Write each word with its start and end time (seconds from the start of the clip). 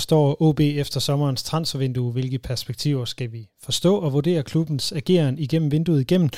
Står 0.00 0.42
OB 0.42 0.60
efter 0.60 1.00
sommerens 1.00 1.42
transfervindue? 1.42 2.12
Hvilke 2.12 2.38
perspektiver 2.38 3.04
skal 3.04 3.32
vi 3.32 3.48
forstå 3.62 3.96
og 3.96 4.12
vurdere 4.12 4.42
klubbens 4.42 4.92
ageren 4.92 5.38
igennem 5.38 5.72
vinduet 5.72 6.00
igennem? 6.00 6.30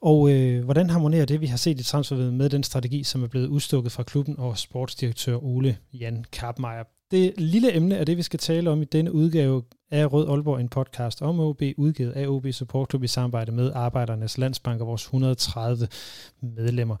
Og 0.00 0.32
øh, 0.32 0.64
hvordan 0.64 0.90
harmonerer 0.90 1.24
det, 1.24 1.40
vi 1.40 1.46
har 1.46 1.56
set 1.56 1.80
i 1.80 1.84
transfervinduet 1.84 2.34
med 2.34 2.50
den 2.50 2.62
strategi, 2.62 3.04
som 3.04 3.22
er 3.22 3.26
blevet 3.26 3.46
udstukket 3.46 3.92
fra 3.92 4.02
klubben 4.02 4.34
og 4.38 4.58
sportsdirektør 4.58 5.36
Ole 5.36 5.76
Jan 5.92 6.24
Karpmeier? 6.32 6.84
Det 7.10 7.34
lille 7.38 7.76
emne 7.76 7.96
er 7.96 8.04
det, 8.04 8.16
vi 8.16 8.22
skal 8.22 8.38
tale 8.38 8.70
om 8.70 8.82
i 8.82 8.84
denne 8.84 9.12
udgave 9.12 9.62
af 9.90 10.12
Rød 10.12 10.28
Aalborg, 10.28 10.60
en 10.60 10.68
podcast 10.68 11.22
om 11.22 11.40
OB, 11.40 11.62
udgivet 11.76 12.12
af 12.12 12.28
OB 12.28 12.46
Support 12.52 12.90
Club 12.90 13.02
i 13.02 13.06
samarbejde 13.06 13.52
med 13.52 13.72
Arbejdernes 13.74 14.38
Landsbank 14.38 14.80
og 14.80 14.86
vores 14.86 15.02
130 15.02 15.88
medlemmer. 16.42 16.96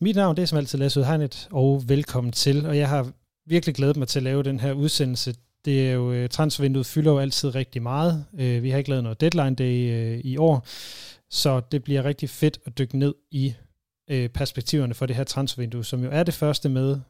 Mit 0.00 0.16
navn 0.16 0.36
det 0.36 0.42
er 0.42 0.46
som 0.46 0.58
altid 0.58 0.78
Lasse 0.78 1.00
Udhegnet, 1.00 1.48
og 1.52 1.82
velkommen 1.86 2.32
til. 2.32 2.66
Og 2.66 2.76
jeg 2.76 2.88
har 2.88 3.12
virkelig 3.46 3.74
glædet 3.74 3.96
mig 3.96 4.08
til 4.08 4.18
at 4.18 4.22
lave 4.22 4.42
den 4.42 4.60
her 4.60 4.72
udsendelse. 4.72 5.34
Det 5.64 5.88
er 5.88 5.92
jo, 5.92 6.12
øh, 6.12 6.28
transfervinduet 6.28 6.86
fylder 6.86 7.12
jo 7.12 7.18
altid 7.18 7.54
rigtig 7.54 7.82
meget. 7.82 8.24
Øh, 8.38 8.62
vi 8.62 8.70
har 8.70 8.78
ikke 8.78 8.90
lavet 8.90 9.02
noget 9.02 9.20
deadline 9.20 9.54
day 9.54 9.90
øh, 9.90 10.20
i 10.24 10.36
år, 10.36 10.66
så 11.30 11.60
det 11.72 11.84
bliver 11.84 12.04
rigtig 12.04 12.30
fedt 12.30 12.58
at 12.66 12.78
dykke 12.78 12.98
ned 12.98 13.14
i 13.30 13.54
perspektiverne 14.34 14.94
for 14.94 15.06
det 15.06 15.16
her 15.16 15.24
transfervindue, 15.24 15.84
som 15.84 16.04
jo 16.04 16.08
er 16.12 16.22
det 16.22 16.34
første 16.34 16.68
med 16.68 17.00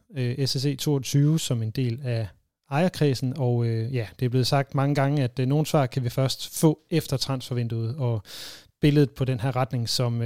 SSE 0.46 0.76
22 0.76 1.38
som 1.38 1.62
en 1.62 1.70
del 1.70 2.00
af 2.04 2.28
ejerkredsen, 2.70 3.34
og 3.38 3.66
ja, 3.66 4.06
det 4.18 4.26
er 4.26 4.28
blevet 4.28 4.46
sagt 4.46 4.74
mange 4.74 4.94
gange, 4.94 5.22
at 5.22 5.48
nogle 5.48 5.66
svar 5.66 5.86
kan 5.86 6.04
vi 6.04 6.08
først 6.08 6.58
få 6.60 6.80
efter 6.90 7.16
transfervinduet, 7.16 7.96
og 7.96 8.22
billedet 8.80 9.10
på 9.10 9.24
den 9.24 9.40
her 9.40 9.56
retning, 9.56 9.88
som 9.88 10.22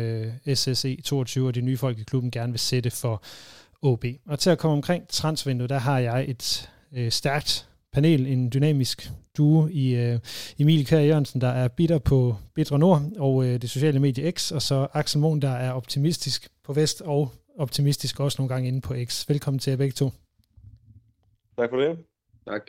SSE 0.55 1.01
22 1.05 1.47
og 1.47 1.55
de 1.55 1.61
nye 1.61 1.77
folk 1.77 1.99
i 1.99 2.03
klubben 2.03 2.31
gerne 2.31 2.53
vil 2.53 2.61
sætte 2.61 2.91
for 2.91 3.23
OB. 3.83 4.05
Og 4.27 4.39
til 4.39 4.51
at 4.51 4.59
komme 4.59 4.77
omkring 4.77 5.09
transfervinduet, 5.09 5.71
der 5.71 5.79
har 5.79 5.99
jeg 5.99 6.25
et 6.29 6.71
øh, 6.93 7.13
stærkt 7.13 7.69
panel, 7.95 8.27
en 8.27 8.53
dynamisk 8.53 9.11
duo 9.37 9.69
i 9.71 9.95
øh, 9.95 10.19
Emil 10.59 10.87
Kjær 10.87 11.01
Jørgensen, 11.01 11.41
der 11.41 11.49
er 11.49 11.69
bitter 11.69 11.99
på 11.99 12.37
Bitre 12.55 12.79
Nord 12.79 13.03
og 13.19 13.45
øh, 13.45 13.63
det 13.63 13.71
sociale 13.71 14.01
medie 14.01 14.33
X, 14.33 14.53
og 14.53 14.63
så 14.63 14.87
Axel 14.93 15.21
Mohn, 15.21 15.43
der 15.43 15.51
er 15.51 15.73
optimistisk 15.73 16.49
på 16.65 16.73
Vest 16.73 17.01
og 17.01 17.33
optimistisk 17.59 18.21
også 18.21 18.43
nogle 18.43 18.55
gange 18.55 18.69
inde 18.69 18.81
på 18.81 18.95
X. 19.05 19.29
Velkommen 19.29 19.59
til 19.59 19.71
jer 19.71 19.77
begge 19.77 19.93
to. 19.93 20.11
Tak 21.59 21.71
for 21.71 21.77
det. 21.77 21.99
Tak. 22.47 22.63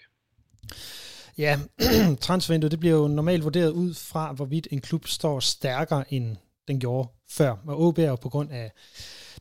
Ja, 1.38 1.60
transfervinduet 2.22 2.72
det 2.72 2.80
bliver 2.80 2.96
jo 2.96 3.08
normalt 3.08 3.44
vurderet 3.44 3.72
ud 3.72 3.94
fra, 3.94 4.34
hvorvidt 4.34 4.68
en 4.72 4.82
klub 4.82 5.08
står 5.08 5.40
stærkere, 5.40 6.14
end 6.14 6.36
den 6.68 6.80
gjorde 6.80 7.10
før. 7.30 7.56
Og 7.68 7.82
OB 7.82 7.98
er 7.98 8.10
jo 8.10 8.16
på 8.16 8.30
grund 8.30 8.52
af 8.52 8.72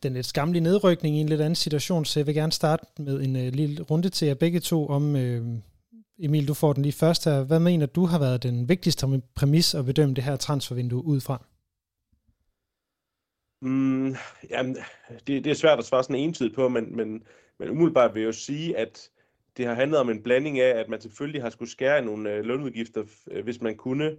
den 0.02 0.14
lidt 0.14 0.26
skamlige 0.26 0.62
nedrykning 0.62 1.16
i 1.16 1.20
en 1.20 1.28
lidt 1.28 1.40
anden 1.40 1.54
situation, 1.54 2.04
så 2.04 2.20
jeg 2.20 2.26
vil 2.26 2.34
gerne 2.34 2.52
starte 2.52 2.86
med 2.98 3.20
en 3.20 3.36
uh, 3.36 3.42
lille 3.42 3.82
runde 3.82 4.08
til 4.08 4.28
jer 4.28 4.34
begge 4.34 4.60
to 4.60 4.88
om, 4.88 5.14
uh, 5.14 5.58
Emil, 6.18 6.48
du 6.48 6.54
får 6.54 6.72
den 6.72 6.82
lige 6.82 6.92
først 6.92 7.24
her. 7.24 7.44
Hvad 7.44 7.60
mener 7.60 7.86
du 7.86 8.04
har 8.04 8.18
været 8.18 8.42
den 8.42 8.68
vigtigste 8.68 9.22
præmis 9.34 9.74
at 9.74 9.84
bedømme 9.84 10.14
det 10.14 10.24
her 10.24 10.36
transfervindue 10.36 11.04
ud 11.04 11.20
fra? 11.20 11.44
Mm, 13.62 14.14
jamen, 14.50 14.76
det, 15.26 15.44
det 15.44 15.46
er 15.46 15.54
svært 15.54 15.78
at 15.78 15.84
svare 15.84 16.02
sådan 16.02 16.16
entydigt 16.16 16.54
på, 16.54 16.68
men, 16.68 16.96
men, 16.96 17.22
men 17.58 17.68
umiddelbart 17.68 18.14
vil 18.14 18.20
jeg 18.20 18.26
jo 18.26 18.32
sige, 18.32 18.78
at 18.78 19.10
det 19.56 19.66
har 19.66 19.74
handlet 19.74 20.00
om 20.00 20.10
en 20.10 20.22
blanding 20.22 20.60
af, 20.60 20.80
at 20.80 20.88
man 20.88 21.00
selvfølgelig 21.00 21.42
har 21.42 21.50
skulle 21.50 21.70
skære 21.70 22.04
nogle 22.04 22.32
øh, 22.32 22.44
lønudgifter, 22.44 23.04
øh, 23.30 23.44
hvis 23.44 23.60
man 23.60 23.76
kunne, 23.76 24.16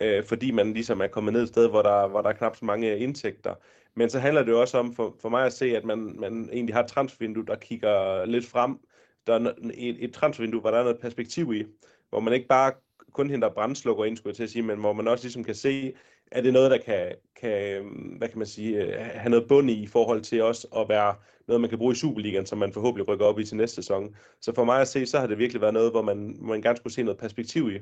øh, 0.00 0.24
fordi 0.24 0.50
man 0.50 0.72
ligesom 0.72 1.00
er 1.00 1.06
kommet 1.06 1.32
ned 1.32 1.42
et 1.42 1.48
sted, 1.48 1.68
hvor 1.68 1.82
der, 1.82 2.08
hvor 2.08 2.22
der 2.22 2.28
er 2.28 2.34
knap 2.34 2.56
så 2.56 2.64
mange 2.64 2.98
indtægter. 2.98 3.54
Men 3.94 4.10
så 4.10 4.18
handler 4.18 4.42
det 4.42 4.52
jo 4.52 4.60
også 4.60 4.78
om 4.78 4.94
for, 4.94 5.16
for 5.20 5.28
mig 5.28 5.46
at 5.46 5.52
se, 5.52 5.76
at 5.76 5.84
man, 5.84 5.98
man 5.98 6.50
egentlig 6.52 6.74
har 6.74 6.82
et 6.82 6.90
transfervindue, 6.90 7.46
der 7.46 7.56
kigger 7.56 8.24
lidt 8.24 8.46
frem. 8.46 8.78
Der 9.26 9.34
er 9.34 9.52
et, 9.74 10.04
et 10.04 10.12
transfervindue, 10.12 10.60
hvor 10.60 10.70
der 10.70 10.78
er 10.78 10.82
noget 10.82 11.00
perspektiv 11.00 11.52
i, 11.54 11.64
hvor 12.10 12.20
man 12.20 12.34
ikke 12.34 12.48
bare 12.48 12.72
kun 13.12 13.30
henter 13.30 13.48
brændslukker 13.54 14.04
ind, 14.04 14.16
skulle 14.16 14.30
jeg 14.30 14.36
til 14.36 14.42
at 14.42 14.50
sige, 14.50 14.62
men 14.62 14.78
hvor 14.78 14.92
man 14.92 15.08
også 15.08 15.24
ligesom 15.24 15.44
kan 15.44 15.54
se, 15.54 15.92
at 16.32 16.44
det 16.44 16.52
noget, 16.52 16.70
der 16.70 16.78
kan, 16.78 17.12
kan, 17.40 17.82
hvad 18.18 18.28
kan 18.28 18.38
man 18.38 18.46
sige, 18.46 18.84
øh, 18.84 18.94
have 18.98 19.30
noget 19.30 19.48
bund 19.48 19.70
i 19.70 19.82
i 19.82 19.86
forhold 19.86 20.22
til 20.22 20.42
også 20.42 20.66
at 20.76 20.88
være 20.88 21.14
noget, 21.48 21.60
man 21.60 21.70
kan 21.70 21.78
bruge 21.78 21.92
i 21.92 21.96
Superligaen, 21.96 22.46
som 22.46 22.58
man 22.58 22.72
forhåbentlig 22.72 23.08
rykker 23.08 23.26
op 23.26 23.38
i 23.38 23.44
til 23.44 23.56
næste 23.56 23.74
sæson. 23.74 24.14
Så 24.40 24.54
for 24.54 24.64
mig 24.64 24.80
at 24.80 24.88
se, 24.88 25.06
så 25.06 25.18
har 25.18 25.26
det 25.26 25.38
virkelig 25.38 25.60
været 25.62 25.74
noget, 25.74 25.90
hvor 25.90 26.02
man, 26.02 26.36
hvor 26.38 26.48
man 26.48 26.62
gerne 26.62 26.76
skulle 26.76 26.92
se 26.92 27.02
noget 27.02 27.18
perspektiv 27.18 27.70
i. 27.70 27.78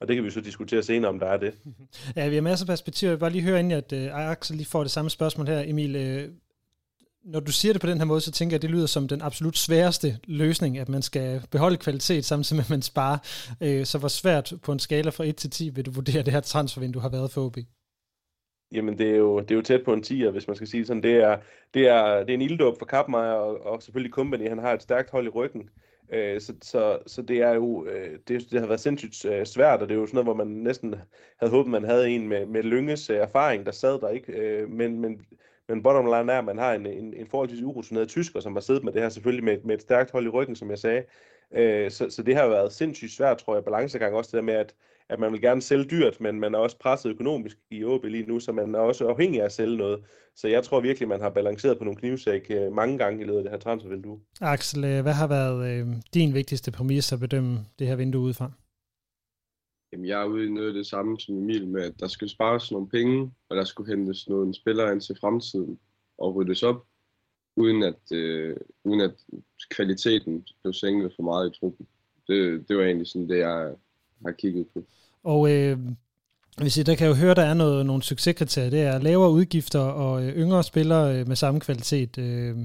Og 0.00 0.08
det 0.08 0.16
kan 0.16 0.24
vi 0.24 0.30
så 0.30 0.40
diskutere 0.40 0.82
senere, 0.82 1.08
om 1.08 1.18
der 1.18 1.26
er 1.26 1.36
det. 1.36 1.54
Ja, 2.16 2.28
vi 2.28 2.34
har 2.34 2.42
masser 2.42 2.64
af 2.66 2.68
perspektiver. 2.68 3.10
Jeg 3.10 3.16
vil 3.16 3.20
bare 3.20 3.30
lige 3.30 3.42
høre 3.42 3.60
ind, 3.60 3.72
at 3.72 3.92
øh, 3.92 4.04
uh, 4.04 4.30
Axel 4.30 4.56
lige 4.56 4.66
får 4.66 4.82
det 4.82 4.90
samme 4.90 5.10
spørgsmål 5.10 5.46
her. 5.46 5.62
Emil, 5.66 5.96
uh, 5.96 6.34
når 7.24 7.40
du 7.40 7.52
siger 7.52 7.72
det 7.72 7.80
på 7.80 7.86
den 7.86 7.98
her 7.98 8.04
måde, 8.04 8.20
så 8.20 8.32
tænker 8.32 8.54
jeg, 8.54 8.58
at 8.58 8.62
det 8.62 8.70
lyder 8.70 8.86
som 8.86 9.08
den 9.08 9.22
absolut 9.22 9.56
sværeste 9.56 10.18
løsning, 10.24 10.78
at 10.78 10.88
man 10.88 11.02
skal 11.02 11.42
beholde 11.50 11.76
kvalitet 11.76 12.24
samtidig 12.24 12.56
med, 12.56 12.64
at 12.64 12.70
man 12.70 12.82
sparer. 12.82 13.18
Uh, 13.60 13.84
så 13.84 13.98
hvor 13.98 14.08
svært 14.08 14.52
på 14.62 14.72
en 14.72 14.78
skala 14.78 15.10
fra 15.10 15.24
1 15.24 15.36
til 15.36 15.50
10 15.50 15.68
vil 15.68 15.86
du 15.86 15.90
vurdere 15.90 16.22
det 16.22 16.32
her 16.32 16.40
transfervindue 16.40 17.02
har 17.02 17.08
været 17.08 17.30
for 17.30 17.44
OB? 17.46 17.56
Jamen, 18.72 18.98
det 18.98 19.10
er, 19.10 19.16
jo, 19.16 19.40
det 19.40 19.50
er 19.50 19.54
jo 19.54 19.62
tæt 19.62 19.84
på 19.84 19.92
en 19.92 20.04
10'er, 20.06 20.30
hvis 20.30 20.46
man 20.46 20.56
skal 20.56 20.68
sige 20.68 20.86
sådan. 20.86 21.02
Det 21.02 21.14
er, 21.14 21.38
det 21.74 21.88
er, 21.88 22.18
det 22.18 22.30
er 22.30 22.34
en 22.34 22.42
ilddåb 22.42 22.78
for 22.78 22.86
Kappmeier, 22.86 23.32
og, 23.32 23.66
og 23.66 23.82
selvfølgelig 23.82 24.12
Company. 24.12 24.48
Han 24.48 24.58
har 24.58 24.72
et 24.72 24.82
stærkt 24.82 25.10
hold 25.10 25.26
i 25.26 25.30
ryggen. 25.30 25.70
Øh, 26.12 26.40
så, 26.40 26.54
så, 26.62 26.98
så 27.06 27.22
det 27.22 27.38
er 27.38 27.54
jo, 27.54 27.86
øh, 27.86 28.18
det, 28.28 28.50
det 28.50 28.60
har 28.60 28.66
været 28.66 28.80
sindssygt 28.80 29.24
øh, 29.24 29.46
svært, 29.46 29.82
og 29.82 29.88
det 29.88 29.94
er 29.94 29.98
jo 29.98 30.06
sådan 30.06 30.24
noget, 30.24 30.26
hvor 30.26 30.44
man 30.44 30.46
næsten 30.46 30.94
havde 31.38 31.50
håbet, 31.50 31.70
man 31.70 31.84
havde 31.84 32.10
en 32.10 32.28
med, 32.28 32.46
med 32.46 32.62
Lynges 32.62 33.10
erfaring, 33.10 33.66
der 33.66 33.72
sad 33.72 34.00
der 34.00 34.08
ikke. 34.08 34.66
men, 34.68 35.00
men, 35.00 35.20
men 35.68 35.82
bottom 35.82 36.04
line 36.04 36.32
er, 36.32 36.38
at 36.38 36.44
man 36.44 36.58
har 36.58 36.72
en, 36.72 36.86
en, 36.86 37.14
en 37.14 37.26
forholdsvis 37.26 37.62
urutineret 37.62 38.08
tysker, 38.08 38.40
som 38.40 38.52
har 38.52 38.60
siddet 38.60 38.84
med 38.84 38.92
det 38.92 39.02
her 39.02 39.08
selvfølgelig 39.08 39.44
med, 39.44 39.58
med 39.64 39.74
et 39.74 39.82
stærkt 39.82 40.10
hold 40.10 40.26
i 40.26 40.28
ryggen, 40.28 40.56
som 40.56 40.70
jeg 40.70 40.78
sagde. 40.78 41.02
Øh, 41.56 41.90
så, 41.90 42.10
så 42.10 42.22
det 42.22 42.36
har 42.36 42.48
været 42.48 42.72
sindssygt 42.72 43.12
svært, 43.12 43.38
tror 43.38 43.54
jeg, 43.54 43.64
balancegang 43.64 44.14
også 44.14 44.28
det 44.28 44.36
der 44.36 44.42
med, 44.42 44.54
at, 44.54 44.74
at 45.08 45.18
man 45.18 45.32
vil 45.32 45.40
gerne 45.40 45.62
sælge 45.62 45.84
dyrt, 45.84 46.20
men 46.20 46.40
man 46.40 46.54
er 46.54 46.58
også 46.58 46.78
presset 46.78 47.10
økonomisk 47.10 47.56
i 47.70 47.84
OB 47.84 48.04
lige 48.04 48.26
nu, 48.26 48.40
så 48.40 48.52
man 48.52 48.74
er 48.74 48.78
også 48.78 49.08
afhængig 49.08 49.40
af 49.40 49.44
at 49.44 49.52
sælge 49.52 49.76
noget. 49.76 50.04
Så 50.36 50.48
jeg 50.48 50.64
tror 50.64 50.80
virkelig, 50.80 51.08
man 51.08 51.20
har 51.20 51.30
balanceret 51.30 51.78
på 51.78 51.84
nogle 51.84 51.98
knivsæk 51.98 52.46
øh, 52.50 52.72
mange 52.72 52.98
gange 52.98 53.22
i 53.22 53.24
løbet 53.24 53.38
af 53.38 53.42
det 53.42 53.52
her 53.52 53.58
transfervindue. 53.58 54.18
Axel, 54.40 54.84
øh, 54.84 55.02
hvad 55.02 55.12
har 55.12 55.26
været 55.26 55.70
øh, 55.70 55.86
din 56.14 56.34
vigtigste 56.34 56.70
præmis 56.70 57.12
at 57.12 57.20
bedømme 57.20 57.58
det 57.78 57.86
her 57.86 57.96
vindue 57.96 58.22
udefra? 58.22 58.50
Jamen, 59.92 60.06
jeg 60.06 60.20
er 60.22 60.24
ude 60.24 60.46
i 60.46 60.50
noget 60.50 60.68
af 60.68 60.74
det 60.74 60.86
samme 60.86 61.20
som 61.20 61.38
Emil 61.38 61.68
med, 61.68 61.82
at 61.82 62.00
der 62.00 62.08
skal 62.08 62.28
spares 62.28 62.72
nogle 62.72 62.88
penge, 62.88 63.32
og 63.48 63.56
der 63.56 63.64
skulle 63.64 63.96
hentes 63.96 64.28
nogle 64.28 64.54
spillere 64.54 64.92
ind 64.92 65.00
til 65.00 65.16
fremtiden 65.20 65.78
og 66.18 66.34
ryddes 66.34 66.62
op, 66.62 66.86
uden 67.56 67.82
at, 67.82 68.12
øh, 68.12 68.56
uden 68.84 69.00
at 69.00 69.14
kvaliteten 69.70 70.46
blev 70.62 70.72
sænket 70.72 71.12
for 71.16 71.22
meget 71.22 71.50
i 71.50 71.60
truppen. 71.60 71.86
Det, 72.28 72.68
det 72.68 72.76
var 72.76 72.82
egentlig 72.82 73.06
sådan 73.06 73.28
det, 73.28 73.38
jeg 73.38 73.74
har 74.24 74.32
kigget 74.32 74.66
på. 74.74 74.84
Og 75.22 75.52
øh, 75.52 75.78
hvis 76.58 76.76
I, 76.76 76.82
der 76.82 76.94
kan 76.94 77.06
jo 77.06 77.14
høre, 77.14 77.34
der 77.34 77.44
er 77.44 77.54
noget, 77.54 77.86
nogle 77.86 78.02
succeskriterier. 78.02 78.70
Det 78.70 78.82
er 78.82 78.98
lavere 78.98 79.30
udgifter 79.30 79.80
og 79.80 80.24
øh, 80.24 80.36
yngre 80.36 80.64
spillere 80.64 81.20
øh, 81.20 81.28
med 81.28 81.36
samme 81.36 81.60
kvalitet. 81.60 82.18
Øh, 82.18 82.56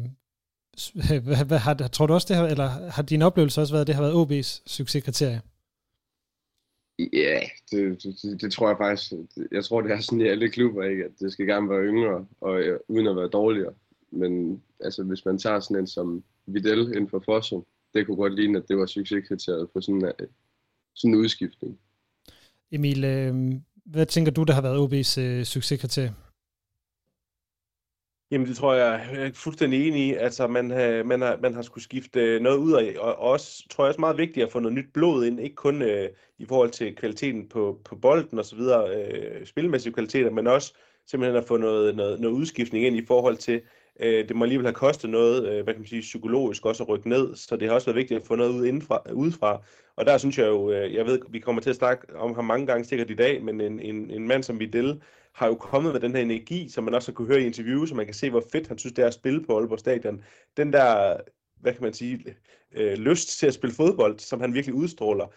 hvad, 1.25 1.45
hvad, 1.45 1.57
har, 1.57 1.73
tror 1.73 2.07
du 2.07 2.13
også, 2.13 2.27
det 2.29 2.35
her, 2.35 2.43
eller 2.43 2.89
har 2.89 3.01
din 3.01 3.21
oplevelse 3.21 3.61
også 3.61 3.73
været, 3.73 3.81
at 3.81 3.87
det 3.87 3.95
har 3.95 4.03
været 4.03 4.13
OB's 4.25 4.61
succeskriterie? 4.65 5.41
Ja, 6.99 7.39
det, 7.71 8.03
det, 8.03 8.41
det, 8.41 8.51
tror 8.51 8.67
jeg 8.67 8.77
faktisk. 8.77 9.11
Jeg 9.51 9.65
tror, 9.65 9.81
det 9.81 9.91
er 9.91 9.99
sådan 9.99 10.21
i 10.21 10.27
alle 10.27 10.49
klubber, 10.49 10.83
ikke? 10.83 11.05
at 11.05 11.11
det 11.19 11.31
skal 11.31 11.47
gerne 11.47 11.69
være 11.69 11.83
yngre, 11.83 12.25
og 12.41 12.59
øh, 12.59 12.79
uden 12.87 13.07
at 13.07 13.15
være 13.15 13.27
dårligere. 13.27 13.73
Men 14.11 14.61
altså, 14.79 15.03
hvis 15.03 15.25
man 15.25 15.37
tager 15.37 15.59
sådan 15.59 15.77
en 15.77 15.87
som 15.87 16.23
Videl 16.45 16.79
inden 16.79 17.09
for 17.09 17.23
Fossum, 17.25 17.65
det 17.93 18.05
kunne 18.05 18.17
godt 18.17 18.35
ligne, 18.35 18.57
at 18.57 18.67
det 18.67 18.77
var 18.77 18.85
succeskriteriet 18.85 19.69
på 19.73 19.81
sådan 19.81 20.05
en, 20.05 20.11
sådan 20.93 21.13
en 21.13 21.19
udskiftning. 21.19 21.79
Emil, 22.71 23.03
øh, 23.03 23.53
hvad 23.85 24.05
tænker 24.05 24.31
du, 24.31 24.43
der 24.43 24.53
har 24.53 24.61
været 24.61 24.77
OB's 24.77 25.21
øh, 25.21 25.43
succeskriterie? 25.43 26.13
Jamen 28.33 28.47
det 28.47 28.57
tror 28.57 28.73
jeg, 28.73 29.07
jeg 29.11 29.25
er 29.25 29.31
fuldstændig 29.33 29.87
enig 29.87 30.07
i. 30.07 30.13
Altså 30.13 30.47
man, 30.47 30.71
har, 30.71 31.03
man, 31.03 31.21
har, 31.21 31.37
man 31.41 31.53
har 31.53 31.61
skulle 31.61 31.83
skifte 31.83 32.19
øh, 32.19 32.41
noget 32.41 32.57
ud 32.57 32.73
af, 32.73 32.95
og 32.99 33.19
også, 33.19 33.67
tror 33.69 33.83
jeg 33.83 33.89
også 33.89 33.99
meget 33.99 34.17
vigtigt 34.17 34.45
at 34.45 34.51
få 34.51 34.59
noget 34.59 34.75
nyt 34.75 34.93
blod 34.93 35.25
ind, 35.25 35.39
ikke 35.39 35.55
kun 35.55 35.81
øh, 35.81 36.09
i 36.37 36.45
forhold 36.45 36.69
til 36.69 36.95
kvaliteten 36.95 37.49
på, 37.49 37.79
på 37.85 37.95
bolden 37.95 38.39
og 38.39 38.45
så 38.45 38.55
videre, 38.55 38.95
øh, 38.95 39.45
spilmæssige 39.45 39.93
kvaliteter, 39.93 40.29
men 40.29 40.47
også 40.47 40.73
simpelthen 41.07 41.37
at 41.37 41.47
få 41.47 41.57
noget, 41.57 41.95
noget, 41.95 42.19
noget 42.19 42.35
udskiftning 42.35 42.85
ind 42.85 42.95
i 42.95 43.05
forhold 43.05 43.37
til, 43.37 43.61
øh, 43.99 44.27
det 44.27 44.35
må 44.35 44.45
alligevel 44.45 44.67
have 44.67 44.73
kostet 44.73 45.09
noget, 45.09 45.47
øh, 45.47 45.63
hvad 45.63 45.73
kan 45.73 45.81
man 45.81 45.87
sige, 45.87 46.01
psykologisk 46.01 46.65
også 46.65 46.83
at 46.83 46.89
rykke 46.89 47.09
ned, 47.09 47.35
så 47.35 47.55
det 47.55 47.67
har 47.67 47.75
også 47.75 47.87
været 47.87 47.97
vigtigt 47.97 48.19
at 48.19 48.27
få 48.27 48.35
noget 48.35 48.51
ud 48.51 48.65
indenfra, 48.65 49.01
udefra. 49.13 49.61
Og 49.95 50.05
der 50.05 50.17
synes 50.17 50.37
jeg 50.37 50.47
jo, 50.47 50.71
øh, 50.71 50.93
jeg 50.93 51.05
ved, 51.05 51.19
vi 51.29 51.39
kommer 51.39 51.61
til 51.61 51.69
at 51.69 51.75
snakke 51.75 52.15
om 52.15 52.35
ham 52.35 52.45
mange 52.45 52.67
gange 52.67 52.85
sikkert 52.85 53.09
i 53.09 53.15
dag, 53.15 53.43
men 53.43 53.61
en, 53.61 53.79
en, 53.79 54.11
en 54.11 54.27
mand 54.27 54.43
som 54.43 54.59
Videl, 54.59 55.01
har 55.35 55.47
jo 55.47 55.55
kommet 55.55 55.93
med 55.93 56.01
den 56.01 56.15
her 56.15 56.21
energi, 56.21 56.69
som 56.69 56.83
man 56.83 56.93
også 56.93 57.11
har 57.11 57.13
kunne 57.13 57.27
høre 57.27 57.41
i 57.41 57.45
interviews, 57.45 57.89
så 57.89 57.95
man 57.95 58.05
kan 58.05 58.13
se, 58.13 58.29
hvor 58.29 58.43
fedt 58.51 58.67
han 58.67 58.77
synes, 58.77 58.93
det 58.93 59.03
er 59.03 59.07
at 59.07 59.13
spille 59.13 59.43
på 59.45 59.57
Aalborg 59.57 59.79
Stadion. 59.79 60.23
Den 60.57 60.73
der, 60.73 61.17
hvad 61.61 61.73
kan 61.73 61.83
man 61.83 61.93
sige, 61.93 62.35
øh, 62.71 62.93
lyst 62.93 63.39
til 63.39 63.47
at 63.47 63.53
spille 63.53 63.75
fodbold, 63.75 64.19
som 64.19 64.41
han 64.41 64.53
virkelig 64.53 64.75
udstråler, 64.75 65.27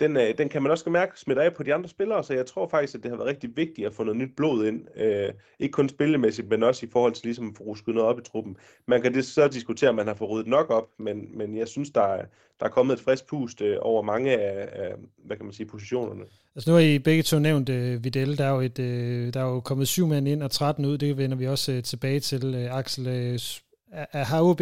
den, 0.00 0.16
øh, 0.16 0.38
den 0.38 0.48
kan 0.48 0.62
man 0.62 0.72
også 0.72 0.90
mærke 0.90 1.20
smitter 1.20 1.42
af 1.42 1.54
på 1.54 1.62
de 1.62 1.74
andre 1.74 1.88
spillere, 1.88 2.24
så 2.24 2.34
jeg 2.34 2.46
tror 2.46 2.68
faktisk, 2.68 2.94
at 2.94 3.02
det 3.02 3.10
har 3.10 3.16
været 3.16 3.28
rigtig 3.28 3.56
vigtigt 3.56 3.86
at 3.86 3.94
få 3.94 4.04
noget 4.04 4.18
nyt 4.18 4.36
blod 4.36 4.66
ind. 4.66 4.86
Øh, 4.96 5.32
ikke 5.58 5.72
kun 5.72 5.88
spillemæssigt, 5.88 6.48
men 6.48 6.62
også 6.62 6.86
i 6.86 6.88
forhold 6.92 7.12
til 7.12 7.24
ligesom 7.24 7.48
at 7.48 7.56
få 7.56 7.64
rusket 7.64 7.94
noget 7.94 8.10
op 8.10 8.18
i 8.18 8.22
truppen. 8.22 8.56
Man 8.86 9.02
kan 9.02 9.14
det 9.14 9.24
så 9.24 9.48
diskutere, 9.48 9.90
om 9.90 9.96
man 9.96 10.06
har 10.06 10.14
fået 10.14 10.30
ryddet 10.30 10.46
nok 10.46 10.70
op, 10.70 10.88
men, 10.98 11.38
men 11.38 11.56
jeg 11.56 11.68
synes, 11.68 11.90
der 11.90 12.02
er, 12.02 12.24
der 12.60 12.66
er 12.66 12.70
kommet 12.70 12.94
et 12.94 13.00
frisk 13.00 13.26
pust 13.26 13.62
øh, 13.62 13.76
over 13.80 14.02
mange 14.02 14.38
af, 14.40 14.68
af, 14.72 14.94
hvad 15.24 15.36
kan 15.36 15.46
man 15.46 15.52
sige, 15.52 15.66
positionerne. 15.66 16.24
Altså 16.54 16.70
nu 16.70 16.74
har 16.74 16.80
I 16.80 16.98
begge 16.98 17.22
to 17.22 17.38
nævnt 17.38 17.68
øh, 17.68 18.04
Videl, 18.04 18.38
der 18.38 18.44
er, 18.44 18.54
jo 18.54 18.60
et, 18.60 18.78
øh, 18.78 19.34
der 19.34 19.40
er 19.40 19.44
jo 19.44 19.60
kommet 19.60 19.88
syv 19.88 20.06
mænd 20.06 20.28
ind 20.28 20.42
og 20.42 20.50
13 20.50 20.84
ud, 20.84 20.98
det 20.98 21.16
vender 21.16 21.36
vi 21.36 21.46
også 21.46 21.72
øh, 21.72 21.82
tilbage 21.82 22.20
til. 22.20 22.54
Øh, 22.54 22.78
Axel, 22.78 23.06
øh, 23.06 23.38
har 24.12 24.42
OB 24.42 24.60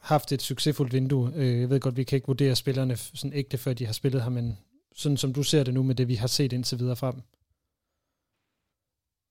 haft 0.00 0.32
et 0.32 0.42
succesfuldt 0.42 0.92
vindue? 0.92 1.32
Øh, 1.36 1.60
jeg 1.60 1.70
ved 1.70 1.80
godt, 1.80 1.96
vi 1.96 2.04
kan 2.04 2.16
ikke 2.16 2.26
vurdere 2.26 2.56
spillerne 2.56 2.96
sådan 2.96 3.32
ægte, 3.34 3.58
før 3.58 3.72
de 3.72 3.86
har 3.86 3.92
spillet 3.92 4.22
her, 4.22 4.30
men 4.30 4.58
sådan 4.94 5.16
som 5.16 5.32
du 5.32 5.42
ser 5.42 5.64
det 5.64 5.74
nu 5.74 5.82
med 5.82 5.94
det, 5.94 6.08
vi 6.08 6.14
har 6.14 6.26
set 6.26 6.52
indtil 6.52 6.78
videre 6.78 6.96
fra 6.96 7.12
dem? 7.12 7.20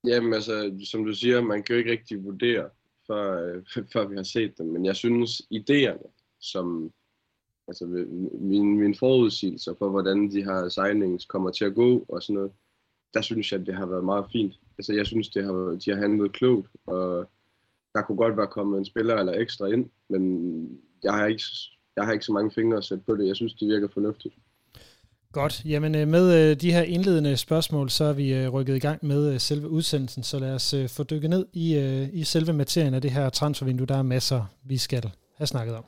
Jamen 0.07 0.33
altså, 0.33 0.85
som 0.91 1.05
du 1.05 1.13
siger, 1.13 1.41
man 1.41 1.63
kan 1.63 1.73
jo 1.75 1.79
ikke 1.79 1.91
rigtig 1.91 2.23
vurdere, 2.23 2.69
før, 3.07 3.55
øh, 3.55 3.63
før 3.93 4.07
vi 4.07 4.15
har 4.15 4.23
set 4.23 4.57
dem, 4.57 4.65
men 4.65 4.85
jeg 4.85 4.95
synes, 4.95 5.41
idéerne, 5.53 6.37
som 6.39 6.91
altså 7.67 7.85
min, 8.39 8.79
min 8.79 8.95
forudsigelser 8.95 9.73
for, 9.77 9.89
hvordan 9.89 10.31
de 10.31 10.43
her 10.43 10.69
signings 10.69 11.25
kommer 11.25 11.51
til 11.51 11.65
at 11.65 11.75
gå 11.75 12.05
og 12.09 12.23
sådan 12.23 12.35
noget, 12.35 12.51
der 13.13 13.21
synes 13.21 13.51
jeg, 13.51 13.59
at 13.59 13.67
det 13.67 13.75
har 13.75 13.85
været 13.85 14.03
meget 14.03 14.25
fint. 14.31 14.59
Altså 14.77 14.93
jeg 14.93 15.05
synes, 15.05 15.29
det 15.29 15.43
har, 15.43 15.53
de 15.85 15.91
har 15.91 15.97
handlet 15.97 16.33
klogt, 16.33 16.67
og 16.85 17.29
der 17.93 18.01
kunne 18.01 18.17
godt 18.17 18.37
være 18.37 18.47
kommet 18.47 18.77
en 18.77 18.85
spiller 18.85 19.15
eller 19.15 19.33
ekstra 19.33 19.65
ind, 19.65 19.89
men 20.09 20.21
jeg 21.03 21.13
har 21.13 21.25
ikke, 21.25 21.43
jeg 21.95 22.05
har 22.05 22.13
ikke 22.13 22.25
så 22.25 22.33
mange 22.33 22.51
fingre 22.51 22.77
at 22.77 22.83
sætte 22.83 23.03
på 23.03 23.15
det. 23.15 23.27
Jeg 23.27 23.35
synes, 23.35 23.53
det 23.53 23.67
virker 23.67 23.87
fornuftigt. 23.87 24.35
Godt. 25.31 25.61
Jamen 25.65 25.95
øh, 25.95 26.07
med 26.07 26.51
øh, 26.51 26.61
de 26.61 26.71
her 26.71 26.81
indledende 26.81 27.37
spørgsmål, 27.37 27.89
så 27.89 28.03
er 28.03 28.13
vi 28.13 28.33
øh, 28.33 28.49
rykket 28.49 28.75
i 28.75 28.79
gang 28.79 29.05
med 29.05 29.39
selve 29.39 29.69
udsendelsen, 29.69 30.23
så 30.23 30.39
lad 30.39 30.53
os 30.53 30.75
få 30.87 31.03
dykket 31.03 31.29
ned 31.29 31.45
i, 31.53 31.77
i 32.13 32.23
selve 32.23 32.53
materien 32.53 32.93
af 32.93 33.01
det 33.01 33.11
her 33.11 33.29
transfervindue. 33.29 33.87
Der 33.87 33.97
er 33.97 34.01
masser, 34.01 34.45
vi 34.63 34.77
skal 34.77 35.11
have 35.37 35.47
snakket 35.47 35.75
om. 35.75 35.83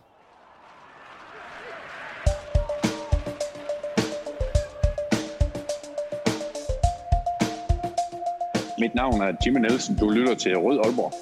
Mit 8.79 8.95
navn 8.95 9.21
er 9.21 9.35
Jimmy 9.45 9.59
Nielsen. 9.59 9.97
Du 9.97 10.09
lytter 10.09 10.35
til 10.35 10.57
Rød 10.57 10.79
Aalborg. 10.85 11.13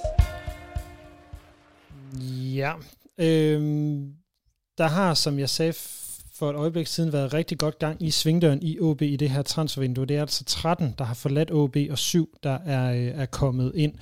Ja, 2.56 2.74
øh, 3.18 3.62
der 4.78 4.88
har, 4.88 5.14
som 5.14 5.40
jeg 5.40 5.50
sagde 5.50 5.74
for 6.40 6.50
et 6.50 6.56
øjeblik 6.56 6.88
siden 6.88 7.14
været 7.14 7.34
rigtig 7.34 7.58
godt 7.58 7.80
gang 7.80 8.02
i 8.02 8.12
svingdøren 8.12 8.60
i 8.62 8.80
OB 8.80 9.02
i 9.02 9.16
det 9.16 9.30
her 9.30 9.42
transfervindue. 9.42 10.06
Det 10.06 10.18
er 10.18 10.22
altså 10.22 10.44
13, 10.46 10.96
der 10.98 11.04
har 11.04 11.14
forladt 11.14 11.52
OB, 11.52 11.78
og 11.90 11.98
7, 11.98 12.38
der 12.44 12.58
er, 12.66 12.92
øh, 12.92 13.22
er 13.22 13.26
kommet 13.26 13.72
ind. 13.76 13.94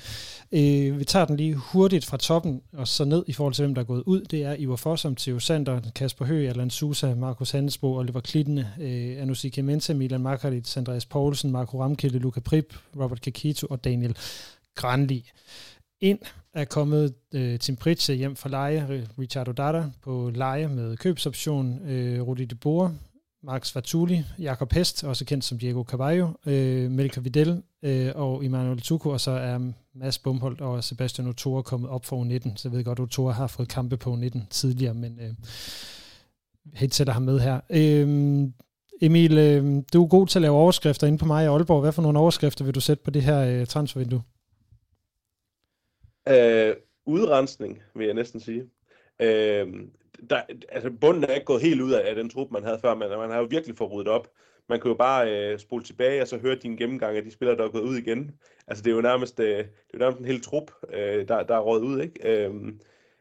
Øh, 0.51 0.99
vi 0.99 1.03
tager 1.05 1.25
den 1.25 1.37
lige 1.37 1.55
hurtigt 1.55 2.05
fra 2.05 2.17
toppen 2.17 2.61
og 2.73 2.87
så 2.87 3.05
ned 3.05 3.23
i 3.27 3.33
forhold 3.33 3.53
til, 3.53 3.65
hvem 3.65 3.75
der 3.75 3.81
er 3.81 3.85
gået 3.85 4.03
ud. 4.05 4.21
Det 4.21 4.43
er 4.43 4.53
Ivar 4.53 4.75
Fossum, 4.75 5.15
Theo 5.15 5.39
Sander, 5.39 5.81
Kasper 5.95 6.25
Høgh, 6.25 6.49
Allan 6.49 6.69
Susa, 6.69 7.15
Markus 7.15 7.51
Hansbo, 7.51 7.95
Oliver 7.95 8.19
Klittene, 8.19 8.73
øh, 8.81 9.21
Anussi 9.21 9.49
Kemensa, 9.49 9.93
Milan 9.93 10.21
Markarit, 10.21 10.77
Andreas 10.77 11.05
Poulsen, 11.05 11.51
Marco 11.51 11.81
Ramkilde, 11.81 12.19
Luca 12.19 12.39
Prip, 12.39 12.75
Robert 12.99 13.21
Kakito 13.21 13.67
og 13.69 13.83
Daniel 13.83 14.17
Granli 14.75 15.31
ind 16.01 16.19
er 16.55 16.65
kommet 16.65 17.13
øh, 17.33 17.59
Tim 17.59 17.75
Pritze 17.75 18.13
øh, 18.13 18.19
hjem 18.19 18.35
fra 18.35 18.49
leje, 18.49 18.87
øh, 18.89 19.03
Richard 19.19 19.47
Odata 19.47 19.83
på 20.01 20.31
leje 20.35 20.67
med 20.67 20.97
købsoption, 20.97 21.89
øh, 21.89 22.21
Rudi 22.21 22.45
de 22.45 22.55
Boer, 22.55 22.89
Max 23.43 23.71
Fatuli, 23.71 24.23
Jakob 24.39 24.73
Hest, 24.73 25.03
også 25.03 25.25
kendt 25.25 25.43
som 25.45 25.59
Diego 25.59 25.83
Caballo, 25.83 26.29
øh, 26.45 26.91
Melker 26.91 27.21
Vidal 27.21 27.61
øh, 27.83 28.11
og 28.15 28.45
Emmanuel 28.45 28.81
Tuko, 28.81 29.09
og 29.09 29.21
så 29.21 29.31
er 29.31 29.71
Mads 29.95 30.19
Bumholdt 30.19 30.61
og 30.61 30.83
Sebastian 30.83 31.27
Otora 31.27 31.61
kommet 31.61 31.89
op 31.89 32.05
for 32.05 32.23
U19, 32.23 32.51
så 32.55 32.69
jeg 32.69 32.77
ved 32.77 32.83
godt, 32.83 32.99
at 32.99 33.03
Otora 33.03 33.31
har 33.31 33.47
fået 33.47 33.67
kampe 33.67 33.97
på 33.97 34.13
U19 34.13 34.39
tidligere, 34.49 34.93
men 34.93 35.19
øh, 35.21 35.33
helt 36.73 36.95
sætter 36.95 37.13
ham 37.13 37.23
med 37.23 37.39
her. 37.39 37.59
Øh, 37.69 38.47
Emil, 39.01 39.37
øh, 39.37 39.83
du 39.93 40.03
er 40.03 40.07
god 40.07 40.27
til 40.27 40.39
at 40.39 40.41
lave 40.41 40.55
overskrifter 40.55 41.07
inde 41.07 41.17
på 41.17 41.25
mig 41.25 41.43
i 41.43 41.47
Aalborg. 41.47 41.81
Hvad 41.81 41.91
for 41.91 42.01
nogle 42.01 42.19
overskrifter 42.19 42.65
vil 42.65 42.75
du 42.75 42.79
sætte 42.79 43.03
på 43.03 43.11
det 43.11 43.21
her 43.21 43.39
øh, 43.39 43.67
transfervindue? 43.67 44.21
Øh, 46.29 46.75
udrensning, 47.05 47.81
vil 47.95 48.05
jeg 48.05 48.13
næsten 48.13 48.39
sige. 48.39 48.69
Øh, 49.21 49.67
der, 50.29 50.41
altså 50.69 50.91
bunden 51.01 51.23
er 51.23 51.33
ikke 51.33 51.45
gået 51.45 51.61
helt 51.61 51.81
ud 51.81 51.91
af, 51.91 52.09
af 52.09 52.15
den 52.15 52.29
trup, 52.29 52.51
man 52.51 52.63
havde 52.63 52.79
før, 52.79 52.95
men 52.95 53.09
man 53.09 53.31
har 53.31 53.37
jo 53.37 53.47
virkelig 53.49 53.77
fået 53.77 53.91
ryddet 53.91 54.07
op. 54.07 54.27
Man 54.69 54.79
kan 54.79 54.91
jo 54.91 54.95
bare 54.95 55.31
øh, 55.31 55.59
spole 55.59 55.83
tilbage 55.83 56.21
og 56.21 56.27
så 56.27 56.37
høre 56.37 56.55
din 56.55 56.77
gennemgang 56.77 57.17
af 57.17 57.23
de 57.23 57.31
spillere, 57.31 57.57
der 57.57 57.63
er 57.63 57.71
gået 57.71 57.81
ud 57.81 57.97
igen. 57.97 58.31
Altså 58.67 58.83
det 58.83 58.91
er 58.91 58.95
jo 58.95 59.01
nærmest, 59.01 59.39
øh, 59.39 59.57
det 59.57 59.59
er 59.59 59.65
jo 59.93 59.99
nærmest 59.99 60.19
en 60.19 60.25
hel 60.25 60.41
trup, 60.41 60.71
øh, 60.93 61.27
der, 61.27 61.43
der 61.43 61.55
er 61.55 61.59
rådet 61.59 61.83
ud, 61.83 62.01
ikke? 62.01 62.45
Øh, 62.47 62.73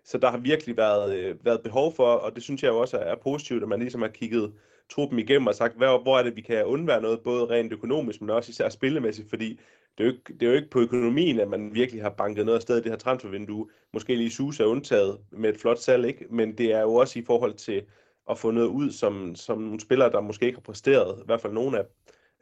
så 0.04 0.18
der 0.18 0.30
har 0.30 0.38
virkelig 0.38 0.76
været, 0.76 1.16
øh, 1.16 1.44
været 1.44 1.62
behov 1.62 1.94
for, 1.94 2.06
og 2.06 2.34
det 2.34 2.42
synes 2.42 2.62
jeg 2.62 2.68
jo 2.68 2.80
også 2.80 2.96
er, 2.96 3.00
er 3.00 3.16
positivt, 3.22 3.62
at 3.62 3.68
man 3.68 3.80
ligesom 3.80 4.02
har 4.02 4.08
kigget 4.08 4.52
truppen 4.90 5.18
igennem 5.18 5.46
og 5.46 5.54
sagt, 5.54 5.76
hvor, 5.76 5.98
hvor 5.98 6.18
er 6.18 6.22
det, 6.22 6.36
vi 6.36 6.40
kan 6.40 6.64
undvære 6.64 7.02
noget, 7.02 7.20
både 7.20 7.46
rent 7.46 7.72
økonomisk, 7.72 8.20
men 8.20 8.30
også 8.30 8.50
især 8.50 8.68
spillemæssigt, 8.68 9.30
fordi 9.30 9.60
det 9.98 10.04
er, 10.04 10.08
jo 10.08 10.12
ikke, 10.12 10.32
det 10.32 10.42
er 10.42 10.50
jo 10.50 10.56
ikke 10.56 10.70
på 10.70 10.80
økonomien, 10.80 11.40
at 11.40 11.48
man 11.48 11.74
virkelig 11.74 12.02
har 12.02 12.10
banket 12.10 12.46
noget 12.46 12.62
sted 12.62 12.78
i 12.78 12.82
det 12.82 12.90
her 12.90 12.98
transfervindue. 12.98 13.68
Måske 13.92 14.14
lige 14.14 14.30
Susa 14.30 14.62
er 14.62 14.66
undtaget 14.66 15.18
med 15.30 15.50
et 15.50 15.60
flot 15.60 15.78
salg, 15.78 16.06
ikke? 16.06 16.26
men 16.30 16.58
det 16.58 16.72
er 16.72 16.80
jo 16.80 16.94
også 16.94 17.18
i 17.18 17.24
forhold 17.26 17.54
til 17.54 17.82
at 18.30 18.38
få 18.38 18.50
noget 18.50 18.66
ud, 18.66 18.90
som, 18.90 19.34
som 19.34 19.58
nogle 19.58 19.80
spillere, 19.80 20.10
der 20.10 20.20
måske 20.20 20.46
ikke 20.46 20.56
har 20.56 20.62
præsteret, 20.62 21.18
i 21.18 21.26
hvert 21.26 21.40
fald 21.40 21.52
nogle 21.52 21.78
af 21.78 21.84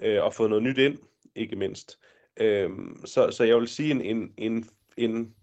øh, 0.03 0.25
og 0.25 0.35
få 0.35 0.47
noget 0.47 0.63
nyt 0.63 0.79
ind, 0.79 0.99
ikke 1.35 1.57
mindst. 1.57 1.99
Øh, 2.41 2.71
så, 3.05 3.31
så 3.31 3.45
jeg 3.45 3.57
vil 3.57 3.69
sige 3.69 3.91
en, 3.91 4.01
en, 4.01 4.33
en, 4.39 4.69
en 4.97 5.35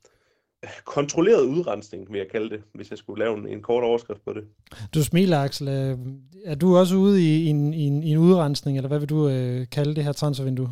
kontrolleret 0.85 1.45
udrensning, 1.45 2.11
vil 2.11 2.17
jeg 2.17 2.27
kalde 2.31 2.49
det, 2.49 2.63
hvis 2.73 2.89
jeg 2.89 2.97
skulle 2.97 3.23
lave 3.23 3.37
en, 3.37 3.47
en 3.47 3.61
kort 3.61 3.83
overskrift 3.83 4.25
på 4.25 4.33
det. 4.33 4.43
Du 4.93 5.03
smiler, 5.03 5.37
Axel. 5.37 5.67
Øh, 5.67 5.97
er 6.45 6.55
du 6.55 6.77
også 6.77 6.95
ude 6.95 7.21
i 7.21 7.45
en, 7.45 7.73
i 7.73 7.81
en, 7.81 8.03
i 8.03 8.11
en 8.11 8.17
udrensning, 8.17 8.77
eller 8.77 8.87
hvad 8.87 8.99
vil 8.99 9.09
du 9.09 9.29
øh, 9.29 9.67
kalde 9.71 9.95
det 9.95 10.03
her 10.03 10.11
transfervindue? 10.11 10.69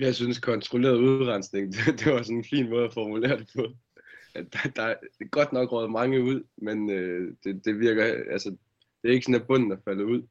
Jeg 0.00 0.14
synes, 0.14 0.38
kontrolleret 0.38 0.96
udrensning, 0.96 1.72
det, 1.74 2.00
det 2.00 2.12
var 2.12 2.22
sådan 2.22 2.36
en 2.36 2.44
fin 2.44 2.70
måde 2.70 2.84
at 2.84 2.94
formulere 2.94 3.38
det 3.38 3.50
på. 3.56 3.66
Der, 4.34 4.70
der 4.76 4.82
er 4.82 5.28
godt 5.30 5.52
nok 5.52 5.72
råd 5.72 5.88
mange 5.88 6.22
ud, 6.22 6.42
men 6.56 6.90
øh, 6.90 7.34
det, 7.44 7.64
det 7.64 7.80
virker, 7.80 8.04
altså, 8.30 8.50
det 9.02 9.08
er 9.08 9.12
ikke 9.12 9.24
sådan, 9.24 9.40
at 9.40 9.46
bunden 9.46 9.72
er 9.72 9.76
faldet 9.84 10.04
ud. 10.04 10.22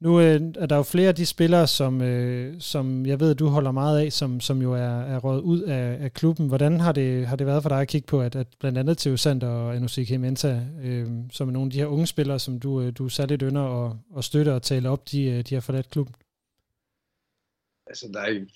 Nu 0.00 0.20
øh, 0.20 0.40
er 0.56 0.66
der 0.66 0.76
jo 0.76 0.82
flere 0.82 1.08
af 1.08 1.14
de 1.14 1.26
spillere, 1.26 1.66
som, 1.66 2.02
øh, 2.02 2.54
som 2.60 3.06
jeg 3.06 3.20
ved, 3.20 3.34
du 3.34 3.46
holder 3.46 3.70
meget 3.72 4.00
af, 4.00 4.12
som, 4.12 4.40
som 4.40 4.62
jo 4.62 4.72
er, 4.72 5.00
er 5.00 5.18
rådet 5.18 5.40
ud 5.40 5.60
af, 5.60 5.96
af 6.00 6.12
klubben. 6.12 6.48
Hvordan 6.48 6.80
har 6.80 6.92
det, 6.92 7.26
har 7.26 7.36
det 7.36 7.46
været 7.46 7.62
for 7.62 7.68
dig 7.68 7.80
at 7.80 7.88
kigge 7.88 8.06
på, 8.06 8.20
at, 8.20 8.36
at 8.36 8.46
blandt 8.60 8.78
andet 8.78 8.98
Theo 8.98 9.16
Sander 9.16 9.48
og 9.48 9.76
Anusik 9.76 10.10
Hementa, 10.10 10.60
øh, 10.82 11.06
som 11.32 11.48
er 11.48 11.52
nogle 11.52 11.66
af 11.66 11.72
de 11.72 11.78
her 11.78 11.86
unge 11.86 12.06
spillere, 12.06 12.38
som 12.38 12.60
du, 12.60 12.80
øh, 12.80 12.92
du 12.98 13.08
særligt 13.08 13.42
ynder 13.42 13.62
og, 13.62 13.96
og 14.10 14.24
støtter 14.24 14.52
og 14.52 14.62
tale 14.62 14.88
op, 14.88 15.10
de, 15.10 15.24
øh, 15.24 15.42
de 15.42 15.54
har 15.54 15.60
forladt 15.60 15.90
klubben? 15.90 16.14
Altså, 17.86 18.08
der 18.12 18.20
er, 18.20 18.26
ikke, 18.26 18.50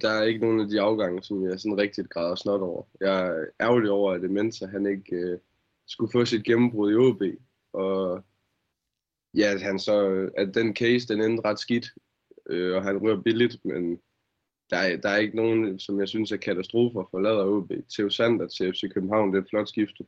der 0.00 0.10
er 0.10 0.22
ikke 0.22 0.40
nogen 0.40 0.60
af 0.60 0.68
de 0.68 0.80
afgange, 0.80 1.22
som 1.22 1.44
jeg 1.44 1.60
sådan 1.60 1.78
rigtigt 1.78 2.10
græder 2.10 2.34
snot 2.34 2.60
over. 2.60 2.82
Jeg 3.00 3.26
er 3.26 3.44
ærgerlig 3.60 3.90
over, 3.90 4.12
at 4.12 4.30
Mensa, 4.30 4.66
han 4.66 4.86
ikke 4.86 5.16
øh, 5.16 5.38
skulle 5.86 6.12
få 6.12 6.24
sit 6.24 6.44
gennembrud 6.44 6.92
i 6.92 6.96
OB. 6.96 7.22
Og 7.72 8.24
ja, 9.34 9.52
at 9.54 9.62
han 9.62 9.78
så, 9.78 10.28
at 10.36 10.54
den 10.54 10.76
case, 10.76 11.08
den 11.08 11.20
endte 11.20 11.44
ret 11.44 11.58
skidt, 11.58 11.86
øh, 12.50 12.76
og 12.76 12.82
han 12.82 12.98
rører 12.98 13.22
billigt, 13.22 13.64
men 13.64 14.00
der 14.70 14.76
er, 14.76 14.96
der 14.96 15.08
er 15.08 15.16
ikke 15.16 15.36
nogen, 15.36 15.78
som 15.78 16.00
jeg 16.00 16.08
synes 16.08 16.32
er 16.32 16.36
katastrofer 16.36 17.08
for 17.10 17.20
lader 17.20 17.44
OB. 17.44 17.70
Theo 17.94 18.10
Sander 18.10 18.46
til 18.46 18.72
FC 18.72 18.94
København, 18.94 19.32
det 19.32 19.38
er 19.38 19.42
et 19.42 19.50
flot 19.50 19.68
skifte. 19.68 20.04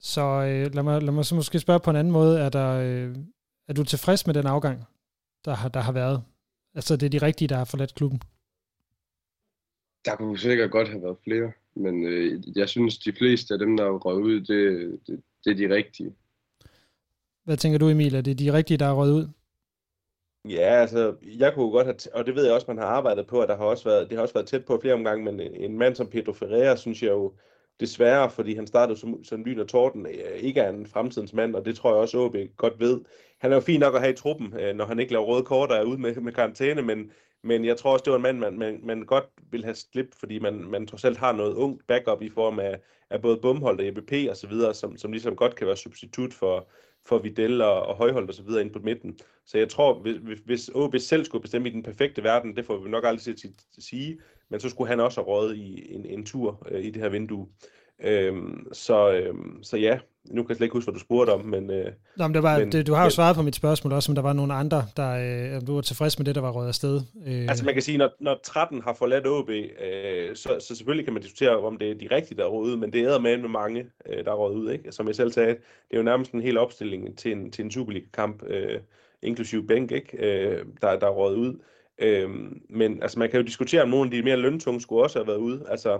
Så 0.00 0.20
øh, 0.20 0.74
lad, 0.74 0.82
mig, 0.82 1.02
lad 1.02 1.12
mig 1.12 1.24
så 1.24 1.34
måske 1.34 1.58
spørge 1.58 1.80
på 1.80 1.90
en 1.90 1.96
anden 1.96 2.12
måde. 2.12 2.40
Er, 2.40 2.48
der, 2.48 2.70
øh, 2.80 3.16
er 3.68 3.72
du 3.72 3.84
tilfreds 3.84 4.26
med 4.26 4.34
den 4.34 4.46
afgang, 4.46 4.84
der 5.44 5.54
har, 5.54 5.68
der 5.68 5.80
har 5.80 5.92
været? 5.92 6.22
Altså 6.74 6.96
det 6.96 7.06
er 7.06 7.18
de 7.18 7.26
rigtige, 7.26 7.48
der 7.48 7.56
har 7.56 7.64
forladt 7.64 7.94
klubben? 7.94 8.20
Der 10.04 10.16
kunne 10.16 10.38
sikkert 10.38 10.70
godt 10.70 10.88
have 10.88 11.02
været 11.02 11.16
flere, 11.24 11.52
men 11.74 12.04
øh, 12.04 12.42
jeg 12.58 12.68
synes, 12.68 12.98
de 12.98 13.12
fleste 13.12 13.54
af 13.54 13.58
dem, 13.58 13.76
der 13.76 13.84
er 13.84 13.98
røget 13.98 14.22
ud, 14.22 14.40
det, 14.40 15.00
det, 15.06 15.22
det 15.44 15.50
er 15.50 15.68
de 15.68 15.74
rigtige. 15.74 16.14
Hvad 17.44 17.56
tænker 17.56 17.78
du, 17.78 17.88
Emil? 17.88 18.14
Er 18.14 18.20
det 18.20 18.38
de 18.38 18.52
rigtige, 18.52 18.78
der 18.78 18.86
er 18.86 18.94
røget 18.94 19.12
ud? 19.12 19.28
Ja, 20.44 20.80
altså, 20.80 21.16
jeg 21.22 21.54
kunne 21.54 21.70
godt 21.70 21.86
have, 21.86 22.14
og 22.14 22.26
det 22.26 22.34
ved 22.34 22.44
jeg 22.44 22.54
også, 22.54 22.66
man 22.68 22.78
har 22.78 22.86
arbejdet 22.86 23.26
på, 23.26 23.40
at 23.40 23.48
der 23.48 23.56
har 23.56 23.64
også 23.64 23.84
været, 23.84 24.08
det 24.08 24.16
har 24.16 24.22
også 24.22 24.34
været 24.34 24.46
tæt 24.46 24.64
på 24.64 24.78
flere 24.82 24.94
omgange, 24.94 25.24
men 25.24 25.40
en 25.40 25.78
mand 25.78 25.94
som 25.94 26.10
Pedro 26.10 26.32
Ferreira, 26.32 26.76
synes 26.76 27.02
jeg 27.02 27.10
jo, 27.10 27.34
desværre, 27.80 28.30
fordi 28.30 28.54
han 28.54 28.66
startede 28.66 28.98
som, 28.98 29.24
som 29.24 29.44
lyn 29.44 29.58
og 29.58 29.68
torden, 29.68 30.06
øh, 30.06 30.36
ikke 30.40 30.60
er 30.60 30.70
en 30.70 30.86
fremtidens 30.86 31.32
mand, 31.32 31.54
og 31.54 31.64
det 31.64 31.76
tror 31.76 31.90
jeg 31.90 32.00
også, 32.00 32.24
at 32.24 32.56
godt 32.56 32.80
ved. 32.80 33.00
Han 33.38 33.50
er 33.50 33.56
jo 33.56 33.60
fint 33.60 33.80
nok 33.80 33.94
at 33.94 34.00
have 34.00 34.12
i 34.12 34.16
truppen, 34.16 34.54
øh, 34.60 34.74
når 34.74 34.84
han 34.84 34.98
ikke 34.98 35.12
laver 35.12 35.24
røde 35.24 35.44
kort 35.44 35.70
og 35.70 35.76
er 35.76 35.82
ude 35.82 35.98
med, 35.98 36.14
med 36.14 36.32
karantæne, 36.32 36.82
men, 36.82 37.10
men 37.42 37.64
jeg 37.64 37.76
tror 37.76 37.92
også, 37.92 38.02
det 38.04 38.10
var 38.10 38.16
en 38.16 38.22
mand, 38.22 38.38
man, 38.38 38.58
man, 38.58 38.80
man 38.82 39.02
godt 39.02 39.24
vil 39.50 39.64
have 39.64 39.74
slip, 39.74 40.14
fordi 40.14 40.38
man, 40.38 40.54
man 40.54 40.86
trods 40.86 41.04
alt 41.04 41.18
har 41.18 41.32
noget 41.32 41.54
ungt 41.54 41.86
backup 41.86 42.22
i 42.22 42.30
form 42.30 42.58
af, 42.58 42.80
af 43.10 43.22
både 43.22 43.36
Bumholdt 43.36 43.80
og 43.80 43.86
EBP 43.86 44.12
og 44.30 44.36
så 44.36 44.46
videre, 44.46 44.74
som, 44.74 44.96
som 44.96 45.12
ligesom 45.12 45.36
godt 45.36 45.54
kan 45.54 45.66
være 45.66 45.76
substitut 45.76 46.34
for, 46.34 46.68
for 47.08 47.18
Videl 47.18 47.62
og, 47.62 47.82
og 47.82 47.96
Højholdt 47.96 48.28
og 48.28 48.34
så 48.34 48.42
videre 48.42 48.62
ind 48.62 48.72
på 48.72 48.78
midten. 48.78 49.18
Så 49.46 49.58
jeg 49.58 49.68
tror, 49.68 49.94
hvis, 49.94 50.38
hvis 50.44 50.70
OB 50.74 50.94
selv 50.98 51.24
skulle 51.24 51.42
bestemme 51.42 51.68
i 51.68 51.72
den 51.72 51.82
perfekte 51.82 52.22
verden, 52.24 52.56
det 52.56 52.66
får 52.66 52.78
vi 52.78 52.90
nok 52.90 53.04
aldrig 53.04 53.36
til 53.36 53.54
at 53.76 53.82
sige, 53.84 54.18
men 54.48 54.60
så 54.60 54.68
skulle 54.68 54.88
han 54.88 55.00
også 55.00 55.20
have 55.20 55.28
rådet 55.28 55.56
i 55.56 55.94
en, 55.94 56.06
en 56.06 56.26
tur 56.26 56.66
øh, 56.70 56.84
i 56.84 56.90
det 56.90 57.02
her 57.02 57.08
vindue. 57.08 57.48
Øhm, 58.04 58.68
så, 58.72 59.12
øhm, 59.12 59.62
så 59.62 59.76
ja, 59.76 59.98
nu 60.30 60.42
kan 60.42 60.48
jeg 60.48 60.56
slet 60.56 60.64
ikke 60.64 60.72
huske, 60.72 60.90
hvad 60.90 60.94
du 60.94 61.00
spurgte 61.00 61.30
om, 61.30 61.44
men... 61.44 61.70
Øh, 61.70 61.92
Nå, 62.16 62.26
men 62.26 62.34
det 62.34 62.42
var, 62.42 62.58
men, 62.58 62.72
det, 62.72 62.86
du 62.86 62.94
har 62.94 63.04
jo 63.04 63.10
svaret 63.10 63.36
på 63.36 63.42
mit 63.42 63.56
spørgsmål 63.56 63.92
også, 63.92 64.10
men 64.10 64.16
der 64.16 64.22
var 64.22 64.32
nogle 64.32 64.54
andre, 64.54 64.86
der 64.96 65.10
øh, 65.56 65.66
du 65.66 65.74
var 65.74 65.80
tilfreds 65.80 66.18
med 66.18 66.26
det, 66.26 66.34
der 66.34 66.40
var 66.40 66.50
røget 66.50 66.68
afsted. 66.68 67.00
Øh. 67.26 67.48
Altså 67.48 67.64
man 67.64 67.74
kan 67.74 67.82
sige, 67.82 67.98
når, 67.98 68.10
når 68.20 68.40
13 68.44 68.82
har 68.82 68.92
forladt 68.92 69.26
OB, 69.26 69.50
øh, 69.50 70.36
så, 70.36 70.56
så 70.68 70.74
selvfølgelig 70.76 71.04
kan 71.04 71.14
man 71.14 71.22
diskutere, 71.22 71.58
om 71.58 71.78
det 71.78 71.90
er 71.90 71.94
de 71.94 72.14
rigtige, 72.14 72.38
der 72.38 72.44
er 72.44 72.48
røget 72.48 72.70
ud, 72.70 72.76
men 72.76 72.92
det 72.92 73.00
er 73.02 73.18
med 73.18 73.36
med 73.38 73.48
mange, 73.48 73.86
øh, 74.08 74.24
der 74.24 74.30
er 74.30 74.36
røget 74.36 74.56
ud. 74.56 74.70
Ikke? 74.70 74.92
Som 74.92 75.06
jeg 75.06 75.14
selv 75.14 75.32
sagde, 75.32 75.50
det 75.50 75.92
er 75.92 75.96
jo 75.96 76.02
nærmest 76.02 76.32
en 76.32 76.42
hel 76.42 76.58
opstilling 76.58 77.18
til 77.18 77.32
en, 77.32 77.50
til 77.50 77.64
en 77.64 77.70
Superliga-kamp, 77.70 78.42
øh, 78.46 78.80
inklusive 79.22 79.66
Bænk, 79.66 79.92
ikke? 79.92 80.16
Øh, 80.18 80.64
der, 80.82 80.98
der 80.98 81.06
er 81.06 81.10
røget 81.10 81.36
ud. 81.36 81.58
Øh, 81.98 82.30
men 82.70 83.02
altså, 83.02 83.18
man 83.18 83.30
kan 83.30 83.40
jo 83.40 83.46
diskutere, 83.46 83.82
om 83.82 83.88
nogle 83.88 84.04
af 84.04 84.10
de 84.10 84.22
mere 84.22 84.36
løntunge 84.36 84.80
skulle 84.80 85.02
også 85.02 85.18
have 85.18 85.26
været 85.26 85.38
ude. 85.38 85.64
Altså, 85.68 85.98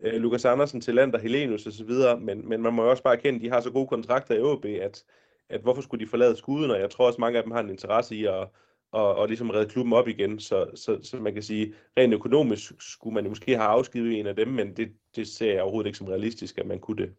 øh, 0.00 0.14
Lukas 0.14 0.44
Andersen 0.44 0.80
til 0.80 1.10
Helenius 1.22 1.66
osv., 1.66 1.90
men, 2.20 2.48
men 2.48 2.62
man 2.62 2.72
må 2.72 2.82
jo 2.82 2.90
også 2.90 3.02
bare 3.02 3.16
erkende, 3.16 3.36
at 3.36 3.42
de 3.42 3.50
har 3.50 3.60
så 3.60 3.70
gode 3.70 3.86
kontrakter 3.86 4.34
i 4.34 4.40
OB, 4.40 4.64
at, 4.64 5.04
at 5.50 5.60
hvorfor 5.60 5.82
skulle 5.82 6.04
de 6.04 6.10
forlade 6.10 6.36
skuden, 6.36 6.70
og 6.70 6.80
jeg 6.80 6.90
tror 6.90 7.06
også, 7.06 7.20
mange 7.20 7.38
af 7.38 7.42
dem 7.44 7.52
har 7.52 7.60
en 7.60 7.70
interesse 7.70 8.16
i 8.16 8.24
at 8.24 8.48
og, 8.94 9.14
og 9.14 9.28
ligesom 9.28 9.50
redde 9.50 9.70
klubben 9.70 9.92
op 9.92 10.08
igen, 10.08 10.40
så, 10.40 10.66
så, 10.74 10.98
så 11.02 11.16
man 11.16 11.34
kan 11.34 11.42
sige, 11.42 11.72
rent 11.98 12.14
økonomisk 12.14 12.72
skulle 12.78 13.14
man 13.14 13.28
måske 13.28 13.56
have 13.56 13.68
afskivet 13.68 14.20
en 14.20 14.26
af 14.26 14.36
dem, 14.36 14.48
men 14.48 14.76
det, 14.76 14.88
det 15.16 15.28
ser 15.28 15.52
jeg 15.52 15.62
overhovedet 15.62 15.86
ikke 15.88 15.98
som 15.98 16.06
realistisk, 16.06 16.58
at 16.58 16.66
man 16.66 16.78
kunne 16.78 17.02
det. 17.02 17.10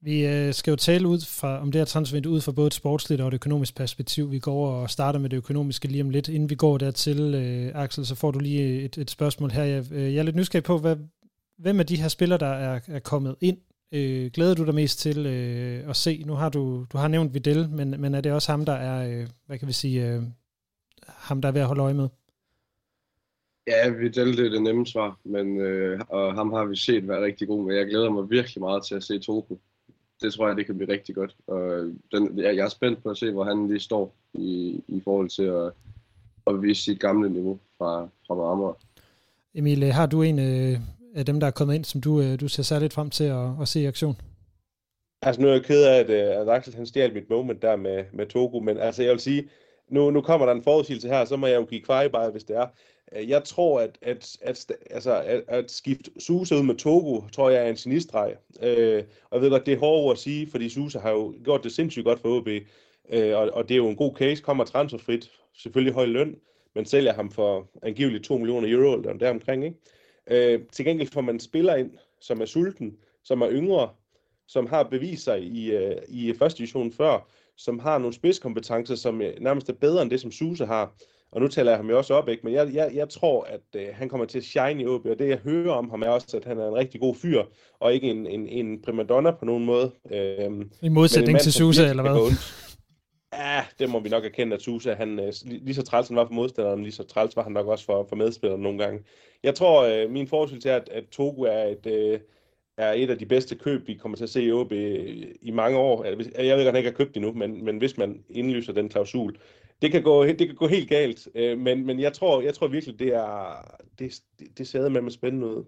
Vi 0.00 0.26
øh, 0.26 0.54
skal 0.54 0.70
jo 0.70 0.76
tale 0.76 1.08
ud 1.08 1.20
fra, 1.40 1.60
om 1.60 1.72
det 1.72 1.80
her 1.80 1.84
transfervindue 1.84 2.32
ud 2.32 2.40
fra 2.40 2.52
både 2.52 2.66
et 2.66 2.74
sportsligt 2.74 3.20
og 3.20 3.28
et 3.28 3.34
økonomisk 3.34 3.76
perspektiv. 3.76 4.30
Vi 4.30 4.38
går 4.38 4.68
og 4.68 4.90
starter 4.90 5.18
med 5.18 5.30
det 5.30 5.36
økonomiske 5.36 5.88
lige 5.88 6.02
om 6.02 6.10
lidt. 6.10 6.28
Inden 6.28 6.50
vi 6.50 6.54
går 6.54 6.78
dertil, 6.78 7.34
øh, 7.34 7.82
Axel, 7.82 8.06
så 8.06 8.14
får 8.14 8.30
du 8.30 8.38
lige 8.38 8.82
et, 8.82 8.98
et 8.98 9.10
spørgsmål 9.10 9.50
her. 9.50 9.64
Jeg, 9.64 9.92
øh, 9.92 10.14
jeg 10.14 10.18
er 10.18 10.22
lidt 10.22 10.36
nysgerrig 10.36 10.64
på, 10.64 10.78
hvad, 10.78 10.96
hvem 11.58 11.80
af 11.80 11.86
de 11.86 11.96
her 11.96 12.08
spillere, 12.08 12.38
der 12.38 12.46
er, 12.46 12.80
er 12.88 12.98
kommet 12.98 13.36
ind, 13.40 13.58
øh, 13.92 14.30
glæder 14.34 14.54
du 14.54 14.64
dig 14.66 14.74
mest 14.74 14.98
til 14.98 15.26
øh, 15.26 15.90
at 15.90 15.96
se? 15.96 16.22
Nu 16.26 16.32
har 16.32 16.48
du, 16.48 16.86
du 16.92 16.98
har 16.98 17.08
nævnt 17.08 17.34
Videl, 17.34 17.68
men, 17.70 18.00
men 18.00 18.14
er 18.14 18.20
det 18.20 18.32
også 18.32 18.52
ham, 18.52 18.64
der 18.64 18.72
er, 18.72 19.20
øh, 19.20 19.28
hvad 19.46 19.58
kan 19.58 19.68
vi 19.68 19.72
sige, 19.72 20.08
øh, 20.08 20.22
ham, 21.06 21.40
der 21.40 21.48
er 21.48 21.52
ved 21.52 21.60
at 21.60 21.66
holde 21.66 21.82
øje 21.82 21.94
med? 21.94 22.08
Ja, 23.66 23.88
Videl 23.88 24.36
det 24.36 24.46
er 24.46 24.50
det 24.50 24.62
nemme 24.62 24.86
svar, 24.86 25.18
men 25.24 25.60
øh, 25.60 26.00
og 26.08 26.34
ham 26.34 26.52
har 26.52 26.64
vi 26.64 26.76
set 26.76 27.08
være 27.08 27.24
rigtig 27.24 27.48
god 27.48 27.66
med. 27.66 27.76
Jeg 27.76 27.86
glæder 27.86 28.10
mig 28.10 28.30
virkelig 28.30 28.60
meget 28.60 28.84
til 28.84 28.94
at 28.94 29.02
se 29.02 29.18
Toku. 29.18 29.56
Det 30.22 30.32
tror 30.32 30.46
jeg, 30.46 30.56
det 30.56 30.66
kan 30.66 30.76
blive 30.76 30.92
rigtig 30.92 31.14
godt. 31.14 31.36
Og 31.46 31.60
den, 32.12 32.38
jeg, 32.38 32.56
jeg 32.56 32.64
er 32.64 32.68
spændt 32.68 33.02
på 33.02 33.10
at 33.10 33.18
se, 33.18 33.30
hvor 33.30 33.44
han 33.44 33.68
lige 33.68 33.80
står 33.80 34.14
i, 34.34 34.80
i 34.88 35.00
forhold 35.04 35.28
til 35.28 35.42
at, 35.42 35.72
at 36.46 36.62
vise 36.62 36.82
sit 36.82 37.00
gamle 37.00 37.30
niveau 37.30 37.58
fra, 37.78 38.08
fra 38.26 38.52
Amager. 38.52 38.74
Emil, 39.54 39.92
har 39.92 40.06
du 40.06 40.22
en, 40.22 40.38
øh, 40.38 40.80
af 41.18 41.26
dem, 41.26 41.40
der 41.40 41.46
er 41.46 41.50
kommet 41.50 41.74
ind, 41.74 41.84
som 41.84 42.00
du, 42.00 42.20
øh, 42.20 42.40
du 42.40 42.48
ser 42.48 42.62
særligt 42.62 42.92
frem 42.92 43.10
til 43.10 43.24
at, 43.24 43.48
at 43.60 43.68
se 43.68 43.80
i 43.80 43.86
aktion? 43.86 44.16
Altså 45.22 45.40
nu 45.40 45.48
er 45.48 45.52
jeg 45.52 45.64
ked 45.64 45.84
af, 45.84 45.98
at, 45.98 46.10
øh, 46.10 46.40
at 46.40 46.48
Axel 46.48 46.74
han 46.74 46.86
stjal 46.86 47.14
mit 47.14 47.30
moment 47.30 47.62
der 47.62 47.76
med, 47.76 48.04
med 48.12 48.26
Togo, 48.26 48.60
men 48.60 48.78
altså 48.78 49.02
jeg 49.02 49.12
vil 49.12 49.20
sige, 49.20 49.48
nu, 49.90 50.10
nu 50.10 50.20
kommer 50.20 50.46
der 50.46 50.52
en 50.52 50.62
forudsigelse 50.62 51.08
her, 51.08 51.24
så 51.24 51.36
må 51.36 51.46
jeg 51.46 51.56
jo 51.56 51.64
give 51.64 51.82
bare, 51.86 52.30
hvis 52.30 52.44
det 52.44 52.56
er. 52.56 52.66
Øh, 53.16 53.28
jeg 53.28 53.44
tror, 53.44 53.80
at, 53.80 53.98
at, 54.02 54.36
at, 54.42 54.72
altså, 54.90 55.22
at, 55.22 55.42
at 55.48 55.70
skifte 55.70 56.10
Susa 56.18 56.54
ud 56.54 56.62
med 56.62 56.74
Togo, 56.74 57.20
tror 57.32 57.50
jeg 57.50 57.64
er 57.64 57.70
en 57.70 57.76
sinistreg. 57.76 58.34
Øh, 58.62 59.02
og 59.30 59.36
jeg 59.36 59.42
ved 59.42 59.50
godt, 59.50 59.66
det 59.66 59.74
er 59.74 59.78
hårdt 59.78 60.18
at 60.18 60.22
sige, 60.22 60.50
fordi 60.50 60.68
Susa 60.68 60.98
har 60.98 61.10
jo 61.10 61.34
gjort 61.44 61.64
det 61.64 61.72
sindssygt 61.72 62.04
godt 62.04 62.20
for 62.20 62.36
OB. 62.36 62.48
Øh, 63.12 63.36
og, 63.38 63.50
og 63.52 63.68
det 63.68 63.74
er 63.74 63.78
jo 63.78 63.88
en 63.88 63.96
god 63.96 64.16
case, 64.16 64.42
kommer 64.42 64.64
transferfrit, 64.64 65.30
selvfølgelig 65.54 65.94
høj 65.94 66.06
løn, 66.06 66.36
men 66.74 66.84
sælger 66.84 67.12
ham 67.12 67.30
for 67.30 67.68
angiveligt 67.82 68.24
2 68.24 68.38
millioner 68.38 68.68
euro, 68.70 68.94
eller 68.94 69.12
deromkring, 69.12 69.64
ikke? 69.64 69.76
Øh, 70.30 70.60
til 70.72 70.84
gengæld 70.84 71.08
får 71.08 71.20
man 71.20 71.40
spiller 71.40 71.74
ind, 71.74 71.90
som 72.20 72.40
er 72.40 72.44
sulten, 72.44 72.96
som 73.24 73.42
er 73.42 73.50
yngre, 73.50 73.88
som 74.48 74.66
har 74.66 74.82
bevist 74.82 75.24
sig 75.24 75.42
i, 75.42 75.70
øh, 75.70 75.96
i 76.08 76.34
første 76.38 76.58
division 76.58 76.92
før, 76.92 77.28
som 77.56 77.78
har 77.78 77.98
nogle 77.98 78.14
spidskompetencer, 78.14 78.94
som 78.94 79.22
øh, 79.22 79.32
nærmest 79.40 79.68
er 79.68 79.72
bedre 79.72 80.02
end 80.02 80.10
det, 80.10 80.20
som 80.20 80.32
Suse 80.32 80.66
har. 80.66 80.92
Og 81.32 81.40
nu 81.40 81.48
taler 81.48 81.70
jeg 81.70 81.78
ham 81.78 81.90
jo 81.90 81.98
også 81.98 82.14
op, 82.14 82.28
ikke? 82.28 82.42
men 82.44 82.54
jeg, 82.54 82.74
jeg, 82.74 82.90
jeg 82.94 83.08
tror, 83.08 83.44
at 83.44 83.60
øh, 83.76 83.86
han 83.92 84.08
kommer 84.08 84.26
til 84.26 84.38
at 84.38 84.44
shine 84.44 84.82
i 84.82 84.86
OB, 84.86 85.06
og 85.06 85.18
det 85.18 85.28
jeg 85.28 85.38
hører 85.38 85.72
om 85.72 85.90
ham 85.90 86.02
er 86.02 86.08
også, 86.08 86.36
at 86.36 86.44
han 86.44 86.58
er 86.58 86.68
en 86.68 86.74
rigtig 86.74 87.00
god 87.00 87.14
fyr, 87.14 87.42
og 87.80 87.94
ikke 87.94 88.10
en, 88.10 88.26
en, 88.26 88.48
en 88.48 88.82
primadonna 88.82 89.30
på 89.30 89.44
nogen 89.44 89.64
måde. 89.64 89.90
Øh, 90.12 90.50
I 90.82 90.88
modsætning 90.88 91.32
mand, 91.32 91.42
til 91.42 91.52
Suse, 91.52 91.86
eller 91.86 92.02
hvad? 92.02 92.32
Ja, 93.38 93.64
det 93.78 93.90
må 93.90 94.00
vi 94.00 94.08
nok 94.08 94.24
erkende, 94.24 94.54
at 94.56 94.62
Susa, 94.62 94.94
han, 94.94 95.18
øh, 95.18 95.32
lige 95.44 95.74
så 95.74 95.82
træls 95.82 96.08
han 96.08 96.16
var 96.16 96.26
for 96.26 96.32
modstanderen, 96.34 96.82
lige 96.82 96.92
så 96.92 97.04
træls 97.04 97.36
var 97.36 97.42
han 97.42 97.52
nok 97.52 97.66
også 97.66 97.84
for, 97.84 98.06
for 98.08 98.16
medspillerne 98.16 98.62
nogle 98.62 98.78
gange. 98.78 99.04
Jeg 99.42 99.54
tror, 99.54 99.82
øh, 99.82 100.10
min 100.10 100.26
forudsigelse 100.26 100.70
er, 100.70 100.76
at, 100.76 100.88
at 100.88 101.04
Togo 101.08 101.42
er 101.42 101.64
et, 101.64 101.86
øh, 101.86 102.20
er 102.76 102.92
et 102.92 103.10
af 103.10 103.18
de 103.18 103.26
bedste 103.26 103.56
køb, 103.56 103.88
vi 103.88 103.94
kommer 103.94 104.16
til 104.16 104.24
at 104.24 104.30
se 104.30 104.42
i 104.42 104.52
OB 104.52 104.72
øh, 104.72 105.26
i 105.42 105.50
mange 105.50 105.78
år. 105.78 106.04
Altså, 106.04 106.30
jeg 106.36 106.56
ved 106.56 106.58
ikke, 106.58 106.70
han 106.70 106.76
ikke 106.76 106.90
har 106.90 106.96
købt 106.96 107.16
endnu, 107.16 107.32
men, 107.32 107.64
men 107.64 107.78
hvis 107.78 107.98
man 107.98 108.24
indlyser 108.30 108.72
den 108.72 108.88
klausul, 108.88 109.36
det 109.82 109.92
kan 109.92 110.02
gå, 110.02 110.26
det 110.26 110.38
kan 110.38 110.54
gå 110.54 110.66
helt 110.66 110.88
galt. 110.88 111.28
Øh, 111.34 111.58
men, 111.58 111.86
men 111.86 112.00
jeg, 112.00 112.12
tror, 112.12 112.40
jeg 112.40 112.54
tror 112.54 112.68
virkelig, 112.68 112.98
det 112.98 113.08
er 113.08 113.54
det, 113.98 114.20
det, 114.38 114.58
det 114.58 114.68
ser 114.68 114.88
med 114.88 115.00
med 115.00 115.10
spændende 115.10 115.46
ud. 115.46 115.64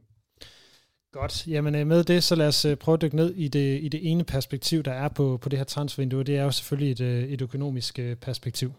Godt. 1.13 1.47
Jamen 1.47 1.75
øh, 1.75 1.87
med 1.87 2.05
det, 2.05 2.25
så 2.25 2.35
lad 2.35 2.49
os 2.49 2.65
øh, 2.65 2.77
prøve 2.77 2.95
at 2.95 3.03
dykke 3.03 3.17
ned 3.17 3.35
i 3.35 3.49
det, 3.49 3.83
i 3.83 3.89
det 3.89 4.11
ene 4.11 4.25
perspektiv, 4.25 4.83
der 4.83 4.93
er 4.93 5.09
på, 5.09 5.39
på 5.43 5.49
det 5.49 5.59
her 5.59 5.65
transfervindue. 5.65 6.25
Det 6.25 6.37
er 6.37 6.43
jo 6.43 6.51
selvfølgelig 6.51 6.93
et, 6.93 7.01
øh, 7.01 7.25
et 7.25 7.43
økonomisk 7.43 8.01
perspektiv. 8.21 8.73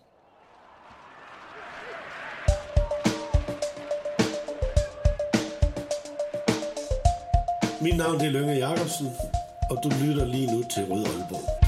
Mit 7.82 7.98
navn 7.98 8.22
er 8.22 8.30
Lønge 8.30 8.54
Jacobsen, 8.54 9.08
og 9.70 9.78
du 9.84 9.90
lytter 10.06 10.26
lige 10.26 10.48
nu 10.56 10.64
til 10.74 10.84
Rød 10.86 11.06
Aalborg. 11.06 11.61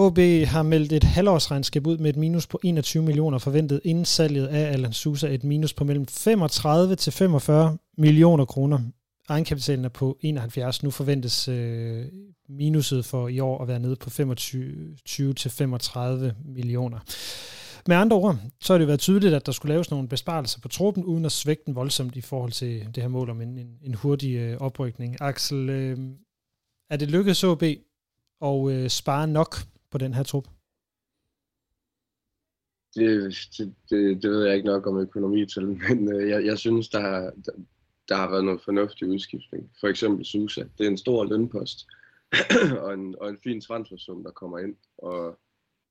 OB 0.00 0.18
har 0.44 0.62
meldt 0.62 0.92
et 0.92 1.04
halvårsregnskab 1.04 1.86
ud 1.86 1.98
med 1.98 2.10
et 2.10 2.16
minus 2.16 2.46
på 2.46 2.60
21 2.64 3.02
millioner 3.02 3.38
forventet 3.38 3.80
inden 3.84 4.04
salget 4.04 4.46
af 4.46 4.72
Alan 4.72 4.92
Sousa 4.92 5.28
et 5.28 5.44
minus 5.44 5.74
på 5.74 5.84
mellem 5.84 6.06
35 6.06 6.96
til 6.96 7.12
45 7.12 7.78
millioner 7.96 8.44
kroner. 8.44 8.78
Egenkapitalen 9.28 9.84
er 9.84 9.88
på 9.88 10.18
71. 10.20 10.82
Nu 10.82 10.90
forventes 10.90 11.48
øh, 11.48 12.06
minuset 12.48 13.04
for 13.04 13.28
i 13.28 13.40
år 13.40 13.62
at 13.62 13.68
være 13.68 13.78
nede 13.78 13.96
på 13.96 14.10
25 14.10 15.34
til 15.34 15.50
35 15.50 16.34
millioner. 16.44 16.98
Med 17.86 17.96
andre 17.96 18.16
ord, 18.16 18.36
så 18.60 18.72
har 18.72 18.78
det 18.78 18.88
været 18.88 19.00
tydeligt, 19.00 19.34
at 19.34 19.46
der 19.46 19.52
skulle 19.52 19.72
laves 19.72 19.90
nogle 19.90 20.08
besparelser 20.08 20.60
på 20.60 20.68
truppen, 20.68 21.04
uden 21.04 21.24
at 21.24 21.32
svække 21.32 21.62
den 21.66 21.74
voldsomt 21.74 22.16
i 22.16 22.20
forhold 22.20 22.52
til 22.52 22.86
det 22.94 23.02
her 23.02 23.08
mål 23.08 23.30
om 23.30 23.40
en, 23.40 23.58
en, 23.58 23.68
en 23.82 23.94
hurtig 23.94 24.34
øh, 24.34 24.56
oprykning. 24.60 25.16
Axel, 25.20 25.70
øh, 25.70 25.98
er 26.90 26.96
det 26.96 27.10
lykkedes 27.10 27.44
OB 27.44 27.62
at 28.42 28.70
øh, 28.70 28.88
spare 28.88 29.26
nok 29.26 29.56
på 29.90 29.98
den 29.98 30.14
her 30.14 30.22
trup? 30.22 30.48
Det, 32.94 33.34
det, 33.58 33.74
det, 33.90 34.22
det 34.22 34.30
ved 34.30 34.46
jeg 34.46 34.56
ikke 34.56 34.66
nok 34.66 34.86
om 34.86 34.98
økonomi 34.98 35.46
til, 35.46 35.66
men 35.88 36.12
øh, 36.14 36.28
jeg, 36.28 36.44
jeg 36.44 36.58
synes, 36.58 36.88
der 36.88 37.00
har, 37.00 37.20
der, 37.20 37.52
der 38.08 38.16
har 38.16 38.30
været 38.30 38.44
noget 38.44 38.60
fornuftig 38.62 39.08
udskiftning. 39.08 39.70
For 39.80 39.88
eksempel 39.88 40.24
Susa. 40.24 40.64
Det 40.78 40.86
er 40.86 40.90
en 40.90 40.98
stor 40.98 41.24
lønpost 41.24 41.86
og, 42.84 42.94
en, 42.94 43.14
og 43.20 43.28
en 43.28 43.38
fin 43.44 43.60
transfersum, 43.60 44.22
der 44.22 44.30
kommer 44.30 44.58
ind. 44.58 44.76
Og 44.98 45.38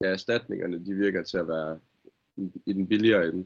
ja, 0.01 0.07
erstatningerne, 0.07 0.85
de 0.85 0.93
virker 0.93 1.23
til 1.23 1.37
at 1.37 1.47
være 1.47 1.79
i, 2.37 2.51
i 2.65 2.73
den 2.73 2.87
billigere 2.87 3.27
ende. 3.27 3.45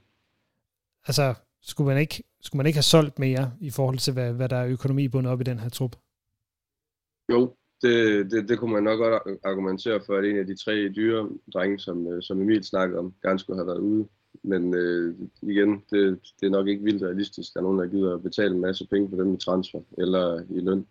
Altså, 1.07 1.35
skulle 1.61 1.87
man, 1.87 1.97
ikke, 1.97 2.23
skulle 2.41 2.59
man 2.59 2.65
ikke 2.65 2.77
have 2.77 2.83
solgt 2.83 3.19
mere 3.19 3.53
i 3.59 3.69
forhold 3.69 3.97
til, 3.97 4.13
hvad, 4.13 4.33
hvad 4.33 4.49
der 4.49 4.55
er 4.55 4.67
økonomi 4.67 5.07
bundet 5.07 5.31
op 5.31 5.41
i 5.41 5.43
den 5.43 5.59
her 5.59 5.69
trup? 5.69 5.95
Jo, 7.31 7.55
det, 7.81 8.31
det, 8.31 8.49
det 8.49 8.59
kunne 8.59 8.73
man 8.73 8.83
nok 8.83 8.99
godt 8.99 9.39
argumentere 9.43 9.99
for, 10.05 10.17
at 10.17 10.25
en 10.25 10.37
af 10.37 10.45
de 10.45 10.55
tre 10.55 10.89
dyre 10.89 11.29
drenge, 11.53 11.79
som, 11.79 12.07
øh, 12.07 12.21
som 12.21 12.41
Emil 12.41 12.63
snakkede 12.63 12.99
om, 12.99 13.13
gerne 13.23 13.39
skulle 13.39 13.59
have 13.59 13.67
været 13.67 13.79
ude. 13.79 14.07
Men 14.43 14.73
øh, 14.73 15.15
igen, 15.41 15.83
det, 15.91 16.19
det 16.39 16.45
er 16.45 16.49
nok 16.49 16.67
ikke 16.67 16.83
vildt 16.83 17.03
realistisk, 17.03 17.49
at 17.49 17.53
der 17.53 17.59
er 17.59 17.63
nogen, 17.63 17.79
der 17.79 17.87
gider 17.87 18.13
at 18.13 18.23
betale 18.23 18.55
en 18.55 18.61
masse 18.61 18.87
penge 18.87 19.09
for 19.09 19.17
dem 19.17 19.33
i 19.33 19.37
transfer 19.37 19.79
eller 19.97 20.41
i 20.49 20.59
løn. 20.59 20.85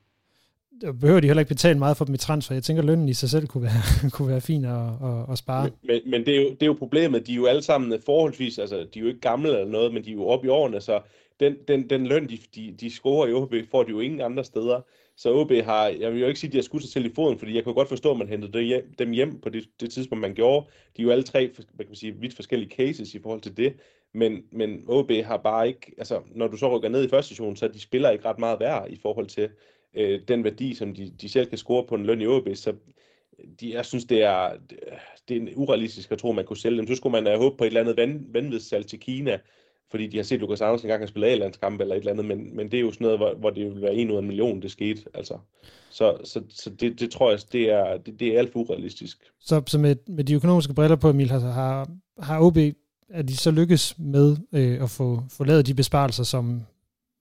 behøver 1.00 1.20
de 1.20 1.26
heller 1.26 1.40
ikke 1.40 1.48
betale 1.48 1.78
meget 1.78 1.96
for 1.96 2.04
dem 2.04 2.14
i 2.14 2.18
transfer. 2.18 2.54
Jeg 2.54 2.62
tænker, 2.62 2.82
lønnen 2.82 3.08
i 3.08 3.14
sig 3.14 3.30
selv 3.30 3.46
kunne 3.46 3.62
være, 3.62 4.10
kunne 4.14 4.28
være 4.28 4.40
fin 4.40 4.64
at, 4.64 4.86
at, 5.02 5.32
at 5.32 5.38
spare. 5.38 5.64
Men, 5.64 5.72
men, 5.82 6.10
men 6.10 6.26
det, 6.26 6.36
er 6.36 6.42
jo, 6.42 6.50
det 6.50 6.62
er 6.62 6.66
jo 6.66 6.76
problemet. 6.78 7.26
De 7.26 7.32
er 7.32 7.36
jo 7.36 7.46
alle 7.46 7.62
sammen 7.62 8.00
forholdsvis, 8.06 8.58
altså 8.58 8.76
de 8.94 8.98
er 8.98 9.02
jo 9.02 9.08
ikke 9.08 9.20
gamle 9.20 9.48
eller 9.48 9.72
noget, 9.72 9.94
men 9.94 10.04
de 10.04 10.10
er 10.10 10.14
jo 10.14 10.26
oppe 10.26 10.46
i 10.46 10.50
årene, 10.50 10.80
så 10.80 11.00
den, 11.40 11.56
den, 11.68 11.90
den 11.90 12.06
løn, 12.06 12.28
de, 12.28 12.38
de, 12.54 12.74
de 12.80 12.90
scorer 12.90 13.26
i 13.26 13.32
OB, 13.32 13.54
får 13.70 13.82
de 13.82 13.90
jo 13.90 14.00
ingen 14.00 14.20
andre 14.20 14.44
steder. 14.44 14.80
Så 15.20 15.34
OB 15.34 15.52
har, 15.52 15.88
jeg 15.88 16.12
vil 16.12 16.20
jo 16.20 16.26
ikke 16.26 16.40
sige, 16.40 16.48
at 16.48 16.52
de 16.52 16.58
har 16.58 16.62
skudt 16.62 16.82
sig 16.82 16.90
til 16.90 17.06
i 17.06 17.14
foden, 17.14 17.38
fordi 17.38 17.54
jeg 17.54 17.64
kan 17.64 17.74
godt 17.74 17.88
forstå, 17.88 18.10
at 18.10 18.16
man 18.16 18.28
hentede 18.28 18.52
det 18.52 18.64
hjem, 18.64 18.94
dem 18.98 19.10
hjem 19.10 19.40
på 19.40 19.48
det, 19.48 19.64
det 19.80 19.90
tidspunkt, 19.90 20.20
man 20.20 20.34
gjorde. 20.34 20.66
De 20.96 21.02
er 21.02 21.06
jo 21.06 21.10
alle 21.10 21.24
tre, 21.24 21.46
hvad 21.56 21.64
kan 21.84 21.88
man 21.88 21.94
sige, 21.94 22.16
vidt 22.16 22.34
forskellige 22.34 22.70
cases 22.70 23.14
i 23.14 23.18
forhold 23.22 23.40
til 23.40 23.56
det. 23.56 23.74
Men, 24.12 24.42
men 24.52 24.84
OB 24.88 25.10
har 25.24 25.36
bare 25.36 25.68
ikke, 25.68 25.94
altså 25.98 26.20
når 26.34 26.48
du 26.48 26.56
så 26.56 26.76
rykker 26.76 26.88
ned 26.88 27.04
i 27.04 27.08
første 27.08 27.30
division, 27.30 27.56
så 27.56 27.68
de 27.68 27.80
spiller 27.80 28.10
ikke 28.10 28.24
ret 28.24 28.38
meget 28.38 28.60
værd 28.60 28.90
i 28.90 28.96
forhold 29.02 29.26
til 29.26 29.48
øh, 29.94 30.20
den 30.28 30.44
værdi, 30.44 30.74
som 30.74 30.94
de, 30.94 31.12
de 31.20 31.28
selv 31.28 31.46
kan 31.46 31.58
score 31.58 31.86
på 31.86 31.94
en 31.94 32.06
løn 32.06 32.20
i 32.20 32.26
OB. 32.26 32.48
Så 32.54 32.74
de, 33.60 33.74
jeg 33.74 33.86
synes, 33.86 34.04
det 34.04 34.22
er, 34.22 34.56
det 35.28 35.36
er 35.36 35.46
urealistisk 35.56 36.12
at 36.12 36.18
tro, 36.18 36.32
man 36.32 36.44
kunne 36.44 36.56
sælge 36.56 36.78
dem. 36.78 36.86
Så 36.86 36.94
skulle 36.94 37.12
man 37.12 37.26
have 37.26 37.38
håbet 37.38 37.58
på 37.58 37.64
et 37.64 37.68
eller 37.68 37.80
andet 37.80 37.96
van, 37.96 38.26
vanvidssalg 38.28 38.86
til 38.86 39.00
Kina, 39.00 39.38
fordi 39.90 40.06
de 40.06 40.16
har 40.16 40.24
set 40.24 40.40
Lukas 40.40 40.60
Andersen 40.60 40.86
engang 40.86 41.02
har 41.02 41.06
spillet 41.06 41.28
A-landskamp 41.28 41.80
eller 41.80 41.94
et 41.94 41.98
eller 41.98 42.12
andet, 42.12 42.24
men, 42.24 42.56
men 42.56 42.70
det 42.70 42.76
er 42.76 42.80
jo 42.80 42.92
sådan 42.92 43.04
noget, 43.04 43.18
hvor, 43.18 43.34
hvor 43.34 43.50
det 43.50 43.74
vil 43.74 43.82
være 43.82 43.94
en 43.94 44.10
ud 44.10 44.16
af 44.16 44.20
en 44.20 44.26
million, 44.26 44.62
det 44.62 44.70
skete. 44.70 45.02
Altså. 45.14 45.38
Så, 45.90 46.16
så, 46.24 46.42
så 46.48 46.70
det, 46.70 47.00
det 47.00 47.10
tror 47.10 47.30
jeg, 47.30 47.38
det 47.52 47.70
er, 47.70 47.96
det, 47.96 48.20
det 48.20 48.28
er 48.28 48.38
alt 48.38 48.52
for 48.52 48.60
urealistisk. 48.60 49.18
Så, 49.40 49.62
så 49.66 49.78
med, 49.78 49.96
med 50.06 50.24
de 50.24 50.34
økonomiske 50.34 50.74
briller 50.74 50.96
på, 50.96 51.10
Emil, 51.10 51.32
altså, 51.32 51.48
har, 51.48 51.88
har 52.18 52.40
OB, 52.40 52.56
er 53.08 53.22
de 53.22 53.36
så 53.36 53.50
lykkes 53.50 53.98
med 53.98 54.36
øh, 54.52 54.82
at 54.82 54.90
få, 54.90 55.22
få 55.30 55.44
lavet 55.44 55.66
de 55.66 55.74
besparelser, 55.74 56.24
som 56.24 56.62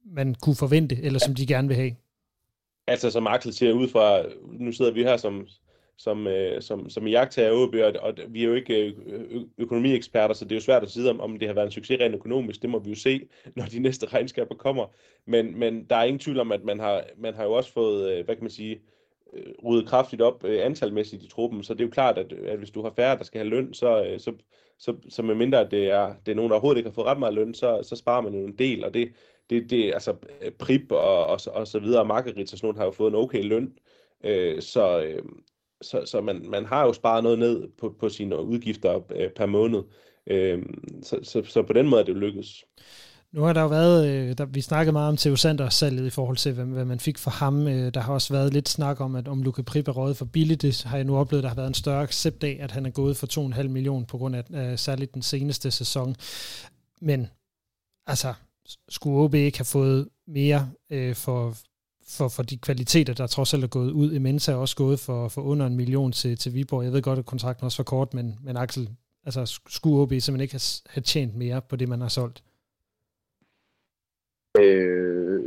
man 0.05 0.35
kunne 0.35 0.55
forvente, 0.55 0.95
eller 1.03 1.19
som 1.19 1.35
de 1.35 1.47
gerne 1.47 1.67
vil 1.67 1.77
have? 1.77 1.91
Altså 2.87 3.11
som 3.11 3.27
Axel 3.27 3.53
siger 3.53 3.73
ud 3.73 3.87
fra, 3.87 4.21
nu 4.51 4.71
sidder 4.71 4.91
vi 4.91 5.03
her 5.03 5.17
som, 5.17 5.47
som, 5.99 6.27
øh, 6.27 6.61
som, 6.61 6.89
som 6.89 7.07
jagttager 7.07 7.51
OB, 7.51 7.75
og, 7.75 7.93
og 8.01 8.13
vi 8.29 8.43
er 8.43 8.47
jo 8.47 8.53
ikke 8.53 8.95
øh, 9.05 9.41
økonomieksperter, 9.57 10.33
så 10.33 10.45
det 10.45 10.51
er 10.51 10.55
jo 10.55 10.61
svært 10.61 10.83
at 10.83 10.91
sige, 10.91 11.09
om, 11.09 11.21
om 11.21 11.39
det 11.39 11.47
har 11.47 11.55
været 11.55 11.65
en 11.65 11.71
succes 11.71 11.99
rent 11.99 12.15
økonomisk. 12.15 12.61
Det 12.61 12.69
må 12.69 12.79
vi 12.79 12.89
jo 12.89 12.95
se, 12.95 13.27
når 13.55 13.65
de 13.65 13.79
næste 13.79 14.05
regnskaber 14.05 14.55
kommer. 14.55 14.85
Men, 15.25 15.59
men 15.59 15.83
der 15.83 15.95
er 15.95 16.03
ingen 16.03 16.19
tvivl 16.19 16.39
om, 16.39 16.51
at 16.51 16.63
man 16.63 16.79
har, 16.79 17.03
man 17.17 17.33
har 17.33 17.43
jo 17.43 17.51
også 17.51 17.73
fået, 17.73 18.11
øh, 18.11 18.25
hvad 18.25 18.35
kan 18.35 18.43
man 18.43 18.51
sige, 18.51 18.81
øh, 19.33 19.53
ryddet 19.65 19.87
kraftigt 19.87 20.21
op 20.21 20.45
antalmæssigt 20.45 21.23
i 21.23 21.27
truppen, 21.27 21.63
så 21.63 21.73
det 21.73 21.81
er 21.81 21.85
jo 21.85 21.91
klart, 21.91 22.17
at, 22.17 22.33
at 22.33 22.57
hvis 22.57 22.71
du 22.71 22.81
har 22.81 22.93
færre, 22.95 23.17
der 23.17 23.23
skal 23.23 23.39
have 23.39 23.49
løn, 23.49 23.73
så, 23.73 24.15
så, 24.17 24.33
så, 24.77 24.95
så 25.09 25.21
med 25.21 25.35
mindre 25.35 25.59
at 25.59 25.71
det 25.71 25.91
er, 25.91 26.13
det 26.25 26.31
er 26.31 26.35
nogen, 26.35 26.49
der 26.49 26.55
overhovedet 26.55 26.77
ikke 26.77 26.89
har 26.89 26.93
fået 26.93 27.07
ret 27.07 27.19
meget 27.19 27.33
løn, 27.33 27.53
så, 27.53 27.79
så 27.83 27.95
sparer 27.95 28.21
man 28.21 28.33
jo 28.33 28.45
en 28.45 28.57
del, 28.57 28.85
og 28.85 28.93
det, 28.93 29.11
det, 29.49 29.69
det 29.69 29.93
altså 29.93 30.15
Prip 30.59 30.91
og, 30.91 31.25
og, 31.25 31.39
og 31.47 31.67
så 31.67 31.79
videre, 31.79 32.05
Margarit 32.05 32.53
og 32.53 32.59
sådan 32.59 32.77
har 32.77 32.85
jo 32.85 32.91
fået 32.91 33.09
en 33.09 33.15
okay 33.15 33.43
løn, 33.43 33.73
øh, 34.23 34.61
så, 34.61 35.03
øh, 35.03 35.23
så, 35.81 36.01
så 36.05 36.21
man, 36.21 36.45
man 36.49 36.65
har 36.65 36.85
jo 36.85 36.93
sparet 36.93 37.23
noget 37.23 37.39
ned 37.39 37.67
på, 37.77 37.95
på 37.99 38.09
sine 38.09 38.43
udgifter 38.43 38.99
øh, 39.15 39.29
per 39.35 39.45
måned. 39.45 39.79
Øh, 40.27 40.63
så, 41.03 41.19
så, 41.23 41.43
så 41.45 41.63
på 41.63 41.73
den 41.73 41.89
måde 41.89 42.01
er 42.01 42.05
det 42.05 42.13
jo 42.13 42.17
lykkedes. 42.17 42.63
Nu 43.31 43.41
har 43.41 43.53
der 43.53 43.61
jo 43.61 43.67
været, 43.67 44.07
øh, 44.07 44.37
der, 44.37 44.45
vi 44.45 44.61
snakkede 44.61 44.93
meget 44.93 45.09
om 45.09 45.17
Theo 45.17 45.35
Sanders 45.35 45.73
salget 45.73 46.05
i 46.05 46.09
forhold 46.09 46.37
til, 46.37 46.53
hvad, 46.53 46.65
hvad 46.65 46.85
man 46.85 46.99
fik 46.99 47.17
for 47.17 47.31
ham. 47.31 47.67
Øh, 47.67 47.93
der 47.93 47.99
har 47.99 48.13
også 48.13 48.33
været 48.33 48.53
lidt 48.53 48.69
snak 48.69 49.01
om, 49.01 49.15
at 49.15 49.27
om 49.27 49.43
Luka 49.43 49.61
Prip 49.61 49.87
er 49.87 49.91
røget 49.91 50.17
for 50.17 50.25
billigt. 50.25 50.61
Det 50.61 50.83
har 50.83 50.97
jeg 50.97 51.05
nu 51.05 51.17
oplevet, 51.17 51.43
der 51.43 51.49
har 51.49 51.55
været 51.55 51.67
en 51.67 51.73
større 51.73 52.03
accept 52.03 52.43
af, 52.43 52.57
at 52.59 52.71
han 52.71 52.85
er 52.85 52.89
gået 52.89 53.17
for 53.17 53.53
2,5 53.53 53.67
millioner 53.67 54.05
på 54.05 54.17
grund 54.17 54.35
af 54.35 54.43
øh, 54.53 54.77
særligt 54.77 55.13
den 55.13 55.21
seneste 55.21 55.71
sæson. 55.71 56.15
Men 57.01 57.27
altså, 58.07 58.33
skulle 58.89 59.17
OB 59.17 59.33
ikke 59.33 59.57
have 59.57 59.65
fået 59.65 60.09
mere 60.27 60.69
øh, 60.89 61.15
for, 61.15 61.55
for, 62.17 62.27
for 62.27 62.43
de 62.43 62.57
kvaliteter, 62.57 63.13
der 63.13 63.27
trods 63.27 63.53
alt 63.53 63.63
er 63.63 63.67
gået 63.67 63.91
ud. 63.91 64.13
Imens 64.13 64.47
er 64.47 64.55
også 64.55 64.75
gået 64.75 64.99
for, 64.99 65.27
for 65.27 65.41
under 65.41 65.65
en 65.65 65.75
million 65.75 66.11
til, 66.11 66.37
til 66.37 66.53
Viborg. 66.53 66.83
Jeg 66.83 66.93
ved 66.93 67.01
godt, 67.01 67.19
at 67.19 67.25
kontrakten 67.25 67.65
også 67.65 67.77
var 67.77 67.83
kort, 67.83 68.13
men, 68.13 68.39
men 68.43 68.57
Axel, 68.57 68.89
altså 69.25 69.59
skulle 69.67 70.01
OB 70.01 70.09
simpelthen 70.09 70.41
ikke 70.41 70.53
have, 70.53 70.81
have 70.89 71.01
tjent 71.01 71.35
mere 71.35 71.61
på 71.61 71.75
det, 71.75 71.89
man 71.89 72.01
har 72.01 72.07
solgt? 72.07 72.43
Øh, 74.59 75.41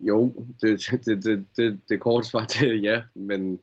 jo, 0.00 0.46
det, 0.60 0.80
det, 1.04 1.24
det, 1.24 1.46
det, 1.56 1.80
det 1.88 2.00
korte 2.00 2.28
svar 2.28 2.44
til 2.44 2.80
ja, 2.80 3.02
men 3.14 3.60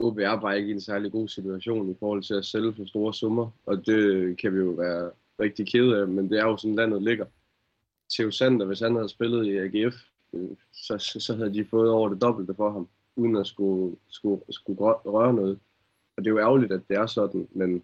OB 0.00 0.18
er 0.18 0.40
bare 0.40 0.58
ikke 0.58 0.68
i 0.68 0.72
en 0.72 0.80
særlig 0.80 1.12
god 1.12 1.28
situation 1.28 1.90
i 1.90 1.94
forhold 2.00 2.22
til 2.22 2.34
at 2.34 2.44
sælge 2.44 2.74
for 2.74 2.84
store 2.84 3.14
summer, 3.14 3.50
og 3.66 3.86
det 3.86 4.38
kan 4.38 4.54
vi 4.54 4.58
jo 4.58 4.70
være 4.70 5.10
rigtig 5.40 5.66
kede 5.72 6.00
af, 6.00 6.08
men 6.08 6.30
det 6.30 6.38
er 6.38 6.44
jo 6.44 6.56
sådan 6.56 6.74
landet 6.74 7.02
ligger. 7.02 7.26
Theo 8.12 8.30
Sander, 8.30 8.66
hvis 8.66 8.80
han 8.80 8.94
havde 8.94 9.08
spillet 9.08 9.46
i 9.46 9.56
AGF, 9.56 9.94
Øh, 10.32 10.56
så, 10.72 10.98
så 10.98 11.20
så 11.20 11.36
havde 11.36 11.54
de 11.54 11.66
fået 11.70 11.90
over 11.90 12.08
det 12.08 12.22
dobbelte 12.22 12.54
for 12.54 12.70
ham, 12.70 12.88
uden 13.16 13.36
at 13.36 13.46
skulle, 13.46 13.96
skulle, 14.08 14.42
skulle 14.50 14.78
røre 14.82 15.34
noget. 15.34 15.58
Og 16.16 16.24
det 16.24 16.26
er 16.26 16.34
jo 16.34 16.38
ærgerligt, 16.38 16.72
at 16.72 16.82
det 16.88 16.96
er 16.96 17.06
sådan, 17.06 17.48
men 17.52 17.82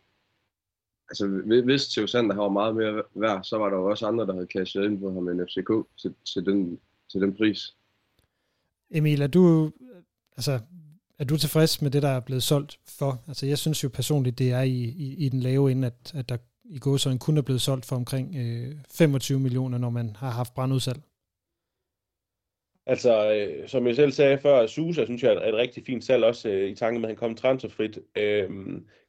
altså, 1.08 1.26
hvis 1.64 1.88
Theo 1.88 2.06
Sander 2.06 2.34
har 2.34 2.48
meget 2.48 2.76
mere 2.76 3.02
værd, 3.14 3.44
så 3.44 3.58
var 3.58 3.70
der 3.70 3.76
jo 3.76 3.90
også 3.90 4.06
andre, 4.06 4.26
der 4.26 4.32
havde 4.32 4.46
cashet 4.56 4.84
ind 4.84 5.00
på 5.00 5.12
ham 5.12 5.28
end 5.28 5.40
FCK 5.40 6.00
til, 6.00 6.14
til, 6.32 6.46
den, 6.46 6.78
til 7.10 7.20
den 7.20 7.36
pris. 7.36 7.76
Emil, 8.90 9.22
er 9.22 9.26
du, 9.26 9.70
altså, 10.36 10.60
er 11.18 11.24
du 11.24 11.36
tilfreds 11.36 11.82
med 11.82 11.90
det, 11.90 12.02
der 12.02 12.08
er 12.08 12.20
blevet 12.20 12.42
solgt 12.42 12.80
for? 12.86 13.22
Altså, 13.28 13.46
jeg 13.46 13.58
synes 13.58 13.84
jo 13.84 13.88
personligt, 13.88 14.38
det 14.38 14.50
er 14.50 14.62
i, 14.62 14.82
i, 14.82 15.14
i 15.26 15.28
den 15.28 15.40
lave 15.40 15.70
ende, 15.70 15.86
at, 15.86 16.12
at 16.14 16.28
der 16.28 16.36
i 16.64 16.78
går 16.78 16.96
så 16.96 17.16
kun 17.20 17.38
er 17.38 17.42
blevet 17.42 17.62
solgt 17.62 17.86
for 17.86 17.96
omkring 17.96 18.36
øh, 18.36 18.76
25 18.90 19.40
millioner, 19.40 19.78
når 19.78 19.90
man 19.90 20.16
har 20.16 20.30
haft 20.30 20.54
brandudsalg. 20.54 21.02
Altså, 22.86 23.32
øh, 23.32 23.68
som 23.68 23.86
jeg 23.86 23.96
selv 23.96 24.12
sagde 24.12 24.38
før, 24.38 24.66
Susa 24.66 25.04
synes 25.04 25.22
jeg 25.22 25.32
er 25.32 25.48
et 25.48 25.54
rigtig 25.54 25.82
fint 25.86 26.04
salg, 26.04 26.24
også 26.24 26.48
øh, 26.48 26.70
i 26.70 26.74
tanke 26.74 27.00
med, 27.00 27.08
at 27.08 27.10
han 27.10 27.16
kom 27.16 27.34
transferfrit. 27.34 27.98
Øh, 28.16 28.50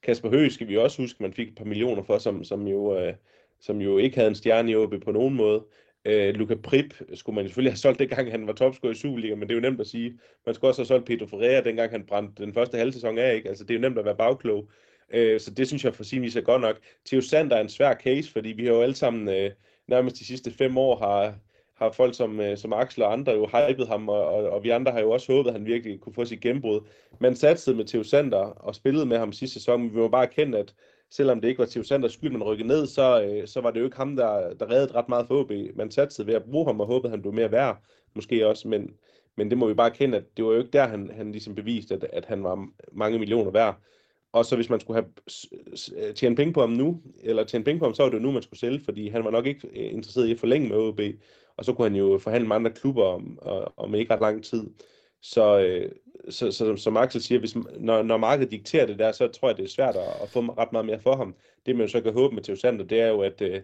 Kasper 0.04 0.30
Høgh 0.30 0.52
skal 0.52 0.68
vi 0.68 0.78
også 0.78 1.02
huske, 1.02 1.24
man 1.24 1.34
fik 1.34 1.48
et 1.48 1.56
par 1.56 1.66
millioner 1.66 2.04
for, 2.04 2.18
som, 2.18 2.44
som, 2.44 2.68
jo, 2.68 3.00
øh, 3.00 3.14
som 3.60 3.82
jo 3.82 3.98
ikke 3.98 4.16
havde 4.16 4.30
en 4.30 4.36
stjerne 4.36 4.72
i 4.72 4.76
OB 4.76 4.94
på 5.04 5.12
nogen 5.12 5.34
måde. 5.36 5.64
Øh, 6.06 6.36
Luca 6.36 6.56
Prip 6.56 7.02
skulle 7.14 7.36
man 7.36 7.46
selvfølgelig 7.46 7.72
have 7.72 7.78
solgt, 7.78 8.00
dengang 8.00 8.32
han 8.32 8.48
var 8.48 8.54
topscorer 8.54 8.92
i 8.92 8.96
Superliga, 8.96 9.36
men 9.36 9.42
det 9.42 9.52
er 9.52 9.56
jo 9.56 9.62
nemt 9.62 9.82
at 9.82 9.88
sige. 9.88 10.20
Man 10.46 10.56
skulle 10.56 10.72
også 10.72 10.82
have 10.82 10.88
solgt 10.88 11.06
Pedro 11.06 11.26
Ferreira, 11.26 11.62
dengang 11.62 11.92
han 11.92 12.06
brændte 12.06 12.44
den 12.44 12.54
første 12.54 12.78
halve 12.78 12.92
sæson 12.92 13.18
af. 13.18 13.36
Ikke? 13.36 13.50
Altså, 13.50 13.64
det 13.64 13.74
er 13.74 13.76
jo 13.76 13.82
nemt 13.82 14.00
at 14.00 14.06
være 14.06 14.16
bagklog. 14.16 14.70
Øh, 15.14 15.40
så 15.40 15.52
det 15.52 15.68
synes 15.68 15.86
jeg 15.86 15.96
for 15.96 16.04
sin 16.04 16.22
vis 16.22 16.36
er 16.36 16.42
godt 16.42 16.62
nok. 16.62 16.80
Theo 17.06 17.22
Sander 17.22 17.56
er 17.56 17.62
en 17.62 17.70
svær 17.70 17.94
case, 17.94 18.32
fordi 18.32 18.50
vi 18.50 18.66
har 18.66 18.74
jo 18.74 18.82
alle 18.82 18.96
sammen 18.96 19.30
øh, 19.30 19.52
nærmest 19.88 20.20
de 20.20 20.26
sidste 20.26 20.52
fem 20.52 20.78
år 20.78 20.96
har, 20.96 21.36
har 21.76 21.92
folk 21.92 22.16
som, 22.16 22.40
øh, 22.40 22.58
som 22.58 22.74
Axel 22.74 23.04
og 23.04 23.14
andre 23.14 23.32
jo 23.32 23.48
hypet 23.48 23.88
ham, 23.88 24.10
og, 24.10 24.26
og, 24.26 24.50
og 24.50 24.64
vi 24.64 24.70
andre 24.70 24.92
har 24.92 25.00
jo 25.00 25.12
også 25.12 25.34
håbet, 25.34 25.50
at 25.50 25.56
han 25.56 25.66
virkelig 25.66 26.00
kunne 26.00 26.14
få 26.14 26.26
sit 26.26 26.42
gennembrud. 26.42 26.82
Man 27.20 27.36
satsede 27.36 27.76
med 27.76 27.86
Theo 27.86 28.04
Sander 28.04 28.38
og 28.38 28.76
spillede 28.76 29.06
med 29.06 29.18
ham 29.18 29.34
sidste 29.34 29.54
sæson, 29.54 29.82
men 29.82 29.94
vi 29.94 29.98
må 29.98 30.08
bare 30.08 30.24
erkende, 30.24 30.58
at 30.58 30.74
selvom 31.10 31.42
det 31.42 31.48
ikke 31.48 31.60
var 31.60 31.66
Theo 31.66 31.84
Sanders 31.84 32.14
skyld, 32.14 32.32
man 32.32 32.44
rykkede 32.44 32.68
ned, 32.68 32.88
så, 32.88 33.24
øh, 33.24 33.48
så 33.48 33.62
var 33.62 33.72
det 33.72 33.80
jo 33.80 33.86
ikke 33.86 33.98
ham, 33.98 34.16
der, 34.16 34.54
der 34.54 34.70
reddede 34.72 34.94
ret 34.96 35.10
meget 35.10 35.28
for 35.28 35.40
OB. 35.40 35.52
Man 35.76 35.92
satsede 35.92 36.28
ved 36.28 36.34
at 36.34 36.44
bruge 36.44 36.66
ham 36.66 36.80
og 36.80 36.88
håbede, 36.88 37.08
at 37.08 37.12
han 37.12 37.22
blev 37.22 37.34
mere 37.34 37.52
værd, 37.52 37.84
måske 38.14 38.48
også, 38.48 38.68
men, 38.68 38.90
men 39.38 39.50
det 39.50 39.58
må 39.58 39.68
vi 39.68 39.74
bare 39.74 39.90
erkende, 39.90 40.18
at 40.18 40.24
det 40.38 40.46
var 40.46 40.52
jo 40.52 40.60
ikke 40.60 40.72
der, 40.72 40.88
han, 40.88 41.12
han 41.16 41.32
ligesom 41.32 41.56
beviste, 41.56 41.96
at, 41.96 42.06
at 42.14 42.26
han 42.26 42.44
var 42.44 42.68
mange 42.92 43.20
millioner 43.20 43.52
værd. 43.52 43.82
Og 44.32 44.46
så 44.46 44.56
hvis 44.56 44.70
man 44.70 44.80
skulle 44.80 45.02
have 45.02 45.12
øh, 46.08 46.14
tjent 46.14 46.38
penge 46.38 46.54
på 46.54 46.62
ham 46.62 46.70
nu, 46.70 47.02
eller 47.24 47.44
tjene 47.44 47.64
penge 47.64 47.80
på 47.80 47.86
ham, 47.86 47.94
så 47.94 48.04
var 48.04 48.10
det 48.10 48.18
jo 48.18 48.22
nu, 48.22 48.32
man 48.32 48.42
skulle 48.42 48.60
sælge, 48.60 48.82
fordi 48.86 49.10
han 49.10 49.24
var 49.24 49.32
nok 49.32 49.46
ikke 49.46 49.68
øh, 49.68 49.94
interesseret 49.94 50.28
i 50.28 50.32
at 50.32 50.40
forlænge 50.40 50.70
med 50.70 50.78
OB 50.78 51.00
og 51.58 51.66
så 51.66 51.74
kunne 51.74 51.90
han 51.90 51.98
jo 51.98 52.18
forhandle 52.18 52.48
med 52.48 52.56
andre 52.56 52.72
klubber 52.72 53.04
om, 53.04 53.40
om 53.78 53.96
ikke 53.96 54.14
ret 54.14 54.22
lang 54.22 54.44
tid. 54.44 54.70
Så, 55.22 55.60
øh, 55.60 55.92
så, 56.30 56.52
så 56.52 56.76
som 56.76 56.98
Axel 56.98 57.22
siger, 57.22 57.40
hvis, 57.40 57.56
når, 57.80 58.04
når 58.04 58.18
markedet 58.18 58.52
dikterer 58.52 58.86
det 58.86 59.00
der, 59.00 59.12
så 59.12 59.28
tror 59.28 59.50
jeg, 59.50 59.58
det 59.58 59.64
er 59.64 59.70
svært 59.70 59.96
at, 59.96 60.22
at 60.22 60.30
få 60.30 60.40
ret 60.40 60.72
meget 60.72 60.86
mere 60.86 61.00
for 61.00 61.16
ham. 61.16 61.36
Det 61.66 61.76
man 61.76 61.86
jo 61.86 61.92
så 61.92 62.02
kan 62.02 62.14
håbe 62.14 62.36
med 62.36 62.44
Theo 62.44 62.56
Sander, 62.56 62.86
det 62.86 63.02
er 63.02 63.08
jo, 63.08 63.22
at, 63.22 63.42
øh, 63.42 63.62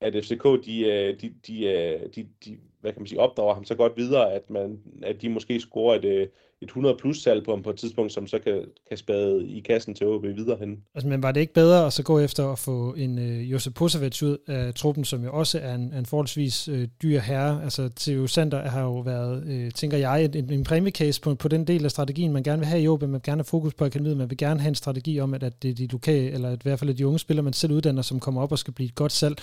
at 0.00 0.24
FCK, 0.24 0.46
øh, 0.46 1.20
de, 1.20 1.34
de, 1.46 1.64
øh, 1.64 2.00
de, 2.00 2.08
de, 2.16 2.28
de, 2.44 2.58
hvad 2.82 2.92
kan 2.92 3.02
man 3.02 3.06
sige, 3.06 3.20
opdrager 3.20 3.54
ham 3.54 3.64
så 3.64 3.74
godt 3.74 3.92
videre, 3.96 4.32
at, 4.32 4.50
man, 4.50 4.78
at 5.02 5.22
de 5.22 5.28
måske 5.28 5.60
scorer 5.60 5.96
et, 5.96 6.04
øh, 6.04 6.26
et 6.62 6.66
100 6.66 6.96
plus 7.00 7.22
salg 7.22 7.44
på 7.44 7.50
ham 7.50 7.62
på 7.62 7.70
et 7.70 7.76
tidspunkt, 7.76 8.12
som 8.12 8.26
så 8.26 8.38
kan, 8.38 8.64
kan 8.88 8.96
spade 8.96 9.48
i 9.48 9.60
kassen 9.60 9.94
til 9.94 10.06
OB 10.06 10.22
videre 10.22 10.56
hen. 10.60 10.78
Altså, 10.94 11.08
men 11.08 11.22
var 11.22 11.32
det 11.32 11.40
ikke 11.40 11.54
bedre 11.54 11.86
at 11.86 11.92
så 11.92 12.02
gå 12.02 12.18
efter 12.18 12.52
at 12.52 12.58
få 12.58 12.94
en 12.94 13.18
uh, 13.18 13.52
Josep 13.52 13.74
Posevic 13.74 14.22
ud 14.22 14.36
af 14.48 14.74
truppen, 14.74 15.04
som 15.04 15.24
jo 15.24 15.32
også 15.32 15.58
er 15.58 15.74
en, 15.74 15.94
en 15.94 16.06
forholdsvis 16.06 16.68
uh, 16.68 16.84
dyr 17.02 17.18
herre? 17.20 17.62
Altså, 17.62 17.90
Theo 17.96 18.26
Sander 18.26 18.62
har 18.62 18.82
jo 18.82 18.98
været, 18.98 19.44
uh, 19.44 19.70
tænker 19.70 19.98
jeg, 19.98 20.24
en, 20.24 20.52
en 20.52 20.64
præmiecase 20.64 21.20
på, 21.20 21.34
på 21.34 21.48
den 21.48 21.66
del 21.66 21.84
af 21.84 21.90
strategien, 21.90 22.32
man 22.32 22.42
gerne 22.42 22.58
vil 22.58 22.66
have 22.66 22.82
i 22.82 22.88
OB. 22.88 23.02
Man 23.02 23.12
vil 23.12 23.22
gerne 23.22 23.38
have 23.38 23.44
fokus 23.44 23.74
på 23.74 23.84
akademiet, 23.84 24.16
man 24.16 24.30
vil 24.30 24.38
gerne 24.38 24.60
have 24.60 24.68
en 24.68 24.74
strategi 24.74 25.20
om, 25.20 25.34
at, 25.34 25.42
at 25.42 25.62
det 25.62 25.70
er 25.70 25.74
de 25.74 25.86
lokale, 25.86 26.30
eller 26.30 26.48
at 26.48 26.58
i 26.58 26.62
hvert 26.62 26.78
fald 26.78 26.94
de 26.94 27.06
unge 27.06 27.18
spillere, 27.18 27.44
man 27.44 27.52
selv 27.52 27.72
uddanner, 27.72 28.02
som 28.02 28.20
kommer 28.20 28.42
op 28.42 28.52
og 28.52 28.58
skal 28.58 28.74
blive 28.74 28.88
et 28.88 28.94
godt 28.94 29.12
salg. 29.12 29.36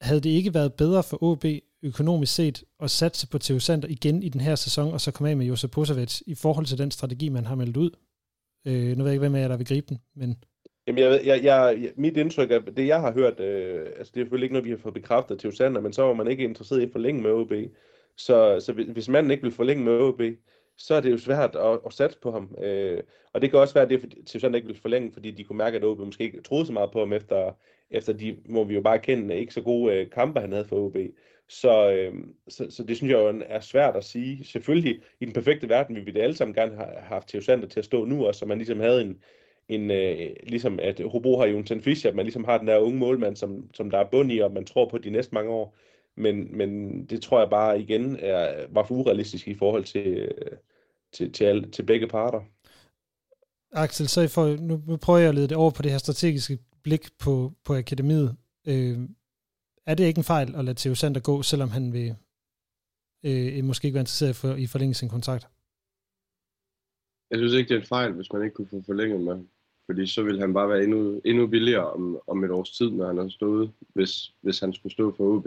Havde 0.00 0.20
det 0.20 0.30
ikke 0.30 0.54
været 0.54 0.72
bedre 0.72 1.02
for 1.02 1.22
OB 1.22 1.44
økonomisk 1.82 2.34
set 2.34 2.64
at 2.80 2.90
satse 2.90 3.28
på 3.28 3.38
Theo 3.38 3.58
Sander 3.58 3.88
igen 3.88 4.22
i 4.22 4.28
den 4.28 4.40
her 4.40 4.54
sæson, 4.54 4.92
og 4.92 5.00
så 5.00 5.12
komme 5.12 5.30
af 5.30 5.36
med 5.36 5.46
Josef 5.46 5.70
Posevic 5.70 6.20
i 6.26 6.34
forhold 6.34 6.66
til 6.66 6.78
den 6.78 6.90
strategi, 6.90 7.28
man 7.28 7.44
har 7.44 7.54
meldt 7.54 7.76
ud? 7.76 7.90
Øh, 8.66 8.96
nu 8.96 9.04
ved 9.04 9.10
jeg 9.10 9.12
ikke, 9.12 9.20
hvem 9.20 9.34
af 9.34 9.40
jer, 9.40 9.48
der 9.48 9.56
vil 9.56 9.66
gribe 9.66 9.86
den, 9.88 9.98
men... 10.16 10.44
Jamen, 10.86 11.02
jeg, 11.02 11.20
jeg, 11.24 11.44
jeg, 11.44 11.92
mit 11.96 12.16
indtryk 12.16 12.50
af 12.50 12.60
det, 12.76 12.86
jeg 12.86 13.00
har 13.00 13.12
hørt, 13.12 13.40
øh, 13.40 13.86
altså 13.98 14.12
det 14.14 14.20
er 14.20 14.24
selvfølgelig 14.24 14.44
ikke 14.44 14.52
noget, 14.52 14.64
vi 14.64 14.70
har 14.70 14.76
fået 14.76 14.94
bekræftet 14.94 15.38
til 15.38 15.56
Sander, 15.56 15.80
men 15.80 15.92
så 15.92 16.02
var 16.02 16.14
man 16.14 16.28
ikke 16.28 16.44
interesseret 16.44 16.80
i 16.80 16.84
at 16.84 16.92
forlænge 16.92 17.22
med 17.22 17.30
OB. 17.30 17.52
Så, 18.16 18.60
så 18.60 18.72
hvis, 18.72 18.86
hvis 18.86 19.08
manden 19.08 19.30
ikke 19.30 19.42
vil 19.42 19.52
forlænge 19.52 19.84
med 19.84 19.98
OB, 19.98 20.20
så 20.78 20.94
er 20.94 21.00
det 21.00 21.12
jo 21.12 21.18
svært 21.18 21.56
at, 21.56 21.78
at 21.86 21.92
satse 21.92 22.18
på 22.22 22.30
ham. 22.30 22.54
Øh, 22.62 23.02
og 23.32 23.42
det 23.42 23.50
kan 23.50 23.58
også 23.58 23.74
være, 23.74 23.84
at 23.84 23.90
det 23.90 24.14
til 24.26 24.40
sådan 24.40 24.54
ikke 24.54 24.66
vil 24.66 24.80
forlænge, 24.80 25.12
fordi 25.12 25.30
de 25.30 25.44
kunne 25.44 25.58
mærke, 25.58 25.76
at 25.76 25.84
OB 25.84 25.98
måske 25.98 26.24
ikke 26.24 26.42
troede 26.42 26.66
så 26.66 26.72
meget 26.72 26.90
på 26.92 26.98
ham 26.98 27.12
efter, 27.12 27.52
efter 27.90 28.12
de, 28.12 28.36
må 28.48 28.64
vi 28.64 28.74
jo 28.74 28.80
bare 28.80 28.98
kende, 28.98 29.36
ikke 29.36 29.54
så 29.54 29.60
gode 29.60 29.94
øh, 29.94 30.10
kampe, 30.10 30.40
han 30.40 30.52
havde 30.52 30.64
for 30.64 30.76
OB. 30.76 30.96
Så, 31.48 31.90
øh, 31.90 32.14
så, 32.48 32.66
så 32.70 32.84
det 32.84 32.96
synes 32.96 33.10
jeg 33.10 33.18
jo 33.18 33.42
er 33.46 33.60
svært 33.60 33.96
at 33.96 34.04
sige. 34.04 34.44
Selvfølgelig, 34.44 35.00
i 35.20 35.24
den 35.24 35.32
perfekte 35.32 35.68
verden 35.68 35.94
ville 35.94 36.06
vi 36.06 36.12
det 36.12 36.22
alle 36.22 36.36
sammen 36.36 36.54
gerne 36.54 36.76
have 36.76 36.88
haft 37.00 37.28
Theo 37.28 37.40
Sander 37.40 37.68
til 37.68 37.78
at 37.78 37.84
stå 37.84 38.04
nu 38.04 38.26
også, 38.26 38.38
så 38.38 38.46
man 38.46 38.58
ligesom 38.58 38.80
havde 38.80 39.02
en, 39.02 39.22
en 39.68 39.90
øh, 39.90 40.30
ligesom 40.42 40.78
at 40.82 41.00
Hobro 41.10 41.38
har 41.38 41.46
Jonathan 41.46 41.82
Fischer, 41.82 42.10
at 42.10 42.16
man 42.16 42.24
ligesom 42.24 42.44
har 42.44 42.58
den 42.58 42.66
der 42.66 42.78
unge 42.78 42.98
målmand, 42.98 43.36
som, 43.36 43.70
som 43.74 43.90
der 43.90 43.98
er 43.98 44.10
bund 44.10 44.32
i, 44.32 44.38
og 44.38 44.52
man 44.52 44.64
tror 44.64 44.88
på 44.88 44.98
de 44.98 45.10
næste 45.10 45.34
mange 45.34 45.50
år. 45.50 45.76
Men, 46.16 46.56
men 46.56 47.00
det 47.06 47.22
tror 47.22 47.38
jeg 47.40 47.50
bare 47.50 47.80
igen 47.80 48.16
er, 48.20 48.66
var 48.70 48.84
for 48.84 48.94
urealistisk 48.94 49.48
i 49.48 49.54
forhold 49.54 49.84
til, 49.84 50.06
øh, 50.06 50.56
til, 51.12 51.32
til, 51.32 51.44
alle, 51.44 51.70
til 51.70 51.82
begge 51.82 52.08
parter. 52.08 52.40
Axel, 53.72 54.08
så 54.08 54.28
for, 54.28 54.56
nu, 54.60 54.82
nu 54.86 54.96
prøver 54.96 55.18
jeg 55.18 55.28
at 55.28 55.34
lede 55.34 55.48
det 55.48 55.56
over 55.56 55.70
på 55.70 55.82
det 55.82 55.90
her 55.90 55.98
strategiske 55.98 56.58
blik 56.82 57.08
på, 57.18 57.52
på 57.64 57.74
akademiet. 57.74 58.36
Øh, 58.66 58.98
er 59.86 59.94
det 59.94 60.04
ikke 60.04 60.18
en 60.18 60.24
fejl 60.24 60.54
at 60.56 60.64
lade 60.64 60.78
Theo 60.78 60.94
Sander 60.94 61.20
gå, 61.20 61.42
selvom 61.42 61.70
han 61.70 61.92
vil 61.92 62.14
øh, 63.24 63.58
øh 63.58 63.64
måske 63.64 63.86
ikke 63.86 63.94
være 63.94 64.02
interesseret 64.02 64.36
for, 64.36 64.54
i 64.54 64.66
forlænge 64.66 64.94
sin 64.94 65.08
kontrakt? 65.08 65.48
Jeg 67.30 67.38
synes 67.38 67.54
ikke, 67.54 67.68
det 67.68 67.74
er 67.74 67.80
en 67.80 67.86
fejl, 67.86 68.12
hvis 68.12 68.32
man 68.32 68.42
ikke 68.42 68.54
kunne 68.54 68.66
få 68.68 68.82
forlænget 68.86 69.20
med 69.20 69.32
ham. 69.32 69.48
Fordi 69.86 70.06
så 70.06 70.22
ville 70.22 70.40
han 70.40 70.54
bare 70.54 70.68
være 70.68 70.82
endnu, 70.84 71.20
endnu 71.24 71.46
billigere 71.46 71.90
om, 71.90 72.20
om 72.26 72.44
et 72.44 72.50
års 72.50 72.70
tid, 72.70 72.90
når 72.90 73.06
han 73.06 73.18
har 73.18 73.28
stået, 73.28 73.72
hvis, 73.94 74.32
hvis 74.40 74.60
han 74.60 74.72
skulle 74.72 74.92
stå 74.92 75.16
for 75.16 75.24
OB. 75.24 75.46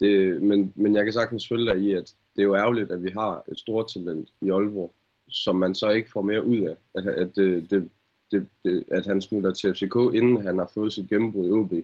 Det, 0.00 0.42
men, 0.42 0.72
men 0.76 0.94
jeg 0.94 1.04
kan 1.04 1.12
sagtens 1.12 1.48
følge 1.48 1.72
dig 1.72 1.80
i, 1.80 1.92
at 1.92 2.14
det 2.36 2.42
er 2.42 2.46
jo 2.46 2.56
ærgerligt, 2.56 2.90
at 2.90 3.02
vi 3.02 3.10
har 3.10 3.44
et 3.52 3.58
stort 3.58 3.88
talent 3.88 4.28
i 4.40 4.50
Aalborg, 4.50 4.94
som 5.28 5.56
man 5.56 5.74
så 5.74 5.90
ikke 5.90 6.10
får 6.10 6.22
mere 6.22 6.44
ud 6.44 6.58
af. 6.58 6.76
At, 6.94 7.06
at, 7.06 7.36
det, 7.36 7.70
det, 7.70 7.90
det, 8.30 8.48
det, 8.64 8.84
at 8.90 9.06
han 9.06 9.20
smutter 9.20 9.52
til 9.52 9.74
FCK, 9.74 9.96
inden 10.14 10.42
han 10.42 10.58
har 10.58 10.70
fået 10.74 10.92
sit 10.92 11.08
gennembrud 11.08 11.48
i 11.48 11.52
OB. 11.52 11.70
Det 11.70 11.78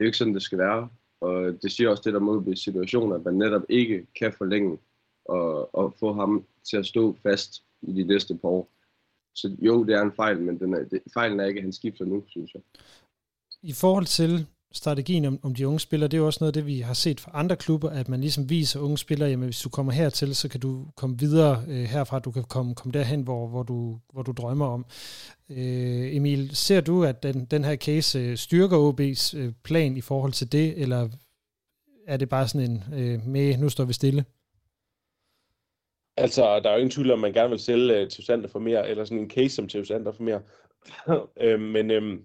er 0.00 0.04
jo 0.04 0.06
ikke 0.06 0.18
sådan, 0.18 0.34
det 0.34 0.42
skal 0.42 0.58
være. 0.58 0.88
Og 1.20 1.62
det 1.62 1.72
siger 1.72 1.90
også 1.90 2.02
det 2.04 2.12
der 2.14 2.20
mod 2.20 2.44
ved 2.44 2.56
situationer, 2.56 3.16
at 3.16 3.24
man 3.24 3.34
netop 3.34 3.62
ikke 3.68 4.06
kan 4.18 4.32
forlænge 4.32 4.78
og, 5.24 5.74
og 5.74 5.94
få 6.00 6.12
ham 6.12 6.44
til 6.70 6.76
at 6.76 6.86
stå 6.86 7.16
fast 7.22 7.64
i 7.82 7.92
de 7.92 8.04
næste 8.04 8.38
par 8.38 8.48
år. 8.48 8.68
Så 9.34 9.56
jo, 9.58 9.84
det 9.84 9.94
er 9.94 10.02
en 10.02 10.12
fejl, 10.12 10.40
men 10.40 10.58
den 10.58 10.74
er, 10.74 10.84
det, 10.84 11.02
fejlen 11.14 11.40
er 11.40 11.44
ikke, 11.44 11.58
at 11.58 11.64
han 11.64 11.72
skifter 11.72 12.04
nu, 12.04 12.24
synes 12.26 12.54
jeg. 12.54 12.62
I 13.62 13.72
forhold 13.72 14.06
til 14.06 14.46
strategien 14.74 15.24
om, 15.24 15.38
om 15.42 15.54
de 15.54 15.68
unge 15.68 15.80
spillere, 15.80 16.08
det 16.08 16.16
er 16.16 16.18
jo 16.18 16.26
også 16.26 16.38
noget 16.40 16.56
af 16.56 16.62
det, 16.62 16.66
vi 16.66 16.80
har 16.80 16.94
set 16.94 17.20
fra 17.20 17.30
andre 17.34 17.56
klubber, 17.56 17.90
at 17.90 18.08
man 18.08 18.20
ligesom 18.20 18.50
viser 18.50 18.80
unge 18.80 18.98
spillere, 18.98 19.28
jamen 19.28 19.44
hvis 19.44 19.60
du 19.60 19.68
kommer 19.68 19.92
hertil, 19.92 20.34
så 20.34 20.48
kan 20.48 20.60
du 20.60 20.86
komme 20.96 21.18
videre 21.18 21.64
øh, 21.68 21.84
herfra, 21.84 22.18
du 22.18 22.30
kan 22.30 22.44
komme, 22.44 22.74
komme 22.74 22.92
derhen, 22.92 23.22
hvor, 23.22 23.48
hvor, 23.48 23.62
du, 23.62 23.98
hvor 24.12 24.22
du 24.22 24.32
drømmer 24.32 24.66
om. 24.66 24.86
Øh, 25.50 26.16
Emil, 26.16 26.56
ser 26.56 26.80
du, 26.80 27.04
at 27.04 27.22
den, 27.22 27.44
den 27.44 27.64
her 27.64 27.76
case 27.76 28.18
øh, 28.18 28.36
styrker 28.36 28.92
OB's 28.92 29.38
øh, 29.38 29.52
plan 29.64 29.96
i 29.96 30.00
forhold 30.00 30.32
til 30.32 30.52
det, 30.52 30.78
eller 30.78 31.08
er 32.06 32.16
det 32.16 32.28
bare 32.28 32.48
sådan 32.48 32.70
en 32.70 32.84
øh, 32.94 33.26
med, 33.26 33.56
nu 33.58 33.68
står 33.68 33.84
vi 33.84 33.92
stille? 33.92 34.24
Altså, 36.16 36.60
der 36.60 36.70
er 36.70 36.72
jo 36.72 36.78
ingen 36.78 36.90
tvivl 36.90 37.10
om, 37.10 37.18
man 37.18 37.32
gerne 37.32 37.50
vil 37.50 37.58
sælge 37.58 37.94
øh, 37.94 38.02
uh, 38.02 38.08
til 38.08 38.24
Sander 38.24 38.48
for 38.48 38.58
mere, 38.58 38.88
eller 38.88 39.04
sådan 39.04 39.18
en 39.18 39.30
case 39.30 39.54
som 39.54 39.68
til 39.68 39.86
Sander 39.86 40.12
for 40.12 40.22
mere. 40.22 40.40
øh, 41.44 41.60
men 41.60 41.90
øh, 41.90 42.18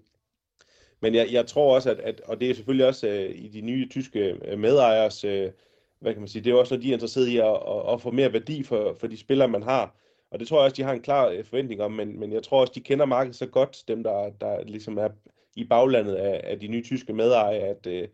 men 1.01 1.15
jeg, 1.15 1.27
jeg 1.31 1.47
tror 1.47 1.75
også, 1.75 1.91
at, 1.91 1.99
at, 1.99 2.21
og 2.25 2.39
det 2.39 2.49
er 2.49 2.53
selvfølgelig 2.53 2.88
også 2.88 3.07
øh, 3.07 3.31
i 3.35 3.47
de 3.47 3.62
nye 3.62 3.88
tyske 3.89 4.38
øh, 4.45 4.59
medejers, 4.59 5.23
øh, 5.23 5.51
hvad 5.99 6.13
kan 6.13 6.21
man 6.21 6.27
sige, 6.27 6.43
det 6.43 6.51
er 6.51 6.55
også 6.55 6.73
noget, 6.73 6.83
de 6.83 6.89
er 6.89 6.93
interesseret 6.93 7.27
i 7.27 7.38
at, 7.38 7.45
at, 7.45 7.93
at 7.93 8.01
få 8.01 8.12
mere 8.12 8.33
værdi 8.33 8.63
for, 8.63 8.95
for 8.99 9.07
de 9.07 9.17
spillere, 9.17 9.47
man 9.47 9.63
har. 9.63 9.95
Og 10.31 10.39
det 10.39 10.47
tror 10.47 10.57
jeg 10.57 10.63
også, 10.63 10.75
de 10.75 10.83
har 10.83 10.93
en 10.93 11.01
klar 11.01 11.27
øh, 11.27 11.45
forventning 11.45 11.81
om, 11.81 11.91
men, 11.91 12.19
men 12.19 12.33
jeg 12.33 12.43
tror 12.43 12.62
også, 12.62 12.73
de 12.75 12.81
kender 12.81 13.05
markedet 13.05 13.35
så 13.35 13.45
godt, 13.45 13.83
dem 13.88 14.03
der, 14.03 14.29
der 14.41 14.63
ligesom 14.63 14.97
er 14.97 15.09
i 15.55 15.63
baglandet 15.63 16.15
af, 16.15 16.41
af 16.43 16.59
de 16.59 16.67
nye 16.67 16.83
tyske 16.83 17.13
medejere, 17.13 17.67
at, 17.67 17.88
øh, 17.88 18.07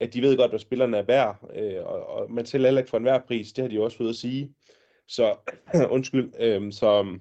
at 0.00 0.14
de 0.14 0.22
ved 0.22 0.36
godt, 0.36 0.50
hvad 0.50 0.60
spillerne 0.60 0.96
er 0.96 1.02
værd, 1.02 1.50
øh, 1.54 1.84
og, 1.84 2.06
og 2.06 2.32
man 2.32 2.46
sælger 2.46 2.66
heller 2.66 2.80
ikke 2.80 2.90
for 2.90 2.96
enhver 2.96 3.18
pris, 3.18 3.52
det 3.52 3.62
har 3.62 3.68
de 3.68 3.82
også 3.82 3.96
fået 3.96 4.08
at 4.08 4.16
sige. 4.16 4.54
Så, 5.08 5.34
undskyld, 5.96 6.32
øh, 6.38 6.72
så, 6.72 7.18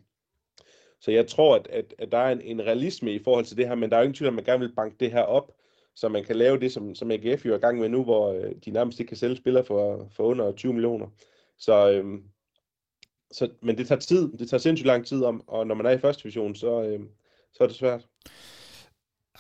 så 1.02 1.12
jeg 1.12 1.28
tror, 1.28 1.56
at, 1.56 1.68
at, 1.68 1.94
at 2.00 2.12
der 2.12 2.18
er 2.18 2.32
en, 2.32 2.42
en 2.42 2.62
realisme 2.62 3.14
i 3.14 3.24
forhold 3.24 3.46
til 3.46 3.58
det 3.58 3.68
her, 3.68 3.76
men 3.76 3.90
der 3.90 3.96
er 3.96 4.02
jo 4.02 4.04
ingen 4.04 4.16
tvivl 4.16 4.28
om, 4.28 4.34
at 4.34 4.36
man 4.36 4.54
gerne 4.54 4.66
vil 4.68 4.76
banke 4.76 4.96
det 5.00 5.12
her 5.12 5.22
op, 5.22 5.52
så 5.96 6.10
man 6.10 6.24
kan 6.24 6.36
lave 6.36 6.60
det, 6.60 6.72
som, 6.72 6.96
som 6.96 7.12
AGF 7.12 7.46
jo 7.46 7.54
er 7.54 7.58
i 7.58 7.62
gang 7.62 7.80
med 7.80 7.90
nu, 7.90 8.04
hvor 8.04 8.34
øh, 8.34 8.52
de 8.66 8.72
nærmest 8.72 9.00
ikke 9.00 9.08
kan 9.08 9.18
sælge 9.18 9.36
spillere 9.36 9.64
for, 9.64 10.08
for 10.12 10.24
under 10.24 10.52
20 10.52 10.74
millioner. 10.74 11.08
Så, 11.58 11.92
øhm, 11.92 12.24
så, 13.32 13.50
men 13.62 13.78
det 13.78 13.88
tager 13.88 14.00
tid, 14.00 14.32
det 14.32 14.50
tager 14.50 14.62
sindssygt 14.62 14.88
lang 14.88 15.06
tid, 15.06 15.24
om, 15.24 15.44
og 15.48 15.68
når 15.68 15.76
man 15.76 15.86
er 15.86 15.92
i 15.92 16.00
første 16.00 16.24
division, 16.24 16.56
så, 16.56 16.84
øhm, 16.84 17.08
så 17.54 17.64
er 17.64 17.68
det 17.68 17.76
svært. 17.76 18.08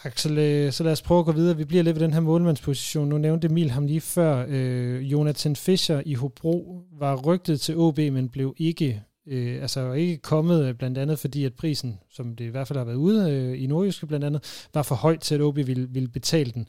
Axel, 0.03 0.37
øh, 0.37 0.71
så 0.71 0.83
lad 0.83 0.91
os 0.91 1.01
prøve 1.01 1.19
at 1.19 1.25
gå 1.25 1.31
videre. 1.31 1.57
Vi 1.57 1.65
bliver 1.65 1.83
lidt 1.83 1.95
ved 1.95 2.03
den 2.03 2.13
her 2.13 2.19
målmandsposition. 2.19 3.09
Nu 3.09 3.17
nævnte 3.17 3.47
Emil 3.47 3.71
ham 3.71 3.85
lige 3.85 4.01
før. 4.01 4.45
Øh, 4.49 5.11
Jonathan 5.11 5.55
Fischer 5.55 6.01
i 6.05 6.13
Hobro 6.13 6.81
var 6.99 7.21
rygtet 7.25 7.61
til 7.61 7.77
OB, 7.77 7.97
men 7.97 8.29
blev 8.29 8.55
ikke 8.57 9.03
øh, 9.27 9.61
altså 9.61 9.93
ikke 9.93 10.17
kommet, 10.17 10.65
øh, 10.65 10.73
blandt 10.73 10.97
andet 10.97 11.19
fordi, 11.19 11.45
at 11.45 11.53
prisen, 11.53 11.99
som 12.09 12.35
det 12.35 12.45
i 12.45 12.47
hvert 12.47 12.67
fald 12.67 12.77
har 12.77 12.85
været 12.85 12.95
ude 12.95 13.31
øh, 13.31 13.63
i 13.63 13.67
Nordjyske 13.67 14.07
blandt 14.07 14.25
andet, 14.25 14.67
var 14.73 14.83
for 14.83 14.95
højt 14.95 15.19
til, 15.19 15.35
at 15.35 15.41
OB 15.41 15.55
ville, 15.55 15.87
ville 15.89 16.09
betale 16.09 16.51
den. 16.51 16.67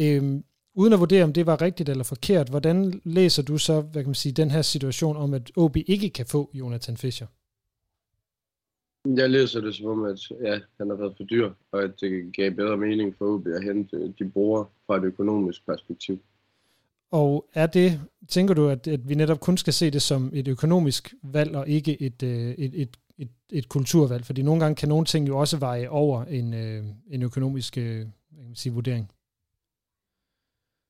Øh, 0.00 0.42
uden 0.74 0.92
at 0.92 1.00
vurdere, 1.00 1.24
om 1.24 1.32
det 1.32 1.46
var 1.46 1.62
rigtigt 1.62 1.88
eller 1.88 2.04
forkert, 2.04 2.48
hvordan 2.48 3.00
læser 3.04 3.42
du 3.42 3.58
så, 3.58 3.80
hvad 3.80 4.02
kan 4.02 4.08
man 4.08 4.14
sige, 4.14 4.32
den 4.32 4.50
her 4.50 4.62
situation 4.62 5.16
om, 5.16 5.34
at 5.34 5.52
OB 5.56 5.76
ikke 5.76 6.10
kan 6.10 6.26
få 6.26 6.50
Jonathan 6.54 6.96
Fischer? 6.96 7.26
Jeg 9.16 9.30
læser 9.30 9.60
det 9.60 9.74
som 9.74 9.86
om, 9.86 10.04
at 10.04 10.20
ja, 10.42 10.60
han 10.78 10.88
har 10.90 10.96
været 10.96 11.14
for 11.16 11.24
dyr, 11.24 11.50
og 11.72 11.82
at 11.82 12.00
det 12.00 12.36
gav 12.36 12.50
bedre 12.50 12.76
mening 12.76 13.14
for 13.18 13.34
OB 13.34 13.46
at 13.46 13.64
hente 13.64 13.96
øh, 13.96 14.10
de 14.18 14.30
brugere 14.30 14.66
fra 14.86 14.96
et 14.96 15.04
økonomisk 15.04 15.66
perspektiv. 15.66 16.18
Og 17.14 17.48
er 17.52 17.66
det, 17.66 18.00
tænker 18.28 18.54
du, 18.54 18.68
at, 18.68 18.86
at 18.88 19.08
vi 19.08 19.14
netop 19.14 19.40
kun 19.40 19.56
skal 19.56 19.72
se 19.72 19.90
det 19.90 20.02
som 20.02 20.30
et 20.32 20.48
økonomisk 20.48 21.14
valg, 21.22 21.56
og 21.56 21.68
ikke 21.68 22.02
et, 22.02 22.22
øh, 22.22 22.50
et, 22.50 22.82
et, 22.82 22.96
et, 23.18 23.28
et 23.52 23.68
kulturvalg? 23.68 24.24
Fordi 24.24 24.42
nogle 24.42 24.60
gange 24.60 24.76
kan 24.76 24.88
nogle 24.88 25.06
ting 25.06 25.28
jo 25.28 25.38
også 25.38 25.56
veje 25.56 25.88
over 25.88 26.24
en, 26.24 26.54
øh, 26.54 26.84
en 27.10 27.22
økonomisk 27.22 27.78
øh, 27.78 27.98
jeg 28.36 28.46
kan 28.46 28.54
sige, 28.54 28.72
vurdering. 28.72 29.10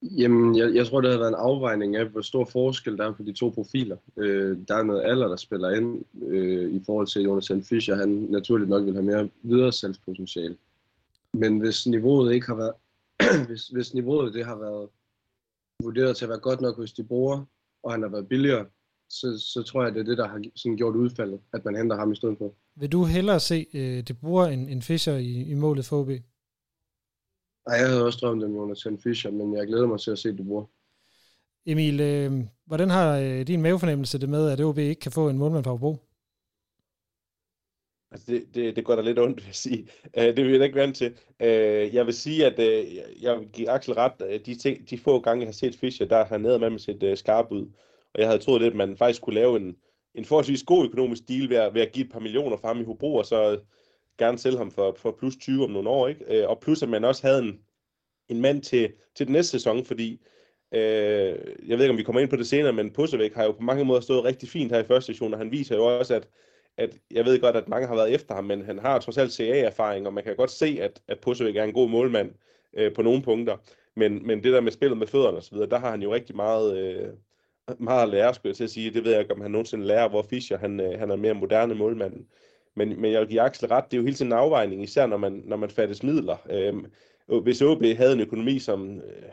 Jamen, 0.03 0.57
jeg, 0.57 0.75
jeg 0.75 0.87
tror, 0.87 1.01
det 1.01 1.11
har 1.11 1.19
været 1.19 1.29
en 1.29 1.35
afvejning 1.39 1.97
af, 1.97 2.07
hvor 2.07 2.21
stor 2.21 2.45
forskel 2.45 2.97
der 2.97 3.07
er 3.09 3.13
på 3.13 3.23
de 3.23 3.33
to 3.33 3.49
profiler. 3.49 3.97
Øh, 4.17 4.59
der 4.69 4.75
er 4.75 4.83
noget 4.83 5.03
alder, 5.05 5.29
der 5.29 5.37
spiller 5.37 5.71
ind 5.71 6.05
øh, 6.23 6.73
i 6.75 6.83
forhold 6.87 7.07
til 7.07 7.23
Jonathan 7.23 7.63
Fischer. 7.63 7.97
Han 7.97 8.09
naturligt 8.09 8.71
nok 8.71 8.85
vil 8.85 8.95
have 8.95 9.05
mere 9.05 9.29
videresalgspotentiale. 9.43 10.57
Men 11.33 11.59
hvis 11.59 11.87
niveauet 11.87 12.35
ikke 12.35 12.47
har 12.47 12.55
været, 12.55 12.75
hvis, 13.49 13.69
hvis 13.69 13.95
niveauet 13.95 14.35
det 14.35 14.47
har 14.47 14.57
været 14.57 14.89
vurderet 15.83 16.17
til 16.17 16.25
at 16.25 16.29
være 16.29 16.39
godt 16.39 16.61
nok 16.61 16.77
hos 16.77 16.93
de 16.93 17.05
bruger, 17.05 17.45
og 17.83 17.93
han 17.93 18.03
har 18.03 18.09
været 18.09 18.29
billigere, 18.29 18.67
så, 19.09 19.45
så 19.53 19.63
tror 19.63 19.85
jeg, 19.85 19.95
det 19.95 20.01
er 20.01 20.05
det, 20.05 20.19
der 20.19 20.29
har 20.29 20.43
sådan 20.57 20.77
gjort 20.77 20.97
udfaldet, 20.97 21.41
at 21.53 21.65
man 21.65 21.77
henter 21.77 21.97
ham 21.97 22.13
i 22.13 22.17
stedet 22.17 22.39
for. 22.39 22.55
Vil 22.77 22.93
du 22.93 23.05
hellere 23.05 23.41
se 23.41 23.67
øh, 23.75 24.03
det 24.09 24.19
bruger 24.21 24.47
en, 24.47 24.69
en 24.69 24.83
Fischer 24.83 25.17
i, 25.17 25.43
i 25.43 25.55
målet 25.55 25.85
for 25.85 26.01
OB? 26.01 26.09
Nej, 27.69 27.77
jeg 27.81 27.89
havde 27.89 28.05
også 28.05 28.19
drømt 28.23 28.45
om 28.45 28.55
Jonathan 28.55 28.99
Fischer, 28.99 29.31
men 29.31 29.57
jeg 29.57 29.67
glæder 29.67 29.87
mig 29.87 30.01
til 30.01 30.11
at 30.11 30.19
se 30.19 30.29
det 30.29 30.47
bruger. 30.47 30.65
Emil, 31.67 32.01
øh, 32.01 32.33
hvordan 32.67 32.91
har 32.91 33.19
øh, 33.19 33.47
din 33.47 33.63
mavefornemmelse 33.63 34.19
det 34.19 34.29
med, 34.29 34.51
at 34.51 34.61
OB 34.61 34.79
ikke 34.79 35.01
kan 35.01 35.13
få 35.13 35.29
en 35.29 35.39
målmand 35.39 35.65
fra 35.65 35.71
Hobro? 35.71 35.97
Altså 38.14 38.33
det, 38.33 38.55
det, 38.55 38.77
det 38.77 38.85
går 38.85 38.96
da 38.96 39.03
lidt 39.03 39.18
ondt, 39.18 39.37
vil 39.37 39.46
jeg 39.46 39.55
sige. 39.55 39.88
Øh, 40.18 40.37
det 40.37 40.44
vil 40.44 40.53
jeg 40.53 40.64
ikke 40.64 40.79
vant 40.79 40.96
til. 40.96 41.14
Øh, 41.40 41.94
jeg 41.94 42.07
vil 42.07 42.14
sige, 42.14 42.46
at 42.46 42.59
øh, 42.59 42.94
jeg 43.22 43.38
vil 43.38 43.48
give 43.48 43.70
Axel 43.70 43.94
ret. 43.94 44.46
De, 44.46 44.55
ting, 44.55 44.90
de 44.90 44.98
få 44.98 45.20
gange, 45.20 45.40
jeg 45.40 45.48
har 45.48 45.53
set 45.53 45.77
Fischer, 45.77 46.07
der 46.07 46.24
har 46.24 46.38
nede 46.38 46.59
med 46.59 46.70
med 46.70 46.79
sit 46.79 47.03
øh, 47.03 47.16
skarp 47.16 47.46
ud. 47.50 47.66
Og 48.14 48.20
jeg 48.20 48.27
havde 48.27 48.38
troet 48.38 48.62
lidt, 48.62 48.72
at 48.72 48.77
man 48.77 48.96
faktisk 48.96 49.22
kunne 49.22 49.35
lave 49.35 49.57
en, 49.57 49.77
en 50.14 50.24
forholdsvis 50.24 50.62
god 50.62 50.85
økonomisk 50.85 51.29
deal 51.29 51.48
ved 51.48 51.57
at, 51.57 51.74
ved 51.74 51.83
at 51.83 51.92
give 51.92 52.07
et 52.07 52.12
par 52.12 52.20
millioner 52.20 52.57
frem 52.57 52.77
ham 52.77 52.83
i 52.83 52.87
Hobro, 52.87 53.14
og 53.14 53.27
så 53.27 53.61
gerne 54.18 54.38
sælge 54.38 54.59
ham 54.59 54.70
for, 54.70 54.96
for 54.98 55.16
plus 55.18 55.37
20 55.37 55.64
om 55.64 55.70
nogle 55.70 55.88
år. 55.88 56.09
Ikke? 56.09 56.24
Øh, 56.29 56.48
og 56.48 56.61
plus, 56.61 56.83
at 56.83 56.88
man 56.88 57.05
også 57.05 57.27
havde 57.27 57.42
en, 57.42 57.59
en 58.29 58.40
mand 58.40 58.62
til, 58.62 58.92
til 59.16 59.27
den 59.27 59.33
næste 59.33 59.50
sæson, 59.50 59.85
fordi 59.85 60.20
øh, 60.74 61.37
jeg 61.68 61.79
ved 61.79 61.81
ikke, 61.81 61.90
om 61.90 61.98
vi 61.98 62.03
kommer 62.03 62.20
ind 62.20 62.31
på 62.31 62.37
det 62.37 62.46
senere, 62.46 62.72
men 62.72 62.92
Pussevæk 62.92 63.35
har 63.35 63.44
jo 63.44 63.53
på 63.53 63.62
mange 63.62 63.85
måder 63.85 64.00
stået 64.00 64.24
rigtig 64.24 64.48
fint 64.48 64.72
her 64.72 64.79
i 64.79 64.87
første 64.87 65.12
session, 65.12 65.33
og 65.33 65.38
han 65.38 65.50
viser 65.50 65.77
jo 65.77 65.98
også, 65.98 66.14
at 66.14 66.29
at 66.79 66.91
jeg 67.11 67.25
ved 67.25 67.41
godt, 67.41 67.57
at 67.57 67.69
mange 67.69 67.87
har 67.87 67.95
været 67.95 68.15
efter 68.15 68.35
ham, 68.35 68.45
men 68.45 68.65
han 68.65 68.79
har 68.79 68.99
trods 68.99 69.19
alt 69.19 69.33
CA-erfaring, 69.33 70.07
og 70.07 70.15
man 70.15 70.25
kan 70.25 70.37
godt 70.37 70.51
se, 70.51 70.79
at, 70.81 71.03
at 71.09 71.21
Pusevik 71.21 71.57
er 71.57 71.65
en 71.65 71.73
god 71.73 71.89
målmand 71.89 72.33
øh, 72.77 72.95
på 72.95 73.03
nogle 73.03 73.23
punkter. 73.23 73.57
Men, 73.97 74.27
men 74.27 74.45
det 74.45 74.53
der 74.53 74.61
med 74.61 74.73
spillet 74.73 74.99
med 74.99 75.07
fødderne 75.07 75.39
osv., 75.39 75.57
der 75.57 75.79
har 75.79 75.91
han 75.91 76.03
jo 76.03 76.15
rigtig 76.15 76.37
meget, 76.37 76.79
øh, 76.79 77.09
meget 77.79 78.03
at 78.03 78.09
lære, 78.09 78.35
skulle 78.35 78.51
jeg 78.51 78.57
til 78.57 78.65
at 78.65 78.71
sige. 78.71 78.91
Det 78.91 79.05
ved 79.05 79.11
jeg 79.11 79.21
ikke, 79.21 79.35
om 79.35 79.41
han 79.41 79.51
nogensinde 79.51 79.87
lærer, 79.87 80.09
hvor 80.09 80.23
Fischer 80.23 80.59
han, 80.59 80.81
øh, 80.81 80.99
han 80.99 81.11
er 81.11 81.17
mere 81.17 81.35
moderne 81.35 81.75
målmand. 81.75 82.27
Men, 82.77 83.01
men 83.01 83.13
jeg 83.13 83.21
vil 83.21 83.29
give 83.29 83.41
Axel 83.41 83.69
ret, 83.69 83.85
det 83.85 83.97
er 83.97 83.99
jo 83.99 84.05
hele 84.05 84.17
tiden 84.17 84.33
en 84.33 84.39
afvejning, 84.39 84.83
især 84.83 85.07
når 85.07 85.17
man, 85.17 85.43
når 85.45 85.57
man 85.57 85.71
fattes 85.71 86.03
midler. 86.03 86.37
Øh, 86.51 86.75
hvis 87.43 87.63
OB 87.63 87.85
havde 87.85 88.13
en 88.13 88.21
økonomi 88.21 88.59
som, 88.59 88.97
øh, 88.97 89.31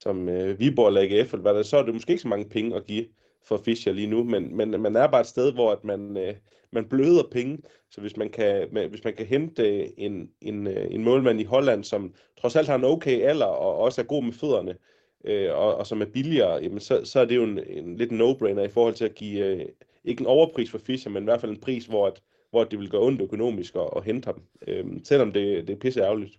som 0.00 0.28
øh, 0.28 0.58
Viborg 0.58 0.88
eller 0.88 1.00
AGF, 1.00 1.32
eller 1.32 1.42
hvad 1.42 1.54
der, 1.54 1.62
så 1.62 1.76
er 1.76 1.82
det 1.82 1.94
måske 1.94 2.10
ikke 2.10 2.22
så 2.22 2.28
mange 2.28 2.48
penge 2.48 2.76
at 2.76 2.86
give 2.86 3.06
for 3.44 3.56
Fischer 3.64 3.92
lige 3.92 4.06
nu, 4.06 4.24
men, 4.24 4.56
men 4.56 4.82
man 4.82 4.96
er 4.96 5.06
bare 5.06 5.20
et 5.20 5.26
sted, 5.26 5.52
hvor 5.52 5.72
at 5.72 5.84
man, 5.84 6.16
øh, 6.16 6.34
man 6.70 6.88
bløder 6.88 7.22
penge, 7.30 7.58
så 7.90 8.00
hvis 8.00 8.16
man 8.16 8.30
kan, 8.30 8.68
hvis 8.90 9.04
man 9.04 9.14
kan 9.14 9.26
hente 9.26 9.80
øh, 9.80 9.88
en, 9.96 10.30
en, 10.40 10.66
øh, 10.66 10.86
en 10.90 11.04
målmand 11.04 11.40
i 11.40 11.44
Holland, 11.44 11.84
som 11.84 12.14
trods 12.40 12.56
alt 12.56 12.68
har 12.68 12.74
en 12.74 12.84
okay 12.84 13.20
alder 13.20 13.46
og 13.46 13.76
også 13.76 14.00
er 14.00 14.04
god 14.04 14.22
med 14.22 14.32
fødderne, 14.32 14.76
øh, 15.24 15.54
og, 15.54 15.74
og 15.74 15.86
som 15.86 16.00
er 16.02 16.06
billigere, 16.06 16.62
jamen 16.62 16.80
så, 16.80 17.04
så 17.04 17.20
er 17.20 17.24
det 17.24 17.36
jo 17.36 17.44
en, 17.44 17.58
en 17.66 17.96
lidt 17.96 18.12
no-brainer 18.12 18.62
i 18.62 18.68
forhold 18.68 18.94
til 18.94 19.04
at 19.04 19.14
give, 19.14 19.46
øh, 19.46 19.66
ikke 20.04 20.20
en 20.20 20.26
overpris 20.26 20.70
for 20.70 20.78
Fischer, 20.78 21.10
men 21.10 21.22
i 21.22 21.24
hvert 21.24 21.40
fald 21.40 21.52
en 21.52 21.60
pris, 21.60 21.86
hvor, 21.86 22.06
at, 22.06 22.22
hvor 22.50 22.64
det 22.64 22.78
vil 22.78 22.90
gå 22.90 23.06
ondt 23.06 23.20
økonomisk 23.20 23.74
at, 23.76 23.88
at 23.96 24.04
hente 24.04 24.26
ham, 24.26 24.42
øh, 24.66 24.86
selvom 25.04 25.32
det, 25.32 25.68
det 25.68 25.74
er 25.74 25.78
pisse 25.78 26.00
ærgerligt. 26.00 26.38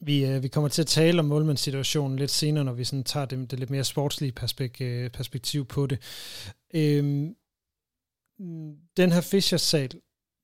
Vi, 0.00 0.24
øh, 0.24 0.42
vi 0.42 0.48
kommer 0.48 0.68
til 0.68 0.82
at 0.82 0.86
tale 0.86 1.18
om 1.18 1.24
målmandssituationen 1.24 2.18
lidt 2.18 2.30
senere, 2.30 2.64
når 2.64 2.72
vi 2.72 2.84
sådan 2.84 3.04
tager 3.04 3.26
det, 3.26 3.50
det 3.50 3.58
lidt 3.58 3.70
mere 3.70 3.84
sportslige 3.84 4.32
perspek, 4.32 4.80
øh, 4.80 5.10
perspektiv 5.10 5.64
på 5.64 5.86
det. 5.86 5.98
Øhm, 6.74 7.34
den 8.96 9.12
her 9.12 9.20
Fischer-sag, 9.20 9.88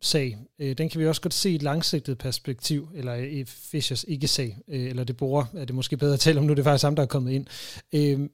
sag, 0.03 0.39
øh, 0.59 0.79
den 0.79 0.89
kan 0.89 1.01
vi 1.01 1.07
også 1.07 1.21
godt 1.21 1.35
se 1.35 1.51
i 1.51 1.55
et 1.55 1.63
langsigtet 1.63 2.19
perspektiv, 2.19 2.89
eller 2.95 3.15
i 3.15 3.45
Fischers 3.45 4.05
ikke-sag, 4.09 4.59
øh, 4.69 4.89
eller 4.89 5.05
det 5.05 5.17
bruger, 5.17 5.45
er 5.55 5.65
det 5.65 5.75
måske 5.75 5.97
bedre 5.97 6.15
at 6.15 6.21
tale 6.21 6.39
om 6.39 6.45
nu, 6.45 6.53
det 6.53 6.59
er 6.59 6.65
faktisk 6.65 6.85
ham, 6.85 6.97
der 6.97 7.03
er 7.03 7.07
kommet 7.07 7.33
ind. 7.33 7.47
Øh, 7.93 8.29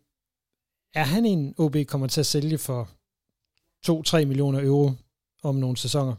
er 0.95 1.05
han 1.05 1.27
en, 1.27 1.55
OB 1.59 1.77
kommer 1.87 2.07
til 2.07 2.21
at 2.21 2.27
sælge 2.27 2.59
for 2.59 2.89
2-3 3.87 4.25
millioner 4.25 4.61
euro 4.61 4.93
om 5.43 5.55
nogle 5.55 5.77
sæsoner? 5.77 6.15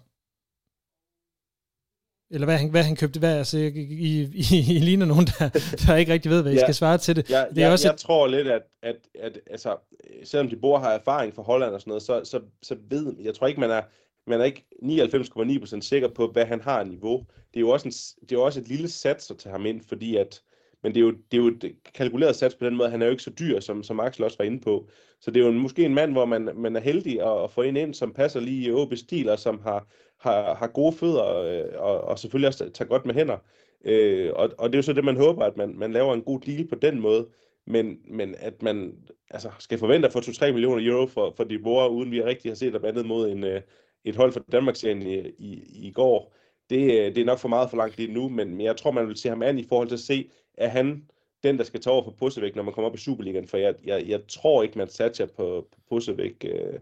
Eller 2.32 2.48
hvad 2.48 2.58
han, 2.58 2.70
hvad 2.70 2.84
han 2.84 2.96
købte, 2.96 3.20
hvad, 3.20 3.38
altså, 3.38 3.58
I, 3.58 4.22
I, 4.34 4.76
I, 4.76 4.80
ligner 4.80 5.06
nogen, 5.06 5.26
der, 5.26 5.50
der 5.88 5.96
ikke 5.96 6.13
rigtig 6.13 6.32
ved, 6.32 6.41
hvad 6.41 6.52
I 6.52 6.56
ja, 6.56 6.62
skal 6.62 6.76
svare 6.76 6.98
til 6.98 7.15
det. 7.15 7.30
Ja, 7.30 7.46
det 7.50 7.58
er 7.58 7.65
ja, 7.65 7.72
også 7.72 7.88
jeg 7.88 7.94
et... 7.94 8.00
tror 8.00 8.28
lidt, 8.28 8.48
at, 8.48 8.62
at, 8.84 8.96
at 9.20 9.39
altså, 9.50 9.78
selvom 10.24 10.50
de 10.50 10.56
bor 10.56 10.80
har 10.80 10.91
erfaring 10.91 11.36
fra 11.36 11.44
Holland 11.44 11.74
og 11.74 11.82
sådan 11.82 11.91
noget, 11.91 12.04
så, 12.04 12.22
så, 12.24 12.39
så 12.62 12.76
ved 12.89 13.15
jeg 13.20 13.36
tror 13.36 13.48
ikke, 13.48 13.60
man 13.60 13.72
er, 13.72 13.82
man 14.28 14.41
er 14.41 14.46
ikke 14.46 14.65
99,9% 14.84 15.82
sikker 15.82 16.08
på, 16.08 16.28
hvad 16.28 16.46
han 16.46 16.62
har 16.62 16.84
niveau. 16.84 17.17
Det 17.54 17.58
er 17.58 17.62
jo 17.62 17.70
også, 17.70 17.88
en, 17.88 18.28
det 18.30 18.36
er 18.36 18.39
også 18.39 18.60
et 18.60 18.67
lille 18.67 18.89
sats 18.89 19.32
at 19.32 19.38
tage 19.38 19.52
ham 19.52 19.65
ind, 19.65 19.82
fordi 19.89 20.15
at, 20.15 20.41
men 20.84 20.94
det 20.94 21.00
er, 21.00 21.06
jo, 21.06 21.12
det 21.12 21.38
er 21.38 21.41
jo 21.41 21.48
et 21.48 21.76
kalkuleret 21.94 22.36
sats 22.36 22.56
på 22.56 22.65
den 22.65 22.76
måde, 22.76 22.89
han 22.89 23.02
er 23.02 23.06
jo 23.06 23.12
ikke 23.12 23.24
så 23.24 23.32
dyr, 23.39 23.60
som, 23.60 23.84
som 23.84 24.00
Axel 24.00 24.24
også 24.24 24.38
var 24.38 24.46
inde 24.46 24.60
på. 24.60 24.89
Så 25.22 25.32
det 25.32 25.39
er 25.39 25.46
jo 25.46 25.52
en, 25.52 25.60
måske 25.60 25.86
en 25.86 25.94
mand, 25.94 26.12
hvor 26.12 26.26
man, 26.26 26.50
man 26.56 26.76
er 26.76 26.80
heldig 26.80 27.22
at, 27.22 27.44
at 27.44 27.52
få 27.52 27.62
en 27.62 27.78
ind, 27.78 27.94
som 27.94 28.13
passer 28.13 28.39
lige 28.39 28.67
i 28.67 28.72
OB 28.72 28.94
stil, 28.96 29.30
og 29.30 29.39
som 29.39 29.62
har, 29.63 29.88
har, 30.21 30.55
har 30.55 30.67
gode 30.67 30.93
fødder, 30.93 31.38
øh, 31.38 31.81
og, 31.81 32.01
og 32.01 32.19
selvfølgelig 32.19 32.47
også 32.47 32.69
tager 32.69 32.89
godt 32.89 33.05
med 33.05 33.13
hænder. 33.13 33.38
Øh, 33.86 34.31
og, 34.36 34.49
og 34.57 34.69
det 34.69 34.75
er 34.75 34.77
jo 34.77 34.84
så 34.84 34.93
det, 34.93 35.05
man 35.05 35.17
håber, 35.17 35.45
at 35.45 35.57
man, 35.57 35.77
man 35.77 35.91
laver 35.91 36.13
en 36.13 36.21
god 36.21 36.39
deal 36.39 36.67
på 36.67 36.75
den 36.75 36.99
måde, 36.99 37.27
men, 37.67 37.99
men 38.07 38.36
at 38.39 38.62
man 38.62 38.95
altså, 39.29 39.49
skal 39.60 39.79
forvente 39.79 40.07
at 40.07 40.13
få 40.13 40.19
2-3 40.19 40.51
millioner 40.51 40.91
euro 40.91 41.07
for, 41.07 41.34
for 41.38 41.43
de 41.43 41.60
bor, 41.60 41.88
uden 41.88 42.12
vi 42.12 42.23
rigtig 42.23 42.51
har 42.51 42.55
set 42.55 42.73
dem 42.73 42.86
andet 42.86 43.05
mod 43.05 43.29
en, 43.29 43.43
øh, 43.43 43.62
et 44.05 44.15
hold 44.15 44.31
for 44.31 44.43
Danmark 44.51 44.84
i, 44.84 44.89
i, 45.38 45.88
i 45.88 45.91
går, 45.91 46.34
det, 46.69 46.84
øh, 46.84 47.15
det 47.15 47.17
er 47.17 47.25
nok 47.25 47.39
for 47.39 47.47
meget 47.47 47.69
for 47.69 47.77
langt 47.77 47.97
lige 47.97 48.13
nu, 48.13 48.29
men, 48.29 48.55
men 48.55 48.65
jeg 48.65 48.77
tror, 48.77 48.91
man 48.91 49.07
vil 49.07 49.17
se 49.17 49.29
ham 49.29 49.41
an 49.41 49.60
i 49.60 49.65
forhold 49.69 49.88
til 49.88 49.95
at 49.95 49.99
se, 49.99 50.29
at 50.57 50.71
han 50.71 51.03
den, 51.43 51.57
der 51.57 51.63
skal 51.63 51.81
tage 51.81 51.93
over 51.93 52.03
for 52.03 52.15
Pussevæk, 52.19 52.55
når 52.55 52.63
man 52.63 52.73
kommer 52.73 52.89
op 52.89 52.95
i 52.95 52.99
Superligaen, 52.99 53.47
for 53.47 53.57
jeg, 53.57 53.75
jeg, 53.86 54.03
jeg 54.07 54.19
tror 54.27 54.63
ikke, 54.63 54.77
man 54.77 54.89
satser 54.89 55.25
på, 55.25 55.67
på 55.71 55.79
Pussevæk 55.89 56.45
øh, 56.45 56.79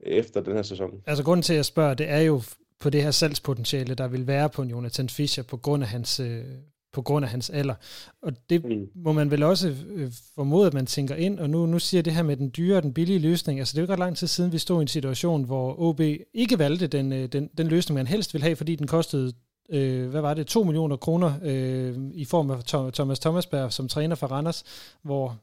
efter 0.00 0.40
den 0.40 0.54
her 0.54 0.62
sæson. 0.62 1.02
Altså 1.06 1.24
grunden 1.24 1.42
til, 1.42 1.52
at 1.52 1.56
jeg 1.56 1.64
spørger, 1.64 1.94
det 1.94 2.08
er 2.08 2.20
jo 2.20 2.42
på 2.82 2.90
det 2.90 3.02
her 3.02 3.10
salgspotentiale, 3.10 3.94
der 3.94 4.08
vil 4.08 4.26
være 4.26 4.48
på 4.48 4.64
Jonathan 4.64 5.08
Fischer 5.08 5.42
på 5.42 5.56
grund 5.56 5.82
af 5.82 5.88
hans, 5.88 6.20
øh, 6.20 6.44
på 6.92 7.02
grund 7.02 7.24
af 7.24 7.30
hans 7.30 7.50
alder. 7.50 7.74
Og 8.22 8.32
det 8.50 8.64
mm. 8.64 8.88
må 8.94 9.12
man 9.12 9.30
vel 9.30 9.42
også 9.42 9.74
øh, 9.86 10.12
formode, 10.34 10.66
at 10.66 10.74
man 10.74 10.86
tænker 10.86 11.14
ind, 11.14 11.38
og 11.38 11.50
nu, 11.50 11.66
nu 11.66 11.78
siger 11.78 12.02
det 12.02 12.12
her 12.12 12.22
med 12.22 12.36
den 12.36 12.52
dyre 12.56 12.76
og 12.76 12.82
den 12.82 12.94
billige 12.94 13.18
løsning, 13.18 13.58
altså 13.58 13.72
det 13.72 13.78
er 13.78 13.82
jo 13.82 13.84
ikke 13.84 13.92
ret 13.92 13.98
lang 13.98 14.16
tid 14.16 14.26
siden, 14.26 14.52
vi 14.52 14.58
stod 14.58 14.80
i 14.80 14.82
en 14.82 14.88
situation, 14.88 15.44
hvor 15.44 15.80
OB 15.80 16.00
ikke 16.34 16.58
valgte 16.58 16.86
den, 16.86 17.12
øh, 17.12 17.28
den, 17.32 17.50
den 17.58 17.66
løsning, 17.66 17.94
man 17.94 18.06
helst 18.06 18.34
ville 18.34 18.44
have, 18.44 18.56
fordi 18.56 18.76
den 18.76 18.86
kostede 18.86 19.32
øh, 19.70 20.10
hvad 20.10 20.20
var 20.20 20.34
det, 20.34 20.46
2 20.46 20.62
millioner 20.62 20.96
kroner 20.96 21.32
øh, 21.42 21.96
i 22.14 22.24
form 22.24 22.50
af 22.50 22.92
Thomas 22.92 23.18
Thomasberg 23.18 23.72
som 23.72 23.88
træner 23.88 24.14
for 24.14 24.26
Randers, 24.26 24.64
hvor 25.02 25.36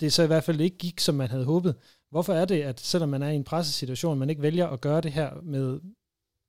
det 0.00 0.12
så 0.12 0.22
i 0.22 0.26
hvert 0.26 0.44
fald 0.44 0.60
ikke 0.60 0.78
gik, 0.78 1.00
som 1.00 1.14
man 1.14 1.30
havde 1.30 1.44
håbet. 1.44 1.74
Hvorfor 2.10 2.32
er 2.32 2.44
det, 2.44 2.62
at 2.62 2.80
selvom 2.80 3.08
man 3.08 3.22
er 3.22 3.28
i 3.28 3.36
en 3.36 3.44
pressesituation, 3.44 4.18
man 4.18 4.30
ikke 4.30 4.42
vælger 4.42 4.66
at 4.66 4.80
gøre 4.80 5.00
det 5.00 5.12
her 5.12 5.30
med, 5.42 5.80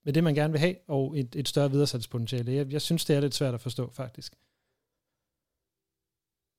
med 0.04 0.14
det, 0.14 0.24
man 0.24 0.36
gerne 0.36 0.54
vil 0.54 0.60
have, 0.60 0.76
og 0.88 1.20
et, 1.20 1.36
et 1.36 1.48
større 1.48 1.72
videresalgspotentiale? 1.72 2.54
Jeg, 2.54 2.72
jeg 2.72 2.82
synes, 2.82 3.06
det 3.06 3.16
er 3.16 3.20
lidt 3.20 3.36
svært 3.36 3.54
at 3.54 3.62
forstå, 3.62 3.92
faktisk. 3.92 4.34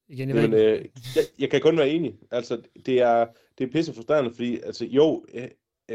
Igen, 0.08 0.28
jeg, 0.28 0.36
Jamen, 0.36 0.52
øh, 0.52 0.84
jeg, 1.16 1.24
jeg 1.38 1.50
kan 1.50 1.60
kun 1.60 1.78
være 1.78 1.88
enig. 1.88 2.14
Altså, 2.30 2.62
det 2.86 3.00
er, 3.00 3.26
det 3.58 3.66
er 3.66 3.72
pisse 3.72 3.94
frustrerende, 3.94 4.30
fordi 4.34 4.60
altså, 4.60 4.84
jo, 4.84 5.24
øh, 5.34 5.48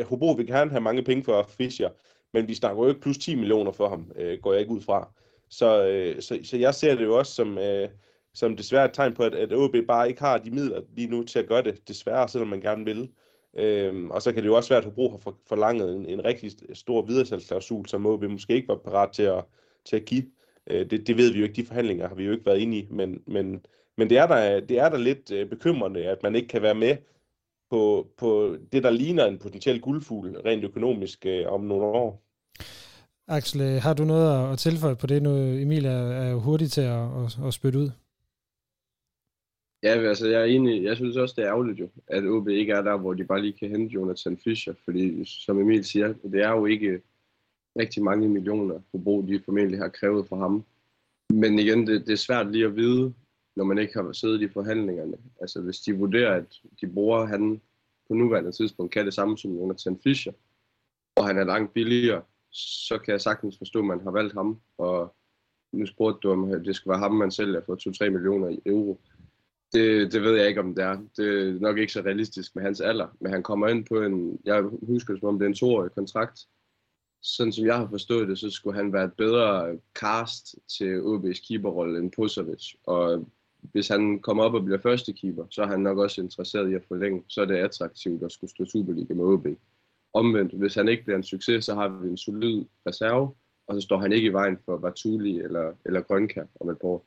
Hobro 0.06 0.32
vil 0.32 0.48
gerne 0.48 0.72
have 0.72 0.82
mange 0.82 1.04
penge 1.04 1.24
for 1.24 1.50
Fischer, 1.58 1.90
men 2.34 2.48
vi 2.48 2.54
snakker 2.54 2.84
jo 2.84 2.90
ikke 2.90 3.02
plus 3.02 3.18
10 3.18 3.36
millioner 3.36 3.72
for 3.72 3.90
ham, 3.90 4.12
øh, 4.16 4.40
går 4.40 4.54
jeg 4.54 4.62
ikke 4.62 4.74
ud 4.74 4.82
fra. 4.82 5.12
Så, 5.50 5.88
øh, 5.88 6.22
så, 6.22 6.40
så 6.44 6.58
jeg 6.58 6.76
ser 6.76 6.96
det 6.96 7.04
jo 7.04 7.18
også 7.18 7.34
som, 7.34 7.58
øh, 7.58 7.90
som 8.34 8.58
desværre 8.58 8.86
et 8.86 8.94
tegn 8.94 9.14
på, 9.14 9.24
at, 9.24 9.36
at 9.36 9.54
OB 9.54 9.76
bare 9.88 10.10
ikke 10.10 10.22
har 10.22 10.38
de 10.38 10.52
midler 10.52 10.82
lige 10.96 11.08
nu 11.08 11.24
til 11.24 11.40
at 11.40 11.48
gøre 11.48 11.64
det, 11.64 11.88
desværre, 11.88 12.30
selvom 12.30 12.48
man 12.48 12.62
gerne 12.62 12.86
vil. 12.86 13.10
Øhm, 13.58 14.12
og 14.12 14.22
så 14.22 14.34
kan 14.34 14.44
det 14.44 14.50
jo 14.50 14.56
også 14.56 14.70
være, 14.70 14.80
at 14.80 14.86
Hobro 14.86 15.10
har 15.10 15.18
for, 15.18 15.38
forlanget 15.48 15.96
en, 15.96 16.06
en 16.06 16.26
rigtig 16.26 16.52
stor 16.74 17.02
videresalgsklausul, 17.02 17.86
som 17.86 18.22
vi 18.22 18.28
måske 18.28 18.54
ikke 18.54 18.68
var 18.68 18.76
parat 18.76 19.12
til 19.12 19.24
at, 19.24 19.44
til 19.86 19.96
at 19.96 20.06
give. 20.06 20.26
Øh, 20.68 20.90
det, 20.90 21.08
det 21.08 21.18
ved 21.18 21.32
vi 21.32 21.40
jo 21.40 21.44
ikke, 21.44 21.62
de 21.62 21.66
forhandlinger 21.66 22.08
har 22.08 22.16
vi 22.16 22.24
jo 22.24 22.32
ikke 22.32 22.46
været 22.46 22.60
inde 22.60 22.78
i, 22.78 22.88
men, 22.92 23.22
men, 23.28 23.66
men 23.98 24.10
det, 24.10 24.18
er 24.18 24.28
der, 24.28 24.60
det 24.60 24.80
er 24.80 24.90
der 24.90 24.98
lidt 24.98 25.32
øh, 25.32 25.50
bekymrende, 25.50 26.06
at 26.06 26.24
man 26.24 26.36
ikke 26.36 26.48
kan 26.48 26.62
være 26.62 26.76
med 26.76 26.98
på, 27.70 28.08
på 28.18 28.58
det, 28.72 28.84
der 28.84 28.90
ligner 28.90 29.26
en 29.26 29.40
potentiel 29.40 29.82
guldfugl 29.82 30.38
rent 30.46 30.64
økonomisk 30.64 31.26
øh, 31.26 31.46
om 31.48 31.62
nogle 31.62 31.86
år. 31.86 32.24
Axel, 33.28 33.62
øh, 33.62 33.82
har 33.82 33.94
du 33.94 34.04
noget 34.04 34.52
at 34.52 34.60
tilføje 34.60 34.96
på 34.96 35.08
det 35.08 35.24
nu? 35.24 35.30
Emil 35.36 35.86
er, 35.86 36.12
er 36.12 36.30
jo 36.30 36.40
hurtig 36.40 36.72
til 36.72 36.82
at, 36.82 37.02
at, 37.02 37.48
at 37.48 37.54
spytte 37.54 37.80
ud. 37.80 37.92
Ja, 39.84 39.90
altså 39.90 40.28
jeg 40.28 40.42
er 40.42 40.46
enig. 40.46 40.84
Jeg 40.84 40.96
synes 40.96 41.18
også, 41.18 41.34
det 41.38 41.44
er 41.44 41.50
ærgerligt 41.50 41.80
jo, 41.80 41.90
at 42.08 42.26
OB 42.26 42.48
ikke 42.48 42.74
er 42.74 42.82
der, 42.82 42.98
hvor 42.98 43.14
de 43.14 43.24
bare 43.24 43.42
lige 43.42 43.54
kan 43.54 43.70
hente 43.70 43.94
Jonathan 43.94 44.38
Fischer. 44.38 44.74
Fordi 44.84 45.26
som 45.26 45.60
Emil 45.60 45.86
siger, 45.86 46.14
det 46.32 46.42
er 46.42 46.50
jo 46.50 46.66
ikke 46.66 47.02
rigtig 47.80 48.04
mange 48.04 48.30
millioner, 48.30 48.80
Hobro 48.92 49.22
de 49.22 49.42
formentlig 49.46 49.80
har 49.80 49.90
krævet 49.90 50.28
for 50.28 50.36
ham. 50.36 50.66
Men 51.30 51.60
igen, 51.60 51.88
det, 51.88 52.08
det 52.08 52.14
er 52.14 52.18
svært 52.18 52.52
lige 52.52 52.66
at 52.66 52.76
vide, 52.76 53.14
når 53.56 53.64
man 53.64 53.78
ikke 53.78 53.94
har 53.94 54.12
siddet 54.12 54.42
i 54.42 54.50
forhandlingerne. 54.50 55.18
Altså 55.42 55.62
hvis 55.62 55.80
de 55.80 55.98
vurderer, 55.98 56.36
at 56.36 56.60
de 56.82 56.88
bruger 56.88 57.26
han 57.26 57.62
på 58.08 58.14
nuværende 58.14 58.52
tidspunkt 58.52 58.94
kan 58.94 59.06
det 59.06 59.14
samme 59.14 59.38
som 59.38 59.58
Jonathan 59.58 60.00
Fischer, 60.04 60.34
og 61.16 61.28
han 61.28 61.38
er 61.38 61.44
langt 61.44 61.74
billigere, 61.74 62.22
så 62.52 62.98
kan 62.98 63.12
jeg 63.12 63.22
sagtens 63.22 63.58
forstå, 63.58 63.80
at 63.80 63.86
man 63.86 64.02
har 64.02 64.12
valgt 64.12 64.34
ham. 64.34 64.60
Og 64.78 65.16
nu 65.72 65.86
spurgte 65.86 66.20
du, 66.28 66.32
om 66.32 66.64
det 66.64 66.76
skal 66.76 66.90
være 66.90 67.00
ham, 67.00 67.12
man 67.12 67.32
sælger 67.32 67.62
for 67.66 68.06
2-3 68.06 68.10
millioner 68.10 68.58
euro. 68.66 69.00
Det, 69.74 70.12
det 70.14 70.22
ved 70.22 70.38
jeg 70.38 70.48
ikke, 70.48 70.62
om 70.62 70.76
det 70.76 70.84
er. 70.84 70.98
Det 71.18 71.50
er 71.50 71.60
nok 71.60 71.78
ikke 71.78 71.94
så 71.94 72.02
realistisk 72.02 72.56
med 72.56 72.64
hans 72.64 72.82
alder, 72.82 73.08
men 73.20 73.32
han 73.32 73.44
kommer 73.44 73.68
ind 73.68 73.86
på 73.86 74.02
en, 74.02 74.40
jeg 74.46 74.64
husker 74.82 75.18
som 75.18 75.28
om 75.28 75.40
det 75.40 75.46
er 75.46 75.50
en 75.50 75.56
toårig 75.56 75.92
kontrakt. 75.92 76.48
Sådan 77.22 77.54
som 77.54 77.66
jeg 77.66 77.78
har 77.78 77.88
forstået 77.90 78.28
det, 78.28 78.40
så 78.40 78.50
skulle 78.50 78.78
han 78.78 78.94
være 78.94 79.06
et 79.06 79.14
bedre 79.14 79.78
cast 79.96 80.56
til 80.78 81.02
OB's 81.02 81.48
keeperrolle 81.48 82.00
end 82.00 82.12
Pusovic. 82.12 82.74
Og 82.84 83.30
hvis 83.62 83.88
han 83.88 84.20
kommer 84.20 84.44
op 84.44 84.54
og 84.54 84.64
bliver 84.64 84.80
første 84.80 85.14
keeper, 85.14 85.46
så 85.50 85.62
er 85.62 85.68
han 85.68 85.80
nok 85.80 85.98
også 85.98 86.22
interesseret 86.22 86.72
i 86.72 86.74
at 86.74 86.86
forlænge. 86.88 87.24
Så 87.28 87.42
er 87.42 87.46
det 87.46 87.56
attraktivt 87.56 88.24
at 88.24 88.32
skulle 88.32 88.52
stå 88.52 88.66
Superliga 88.66 89.14
med 89.14 89.26
OB. 89.26 89.48
Omvendt, 90.14 90.54
hvis 90.54 90.76
han 90.76 90.88
ikke 90.88 91.04
bliver 91.04 91.18
en 91.18 91.24
succes, 91.24 91.66
så 91.66 91.76
har 91.76 91.88
vi 91.88 92.10
en 92.10 92.18
solid 92.18 92.66
reserve, 92.88 93.34
og 93.68 93.76
så 93.76 93.82
står 93.82 93.98
han 93.98 94.12
ikke 94.12 94.28
i 94.28 94.34
vejen 94.34 94.58
for 94.66 94.78
Vatuli 94.78 95.40
eller, 95.40 95.74
eller 95.86 96.02
Grønkær 96.02 96.44
om 96.60 96.70
et 96.70 96.78
par 96.82 96.88
år. 96.88 97.06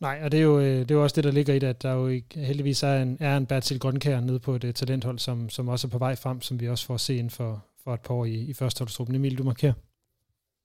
Nej, 0.00 0.20
og 0.24 0.32
det 0.32 0.38
er, 0.38 0.44
jo, 0.44 0.58
øh, 0.58 0.64
det 0.64 0.90
er 0.90 0.94
jo 0.94 1.02
også 1.02 1.16
det, 1.16 1.24
der 1.24 1.30
ligger 1.30 1.54
i 1.54 1.58
det, 1.58 1.66
at 1.66 1.82
der 1.82 1.92
jo 1.92 2.08
ikke, 2.08 2.38
heldigvis 2.38 2.82
er 2.82 3.02
en, 3.02 3.16
er 3.20 3.36
en 3.36 3.46
Bertil 3.46 3.80
Grønkær 3.80 4.20
nede 4.20 4.40
på 4.40 4.54
et 4.54 4.74
talenthold, 4.74 5.18
som, 5.18 5.48
som 5.48 5.68
også 5.68 5.86
er 5.86 5.90
på 5.90 5.98
vej 5.98 6.16
frem, 6.16 6.40
som 6.40 6.60
vi 6.60 6.68
også 6.68 6.86
får 6.86 6.96
se 6.96 7.14
inden 7.14 7.30
for, 7.30 7.64
for 7.84 7.94
et 7.94 8.00
par 8.00 8.14
år 8.14 8.24
i, 8.24 8.34
i 8.34 8.54
førsteholdstruppen. 8.54 9.16
Emil, 9.16 9.38
du 9.38 9.44
markerer. 9.44 9.72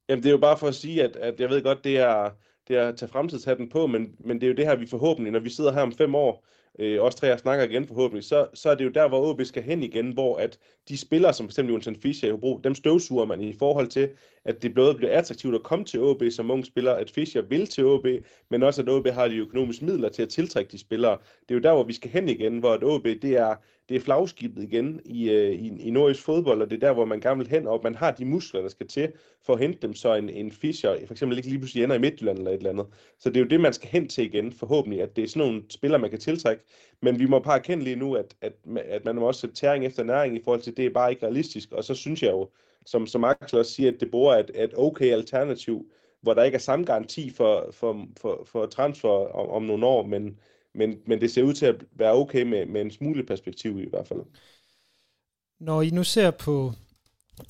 Jamen, 0.10 0.24
det 0.24 0.30
er 0.30 0.34
jo 0.34 0.38
bare 0.38 0.58
for 0.58 0.68
at 0.68 0.76
sige, 0.76 1.04
at, 1.04 1.16
at 1.16 1.40
jeg 1.40 1.50
ved 1.50 1.64
godt, 1.64 1.84
det 1.84 1.98
er, 1.98 2.30
det 2.68 2.78
er 2.78 2.88
at 2.88 2.98
tage 2.98 3.10
fremtidshatten 3.10 3.70
på, 3.70 3.88
men, 3.88 4.16
men 4.20 4.42
det 4.42 4.44
er 4.44 4.48
jo 4.48 4.56
det 4.56 4.66
her, 4.66 4.76
vi 4.76 4.88
forhåbentlig, 4.88 5.32
når 5.32 5.40
vi 5.40 5.50
sidder 5.50 5.74
her 5.74 5.82
om 5.82 5.92
fem 5.92 6.16
år, 6.16 6.46
øh, 6.80 7.02
os 7.02 7.16
tre 7.16 7.38
snakker 7.38 7.66
igen 7.66 7.88
forhåbentlig, 7.88 8.24
så, 8.24 8.48
så 8.54 8.70
er 8.70 8.76
det 8.76 8.86
jo 8.86 8.90
der, 8.90 9.08
hvor 9.08 9.30
OB 9.30 9.42
skal 9.44 9.64
hen 9.64 9.84
igen, 9.84 10.12
hvor 10.12 10.38
at 10.38 10.60
de 10.90 10.98
spillere, 10.98 11.34
som 11.34 11.50
f.eks. 11.50 11.58
Jonathan 11.58 11.96
Fischer 11.96 12.28
i 12.28 12.32
Hobro, 12.32 12.60
dem 12.64 12.76
støvsuger 12.76 13.26
man 13.26 13.42
i 13.42 13.54
forhold 13.60 13.88
til, 13.88 14.10
at 14.46 14.64
det 14.64 14.76
både 14.76 14.96
bliver 14.96 15.18
attraktivt 15.18 15.56
at 15.56 15.64
komme 15.64 15.86
til 15.86 16.02
OB 16.02 16.24
som 16.32 16.52
ung 16.52 16.66
spiller, 16.66 16.94
at 16.94 17.12
Fischer 17.12 17.42
vil 17.42 17.68
til 17.68 17.86
OB, 17.86 18.06
men 18.50 18.64
også 18.64 18.82
at 18.82 18.90
OB 18.90 19.08
har 19.08 19.28
de 19.28 19.36
økonomiske 19.36 19.86
midler 19.86 20.10
til 20.10 20.22
at 20.22 20.30
tiltrække 20.30 20.72
de 20.72 20.78
spillere. 20.78 21.18
Det 21.42 21.52
er 21.52 21.56
jo 21.56 21.62
der, 21.62 21.74
hvor 21.74 21.84
vi 21.84 21.94
skal 21.94 22.12
hen 22.12 22.30
igen, 22.30 22.58
hvor 22.58 22.74
at 22.74 22.84
OB 22.84 23.04
det 23.04 23.38
er, 23.38 23.56
det 23.92 23.98
er 23.98 24.04
flagskibet 24.04 24.64
igen 24.64 25.02
i, 25.06 25.30
øh, 25.30 25.52
i, 25.52 25.82
i 25.82 25.92
nordisk 25.92 26.24
fodbold, 26.24 26.62
og 26.62 26.70
det 26.70 26.76
er 26.76 26.88
der, 26.88 26.94
hvor 26.94 27.06
man 27.06 27.20
gerne 27.20 27.38
vil 27.38 27.48
hen, 27.48 27.68
og 27.68 27.80
man 27.84 27.96
har 27.96 28.12
de 28.12 28.26
muskler, 28.26 28.62
der 28.62 28.70
skal 28.70 28.88
til 28.88 29.12
for 29.46 29.54
at 29.54 29.60
hente 29.60 29.78
dem, 29.82 29.94
så 29.94 30.16
en, 30.16 30.30
en 30.30 30.52
Fischer 30.52 30.98
for 31.06 31.14
eksempel 31.14 31.38
ikke 31.38 31.50
lige 31.50 31.60
pludselig 31.60 31.84
ender 31.84 31.96
i 31.96 32.00
Midtjylland 32.00 32.38
eller 32.38 32.52
et 32.52 32.58
eller 32.58 32.70
andet. 32.70 32.86
Så 33.20 33.30
det 33.30 33.38
er 33.38 33.42
jo 33.42 33.48
det, 33.48 33.62
man 33.62 33.74
skal 33.74 33.90
hen 33.90 34.08
til 34.08 34.26
igen, 34.26 34.54
forhåbentlig, 34.54 35.02
at 35.02 35.16
det 35.16 35.24
er 35.24 35.28
sådan 35.28 35.48
nogle 35.48 35.64
spillere, 35.70 36.02
man 36.02 36.10
kan 36.10 36.20
tiltrække. 36.20 36.64
Men 37.02 37.20
vi 37.20 37.26
må 37.26 37.40
bare 37.40 37.58
erkende 37.58 37.84
lige 37.84 37.96
nu, 37.96 38.16
at, 38.16 38.36
at, 38.42 38.54
at 38.78 39.06
man 39.06 39.16
må 39.16 39.28
også 39.28 39.42
sætte 39.42 39.56
tæring 39.56 39.86
efter 39.86 40.04
næring 40.04 40.36
i 40.36 40.42
forhold 40.44 40.62
til, 40.62 40.78
det 40.78 40.86
er 40.86 40.90
bare 40.90 41.12
ikke 41.12 41.26
realistisk. 41.26 41.72
Og 41.72 41.84
så 41.84 41.96
synes 41.96 42.24
jeg 42.24 42.32
jo, 42.32 42.50
som, 42.86 43.08
som 43.08 43.24
Axel 43.24 43.60
også 43.60 43.72
siger, 43.72 43.92
at 43.92 44.00
det 44.00 44.12
bruger 44.12 44.36
et, 44.36 44.52
et 44.56 44.74
okay 44.78 45.12
alternativ, 45.12 45.92
hvor 46.22 46.34
der 46.34 46.44
ikke 46.44 46.56
er 46.56 46.60
samme 46.60 46.86
garanti 46.86 47.30
for, 47.30 47.70
for, 47.72 48.08
for, 48.20 48.44
for 48.46 48.66
transfer 48.66 49.10
om, 49.10 49.50
om 49.50 49.64
nogle 49.64 49.86
år, 49.86 50.06
men, 50.06 50.38
men, 50.74 51.02
men 51.08 51.22
det 51.22 51.32
ser 51.32 51.44
ud 51.44 51.54
til 51.54 51.66
at 51.66 51.86
være 51.92 52.14
okay 52.14 52.44
med, 52.44 52.66
med 52.66 52.82
en 52.82 52.92
smule 52.92 53.26
perspektiv 53.26 53.80
i 53.80 53.90
hvert 53.90 54.08
fald. 54.08 54.22
Når 55.60 55.82
I 55.82 55.90
nu 55.90 56.04
ser 56.04 56.32
på 56.32 56.72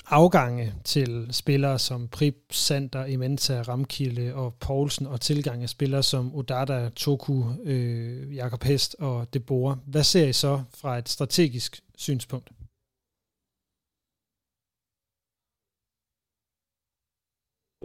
afgange 0.05 0.73
til 0.83 1.27
spillere 1.31 1.79
som 1.79 2.07
Prip, 2.07 2.35
Sander, 2.51 3.05
Imenta, 3.05 3.61
Ramkilde 3.61 4.35
og 4.35 4.53
Poulsen, 4.59 5.07
og 5.07 5.21
tilgang 5.21 5.63
af 5.63 5.69
spillere 5.69 6.03
som 6.03 6.35
Odada, 6.35 6.89
Toku, 6.89 7.43
øh, 7.63 8.35
Jakob 8.35 8.63
Hest 8.63 8.95
og 8.99 9.33
Debora. 9.33 9.77
Hvad 9.87 10.03
ser 10.03 10.27
I 10.27 10.33
så 10.33 10.63
fra 10.69 10.97
et 10.97 11.09
strategisk 11.09 11.81
synspunkt? 11.97 12.49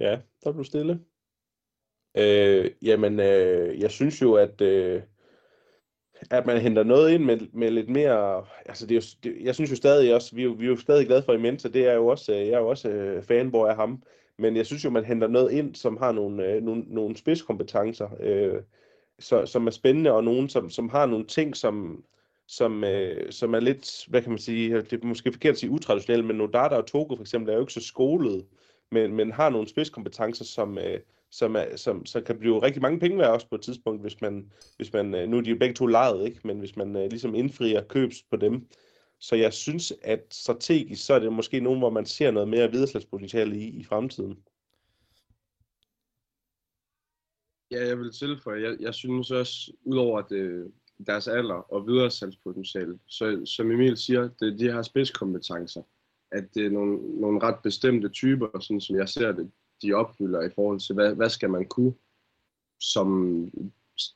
Ja, 0.00 0.20
der 0.44 0.52
blev 0.52 0.64
stille. 0.64 1.00
Øh, 2.18 2.70
jamen, 2.82 3.20
øh, 3.20 3.80
jeg 3.80 3.90
synes 3.90 4.22
jo, 4.22 4.34
at, 4.34 4.60
øh, 4.60 5.02
at 6.30 6.46
man 6.46 6.60
henter 6.60 6.82
noget 6.82 7.12
ind 7.12 7.24
med, 7.24 7.38
med 7.52 7.70
lidt 7.70 7.88
mere... 7.88 8.44
Altså, 8.66 8.86
det 8.86 8.96
er 8.96 9.00
jo, 9.00 9.02
det, 9.22 9.44
jeg 9.44 9.54
synes 9.54 9.70
jo 9.70 9.76
stadig 9.76 10.14
også, 10.14 10.34
vi 10.34 10.40
er 10.40 10.44
jo, 10.44 10.50
vi 10.58 10.64
er 10.64 10.68
jo 10.68 10.76
stadig 10.76 11.06
glade 11.06 11.22
for 11.22 11.32
Imens, 11.32 11.62
så 11.62 11.68
det 11.68 11.88
er 11.88 11.94
jo 11.94 12.06
også, 12.06 12.32
øh, 12.32 12.38
jeg 12.38 12.54
er 12.54 12.58
jo 12.58 12.68
også 12.68 12.88
øh, 12.88 13.22
fanboy 13.22 13.68
af 13.68 13.76
ham, 13.76 14.02
men 14.38 14.56
jeg 14.56 14.66
synes 14.66 14.84
jo, 14.84 14.90
man 14.90 15.04
henter 15.04 15.28
noget 15.28 15.52
ind, 15.52 15.74
som 15.74 15.96
har 15.96 16.12
nogle, 16.12 16.46
øh, 16.46 16.62
nogle, 16.62 16.84
nogle 16.86 17.16
spidskompetencer, 17.16 18.08
øh, 18.20 18.62
så, 19.18 19.46
som 19.46 19.66
er 19.66 19.70
spændende, 19.70 20.12
og 20.12 20.24
nogen, 20.24 20.48
som, 20.48 20.70
som 20.70 20.88
har 20.88 21.06
nogle 21.06 21.26
ting, 21.26 21.56
som, 21.56 22.04
som, 22.48 22.84
øh, 22.84 23.32
som 23.32 23.54
er 23.54 23.60
lidt, 23.60 24.06
hvad 24.08 24.22
kan 24.22 24.30
man 24.30 24.38
sige, 24.38 24.76
det 24.82 24.92
er 24.92 25.06
måske 25.06 25.32
forkert 25.32 25.52
at 25.52 25.58
sige 25.58 25.70
utraditionelt, 25.70 26.24
men 26.24 26.36
Nodata 26.36 26.74
og 26.74 26.86
Togo 26.86 27.16
for 27.16 27.22
eksempel 27.22 27.50
er 27.50 27.54
jo 27.54 27.60
ikke 27.60 27.72
så 27.72 27.80
skolet 27.80 28.44
men, 28.90 29.14
men 29.14 29.32
har 29.32 29.50
nogle 29.50 29.68
spidskompetencer, 29.68 30.44
som, 30.44 30.78
øh, 30.78 31.00
som, 31.30 31.56
er, 31.56 31.76
som, 31.76 32.06
som 32.06 32.24
kan 32.24 32.38
blive 32.38 32.62
rigtig 32.62 32.82
mange 32.82 33.00
penge 33.00 33.18
værd 33.18 33.30
også 33.30 33.48
på 33.48 33.54
et 33.54 33.62
tidspunkt, 33.62 34.00
hvis 34.00 34.20
man, 34.20 34.52
hvis 34.76 34.92
man 34.92 35.14
øh, 35.14 35.28
nu 35.28 35.36
er 35.36 35.40
de 35.40 35.50
jo 35.50 35.58
begge 35.58 35.74
to 35.74 35.86
lejet, 35.86 36.26
ikke? 36.26 36.40
men 36.44 36.58
hvis 36.58 36.76
man 36.76 36.96
øh, 36.96 37.10
ligesom 37.10 37.34
indfrier 37.34 37.84
købs 37.84 38.22
på 38.30 38.36
dem. 38.36 38.68
Så 39.20 39.36
jeg 39.36 39.52
synes, 39.52 39.92
at 40.02 40.20
strategisk, 40.30 41.06
så 41.06 41.14
er 41.14 41.18
det 41.18 41.32
måske 41.32 41.60
nogen, 41.60 41.78
hvor 41.78 41.90
man 41.90 42.06
ser 42.06 42.30
noget 42.30 42.48
mere 42.48 42.70
videreslagspotentiale 42.70 43.56
i, 43.56 43.68
i 43.68 43.84
fremtiden. 43.84 44.38
Ja, 47.70 47.86
jeg 47.86 47.98
vil 47.98 48.12
tilføje, 48.12 48.62
jeg, 48.62 48.76
jeg 48.80 48.94
synes 48.94 49.30
også, 49.30 49.72
udover 49.84 50.22
det, 50.22 50.36
øh, 50.36 50.66
deres 51.06 51.28
alder 51.28 51.72
og 51.74 51.86
videresalgspotentiale, 51.86 52.98
så 53.06 53.42
som 53.44 53.70
Emil 53.70 53.96
siger, 53.96 54.28
det, 54.40 54.58
de 54.58 54.70
har 54.70 54.82
spidskompetencer 54.82 55.82
at 56.32 56.54
det 56.54 56.66
er 56.66 56.70
nogle, 56.70 57.20
nogle 57.20 57.42
ret 57.42 57.58
bestemte 57.62 58.08
typer, 58.08 58.60
sådan 58.60 58.80
som 58.80 58.96
jeg 58.96 59.08
ser 59.08 59.32
det, 59.32 59.50
de 59.82 59.92
opfylder 59.92 60.42
i 60.42 60.50
forhold 60.54 60.80
til, 60.80 60.94
hvad, 60.94 61.14
hvad 61.14 61.30
skal 61.30 61.50
man 61.50 61.68
kunne 61.68 61.94
som 62.80 63.50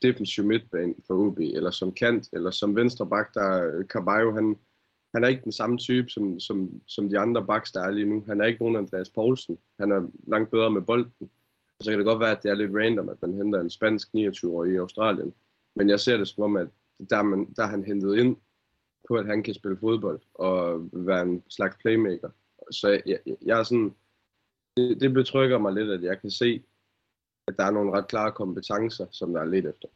defensiv 0.02 0.44
midtbane 0.44 0.94
for 1.06 1.14
OB, 1.14 1.38
eller 1.38 1.70
som 1.70 1.92
kant, 1.92 2.28
eller 2.32 2.50
som 2.50 2.76
venstre 2.76 3.06
bak, 3.06 3.34
der 3.34 3.66
øh, 3.66 3.84
Carvalho, 3.84 4.32
han, 4.34 4.56
han 5.14 5.24
er 5.24 5.28
ikke 5.28 5.44
den 5.44 5.52
samme 5.52 5.78
type 5.78 6.08
som, 6.08 6.40
som, 6.40 6.82
som 6.86 7.08
de 7.08 7.18
andre 7.18 7.46
backs, 7.46 7.72
der 7.72 7.82
er 7.82 7.90
lige 7.90 8.08
nu. 8.08 8.24
Han 8.28 8.40
er 8.40 8.44
ikke 8.44 8.60
nogen 8.60 8.76
Andreas 8.76 9.10
Poulsen. 9.10 9.58
Han 9.80 9.92
er 9.92 10.10
langt 10.26 10.50
bedre 10.50 10.70
med 10.70 10.82
bolden. 10.82 11.12
Og 11.78 11.84
så 11.84 11.90
kan 11.90 11.98
det 11.98 12.06
godt 12.06 12.20
være, 12.20 12.36
at 12.36 12.42
det 12.42 12.50
er 12.50 12.54
lidt 12.54 12.74
random, 12.74 13.08
at 13.08 13.22
man 13.22 13.34
henter 13.34 13.60
en 13.60 13.70
spansk 13.70 14.08
29-årig 14.08 14.72
i 14.72 14.76
Australien. 14.76 15.34
Men 15.76 15.88
jeg 15.88 16.00
ser 16.00 16.16
det 16.16 16.28
som 16.28 16.44
om, 16.44 16.56
at 16.56 16.68
der, 17.10 17.22
man, 17.22 17.52
der 17.56 17.62
er 17.62 17.66
han 17.66 17.84
hentet 17.84 18.18
ind 18.18 18.36
på, 19.08 19.14
at 19.14 19.26
han 19.26 19.42
kan 19.42 19.54
spille 19.54 19.76
fodbold 19.76 20.20
og 20.34 20.88
være 20.92 21.22
en 21.22 21.42
slags 21.48 21.76
playmaker. 21.76 22.30
Så 22.70 22.88
jeg, 22.88 23.02
jeg, 23.06 23.36
jeg 23.42 23.58
er 23.58 23.62
sådan, 23.62 23.94
det, 24.76 25.00
det 25.00 25.12
betrykker 25.12 25.58
mig 25.58 25.72
lidt, 25.72 25.90
at 25.90 26.02
jeg 26.02 26.20
kan 26.20 26.30
se, 26.30 26.62
at 27.48 27.54
der 27.58 27.64
er 27.64 27.70
nogle 27.70 27.92
ret 27.92 28.08
klare 28.08 28.32
kompetencer, 28.32 29.06
som 29.10 29.32
der 29.32 29.40
er 29.40 29.44
lidt 29.44 29.66
efter. 29.66 29.88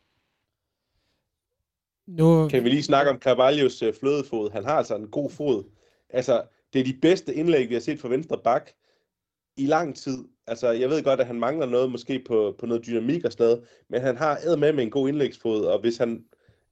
Nu... 2.06 2.48
Kan 2.48 2.64
vi 2.64 2.68
lige 2.68 2.82
snakke 2.82 3.10
om 3.10 3.18
Carvalhos 3.18 3.82
øh, 3.82 3.94
flødefod? 3.94 4.50
Han 4.50 4.64
har 4.64 4.74
altså 4.74 4.96
en 4.96 5.08
god 5.08 5.30
fod. 5.30 5.64
Altså, 6.10 6.42
det 6.72 6.80
er 6.80 6.84
de 6.84 6.98
bedste 7.02 7.34
indlæg, 7.34 7.68
vi 7.68 7.74
har 7.74 7.80
set 7.80 8.00
fra 8.00 8.08
venstre 8.08 8.38
bak 8.44 8.70
i 9.56 9.66
lang 9.66 9.96
tid. 9.96 10.18
Altså, 10.46 10.70
jeg 10.70 10.90
ved 10.90 11.04
godt, 11.04 11.20
at 11.20 11.26
han 11.26 11.40
mangler 11.40 11.66
noget 11.66 11.90
måske 11.90 12.24
på, 12.26 12.54
på 12.58 12.66
noget 12.66 12.86
dynamik 12.86 13.24
og 13.24 13.32
sådan 13.32 13.62
men 13.88 14.00
han 14.00 14.16
har 14.16 14.38
æd 14.46 14.56
med 14.56 14.72
med 14.72 14.84
en 14.84 14.90
god 14.90 15.08
indlægsfod, 15.08 15.64
og 15.64 15.80
hvis 15.80 15.96
han 15.96 16.24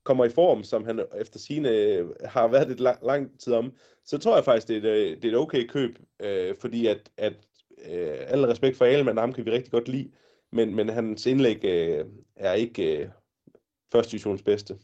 kommer 0.05 0.25
i 0.25 0.31
form, 0.31 0.65
som 0.65 0.85
han 0.85 1.01
efter 1.21 1.39
sine 1.39 1.71
øh, 1.71 2.09
har 2.25 2.49
været 2.49 2.69
lidt 2.69 2.81
lang, 2.81 3.07
lang 3.07 3.41
tid 3.41 3.53
om, 3.53 3.73
så 4.05 4.19
tror 4.19 4.35
jeg 4.35 4.45
faktisk, 4.45 4.69
det 4.69 4.77
er 4.77 4.81
et, 4.81 5.11
øh, 5.11 5.17
det 5.17 5.25
er 5.25 5.29
et 5.29 5.39
okay 5.39 5.67
køb, 5.67 5.99
øh, 6.23 6.55
fordi 6.61 6.87
at, 6.87 7.11
at 7.17 7.33
øh, 7.91 8.19
alle 8.27 8.49
respekt 8.49 8.77
for 8.77 8.85
Ahlmann, 8.85 9.19
ham 9.19 9.33
kan 9.33 9.45
vi 9.47 9.51
rigtig 9.51 9.73
godt 9.73 9.89
lide, 9.89 10.11
men, 10.53 10.75
men 10.75 10.89
hans 10.89 11.27
indlæg 11.27 11.65
øh, 11.65 12.05
er 12.37 12.53
ikke 12.53 12.99
øh, 12.99 13.09
første 13.93 14.13
divisions 14.13 14.43
bedste. 14.43 14.75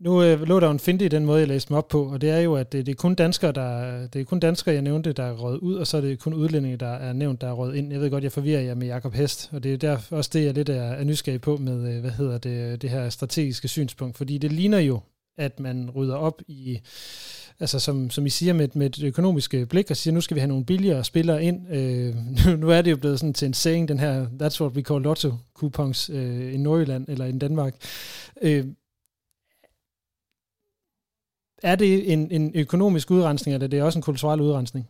Nu 0.00 0.22
øh, 0.22 0.40
lå 0.40 0.60
der 0.60 0.70
en 0.70 0.78
finte 0.78 1.04
i 1.04 1.08
den 1.08 1.26
måde, 1.26 1.40
jeg 1.40 1.48
læste 1.48 1.72
mig 1.72 1.78
op 1.78 1.88
på, 1.88 2.04
og 2.04 2.20
det 2.20 2.30
er 2.30 2.38
jo, 2.38 2.54
at 2.54 2.72
det, 2.72 2.86
det 2.86 2.92
er 2.92 2.96
kun 2.96 3.14
danskere, 3.14 3.52
der, 3.52 4.06
det 4.06 4.20
er 4.20 4.24
kun 4.24 4.40
danskere, 4.40 4.74
jeg 4.74 4.82
nævnte, 4.82 5.12
der 5.12 5.22
er 5.22 5.36
røget 5.36 5.58
ud, 5.58 5.74
og 5.74 5.86
så 5.86 5.96
er 5.96 6.00
det 6.00 6.20
kun 6.20 6.34
udlændinge, 6.34 6.76
der 6.76 6.92
er 6.92 7.12
nævnt, 7.12 7.40
der 7.40 7.46
er 7.48 7.52
røget 7.52 7.76
ind. 7.76 7.92
Jeg 7.92 8.00
ved 8.00 8.10
godt, 8.10 8.24
jeg 8.24 8.32
forvirrer 8.32 8.60
jer 8.60 8.74
med 8.74 8.86
Jakob 8.86 9.12
Hest, 9.12 9.50
og 9.52 9.62
det 9.62 9.72
er 9.74 9.76
der 9.76 9.98
også 10.10 10.30
det, 10.32 10.44
jeg 10.44 10.54
lidt 10.54 10.68
er, 10.68 10.82
er 10.82 11.04
nysgerrig 11.04 11.40
på 11.40 11.56
med, 11.56 11.94
øh, 11.94 12.00
hvad 12.00 12.10
hedder 12.10 12.38
det, 12.38 12.82
det 12.82 12.90
her 12.90 13.08
strategiske 13.08 13.68
synspunkt, 13.68 14.16
fordi 14.16 14.38
det 14.38 14.52
ligner 14.52 14.78
jo, 14.78 15.00
at 15.38 15.60
man 15.60 15.90
rydder 15.90 16.16
op 16.16 16.42
i, 16.48 16.80
altså 17.60 17.80
som, 17.80 18.10
som 18.10 18.26
I 18.26 18.30
siger, 18.30 18.52
med, 18.52 18.68
med 18.74 18.86
et 18.86 19.04
økonomisk 19.04 19.54
øh, 19.54 19.66
blik, 19.66 19.90
og 19.90 19.96
siger, 19.96 20.14
nu 20.14 20.20
skal 20.20 20.34
vi 20.34 20.40
have 20.40 20.48
nogle 20.48 20.64
billigere 20.64 21.04
spillere 21.04 21.44
ind. 21.44 21.72
Øh, 21.72 22.14
nu 22.62 22.70
er 22.70 22.82
det 22.82 22.90
jo 22.90 22.96
blevet 22.96 23.20
sådan 23.20 23.34
til 23.34 23.46
en 23.46 23.54
saying, 23.54 23.88
den 23.88 23.98
her, 23.98 24.26
that's 24.26 24.60
what 24.60 24.72
we 24.72 24.82
call 24.82 25.02
lotto 25.02 25.32
coupons 25.54 26.10
øh, 26.10 26.54
i 26.54 26.56
Nordjylland 26.56 27.08
eller 27.08 27.24
i 27.24 27.32
Danmark. 27.32 27.74
Øh, 28.42 28.64
er 31.62 31.76
det 31.76 32.12
en, 32.12 32.30
en 32.30 32.52
økonomisk 32.54 33.10
udrensning, 33.10 33.54
eller 33.54 33.68
det 33.68 33.78
er 33.78 33.82
også 33.82 33.98
en 33.98 34.02
kulturel 34.02 34.40
udrensning? 34.40 34.88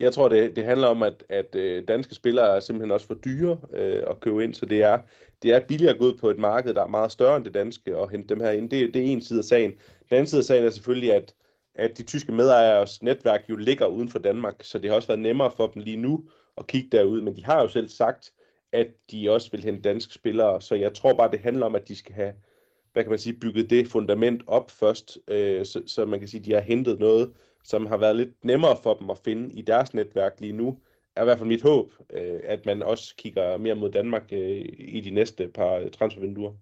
Jeg 0.00 0.12
tror, 0.12 0.28
det, 0.28 0.56
det 0.56 0.64
handler 0.64 0.88
om, 0.88 1.02
at, 1.02 1.24
at 1.28 1.54
øh, 1.54 1.88
danske 1.88 2.14
spillere 2.14 2.56
er 2.56 2.60
simpelthen 2.60 2.90
også 2.90 3.06
for 3.06 3.14
dyre 3.14 3.58
øh, 3.72 4.02
at 4.10 4.20
købe 4.20 4.44
ind, 4.44 4.54
så 4.54 4.66
det 4.66 4.82
er, 4.82 4.98
det 5.42 5.52
er 5.52 5.60
billigere 5.60 5.92
at 5.92 5.98
gå 5.98 6.04
ud 6.04 6.14
på 6.14 6.30
et 6.30 6.38
marked, 6.38 6.74
der 6.74 6.82
er 6.82 6.86
meget 6.86 7.12
større 7.12 7.36
end 7.36 7.44
det 7.44 7.54
danske, 7.54 7.96
og 7.96 8.10
hente 8.10 8.28
dem 8.28 8.40
her 8.40 8.50
ind. 8.50 8.70
Det, 8.70 8.94
det 8.94 9.02
er 9.02 9.06
en 9.06 9.22
side 9.22 9.38
af 9.38 9.44
sagen. 9.44 9.72
Den 10.14 10.18
anden 10.18 10.30
side 10.30 10.38
af 10.38 10.44
sagen 10.44 10.64
er 10.64 10.70
selvfølgelig, 10.70 11.12
at, 11.12 11.34
at 11.74 11.98
de 11.98 12.02
tyske 12.02 12.32
medejeres 12.32 13.02
netværk 13.02 13.44
jo 13.48 13.56
ligger 13.56 13.86
uden 13.86 14.08
for 14.08 14.18
Danmark, 14.18 14.54
så 14.60 14.78
det 14.78 14.90
har 14.90 14.96
også 14.96 15.08
været 15.08 15.20
nemmere 15.20 15.50
for 15.56 15.66
dem 15.66 15.82
lige 15.82 15.96
nu 15.96 16.28
at 16.56 16.66
kigge 16.66 16.88
derud, 16.96 17.20
men 17.20 17.36
de 17.36 17.44
har 17.44 17.62
jo 17.62 17.68
selv 17.68 17.88
sagt, 17.88 18.32
at 18.72 18.86
de 19.10 19.30
også 19.30 19.50
vil 19.50 19.64
hente 19.64 19.82
danske 19.82 20.14
spillere, 20.14 20.60
så 20.60 20.74
jeg 20.74 20.94
tror 20.94 21.14
bare, 21.14 21.30
det 21.30 21.40
handler 21.40 21.66
om, 21.66 21.74
at 21.74 21.88
de 21.88 21.96
skal 21.96 22.14
have 22.14 22.32
hvad 22.92 23.04
kan 23.04 23.10
man 23.10 23.18
sige, 23.18 23.38
bygget 23.38 23.70
det 23.70 23.88
fundament 23.88 24.42
op 24.46 24.70
først, 24.70 25.18
øh, 25.28 25.66
så, 25.66 25.82
så 25.86 26.04
man 26.04 26.18
kan 26.18 26.28
sige, 26.28 26.40
at 26.40 26.46
de 26.46 26.52
har 26.52 26.60
hentet 26.60 27.00
noget, 27.00 27.32
som 27.64 27.86
har 27.86 27.96
været 27.96 28.16
lidt 28.16 28.44
nemmere 28.44 28.76
for 28.82 28.94
dem 28.94 29.10
at 29.10 29.18
finde 29.18 29.54
i 29.54 29.62
deres 29.62 29.94
netværk 29.94 30.40
lige 30.40 30.52
nu, 30.52 30.80
er 31.16 31.22
i 31.22 31.24
hvert 31.24 31.38
fald 31.38 31.48
mit 31.48 31.62
håb, 31.62 31.92
øh, 32.10 32.40
at 32.44 32.66
man 32.66 32.82
også 32.82 33.14
kigger 33.16 33.56
mere 33.56 33.74
mod 33.74 33.90
Danmark 33.90 34.32
øh, 34.32 34.64
i 34.78 35.00
de 35.00 35.10
næste 35.10 35.48
par 35.48 35.88
transfervinduer. 35.88 36.52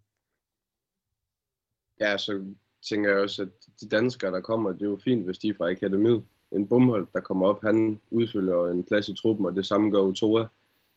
Ja, 2.00 2.18
så 2.18 2.54
tænker 2.88 3.10
jeg 3.10 3.18
også, 3.18 3.42
at 3.42 3.48
de 3.80 3.88
danskere, 3.88 4.32
der 4.32 4.40
kommer, 4.40 4.72
det 4.72 4.82
er 4.82 4.90
jo 4.90 4.98
fint, 5.04 5.24
hvis 5.24 5.38
de 5.38 5.48
er 5.48 5.54
fra 5.58 5.70
akademiet. 5.70 6.22
En 6.52 6.66
bumhold, 6.66 7.06
der 7.12 7.20
kommer 7.20 7.46
op, 7.46 7.62
han 7.62 8.00
udfylder 8.10 8.66
en 8.66 8.84
plads 8.84 9.08
i 9.08 9.14
truppen, 9.14 9.46
og 9.46 9.56
det 9.56 9.66
samme 9.66 9.90
gør 9.90 10.00
Utoa, 10.00 10.46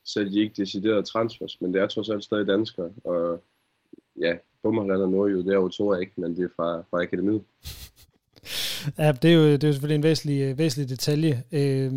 så 0.04 0.24
de 0.24 0.40
ikke 0.40 0.54
decideret 0.58 1.06
transfers, 1.06 1.62
men 1.62 1.74
det 1.74 1.82
er 1.82 1.88
trods 1.88 2.10
alt 2.10 2.24
stadig 2.24 2.48
danskere, 2.48 2.92
og 3.04 3.44
ja, 4.22 4.38
Bummerland 4.64 5.02
og 5.02 5.10
Nordjyd, 5.10 5.44
det 5.44 5.54
er 5.54 5.58
Utoa 5.58 5.98
ikke, 5.98 6.14
men 6.16 6.36
det 6.36 6.44
er 6.44 6.50
fra, 6.56 6.82
fra 6.90 7.02
akademiet. 7.02 7.42
ja, 8.98 9.12
det 9.12 9.32
er, 9.32 9.36
jo, 9.36 9.44
det 9.52 9.64
er 9.64 9.68
jo 9.68 9.74
selvfølgelig 9.74 9.96
en 9.96 10.04
væsentlig, 10.04 10.58
væsentlig 10.58 10.90
detalje. 10.90 11.44
Øh, 11.52 11.94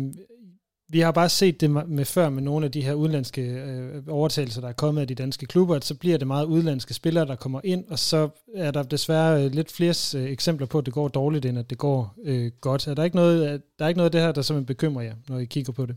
vi 0.91 0.99
har 0.99 1.11
bare 1.11 1.29
set 1.29 1.61
det 1.61 1.69
med 1.89 2.05
før 2.05 2.29
med 2.29 2.43
nogle 2.43 2.65
af 2.65 2.71
de 2.71 2.81
her 2.81 2.93
udenlandske 2.93 3.41
øh, 3.41 4.03
overtagelser, 4.07 4.61
der 4.61 4.67
er 4.67 4.73
kommet 4.73 5.01
af 5.01 5.07
de 5.07 5.15
danske 5.15 5.45
klubber, 5.45 5.75
at 5.75 5.85
så 5.85 5.97
bliver 5.99 6.17
det 6.17 6.27
meget 6.27 6.45
udenlandske 6.45 6.93
spillere, 6.93 7.25
der 7.25 7.35
kommer 7.35 7.61
ind, 7.63 7.85
og 7.87 7.99
så 7.99 8.29
er 8.55 8.71
der 8.71 8.83
desværre 8.83 9.43
øh, 9.43 9.51
lidt 9.51 9.71
flere 9.71 10.19
øh, 10.19 10.31
eksempler 10.31 10.67
på, 10.67 10.77
at 10.77 10.85
det 10.85 10.93
går 10.93 11.07
dårligt, 11.07 11.45
end 11.45 11.59
at 11.59 11.69
det 11.69 11.77
går 11.77 12.15
øh, 12.23 12.51
godt. 12.61 12.87
Er 12.87 12.93
der 12.93 13.03
ikke 13.03 13.15
noget, 13.15 13.61
der 13.79 13.85
er 13.85 13.89
ikke 13.89 13.97
noget 13.97 14.09
af 14.09 14.11
det 14.11 14.21
her, 14.21 14.31
der 14.31 14.41
simpelthen 14.41 14.75
bekymrer 14.75 15.03
jer, 15.03 15.15
når 15.29 15.37
I 15.39 15.45
kigger 15.45 15.73
på 15.73 15.85
det? 15.85 15.95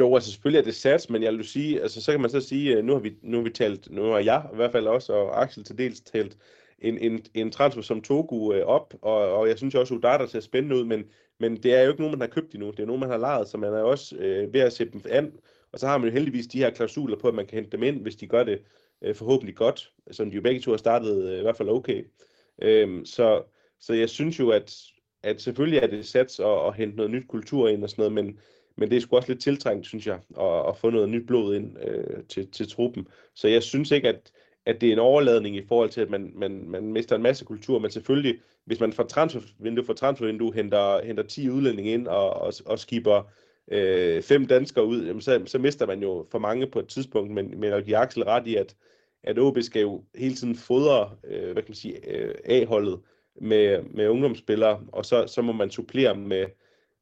Jo, 0.00 0.14
altså 0.14 0.30
selvfølgelig 0.30 0.58
er 0.58 0.64
det 0.64 0.74
sats, 0.74 1.10
men 1.10 1.22
jeg 1.22 1.32
vil 1.32 1.44
sige, 1.44 1.82
altså 1.82 2.00
så 2.00 2.10
kan 2.12 2.20
man 2.20 2.30
så 2.30 2.40
sige, 2.40 2.76
øh, 2.76 2.84
nu 2.84 2.92
har 2.92 3.00
vi, 3.00 3.12
nu 3.22 3.36
har 3.36 3.44
vi 3.44 3.50
talt, 3.50 3.90
nu 3.90 4.02
har 4.02 4.18
jeg 4.18 4.46
i 4.52 4.56
hvert 4.56 4.72
fald 4.72 4.86
også, 4.86 5.12
og 5.12 5.42
Axel 5.42 5.64
til 5.64 5.78
dels 5.78 6.00
talt 6.00 6.36
en, 6.78 6.98
en, 6.98 7.20
en 7.34 7.50
transfer 7.50 7.82
som 7.82 8.02
Togu 8.02 8.52
øh, 8.52 8.66
op, 8.66 8.94
og, 9.02 9.16
og 9.16 9.48
jeg 9.48 9.58
synes 9.58 9.74
også, 9.74 9.94
at 9.94 9.98
Udata 9.98 10.26
ser 10.26 10.40
spændende 10.40 10.76
ud, 10.76 10.84
men, 10.84 11.04
men 11.40 11.56
det 11.56 11.74
er 11.74 11.82
jo 11.82 11.88
ikke 11.88 12.00
nogen, 12.00 12.18
man 12.18 12.28
har 12.28 12.34
købt 12.34 12.54
endnu. 12.54 12.70
Det 12.70 12.80
er 12.80 12.86
nogen, 12.86 13.00
man 13.00 13.10
har 13.10 13.16
lejet, 13.16 13.48
så 13.48 13.58
man 13.58 13.72
er 13.72 13.82
også 13.82 14.16
øh, 14.16 14.52
ved 14.52 14.60
at 14.60 14.72
sætte 14.72 14.92
dem 14.92 15.02
an. 15.10 15.32
Og 15.72 15.78
så 15.78 15.86
har 15.86 15.98
man 15.98 16.08
jo 16.08 16.12
heldigvis 16.12 16.46
de 16.46 16.58
her 16.58 16.70
klausuler 16.70 17.18
på, 17.18 17.28
at 17.28 17.34
man 17.34 17.46
kan 17.46 17.56
hente 17.56 17.70
dem 17.70 17.82
ind, 17.82 18.00
hvis 18.02 18.16
de 18.16 18.26
gør 18.26 18.44
det 18.44 18.62
øh, 19.02 19.14
forhåbentlig 19.14 19.56
godt, 19.56 19.92
som 20.10 20.30
de 20.30 20.36
jo 20.36 20.42
begge 20.42 20.60
to 20.60 20.70
har 20.70 20.78
startet 20.78 21.24
øh, 21.24 21.38
i 21.38 21.42
hvert 21.42 21.56
fald 21.56 21.68
okay. 21.68 22.04
Øhm, 22.62 23.04
så, 23.04 23.42
så 23.80 23.94
jeg 23.94 24.08
synes 24.08 24.38
jo, 24.38 24.50
at, 24.50 24.76
at 25.22 25.42
selvfølgelig 25.42 25.78
er 25.78 25.86
det 25.86 26.06
sats 26.06 26.40
at, 26.40 26.66
at 26.66 26.74
hente 26.74 26.96
noget 26.96 27.10
nyt 27.10 27.28
kultur 27.28 27.68
ind 27.68 27.82
og 27.82 27.90
sådan 27.90 28.02
noget, 28.02 28.12
men, 28.12 28.38
men 28.76 28.90
det 28.90 28.96
er 28.96 29.00
sgu 29.00 29.16
også 29.16 29.32
lidt 29.32 29.42
tiltrængt, 29.42 29.86
synes 29.86 30.06
jeg, 30.06 30.20
at, 30.40 30.68
at 30.68 30.76
få 30.76 30.90
noget 30.90 31.08
nyt 31.08 31.26
blod 31.26 31.54
ind 31.56 31.78
øh, 31.88 32.24
til, 32.28 32.50
til 32.50 32.70
truppen. 32.70 33.08
Så 33.34 33.48
jeg 33.48 33.62
synes 33.62 33.90
ikke, 33.90 34.08
at, 34.08 34.32
at 34.66 34.80
det 34.80 34.88
er 34.88 34.92
en 34.92 34.98
overladning 34.98 35.56
i 35.56 35.66
forhold 35.66 35.90
til, 35.90 36.00
at 36.00 36.10
man, 36.10 36.32
man, 36.34 36.68
man 36.68 36.92
mister 36.92 37.16
en 37.16 37.22
masse 37.22 37.44
kultur, 37.44 37.78
men 37.78 37.90
selvfølgelig, 37.90 38.40
hvis 38.64 38.80
man 38.80 38.92
fra 38.92 39.06
transfervindue 39.06 39.84
for 39.84 39.92
transfervindue 39.92 40.54
henter, 40.54 41.04
henter 41.04 41.22
10 41.22 41.50
udlændinge 41.50 41.92
ind 41.92 42.06
og, 42.06 42.34
og, 42.34 42.52
og 42.66 42.78
skipper 42.78 43.30
øh, 43.68 44.22
fem 44.22 44.46
danskere 44.46 44.86
ud, 44.86 45.06
jamen 45.06 45.22
så, 45.22 45.42
så 45.46 45.58
mister 45.58 45.86
man 45.86 46.02
jo 46.02 46.26
for 46.30 46.38
mange 46.38 46.66
på 46.66 46.78
et 46.78 46.88
tidspunkt, 46.88 47.30
men, 47.30 47.60
men 47.60 47.70
jeg 47.70 47.82
giver 47.82 47.98
Axel 47.98 48.24
ret 48.24 48.46
i, 48.46 48.54
at, 48.54 48.76
at 49.22 49.38
OB 49.38 49.58
skal 49.60 49.82
jo 49.82 50.04
hele 50.14 50.34
tiden 50.34 50.56
fodre, 50.56 51.10
øh, 51.24 51.44
hvad 51.52 51.62
kan 51.62 51.70
man 51.70 51.74
sige, 51.74 52.10
øh, 52.10 52.34
A-holdet 52.44 53.00
med, 53.40 53.82
med 53.82 54.08
ungdomsspillere, 54.08 54.80
og 54.92 55.04
så, 55.04 55.26
så 55.26 55.42
må 55.42 55.52
man 55.52 55.70
supplere 55.70 56.16
med, 56.16 56.46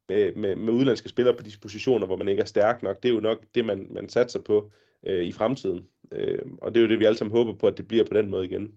med, 0.09 0.35
med, 0.35 0.55
med 0.55 0.73
udenlandske 0.73 1.09
spillere 1.09 1.35
på 1.35 1.43
de 1.43 1.51
positioner, 1.61 2.05
hvor 2.05 2.15
man 2.15 2.27
ikke 2.27 2.41
er 2.41 2.45
stærk 2.45 2.83
nok. 2.83 3.03
Det 3.03 3.09
er 3.09 3.13
jo 3.13 3.19
nok 3.19 3.43
det, 3.55 3.65
man, 3.65 3.87
man 3.91 4.09
satser 4.09 4.39
på 4.39 4.71
øh, 5.05 5.23
i 5.23 5.31
fremtiden. 5.31 5.87
Øh, 6.13 6.39
og 6.61 6.73
det 6.73 6.79
er 6.79 6.83
jo 6.83 6.89
det, 6.89 6.99
vi 6.99 7.05
alle 7.05 7.17
sammen 7.17 7.37
håber 7.37 7.53
på, 7.53 7.67
at 7.67 7.77
det 7.77 7.87
bliver 7.87 8.03
på 8.03 8.13
den 8.13 8.29
måde 8.29 8.45
igen. 8.45 8.73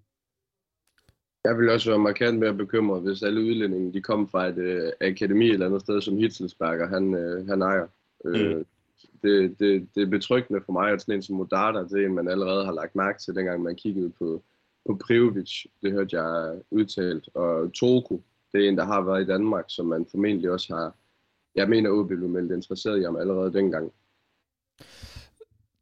Jeg 1.45 1.59
vil 1.59 1.71
også 1.71 1.91
være 1.91 1.99
markant 1.99 2.39
mere 2.39 2.55
bekymret, 2.55 3.03
hvis 3.03 3.23
alle 3.23 3.41
udlændinge 3.41 3.93
de 3.93 4.03
kom 4.03 4.29
fra 4.29 4.47
et 4.47 4.59
øh, 4.59 4.93
akademi 5.01 5.51
eller 5.51 5.67
andet 5.67 5.81
sted, 5.81 6.01
som 6.01 6.17
Hitzelsberger 6.17 6.87
han, 6.87 7.15
øh, 7.15 7.49
han 7.49 7.63
ejer. 7.63 7.87
Øh, 8.25 8.57
mm. 8.57 8.67
det, 9.23 9.61
det, 9.61 9.89
det 9.95 10.03
er 10.03 10.07
betryggende 10.07 10.63
for 10.65 10.73
mig, 10.73 10.91
at 10.91 11.01
sådan 11.01 11.15
en 11.15 11.23
som 11.23 11.37
Modata, 11.37 11.79
det 11.79 12.03
er 12.03 12.07
en, 12.07 12.15
man 12.15 12.29
allerede 12.29 12.65
har 12.65 12.73
lagt 12.73 12.97
mærke 12.97 13.19
til, 13.19 13.35
dengang 13.35 13.63
man 13.63 13.77
kiggede 13.77 14.11
på, 14.11 14.43
på 14.87 14.99
Privovic. 15.07 15.65
Det 15.83 15.93
hørte 15.93 16.23
jeg 16.23 16.61
udtalt. 16.71 17.29
Og 17.35 17.73
Toku, 17.73 18.19
det 18.53 18.65
er 18.65 18.69
en, 18.69 18.77
der 18.77 18.85
har 18.85 19.01
været 19.01 19.23
i 19.23 19.27
Danmark, 19.27 19.65
som 19.69 19.87
man 19.87 20.07
formentlig 20.11 20.51
også 20.51 20.75
har, 20.75 20.95
jeg 21.55 21.69
mener, 21.69 21.91
OB 21.91 22.09
blev 22.09 22.29
meldt 22.29 22.53
interesseret 22.53 23.01
i 23.01 23.05
ham 23.05 23.17
allerede 23.17 23.53
dengang. 23.53 23.93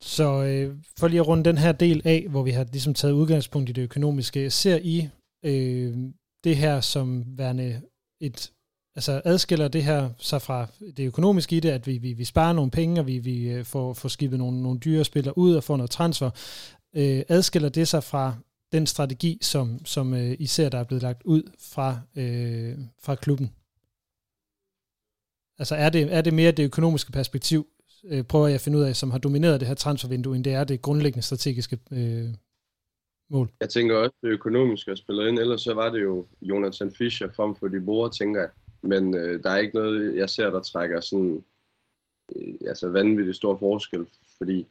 Så 0.05 0.43
øh, 0.43 0.77
for 0.99 1.09
lige 1.09 1.21
at 1.21 1.29
runde 1.29 1.45
den 1.45 1.59
her 1.59 1.73
del 1.73 2.03
af, 2.05 2.27
hvor 2.29 2.43
vi 2.43 2.51
har 2.51 2.65
ligesom 2.73 2.95
taget 2.95 3.13
udgangspunkt 3.13 3.69
i 3.69 3.73
det 3.73 3.83
økonomiske, 3.83 4.51
ser 4.51 4.79
I 4.83 5.09
øh, 5.45 5.97
det 6.45 6.57
her 6.57 6.81
som 6.81 7.25
værende 7.27 7.83
et, 8.21 8.53
altså 8.97 9.23
adskiller 9.25 9.69
det 9.69 9.85
her 9.85 10.11
sig 10.19 10.43
fra 10.43 10.67
det 10.97 11.07
økonomiske 11.07 11.57
i 11.57 11.61
det, 11.61 11.71
at 11.71 11.87
vi, 11.87 11.99
vi, 11.99 12.13
vi 12.13 12.25
sparer 12.25 12.53
nogle 12.53 12.71
penge, 12.71 13.01
og 13.01 13.07
vi, 13.07 13.19
vi 13.19 13.49
øh, 13.49 13.65
får, 13.65 13.93
får 13.93 14.09
skibet 14.09 14.39
nogle, 14.39 14.63
nogle 14.63 14.79
dyre 14.79 15.05
spillere 15.05 15.39
ud 15.39 15.55
og 15.55 15.65
får 15.65 15.77
noget 15.77 15.91
transfer. 15.91 16.31
Øh, 16.97 17.23
adskiller 17.29 17.69
det 17.69 17.89
sig 17.89 18.05
fra 18.05 18.35
den 18.73 18.87
strategi, 18.87 19.39
som, 19.43 19.87
som 19.87 20.15
øh, 20.15 20.37
I 20.39 20.47
ser, 20.47 20.69
der 20.69 20.79
er 20.79 20.85
blevet 20.85 21.03
lagt 21.03 21.23
ud 21.23 21.43
fra, 21.59 22.01
øh, 22.17 22.79
fra 23.03 23.15
klubben? 23.15 23.53
Altså 25.59 25.75
er 25.75 25.91
det, 25.91 26.15
er 26.15 26.21
det 26.21 26.35
mere 26.35 26.53
det 26.53 26.65
økonomiske 26.65 27.13
perspektiv, 27.13 27.67
øh, 28.05 28.25
prøver 28.25 28.47
jeg 28.47 28.55
at 28.55 28.61
finde 28.61 28.79
ud 28.79 28.83
af, 28.83 28.97
som 28.97 29.11
har 29.11 29.19
domineret 29.19 29.61
det 29.61 29.69
her 29.69 29.75
transfervindue, 29.75 30.37
end 30.37 30.45
det 30.45 30.53
er 30.53 30.65
det 30.65 30.83
grundlæggende 30.83 31.23
strategiske 31.23 31.79
øh, 31.93 32.29
mål. 33.31 33.49
Jeg 33.61 33.69
tænker 33.69 33.97
også, 33.97 34.15
det 34.23 34.29
økonomiske 34.29 34.91
at 34.91 34.99
spillet 34.99 35.29
ind, 35.29 35.39
ellers 35.39 35.61
så 35.61 35.75
var 35.75 35.91
det 35.91 36.03
jo 36.03 36.27
Jonathan 36.43 36.91
Fischer 36.91 37.33
frem 37.33 37.57
for 37.57 37.69
de 37.69 37.81
borde, 37.81 38.17
tænker 38.19 38.41
jeg. 38.41 38.51
Men 38.83 39.15
øh, 39.15 39.43
der 39.43 39.51
er 39.51 39.59
ikke 39.59 39.75
noget, 39.75 40.17
jeg 40.17 40.31
ser, 40.31 40.51
der 40.51 40.61
trækker 40.61 41.01
sådan 41.01 41.45
øh, 42.37 42.55
altså 42.69 42.89
vanvittigt 42.89 43.37
stor 43.37 43.57
forskel, 43.57 44.07
fordi 44.39 44.67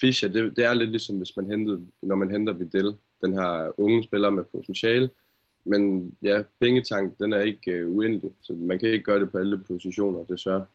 Fischer, 0.00 0.28
det, 0.28 0.56
det 0.56 0.64
er 0.64 0.74
lidt 0.74 0.90
ligesom, 0.90 1.16
hvis 1.16 1.36
man 1.36 1.50
hentede, 1.50 1.86
når 2.02 2.14
man 2.14 2.30
henter 2.30 2.52
Videl, 2.52 2.94
den 3.24 3.32
her 3.32 3.80
unge 3.80 4.04
spiller 4.04 4.30
med 4.30 4.44
potentiale, 4.44 5.10
men 5.64 6.12
ja, 6.22 6.42
pengetank, 6.60 7.18
den 7.18 7.32
er 7.32 7.40
ikke 7.40 7.70
øh, 7.70 7.90
uendelig, 7.90 8.30
så 8.42 8.52
man 8.52 8.78
kan 8.78 8.88
ikke 8.88 9.04
gøre 9.04 9.20
det 9.20 9.32
på 9.32 9.38
alle 9.38 9.58
positioner, 9.58 10.24
desværre. 10.24 10.66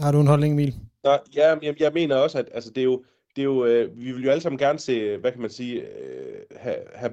Har 0.00 0.12
du 0.12 0.20
en 0.20 0.26
holdning, 0.26 0.52
Emil? 0.52 0.74
Nej, 1.04 1.20
ja, 1.36 1.56
jeg, 1.62 1.80
jeg 1.80 1.92
mener 1.92 2.16
også, 2.16 2.38
at 2.38 2.48
altså, 2.54 2.70
det 2.70 2.80
er 2.80 2.84
jo, 2.84 3.04
det 3.36 3.42
er 3.42 3.46
jo, 3.46 3.64
øh, 3.64 3.98
vi 3.98 4.12
vil 4.12 4.24
jo 4.24 4.30
alle 4.30 4.40
sammen 4.40 4.58
gerne 4.58 4.78
se, 4.78 4.92
øh, 4.92 5.20
hvad 5.20 5.32
kan 5.32 5.40
man 5.40 5.50
sige, 5.50 5.80
øh, 5.80 6.40
have, 6.56 6.76
have, 6.94 7.12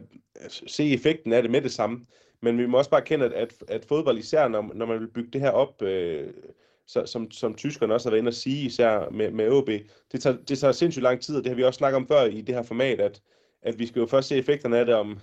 se 0.67 0.93
effekten 0.93 1.33
af 1.33 1.41
det 1.41 1.51
med 1.51 1.61
det 1.61 1.71
samme. 1.71 2.05
Men 2.41 2.57
vi 2.57 2.65
må 2.65 2.77
også 2.77 2.89
bare 2.89 3.01
kende, 3.01 3.25
at, 3.25 3.33
at, 3.33 3.53
at 3.67 3.85
fodbold 3.85 4.17
især, 4.17 4.47
når, 4.47 4.71
når 4.75 4.85
man 4.85 4.99
vil 4.99 5.07
bygge 5.07 5.31
det 5.33 5.41
her 5.41 5.51
op, 5.51 5.81
øh, 5.81 6.27
så, 6.87 7.05
som, 7.05 7.31
som 7.31 7.55
tyskerne 7.55 7.93
også 7.93 8.09
har 8.09 8.11
været 8.11 8.19
inde 8.19 8.29
at 8.29 8.35
sige, 8.35 8.65
især 8.65 9.09
med, 9.09 9.31
med 9.31 9.49
OB, 9.49 9.69
det 10.11 10.21
tager, 10.21 10.37
det 10.47 10.59
tager 10.59 10.71
sindssygt 10.71 11.03
lang 11.03 11.21
tid, 11.21 11.37
og 11.37 11.43
det 11.43 11.49
har 11.49 11.55
vi 11.55 11.63
også 11.63 11.77
snakket 11.77 11.95
om 11.95 12.07
før 12.07 12.25
i 12.25 12.41
det 12.41 12.55
her 12.55 12.63
format, 12.63 12.99
at, 12.99 13.21
at 13.61 13.79
vi 13.79 13.85
skal 13.85 13.99
jo 13.99 14.05
først 14.05 14.27
se 14.27 14.35
effekterne 14.35 14.77
af 14.77 14.85
det 14.85 14.95
om, 14.95 15.19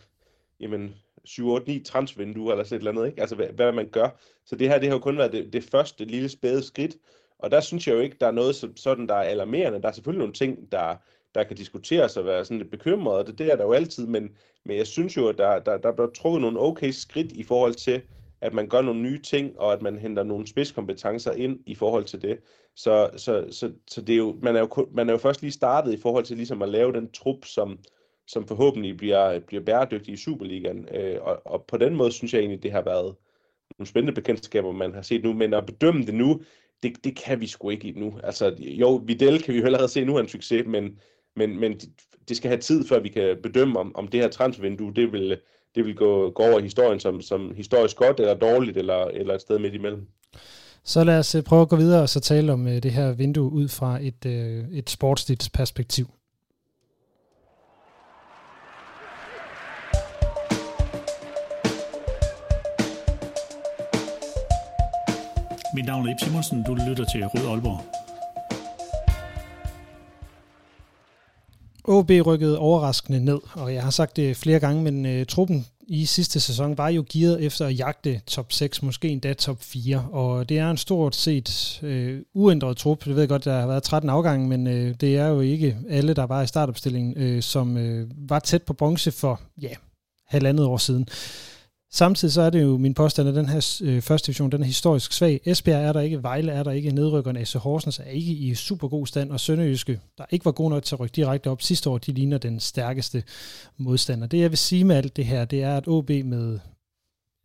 jamen, 0.61 0.94
7-8-9 1.28 1.82
transvinduer 1.84 2.52
eller 2.52 2.64
sådan 2.64 2.76
et 2.76 2.80
eller 2.80 2.90
andet, 2.90 3.07
ikke? 3.07 3.20
Altså, 3.20 3.36
hvad, 3.36 3.46
hvad 3.46 3.72
man 3.72 3.88
gør. 3.88 4.09
Så 4.44 4.57
det 4.57 4.68
her, 4.68 4.78
det 4.78 4.88
har 4.88 4.96
jo 4.96 5.00
kun 5.00 5.18
været 5.18 5.32
det, 5.32 5.52
det 5.52 5.64
første 5.64 6.04
lille 6.04 6.28
spæde 6.28 6.62
skridt, 6.62 6.96
og 7.39 7.51
der 7.51 7.61
synes 7.61 7.87
jeg 7.87 7.95
jo 7.95 8.01
ikke, 8.01 8.16
der 8.20 8.26
er 8.26 8.30
noget 8.32 8.72
sådan, 8.76 9.07
der 9.07 9.14
er 9.14 9.22
alarmerende. 9.22 9.82
Der 9.82 9.89
er 9.89 9.93
selvfølgelig 9.93 10.18
nogle 10.18 10.34
ting, 10.34 10.72
der, 10.72 10.97
der 11.34 11.45
kan 11.45 11.57
diskuteres 11.57 12.16
og 12.16 12.24
være 12.24 12.45
sådan 12.45 12.59
lidt 12.59 12.70
bekymret, 12.70 13.18
og 13.18 13.26
det, 13.26 13.39
det 13.39 13.53
er 13.53 13.57
der 13.57 13.64
jo 13.64 13.72
altid, 13.72 14.07
men, 14.07 14.30
men 14.64 14.76
jeg 14.76 14.87
synes 14.87 15.16
jo, 15.16 15.28
at 15.28 15.39
der, 15.39 15.59
der, 15.59 15.76
der 15.78 15.93
bliver 15.93 16.11
trukket 16.11 16.41
nogle 16.43 16.61
okay 16.61 16.91
skridt 16.91 17.32
i 17.32 17.43
forhold 17.43 17.74
til, 17.74 18.03
at 18.41 18.55
man 18.55 18.68
gør 18.68 18.80
nogle 18.80 19.01
nye 19.01 19.22
ting, 19.22 19.59
og 19.59 19.72
at 19.72 19.82
man 19.82 19.99
henter 19.99 20.22
nogle 20.22 20.47
spidskompetencer 20.47 21.32
ind 21.32 21.61
i 21.66 21.74
forhold 21.74 22.05
til 22.05 22.22
det. 22.22 22.39
Så, 22.76 23.11
så, 23.16 23.47
så, 23.51 23.72
så 23.87 24.01
det 24.01 24.12
er 24.12 24.16
jo, 24.16 24.37
man, 24.43 24.57
er 24.57 24.61
jo, 24.61 24.89
man 24.93 25.09
er 25.09 25.12
jo 25.12 25.18
først 25.18 25.43
lige 25.43 25.53
startet 25.53 25.93
i 25.93 26.01
forhold 26.01 26.24
til 26.24 26.37
ligesom 26.37 26.62
at 26.62 26.68
lave 26.68 26.93
den 26.93 27.11
trup, 27.12 27.45
som, 27.45 27.78
som 28.26 28.47
forhåbentlig 28.47 28.97
bliver, 28.97 29.41
bliver 29.41 29.64
bæredygtig 29.64 30.14
i 30.14 30.16
Superligaen. 30.16 30.89
Øh, 30.95 31.18
og, 31.22 31.43
og 31.45 31.64
på 31.64 31.76
den 31.76 31.97
måde 31.97 32.12
synes 32.12 32.34
jeg 32.34 32.41
egentlig, 32.41 32.62
det 32.62 32.72
har 32.72 32.82
været 32.82 33.14
nogle 33.78 33.89
spændende 33.89 34.14
bekendtskaber, 34.14 34.72
man 34.72 34.95
har 34.95 35.03
set 35.03 35.24
nu, 35.24 35.32
men 35.32 35.55
at 35.55 35.66
bedømme 35.66 36.07
det 36.07 36.14
nu, 36.14 36.41
det, 36.82 37.04
det 37.04 37.16
kan 37.16 37.40
vi 37.40 37.46
sgu 37.46 37.70
ikke 37.70 37.92
nu. 37.96 38.14
Altså, 38.24 38.54
jo, 38.58 39.02
Videl 39.06 39.42
kan 39.42 39.54
vi 39.54 39.58
jo 39.58 39.66
allerede 39.66 39.88
se 39.88 40.04
nu 40.04 40.16
er 40.16 40.20
en 40.20 40.28
succes, 40.28 40.66
men, 40.66 40.98
men, 41.36 41.60
men 41.60 41.80
det 42.28 42.36
skal 42.36 42.48
have 42.48 42.60
tid, 42.60 42.88
før 42.88 43.00
vi 43.00 43.08
kan 43.08 43.36
bedømme, 43.42 43.78
om, 43.78 43.96
om 43.96 44.08
det 44.08 44.20
her 44.20 44.28
transfervindue, 44.28 44.92
det 44.94 45.12
vil, 45.12 45.38
det 45.74 45.84
vil 45.84 45.96
gå, 45.96 46.30
gå 46.30 46.42
over 46.42 46.58
i 46.58 46.62
historien 46.62 47.00
som, 47.00 47.20
som 47.20 47.54
historisk 47.56 47.96
godt 47.96 48.20
eller 48.20 48.34
dårligt, 48.34 48.76
eller, 48.76 49.04
eller 49.04 49.34
et 49.34 49.40
sted 49.40 49.58
midt 49.58 49.74
imellem. 49.74 50.06
Så 50.84 51.04
lad 51.04 51.18
os 51.18 51.34
øh, 51.34 51.42
prøve 51.42 51.62
at 51.62 51.68
gå 51.68 51.76
videre 51.76 52.02
og 52.02 52.08
så 52.08 52.20
tale 52.20 52.52
om 52.52 52.68
øh, 52.68 52.82
det 52.82 52.92
her 52.92 53.12
vindue 53.12 53.52
ud 53.52 53.68
fra 53.68 53.98
et, 54.02 54.26
øh, 54.26 54.64
et 54.72 54.90
sportsligt 54.90 55.50
perspektiv. 55.54 56.06
Mit 65.76 65.84
navn 65.84 66.08
er 66.08 66.10
Ip 66.10 66.20
Simonsen, 66.20 66.62
du 66.62 66.74
lytter 66.74 67.04
til 67.04 67.26
Rød 67.26 67.50
Aalborg. 67.50 67.80
OB 71.84 72.10
rykkede 72.26 72.58
overraskende 72.58 73.24
ned, 73.24 73.38
og 73.54 73.74
jeg 73.74 73.82
har 73.82 73.90
sagt 73.90 74.16
det 74.16 74.36
flere 74.36 74.60
gange, 74.60 74.82
men 74.82 75.20
uh, 75.20 75.26
truppen 75.26 75.66
i 75.86 76.04
sidste 76.04 76.40
sæson 76.40 76.78
var 76.78 76.88
jo 76.88 77.04
gearet 77.12 77.44
efter 77.44 77.66
at 77.66 77.78
jagte 77.78 78.20
top 78.26 78.52
6, 78.52 78.82
måske 78.82 79.08
endda 79.08 79.32
top 79.32 79.56
4, 79.60 80.08
og 80.12 80.48
det 80.48 80.58
er 80.58 80.70
en 80.70 80.76
stort 80.76 81.16
set 81.16 81.80
øh, 81.82 82.22
uændret 82.34 82.76
trup. 82.76 83.06
Jeg 83.06 83.16
ved 83.16 83.28
godt, 83.28 83.44
der 83.44 83.60
har 83.60 83.66
været 83.66 83.82
13 83.82 84.10
afgange, 84.10 84.48
men 84.48 84.66
øh, 84.66 84.94
det 85.00 85.16
er 85.16 85.26
jo 85.26 85.40
ikke 85.40 85.76
alle, 85.88 86.14
der 86.14 86.26
var 86.26 86.42
i 86.42 86.46
startopstillingen, 86.46 87.14
øh, 87.16 87.42
som 87.42 87.76
øh, 87.76 88.10
var 88.16 88.38
tæt 88.38 88.62
på 88.62 88.72
bronze 88.72 89.12
for 89.12 89.40
ja, 89.62 89.70
halvandet 90.26 90.66
år 90.66 90.76
siden. 90.76 91.08
Samtidig 91.93 92.32
så 92.32 92.43
er 92.43 92.51
det 92.51 92.62
jo 92.62 92.76
min 92.76 92.95
påstand, 92.95 93.28
at 93.28 93.34
den 93.34 93.49
her 93.49 93.80
øh, 93.82 94.03
første 94.03 94.26
division, 94.26 94.53
den 94.53 94.62
er 94.62 94.66
historisk 94.66 95.12
svag. 95.12 95.41
Esbjerg 95.45 95.84
er 95.84 95.93
der 95.93 96.01
ikke, 96.01 96.22
Vejle 96.22 96.53
er 96.53 96.62
der 96.62 96.70
ikke, 96.70 96.91
nedrykkerne 96.91 97.41
AC 97.41 97.53
Horsens 97.53 97.99
er 97.99 98.05
ikke 98.05 98.32
i 98.32 98.55
super 98.55 98.89
god 98.89 99.07
stand, 99.07 99.30
og 99.30 99.41
Sønderjyske, 99.41 100.01
der 100.18 100.24
ikke 100.30 100.45
var 100.45 100.53
god 100.53 100.70
nok 100.70 100.82
til 100.82 100.95
at 100.95 101.01
rykke 101.01 101.16
direkte 101.16 101.51
op 101.51 101.62
sidste 101.62 101.91
år, 101.91 101.99
de 101.99 102.12
ligner 102.12 102.39
den 102.39 102.61
stærkeste 102.61 103.22
modstander. 103.76 104.26
Det 104.26 104.41
jeg 104.41 104.51
vil 104.51 104.59
sige 104.59 104.84
med 104.84 104.97
alt 104.97 105.16
det 105.16 105.26
her, 105.26 105.45
det 105.45 105.62
er, 105.62 105.76
at 105.76 105.89
OB 105.89 106.11
med 106.11 106.59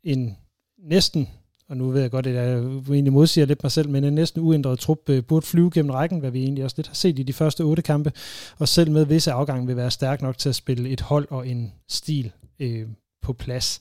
en 0.04 0.38
næsten 0.78 1.28
og 1.72 1.78
nu 1.78 1.90
ved 1.90 2.02
jeg 2.02 2.12
godt, 2.12 2.28
at 2.28 2.36
jeg 2.36 2.58
egentlig 2.58 3.14
modsiger 3.14 3.46
lidt 3.46 3.64
mig 3.64 3.72
selv, 3.72 3.90
men 3.90 4.04
en 4.04 4.14
næsten 4.14 4.42
uændret 4.42 4.80
trup 4.80 5.10
øh, 5.10 5.24
burde 5.24 5.46
flyve 5.46 5.72
gennem 5.72 5.92
rækken, 5.92 6.20
hvad 6.20 6.32
vi 6.32 6.44
egentlig 6.44 6.64
også 6.64 6.78
lidt 6.78 6.88
har 6.88 6.96
set 6.96 7.20
i 7.20 7.24
de 7.24 7.34
første 7.34 7.62
otte 7.62 7.82
kampe, 7.82 8.12
og 8.60 8.68
selv 8.68 8.92
med 8.92 9.06
visse 9.06 9.32
afgange 9.32 9.68
vil 9.68 9.76
være 9.76 9.92
stærk 9.92 10.22
nok 10.22 10.38
til 10.38 10.50
at 10.50 10.56
spille 10.56 10.90
et 10.90 11.02
hold 11.02 11.28
og 11.30 11.48
en 11.48 11.74
stil 11.90 12.32
øh, 12.60 12.88
på 13.22 13.34
plads. 13.34 13.80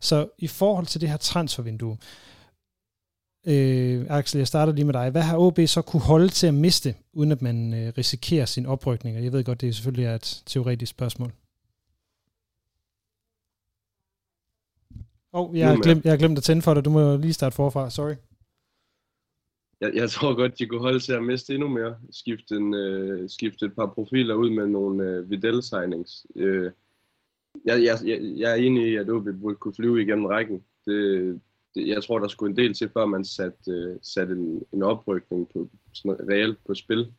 Så 0.00 0.28
i 0.38 0.46
forhold 0.46 0.86
til 0.86 1.00
det 1.00 1.08
her 1.08 1.16
transfervindue, 1.16 1.96
øh, 3.46 4.06
Axel, 4.08 4.38
jeg 4.38 4.46
starter 4.46 4.72
lige 4.72 4.84
med 4.84 4.94
dig. 4.94 5.10
Hvad 5.10 5.22
har 5.22 5.38
OB 5.38 5.58
så 5.66 5.82
kunne 5.82 6.02
holde 6.02 6.28
til 6.28 6.46
at 6.46 6.54
miste, 6.54 6.94
uden 7.12 7.32
at 7.32 7.42
man 7.42 7.74
øh, 7.74 7.92
risikerer 7.98 8.46
sin 8.46 8.66
oprykning? 8.66 9.16
Og 9.16 9.24
jeg 9.24 9.32
ved 9.32 9.44
godt, 9.44 9.60
det 9.60 9.74
selvfølgelig 9.74 10.06
er 10.06 10.14
et 10.14 10.42
teoretisk 10.46 10.90
spørgsmål. 10.90 11.32
Åh, 15.32 15.50
oh, 15.50 15.58
jeg, 15.58 15.68
har 15.68 15.76
glemt, 15.76 16.04
jeg 16.04 16.12
har 16.12 16.18
glemt 16.18 16.38
at 16.38 16.44
tænde 16.44 16.62
for 16.62 16.74
dig. 16.74 16.84
Du 16.84 16.90
må 16.90 17.16
lige 17.16 17.32
starte 17.32 17.56
forfra. 17.56 17.90
Sorry. 17.90 18.14
Jeg, 19.80 19.90
jeg 19.94 20.10
tror 20.10 20.34
godt, 20.34 20.58
de 20.58 20.66
kunne 20.66 20.80
holde 20.80 21.00
til 21.00 21.12
at 21.12 21.22
miste 21.22 21.54
endnu 21.54 21.68
mere. 21.68 21.96
Skifte, 22.10 22.54
en, 22.54 22.74
øh, 22.74 23.30
skifte 23.30 23.66
et 23.66 23.74
par 23.74 23.86
profiler 23.86 24.34
ud 24.34 24.50
med 24.50 24.66
nogle 24.66 25.04
øh, 25.04 25.30
Vidal-signings. 25.30 26.26
Øh, 26.36 26.72
jeg, 27.64 27.82
jeg, 27.82 28.18
jeg 28.36 28.50
er 28.50 28.54
enig 28.54 28.88
i, 28.88 28.96
at 28.96 29.10
OB 29.10 29.28
burde 29.40 29.56
kunne 29.56 29.74
flyve 29.74 30.02
igennem 30.02 30.24
rækken. 30.24 30.62
Det, 30.86 31.40
det, 31.74 31.88
jeg 31.88 32.02
tror, 32.04 32.18
der 32.18 32.28
skulle 32.28 32.50
en 32.50 32.56
del 32.56 32.74
til, 32.74 32.90
før 32.94 33.06
man 33.06 33.24
satte, 33.24 33.70
øh, 33.70 33.96
satte 34.02 34.32
en, 34.34 34.62
en 34.72 34.82
oprykning 34.82 35.48
på, 35.52 35.70
sådan 35.92 36.30
reelt 36.30 36.58
på 36.66 36.74
spil. 36.74 37.12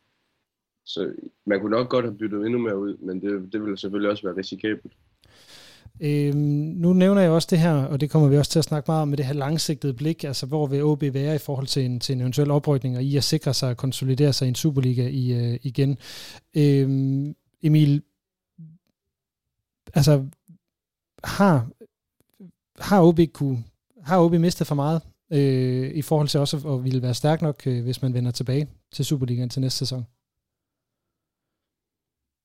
Så 0.86 1.12
man 1.46 1.60
kunne 1.60 1.76
nok 1.76 1.88
godt 1.88 2.04
have 2.04 2.18
byttet 2.18 2.46
endnu 2.46 2.58
mere 2.58 2.78
ud, 2.78 2.96
men 2.96 3.20
det, 3.20 3.52
det 3.52 3.62
ville 3.62 3.78
selvfølgelig 3.78 4.10
også 4.10 4.26
være 4.26 4.36
risikabelt. 4.36 4.92
Øhm, 6.02 6.36
nu 6.76 6.92
nævner 6.92 7.22
jeg 7.22 7.30
også 7.30 7.48
det 7.50 7.58
her, 7.58 7.84
og 7.84 8.00
det 8.00 8.10
kommer 8.10 8.28
vi 8.28 8.36
også 8.36 8.50
til 8.50 8.58
at 8.58 8.64
snakke 8.64 8.90
meget 8.90 9.02
om 9.02 9.08
med 9.08 9.16
det 9.16 9.26
her 9.26 9.34
langsigtede 9.34 9.94
blik, 9.94 10.24
altså 10.24 10.46
hvor 10.46 10.66
vil 10.66 10.84
OB 10.84 11.02
være 11.02 11.34
i 11.34 11.38
forhold 11.38 11.66
til 11.66 11.84
en, 11.84 12.00
til 12.00 12.12
en 12.12 12.20
eventuel 12.20 12.50
oprykning, 12.50 12.96
og 12.96 13.02
i 13.02 13.16
at 13.16 13.24
sikre 13.24 13.54
sig 13.54 13.70
at 13.70 13.76
konsolidere 13.76 14.32
sig 14.32 14.46
i 14.46 14.48
en 14.48 14.54
Superliga 14.54 15.08
i, 15.08 15.32
øh, 15.32 15.58
igen. 15.62 15.98
Øhm, 16.56 17.34
Emil, 17.62 18.02
altså 19.94 20.26
har, 21.24 21.68
har 22.82 23.02
OB 23.02 23.20
kunne, 23.34 23.64
har 24.02 24.20
OB 24.20 24.32
mistet 24.32 24.66
for 24.66 24.74
meget 24.74 25.02
øh, 25.32 25.90
i 25.90 26.02
forhold 26.02 26.28
til 26.28 26.40
også 26.40 26.56
at, 26.56 26.84
ville 26.84 27.02
være 27.02 27.14
stærk 27.14 27.42
nok, 27.42 27.66
øh, 27.66 27.82
hvis 27.82 28.02
man 28.02 28.14
vender 28.14 28.30
tilbage 28.30 28.68
til 28.92 29.04
Superligaen 29.04 29.48
til 29.48 29.60
næste 29.60 29.78
sæson? 29.78 30.06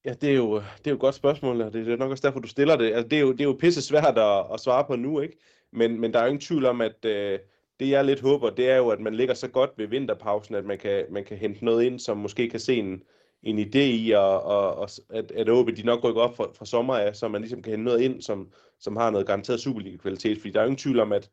Ja, 0.06 0.14
det 0.14 0.30
er, 0.30 0.36
jo, 0.36 0.56
det 0.56 0.88
er 0.88 0.92
jo 0.92 0.94
et 0.94 1.00
godt 1.00 1.16
spørgsmål, 1.16 1.62
og 1.62 1.74
det 1.74 1.88
er 1.88 1.98
nok 1.98 2.12
også 2.12 2.28
derfor, 2.28 2.40
du 2.40 2.48
stiller 2.48 2.76
det. 2.76 2.94
Altså, 2.94 3.08
det, 3.08 3.18
er 3.18 3.22
jo, 3.22 3.32
det 3.32 3.42
er 3.42 3.46
jo 3.46 3.58
pisse 3.60 3.82
svært 3.82 4.18
at, 4.18 4.46
at 4.54 4.60
svare 4.60 4.86
på 4.88 4.96
nu, 4.96 5.20
ikke? 5.20 5.38
Men, 5.72 6.00
men 6.02 6.14
der 6.14 6.20
er 6.20 6.24
jo 6.24 6.28
ingen 6.28 6.42
tvivl 6.42 6.66
om, 6.66 6.82
at 6.82 7.06
øh, 7.06 7.40
det 7.80 7.90
jeg 7.90 8.06
lidt 8.06 8.22
håber, 8.22 8.50
det 8.50 8.70
er 8.70 8.78
jo, 8.78 8.90
at 8.90 9.00
man 9.00 9.16
ligger 9.16 9.34
så 9.34 9.48
godt 9.48 9.72
ved 9.78 9.88
vinterpausen, 9.88 10.56
at 10.56 10.66
man 10.66 10.78
kan, 10.78 11.06
man 11.12 11.26
kan 11.26 11.38
hente 11.38 11.66
noget 11.66 11.84
ind, 11.84 12.00
som 12.00 12.18
måske 12.18 12.50
kan 12.50 12.60
se 12.60 12.76
en, 12.76 13.04
en 13.46 13.60
idé 13.60 13.80
i, 13.80 14.12
og, 14.12 14.44
og, 14.44 14.76
og 14.76 14.90
at, 15.10 15.32
at 15.32 15.50
OB 15.50 15.70
de 15.78 15.84
nok 15.84 16.04
rykker 16.04 16.22
op 16.22 16.36
fra, 16.36 16.48
fra 16.54 16.66
sommer 16.66 16.96
af, 16.96 17.16
så 17.16 17.28
man 17.28 17.42
ligesom 17.42 17.62
kan 17.62 17.72
hente 17.72 17.86
noget 17.86 18.02
ind, 18.02 18.22
som, 18.22 18.52
som 18.80 18.96
har 18.96 19.10
noget 19.10 19.28
garanteret 19.28 19.60
Superliga-kvalitet. 19.60 20.38
Fordi 20.38 20.52
der 20.52 20.60
er 20.60 20.64
jo 20.64 20.68
ingen 20.68 20.78
tvivl 20.78 21.00
om, 21.00 21.12
at, 21.12 21.30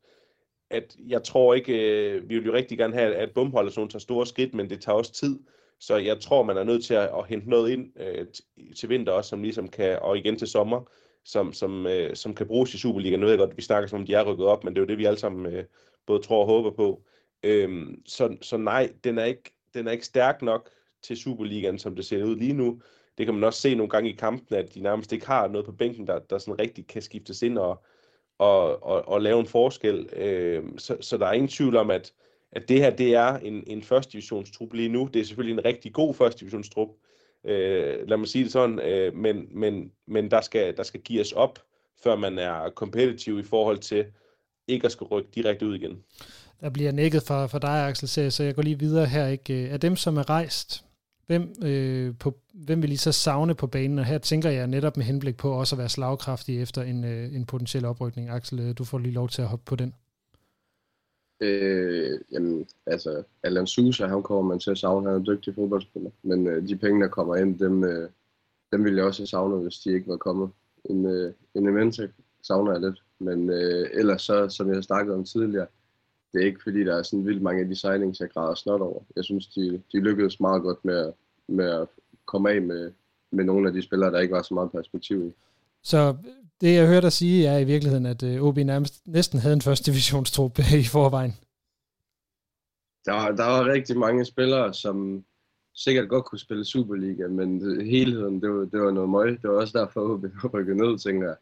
at 0.71 0.97
jeg 1.09 1.23
tror 1.23 1.55
ikke, 1.55 1.73
øh, 1.73 2.29
vi 2.29 2.39
vil 2.39 2.47
jo 2.47 2.53
rigtig 2.53 2.79
gerne 2.79 2.95
have, 2.95 3.15
at 3.15 3.31
bumholdet 3.35 3.75
tager 3.75 3.99
store 3.99 4.27
skridt, 4.27 4.55
men 4.55 4.71
det 4.71 4.81
tager 4.81 4.97
også 4.97 5.13
tid. 5.13 5.39
Så 5.81 5.97
jeg 5.97 6.21
tror, 6.21 6.43
man 6.43 6.57
er 6.57 6.65
nødt 6.65 6.85
til 6.85 6.95
at, 6.95 7.11
at 7.19 7.27
hente 7.29 7.51
noget 7.51 7.71
ind 7.71 8.01
øh, 8.01 8.27
til 8.77 8.89
vinter 8.89 9.13
også, 9.13 9.29
som 9.29 9.43
ligesom 9.43 9.69
kan, 9.69 9.99
og 10.03 10.19
igen 10.19 10.39
til 10.39 10.49
sommer, 10.49 10.91
som, 11.25 11.53
som, 11.53 11.87
øh, 11.87 12.17
som 12.17 12.35
kan 12.35 12.47
bruges 12.47 12.75
i 12.75 12.79
Superliga. 12.79 13.17
Nu 13.17 13.23
ved 13.23 13.33
jeg 13.33 13.39
godt, 13.39 13.57
vi 13.57 13.63
snakker 13.63 13.89
som 13.89 14.01
om 14.01 14.07
de 14.07 14.15
er 14.15 14.25
rykket 14.25 14.47
op, 14.47 14.65
men 14.65 14.75
det 14.75 14.81
er 14.81 14.83
jo 14.83 14.89
det, 14.89 14.99
vi 14.99 15.05
alle 15.05 15.19
sammen 15.19 15.47
øh, 15.47 15.65
både 16.07 16.23
tror 16.23 16.41
og 16.41 16.47
håber 16.47 16.71
på. 16.71 17.03
Øhm, 17.43 18.03
så, 18.07 18.37
så 18.41 18.57
nej, 18.57 18.93
den 19.05 19.19
er, 19.19 19.25
ikke, 19.25 19.55
den 19.75 19.87
er 19.87 19.93
ikke 19.93 20.07
stærk 20.07 20.43
nok 20.43 20.71
til 21.03 21.17
Superligaen, 21.17 21.79
som 21.79 21.97
det 21.97 22.05
ser 22.05 22.25
ud 22.25 22.37
lige 22.37 22.53
nu. 22.53 22.81
Det 23.19 23.27
kan 23.27 23.35
man 23.35 23.45
også 23.45 23.61
se 23.61 23.75
nogle 23.75 23.91
gange 23.91 24.11
i 24.11 24.17
kampen, 24.17 24.57
at 24.57 24.75
de 24.75 24.81
nærmest 24.81 25.13
ikke 25.13 25.27
har 25.27 25.49
noget 25.49 25.65
på 25.67 25.73
bænken, 25.73 26.07
der, 26.07 26.19
der 26.19 26.39
sådan 26.39 26.59
rigtig 26.59 26.87
kan 26.87 27.03
skiftes 27.03 27.43
ind 27.43 27.59
og, 27.59 27.83
og, 28.39 28.83
og, 28.83 29.09
og 29.09 29.21
lave 29.21 29.41
en 29.41 29.47
forskel. 29.47 30.09
Øh, 30.17 30.63
så, 30.79 30.97
så 31.01 31.17
der 31.17 31.27
er 31.27 31.33
ingen 31.33 31.49
tvivl 31.49 31.77
om, 31.77 31.91
at 31.91 32.13
at 32.53 32.69
det 32.69 32.79
her 32.79 32.91
det 32.91 33.15
er 33.15 33.37
en, 33.37 33.65
en 33.67 33.83
første 33.83 34.13
divisionstrup 34.13 34.73
lige 34.73 34.89
nu. 34.89 35.09
Det 35.15 35.21
er 35.21 35.25
selvfølgelig 35.25 35.59
en 35.59 35.65
rigtig 35.65 35.93
god 35.93 36.15
første 36.15 36.41
divisionstrup, 36.41 36.89
øh, 37.45 38.09
lad 38.09 38.17
mig 38.17 38.29
sige 38.29 38.45
det 38.45 38.53
sådan, 38.53 38.79
øh, 38.79 39.15
men, 39.15 39.49
men, 39.51 39.93
men 40.07 40.31
der, 40.31 40.41
skal, 40.41 40.77
der 40.77 40.83
skal 40.83 41.01
gives 41.01 41.33
op, 41.33 41.59
før 42.03 42.17
man 42.17 42.39
er 42.39 42.71
kompetitiv 42.71 43.39
i 43.39 43.43
forhold 43.43 43.79
til 43.79 44.07
ikke 44.69 44.87
at 44.87 44.93
skal 44.93 45.05
rykke 45.05 45.31
direkte 45.35 45.67
ud 45.67 45.75
igen. 45.75 46.03
Der 46.61 46.71
bliver 46.71 46.93
nækket 46.93 47.23
for, 47.23 47.47
for 47.47 47.59
dig, 47.59 47.89
Axel, 47.89 48.33
så 48.33 48.43
jeg 48.45 48.55
går 48.55 48.63
lige 48.63 48.79
videre 48.79 49.07
her. 49.07 49.27
Ikke? 49.27 49.55
Af 49.55 49.81
dem, 49.81 49.97
som 49.97 50.17
er 50.17 50.31
rejst, 50.31 50.85
hvem, 51.27 51.55
øh, 51.65 52.15
på, 52.19 52.39
hvem 52.55 52.83
vil 52.83 52.93
I 52.93 52.97
så 52.97 53.13
savne 53.13 53.55
på 53.55 53.67
banen? 53.67 53.99
Og 53.99 54.05
her 54.05 54.19
tænker 54.19 54.51
jeg 54.51 54.67
netop 54.67 54.97
med 54.97 55.05
henblik 55.05 55.37
på 55.37 55.51
også 55.51 55.75
at 55.75 55.79
være 55.79 55.89
slagkraftig 55.89 56.63
efter 56.63 56.83
en, 56.83 57.05
øh, 57.05 57.35
en 57.35 57.47
potentiel 57.47 57.85
oprykning. 57.85 58.29
Axel, 58.31 58.61
øh, 58.61 58.75
du 58.79 58.85
får 58.85 58.99
lige 58.99 59.13
lov 59.13 59.29
til 59.29 59.43
at 59.43 59.49
hoppe 59.49 59.65
på 59.65 59.77
den. 59.77 59.95
Øh, 61.41 62.21
jamen, 62.33 62.67
altså, 62.87 63.23
Alan 63.43 63.67
Sousa, 63.67 64.07
han 64.07 64.23
kommer 64.23 64.43
man 64.43 64.59
til 64.59 64.71
at 64.71 64.79
savne, 64.79 65.07
han 65.07 65.15
er 65.15 65.21
en 65.21 65.27
dygtig 65.27 65.55
fodboldspiller. 65.55 66.11
Men 66.23 66.47
øh, 66.47 66.69
de 66.69 66.77
penge, 66.77 67.03
der 67.03 67.09
kommer 67.09 67.37
ind, 67.37 67.59
dem, 67.59 67.85
øh, 67.85 68.11
dem 68.73 68.85
ville 68.85 68.99
jeg 68.99 69.07
også 69.07 69.23
have 69.23 69.27
savnet, 69.27 69.63
hvis 69.63 69.79
de 69.79 69.93
ikke 69.93 70.09
var 70.09 70.17
kommet. 70.17 70.51
En, 70.85 71.07
øh, 71.07 71.33
en 71.55 71.69
Emente 71.69 72.13
savner 72.43 72.73
jeg 72.73 72.81
lidt. 72.81 73.03
Men 73.19 73.51
øh, 73.51 73.89
ellers 73.93 74.23
så, 74.23 74.49
som 74.49 74.69
jeg 74.69 74.77
har 74.77 74.83
snakket 74.83 75.15
om 75.15 75.25
tidligere, 75.25 75.67
det 76.33 76.43
er 76.43 76.47
ikke 76.47 76.63
fordi, 76.63 76.85
der 76.85 76.97
er 76.97 77.03
sådan 77.03 77.27
vildt 77.27 77.43
mange 77.43 77.63
af 77.63 77.69
de 77.69 77.77
signings, 77.77 78.21
jeg 78.21 78.31
græder 78.31 78.55
snot 78.55 78.81
over. 78.81 79.03
Jeg 79.17 79.25
synes, 79.25 79.47
de, 79.47 79.83
de 79.93 80.01
lykkedes 80.01 80.41
meget 80.41 80.63
godt 80.63 80.85
med, 80.85 81.13
med 81.49 81.65
at 81.65 81.89
komme 82.27 82.51
af 82.51 82.63
med, 82.63 82.93
med 83.31 83.45
nogle 83.45 83.69
af 83.69 83.75
de 83.75 83.83
spillere, 83.83 84.13
der 84.13 84.21
ikke 84.21 84.35
var 84.35 84.43
så 84.43 84.55
meget 84.55 84.73
perspektiv 84.73 85.27
i. 85.27 85.33
Så 85.83 86.17
det, 86.61 86.75
jeg 86.75 86.87
hørte 86.87 87.03
dig 87.03 87.13
sige, 87.13 87.47
er 87.47 87.59
i 87.59 87.65
virkeligheden, 87.65 88.07
at 88.07 88.23
øh, 88.23 88.43
OB 88.43 88.57
nærmest 88.57 89.07
næsten 89.07 89.39
havde 89.39 89.55
en 89.55 89.61
første 89.61 89.91
divisionstrup 89.91 90.59
i 90.85 90.85
forvejen. 90.85 91.35
Der, 93.05 93.13
var, 93.13 93.29
der 93.31 93.47
var 93.47 93.73
rigtig 93.73 93.99
mange 93.99 94.25
spillere, 94.25 94.75
som 94.75 95.25
sikkert 95.75 96.09
godt 96.09 96.25
kunne 96.25 96.39
spille 96.39 96.65
Superliga, 96.65 97.29
men 97.29 97.81
helheden, 97.87 98.43
det 98.43 98.51
var, 98.51 98.65
det 98.65 98.81
var 98.81 98.91
noget 98.91 99.11
møg. 99.11 99.43
Det 99.43 99.51
var 99.51 99.61
også 99.61 99.79
derfor, 99.79 100.01
at 100.01 100.11
OB 100.45 100.55
rykket 100.55 100.77
ned, 100.77 100.99
tænker 100.99 101.27
jeg. 101.29 101.37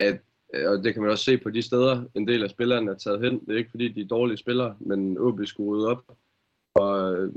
At, 0.00 0.20
Øh, 0.54 0.70
og 0.70 0.84
det 0.84 0.92
kan 0.92 1.02
man 1.02 1.10
også 1.10 1.24
se 1.24 1.38
på 1.38 1.50
de 1.50 1.62
steder, 1.62 2.04
en 2.14 2.28
del 2.28 2.44
af 2.44 2.50
spillerne 2.50 2.90
er 2.90 2.94
taget 2.94 3.20
hen. 3.20 3.40
Det 3.40 3.54
er 3.54 3.58
ikke 3.58 3.70
fordi, 3.70 3.88
de 3.88 4.00
er 4.00 4.06
dårlige 4.06 4.36
spillere, 4.36 4.74
men 4.80 5.18
OB 5.18 5.40
skulle 5.44 5.70
rydde 5.70 5.88
op. 5.88 6.02
Og 6.74 7.14
øh, 7.14 7.32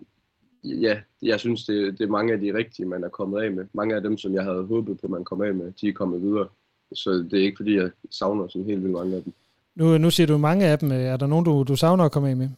ja, 0.64 1.02
jeg 1.22 1.40
synes, 1.40 1.66
det, 1.66 2.00
det 2.00 2.06
er 2.06 2.12
mange 2.12 2.34
af 2.34 2.40
de 2.40 2.54
rigtige, 2.54 2.86
man 2.86 3.04
er 3.04 3.10
kommet 3.10 3.42
af 3.42 3.52
med. 3.52 3.66
Mange 3.74 3.96
af 3.96 4.02
dem, 4.02 4.18
som 4.18 4.34
jeg 4.34 4.44
havde 4.44 4.66
håbet 4.66 5.00
på, 5.02 5.08
man 5.08 5.24
kom 5.24 5.42
af 5.42 5.54
med, 5.54 5.72
de 5.82 5.88
er 5.90 5.94
kommet 5.94 6.22
videre. 6.22 6.48
Så 6.94 7.12
det 7.12 7.34
er 7.34 7.44
ikke 7.44 7.58
fordi, 7.58 7.76
jeg 7.76 7.92
savner 8.12 8.48
sådan 8.48 8.66
helt 8.66 8.82
vildt 8.82 8.94
mange 8.94 9.16
af 9.16 9.24
dem. 9.24 9.34
Nu, 9.76 9.98
nu 9.98 10.12
siger 10.12 10.28
du 10.28 10.38
mange 10.38 10.66
af 10.66 10.80
dem. 10.80 10.92
Øh, 10.92 10.98
er 10.98 11.18
der 11.18 11.28
nogen, 11.28 11.46
du, 11.46 11.64
du 11.68 11.76
savner 11.76 12.04
at 12.04 12.12
komme 12.12 12.30
af 12.30 12.38
med? 12.38 12.50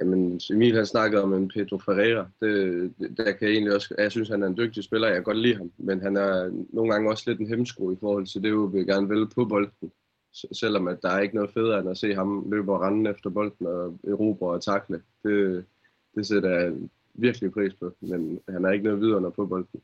Jamen, 0.00 0.40
Emil 0.50 0.76
har 0.76 0.84
snakket 0.84 1.22
om 1.22 1.34
en 1.34 1.48
Pedro 1.48 1.78
Ferreira. 1.78 2.28
Det, 2.40 2.92
det, 2.98 3.16
der 3.16 3.32
kan 3.32 3.48
jeg 3.48 3.50
egentlig 3.50 3.74
også, 3.74 3.94
jeg 3.98 4.10
synes, 4.10 4.28
han 4.28 4.42
er 4.42 4.46
en 4.46 4.56
dygtig 4.56 4.84
spiller. 4.84 5.08
Jeg 5.08 5.16
kan 5.16 5.24
godt 5.24 5.38
lide 5.38 5.56
ham. 5.56 5.72
Men 5.76 6.00
han 6.00 6.16
er 6.16 6.50
nogle 6.72 6.92
gange 6.92 7.10
også 7.10 7.24
lidt 7.26 7.40
en 7.40 7.48
hemsko 7.48 7.92
i 7.92 7.96
forhold 8.00 8.26
til 8.26 8.42
det, 8.42 8.72
vi 8.72 8.84
gerne 8.84 9.08
vil 9.08 9.28
på 9.34 9.44
bolden. 9.44 9.92
Selvom 10.52 10.88
at 10.88 11.02
der 11.02 11.08
er 11.08 11.20
ikke 11.20 11.34
noget 11.34 11.50
federe 11.50 11.80
end 11.80 11.90
at 11.90 11.98
se 11.98 12.14
ham 12.14 12.50
løbe 12.50 12.72
og 12.72 12.80
rende 12.80 13.10
efter 13.10 13.30
bolden 13.30 13.66
og 13.66 13.98
erobre 14.08 14.50
og 14.50 14.62
takle. 14.62 15.00
Det, 15.24 15.64
det 16.14 16.26
sætter 16.26 16.50
jeg 16.50 16.72
virkelig 17.14 17.52
pris 17.52 17.74
på. 17.74 17.92
Men 18.00 18.40
han 18.48 18.64
er 18.64 18.70
ikke 18.70 18.84
noget 18.84 19.00
videre 19.00 19.32
på 19.32 19.46
bolden. 19.46 19.80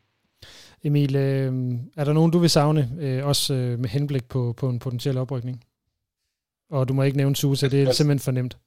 Emil, 0.85 1.17
øh, 1.17 1.53
er 1.97 2.05
der 2.05 2.13
nogen, 2.13 2.33
du 2.33 2.39
vil 2.39 2.51
savne, 2.51 2.91
øh, 3.01 3.27
også 3.27 3.55
øh, 3.55 3.79
med 3.79 3.89
henblik 3.89 4.29
på, 4.29 4.55
på 4.57 4.69
en 4.69 4.79
potentiel 4.79 5.19
oprykning? 5.19 5.65
Og 6.71 6.89
du 6.89 6.95
må 6.95 7.03
ikke 7.03 7.17
nævne 7.17 7.37
Susa, 7.37 7.69
det 7.69 7.83
er 7.83 7.93
simpelthen 7.93 8.19
for 8.19 8.31
nemt. 8.31 8.59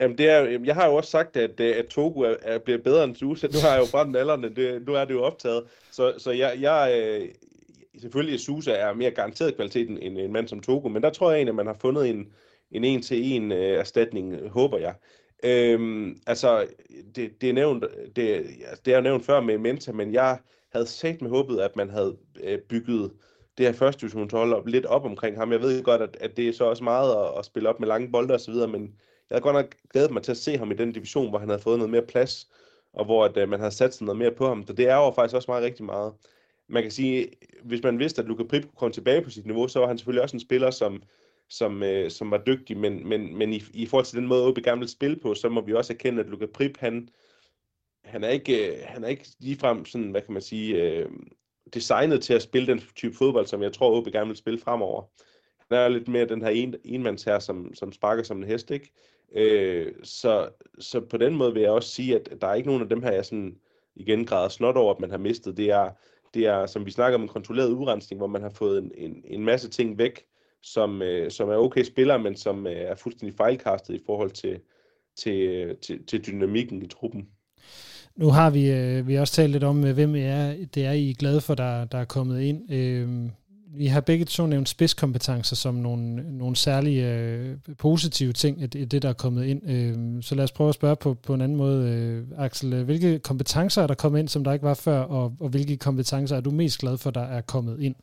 Jamen, 0.00 0.18
det 0.18 0.28
er, 0.28 0.60
jeg 0.64 0.74
har 0.74 0.86
jo 0.86 0.94
også 0.94 1.10
sagt, 1.10 1.36
at, 1.36 1.60
øh, 1.60 1.76
at 1.76 1.86
Togo 1.86 2.20
er, 2.20 2.34
er, 2.42 2.58
bliver 2.58 2.78
bedre 2.78 3.04
end 3.04 3.16
Susa. 3.16 3.46
Nu 3.46 3.58
har 3.62 3.70
jeg 3.74 3.80
jo 3.80 3.86
brændt 3.90 4.16
alderne, 4.16 4.54
det, 4.54 4.86
nu 4.86 4.94
er 4.94 5.04
det 5.04 5.14
jo 5.14 5.22
optaget. 5.22 5.64
Så, 5.90 6.14
så 6.18 6.30
jeg, 6.30 6.56
jeg 6.60 7.02
øh, 7.02 7.28
selvfølgelig 8.00 8.40
Susa 8.40 8.72
er 8.72 8.94
mere 8.94 9.10
garanteret 9.10 9.56
kvalitet 9.56 9.90
end 9.90 10.18
en 10.18 10.32
mand 10.32 10.48
som 10.48 10.60
Togo, 10.60 10.88
men 10.88 11.02
der 11.02 11.10
tror 11.10 11.30
jeg 11.30 11.36
egentlig, 11.36 11.52
at 11.52 11.56
man 11.56 11.66
har 11.66 11.76
fundet 11.80 12.10
en, 12.10 12.32
en 12.70 12.84
en-til-en 12.84 13.52
øh, 13.52 13.78
erstatning, 13.78 14.48
håber 14.48 14.78
jeg. 14.78 14.94
Øhm, 15.44 16.18
altså, 16.26 16.66
det, 17.16 17.40
det, 17.40 17.48
er 17.48 17.52
nævnt, 17.52 17.84
det, 18.16 18.46
det 18.84 18.92
er 18.92 18.96
jo 18.96 19.02
nævnt 19.02 19.24
før 19.24 19.40
med 19.40 19.58
Menta, 19.58 19.92
men 19.92 20.12
jeg 20.12 20.38
havde 20.72 20.86
sagt 20.86 21.22
med 21.22 21.30
håbet, 21.30 21.60
at 21.60 21.76
man 21.76 21.90
havde 21.90 22.16
øh, 22.42 22.58
bygget 22.58 23.10
det 23.58 23.66
her 23.66 23.72
første 23.72 24.00
divisionshold 24.00 24.52
op, 24.52 24.66
lidt 24.66 24.86
op 24.86 25.04
omkring 25.04 25.36
ham. 25.36 25.52
Jeg 25.52 25.60
ved 25.60 25.82
godt, 25.82 26.02
at, 26.02 26.16
at 26.20 26.36
det 26.36 26.48
er 26.48 26.52
så 26.52 26.64
også 26.64 26.84
meget 26.84 27.10
at, 27.10 27.38
at 27.38 27.44
spille 27.44 27.68
op 27.68 27.80
med 27.80 27.88
lange 27.88 28.12
bolde 28.12 28.34
osv., 28.34 28.54
men 28.54 28.94
jeg 29.30 29.36
havde 29.36 29.42
godt 29.42 29.56
nok 29.56 29.74
glædet 29.92 30.10
mig 30.10 30.22
til 30.22 30.30
at 30.30 30.36
se 30.36 30.58
ham 30.58 30.70
i 30.70 30.74
den 30.74 30.92
division, 30.92 31.28
hvor 31.28 31.38
han 31.38 31.48
havde 31.48 31.62
fået 31.62 31.78
noget 31.78 31.90
mere 31.90 32.02
plads, 32.02 32.50
og 32.92 33.04
hvor 33.04 33.24
at, 33.24 33.36
øh, 33.36 33.48
man 33.48 33.60
havde 33.60 33.72
sat 33.72 33.94
sig 33.94 34.04
noget 34.04 34.18
mere 34.18 34.30
på 34.30 34.48
ham. 34.48 34.66
Så 34.66 34.72
det 34.72 34.88
er 34.88 34.96
jo 34.96 35.10
faktisk 35.10 35.36
også 35.36 35.50
meget 35.50 35.64
rigtig 35.64 35.84
meget. 35.84 36.12
Man 36.68 36.82
kan 36.82 36.92
sige, 36.92 37.28
hvis 37.62 37.82
man 37.82 37.98
vidste, 37.98 38.22
at 38.22 38.28
Luka 38.28 38.42
Prip 38.42 38.62
kunne 38.62 38.76
komme 38.76 38.92
tilbage 38.92 39.22
på 39.22 39.30
sit 39.30 39.46
niveau, 39.46 39.68
så 39.68 39.78
var 39.78 39.86
han 39.86 39.98
selvfølgelig 39.98 40.22
også 40.22 40.36
en 40.36 40.40
spiller, 40.40 40.70
som, 40.70 41.02
som, 41.48 41.82
øh, 41.82 42.10
som 42.10 42.30
var 42.30 42.42
dygtig, 42.46 42.76
men, 42.76 43.08
men, 43.08 43.38
men 43.38 43.52
i, 43.52 43.62
i 43.74 43.86
forhold 43.86 44.06
til 44.06 44.18
den 44.18 44.26
måde, 44.26 44.46
OB 44.46 44.58
gerne 44.58 44.78
vil 44.78 44.88
spille 44.88 45.16
på, 45.16 45.34
så 45.34 45.48
må 45.48 45.60
vi 45.60 45.74
også 45.74 45.92
erkende, 45.92 46.22
at 46.22 46.28
Luka 46.28 46.46
Prip, 46.46 46.78
han, 46.78 47.08
han 48.04 48.24
er 48.24 48.28
ikke, 48.28 48.72
øh, 48.72 48.82
han 48.86 49.04
er 49.04 49.08
ikke 49.08 49.26
ligefrem 49.38 49.84
sådan, 49.84 50.10
hvad 50.10 50.22
kan 50.22 50.32
man 50.32 50.42
sige, 50.42 50.82
øh, 50.82 51.10
designet 51.74 52.22
til 52.22 52.34
at 52.34 52.42
spille 52.42 52.66
den 52.66 52.82
type 52.96 53.14
fodbold, 53.14 53.46
som 53.46 53.62
jeg 53.62 53.72
tror, 53.72 53.96
OB 53.96 54.06
gerne 54.06 54.26
vil 54.26 54.36
spille 54.36 54.60
fremover. 54.60 55.02
Han 55.58 55.78
er 55.78 55.88
lidt 55.88 56.08
mere 56.08 56.28
den 56.28 56.42
her 56.42 56.48
en, 56.48 56.74
enmands 56.84 57.24
her, 57.24 57.38
som, 57.38 57.74
som 57.74 57.92
sparker 57.92 58.22
som 58.22 58.38
en 58.38 58.44
hest, 58.44 58.70
ikke? 58.70 58.92
Øh, 59.36 59.92
så, 60.02 60.48
så 60.78 61.00
på 61.00 61.16
den 61.16 61.34
måde 61.34 61.52
vil 61.52 61.62
jeg 61.62 61.70
også 61.70 61.88
sige, 61.88 62.16
at 62.16 62.28
der 62.40 62.46
er 62.46 62.54
ikke 62.54 62.68
nogen 62.68 62.82
af 62.82 62.88
dem 62.88 63.02
her, 63.02 63.12
jeg 63.12 63.24
sådan 63.24 63.56
igen 63.96 64.26
græder 64.26 64.48
snot 64.48 64.76
over, 64.76 64.94
at 64.94 65.00
man 65.00 65.10
har 65.10 65.18
mistet. 65.18 65.56
Det 65.56 65.70
er, 65.70 65.90
det 66.34 66.46
er, 66.46 66.66
som 66.66 66.86
vi 66.86 66.90
snakker 66.90 67.18
om, 67.18 67.22
en 67.22 67.28
kontrolleret 67.28 67.72
urensning, 67.72 68.18
hvor 68.18 68.26
man 68.26 68.42
har 68.42 68.50
fået 68.50 68.78
en, 68.78 68.92
en, 68.96 69.24
en 69.24 69.44
masse 69.44 69.68
ting 69.68 69.98
væk, 69.98 70.24
som, 70.62 71.02
øh, 71.02 71.30
som 71.30 71.48
er 71.48 71.56
okay 71.56 71.82
spillere, 71.82 72.18
men 72.18 72.36
som 72.36 72.66
øh, 72.66 72.72
er 72.72 72.94
fuldstændig 72.94 73.36
fejlkastet 73.36 73.94
i 73.94 74.02
forhold 74.06 74.30
til, 74.30 74.60
til, 75.16 75.76
til, 75.82 76.06
til 76.06 76.26
dynamikken 76.26 76.82
i 76.82 76.86
truppen. 76.86 77.28
Nu 78.16 78.28
har 78.28 78.50
vi, 78.50 78.70
øh, 78.70 79.08
vi 79.08 79.14
har 79.14 79.20
også 79.20 79.34
talt 79.34 79.52
lidt 79.52 79.64
om, 79.64 79.84
øh, 79.84 79.94
hvem 79.94 80.16
er, 80.16 80.66
det 80.74 80.84
er, 80.84 80.92
I 80.92 81.10
er 81.10 81.14
glade 81.14 81.40
for, 81.40 81.54
der, 81.54 81.84
der 81.84 81.98
er 81.98 82.04
kommet 82.04 82.40
ind. 82.40 82.72
Øh, 82.72 83.30
vi 83.74 83.86
har 83.86 84.00
begge 84.00 84.24
to 84.24 84.46
nævnt 84.46 84.68
spidskompetencer 84.68 85.56
som 85.56 85.74
nogle, 85.74 86.38
nogle 86.38 86.56
særlige 86.56 87.14
øh, 87.14 87.56
positive 87.78 88.32
ting 88.32 88.62
i 88.62 88.66
det, 88.66 89.02
der 89.02 89.08
er 89.08 89.12
kommet 89.12 89.44
ind. 89.44 89.70
Øh, 89.70 90.22
så 90.22 90.34
lad 90.34 90.44
os 90.44 90.52
prøve 90.52 90.68
at 90.68 90.74
spørge 90.74 90.96
på, 90.96 91.14
på 91.14 91.34
en 91.34 91.40
anden 91.40 91.58
måde, 91.58 91.88
øh, 91.90 92.44
Axel. 92.44 92.72
Øh, 92.72 92.84
hvilke 92.84 93.18
kompetencer 93.18 93.82
er 93.82 93.86
der 93.86 93.94
kommet 93.94 94.18
ind, 94.18 94.28
som 94.28 94.44
der 94.44 94.52
ikke 94.52 94.64
var 94.64 94.74
før, 94.74 95.00
og, 95.00 95.36
og 95.40 95.48
hvilke 95.48 95.76
kompetencer 95.76 96.36
er 96.36 96.40
du 96.40 96.50
mest 96.50 96.78
glad 96.78 96.98
for, 96.98 97.10
der 97.10 97.20
er 97.20 97.40
kommet 97.40 97.80
ind? 97.80 97.94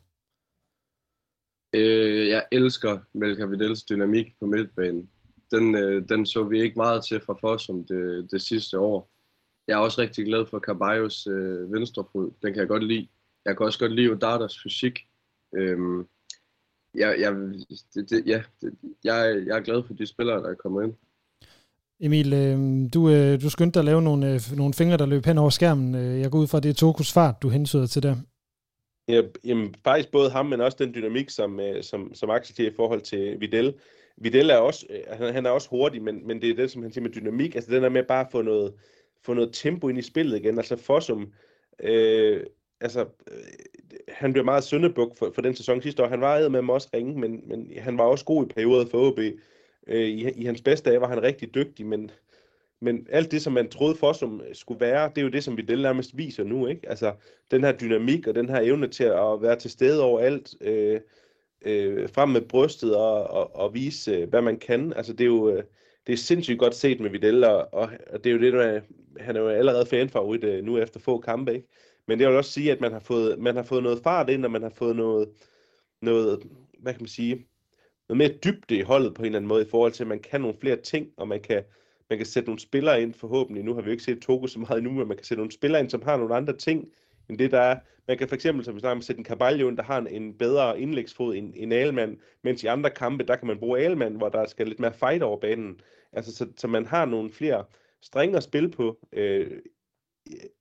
Øh, 1.74 2.28
jeg 2.28 2.44
elsker 2.52 2.98
Melka 3.12 3.46
Videls 3.46 3.82
dynamik 3.82 4.26
på 4.40 4.46
midtbanen. 4.46 5.08
Den, 5.50 5.74
øh, 5.74 6.08
den 6.08 6.26
så 6.26 6.44
vi 6.44 6.62
ikke 6.62 6.76
meget 6.76 7.04
til 7.04 7.20
fra 7.20 7.34
Fossum 7.40 7.84
det, 7.84 8.28
det 8.30 8.42
sidste 8.42 8.78
år. 8.78 9.10
Jeg 9.68 9.74
er 9.74 9.78
også 9.78 10.00
rigtig 10.00 10.24
glad 10.24 10.46
for 10.46 10.58
Caballos 10.58 11.26
øh, 11.26 11.72
venstrefod. 11.72 12.30
Den 12.42 12.52
kan 12.52 12.60
jeg 12.60 12.68
godt 12.68 12.84
lide. 12.84 13.08
Jeg 13.44 13.56
kan 13.56 13.66
også 13.66 13.78
godt 13.78 13.92
lide 13.92 14.10
Odardas 14.10 14.62
fysik. 14.62 15.07
Øhm, 15.56 16.06
jeg, 16.94 17.20
jeg, 17.20 17.32
det, 17.94 18.10
det, 18.10 18.26
ja, 18.26 18.42
det, 18.60 18.72
jeg, 19.04 19.42
jeg 19.46 19.56
er 19.56 19.62
glad 19.62 19.82
for 19.86 19.94
de 19.94 20.06
spillere, 20.06 20.42
der 20.42 20.50
er 20.50 20.54
kommet 20.54 20.84
ind. 20.84 20.94
Emil, 22.00 22.32
øh, 22.32 22.88
du, 22.94 23.10
øh, 23.10 23.42
du 23.42 23.50
skyndte 23.50 23.74
dig 23.74 23.80
at 23.80 23.84
lave 23.84 24.02
nogle, 24.02 24.34
øh, 24.34 24.40
nogle 24.56 24.74
fingre, 24.74 24.96
der 24.96 25.06
løb 25.06 25.24
hen 25.24 25.38
over 25.38 25.50
skærmen. 25.50 25.94
Øh, 25.94 26.20
jeg 26.20 26.30
går 26.30 26.38
ud 26.38 26.46
fra, 26.46 26.58
at 26.58 26.62
det 26.62 26.70
er 26.70 26.74
Tokus 26.74 27.12
fart, 27.12 27.42
du 27.42 27.48
hensyder 27.48 27.86
til 27.86 28.02
der. 28.02 28.16
Ja, 29.08 29.22
jamen, 29.44 29.74
faktisk 29.84 30.10
både 30.10 30.30
ham, 30.30 30.46
men 30.46 30.60
også 30.60 30.76
den 30.80 30.94
dynamik, 30.94 31.30
som, 31.30 31.60
øh, 31.60 31.82
som, 31.82 32.14
som 32.14 32.30
Axel 32.30 32.56
siger 32.56 32.70
i 32.70 32.74
forhold 32.76 33.00
til 33.00 33.40
Videl. 33.40 33.74
Videl 34.16 34.50
er 34.50 34.56
også, 34.56 34.86
øh, 34.90 35.18
han, 35.18 35.34
han 35.34 35.46
er 35.46 35.50
også 35.50 35.68
hurtig, 35.70 36.02
men, 36.02 36.26
men 36.26 36.42
det 36.42 36.50
er 36.50 36.54
det, 36.54 36.70
som 36.70 36.82
han 36.82 36.92
siger 36.92 37.02
med 37.02 37.10
dynamik. 37.10 37.54
Altså 37.54 37.70
den 37.70 37.82
der 37.82 37.88
med 37.88 38.02
bare 38.02 38.24
at 38.24 38.32
få 38.32 38.42
noget, 38.42 38.74
få 39.24 39.34
noget 39.34 39.50
tempo 39.52 39.88
ind 39.88 39.98
i 39.98 40.02
spillet 40.02 40.38
igen. 40.38 40.58
Altså 40.58 40.76
Fossum, 40.76 41.32
øh, 41.82 42.46
altså, 42.80 43.06
han 44.08 44.32
bliver 44.32 44.44
meget 44.44 44.64
søndebuk 44.64 45.18
for, 45.18 45.30
for 45.34 45.42
den 45.42 45.54
sæson 45.54 45.82
sidste 45.82 46.02
år. 46.02 46.08
Han 46.08 46.20
var 46.20 46.48
med 46.48 46.70
også 46.70 46.88
ringe, 46.94 47.20
men, 47.20 47.42
men 47.46 47.72
han 47.78 47.98
var 47.98 48.04
også 48.04 48.24
god 48.24 48.44
i 48.44 48.48
perioder 48.48 48.86
for 48.86 49.08
OB. 49.08 49.18
Øh, 49.86 50.08
i, 50.08 50.30
I 50.30 50.44
hans 50.44 50.62
bedste 50.62 50.90
dage 50.90 51.00
var 51.00 51.08
han 51.08 51.22
rigtig 51.22 51.54
dygtig, 51.54 51.86
men, 51.86 52.10
men 52.80 53.06
alt 53.10 53.30
det, 53.30 53.42
som 53.42 53.52
man 53.52 53.68
troede 53.68 53.96
for, 53.96 54.12
som 54.12 54.40
øh, 54.48 54.54
skulle 54.54 54.80
være, 54.80 55.08
det 55.08 55.18
er 55.18 55.22
jo 55.22 55.28
det, 55.28 55.44
som 55.44 55.56
vi 55.56 55.62
del 55.62 55.82
nærmest 55.82 56.16
viser 56.16 56.44
nu. 56.44 56.66
Ikke? 56.66 56.88
Altså, 56.88 57.14
den 57.50 57.64
her 57.64 57.72
dynamik 57.72 58.26
og 58.26 58.34
den 58.34 58.48
her 58.48 58.60
evne 58.60 58.88
til 58.88 59.04
at 59.04 59.42
være 59.42 59.56
til 59.56 59.70
stede 59.70 60.02
overalt, 60.02 60.54
øh, 60.60 61.00
øh, 61.62 62.08
frem 62.08 62.28
med 62.28 62.40
brystet 62.40 62.96
og, 62.96 63.24
og, 63.24 63.56
og 63.56 63.74
vise, 63.74 64.12
øh, 64.12 64.28
hvad 64.28 64.42
man 64.42 64.58
kan. 64.58 64.92
Altså, 64.92 65.12
det 65.12 65.20
er 65.20 65.28
jo 65.28 65.50
øh, 65.50 65.62
det 66.08 66.12
er 66.12 66.16
sindssygt 66.16 66.58
godt 66.58 66.74
set 66.74 67.00
med 67.00 67.10
Videl, 67.10 67.44
og, 67.44 67.68
og 67.72 68.24
det 68.24 68.26
er 68.26 68.34
jo 68.34 68.40
det, 68.40 68.52
der 68.52 68.62
er, 68.62 68.80
han 69.20 69.36
er 69.36 69.40
jo 69.40 69.48
allerede 69.48 69.86
fanfavorit 69.86 70.44
øh, 70.44 70.64
nu 70.64 70.78
efter 70.78 71.00
få 71.00 71.20
kampe, 71.20 71.54
ikke? 71.54 71.68
Men 72.08 72.18
det 72.18 72.28
vil 72.28 72.36
også 72.36 72.50
sige, 72.50 72.72
at 72.72 72.80
man 72.80 72.92
har 72.92 73.00
fået, 73.00 73.38
man 73.38 73.56
har 73.56 73.62
fået 73.62 73.82
noget 73.82 74.00
fart 74.02 74.30
ind, 74.30 74.44
og 74.44 74.50
man 74.50 74.62
har 74.62 74.70
fået 74.70 74.96
noget, 74.96 75.28
noget, 76.02 76.42
hvad 76.78 76.92
kan 76.92 77.02
man 77.02 77.08
sige, 77.08 77.46
noget 78.08 78.18
mere 78.18 78.38
dybde 78.44 78.76
i 78.76 78.82
holdet 78.82 79.14
på 79.14 79.22
en 79.22 79.26
eller 79.26 79.38
anden 79.38 79.48
måde, 79.48 79.62
i 79.62 79.68
forhold 79.70 79.92
til, 79.92 80.04
at 80.04 80.08
man 80.08 80.20
kan 80.20 80.40
nogle 80.40 80.56
flere 80.60 80.76
ting, 80.76 81.08
og 81.16 81.28
man 81.28 81.40
kan, 81.40 81.62
man 82.10 82.18
kan 82.18 82.26
sætte 82.26 82.48
nogle 82.48 82.60
spillere 82.60 83.02
ind 83.02 83.14
forhåbentlig. 83.14 83.64
Nu 83.64 83.74
har 83.74 83.80
vi 83.80 83.86
jo 83.86 83.90
ikke 83.90 84.02
set 84.02 84.22
Togo 84.22 84.46
så 84.46 84.58
meget 84.58 84.78
endnu, 84.78 84.92
men 84.92 85.08
man 85.08 85.16
kan 85.16 85.24
sætte 85.24 85.40
nogle 85.40 85.52
spillere 85.52 85.80
ind, 85.80 85.90
som 85.90 86.02
har 86.02 86.16
nogle 86.16 86.34
andre 86.34 86.56
ting, 86.56 86.88
end 87.28 87.38
det 87.38 87.50
der 87.50 87.60
er. 87.60 87.78
Man 88.08 88.18
kan 88.18 88.28
for 88.28 88.34
eksempel, 88.34 88.64
som 88.64 88.74
vi 88.74 88.80
snakker 88.80 88.96
om, 88.96 89.02
sætte 89.02 89.18
en 89.18 89.24
Carvalho 89.24 89.68
ind, 89.68 89.76
der 89.76 89.82
har 89.82 89.98
en, 89.98 90.06
en 90.06 90.38
bedre 90.38 90.80
indlægsfod 90.80 91.34
end, 91.34 91.52
end 91.56 91.72
Alman, 91.72 92.20
mens 92.44 92.62
i 92.62 92.66
andre 92.66 92.90
kampe, 92.90 93.24
der 93.24 93.36
kan 93.36 93.46
man 93.46 93.58
bruge 93.58 93.78
Alman, 93.80 94.14
hvor 94.14 94.28
der 94.28 94.46
skal 94.46 94.66
lidt 94.68 94.80
mere 94.80 94.92
fight 94.92 95.22
over 95.22 95.40
banen. 95.40 95.80
Altså, 96.12 96.36
så, 96.36 96.46
så 96.56 96.66
man 96.66 96.86
har 96.86 97.04
nogle 97.04 97.30
flere 97.30 97.64
strenge 98.02 98.36
at 98.36 98.42
spille 98.42 98.70
på, 98.70 98.98
øh, 99.12 99.50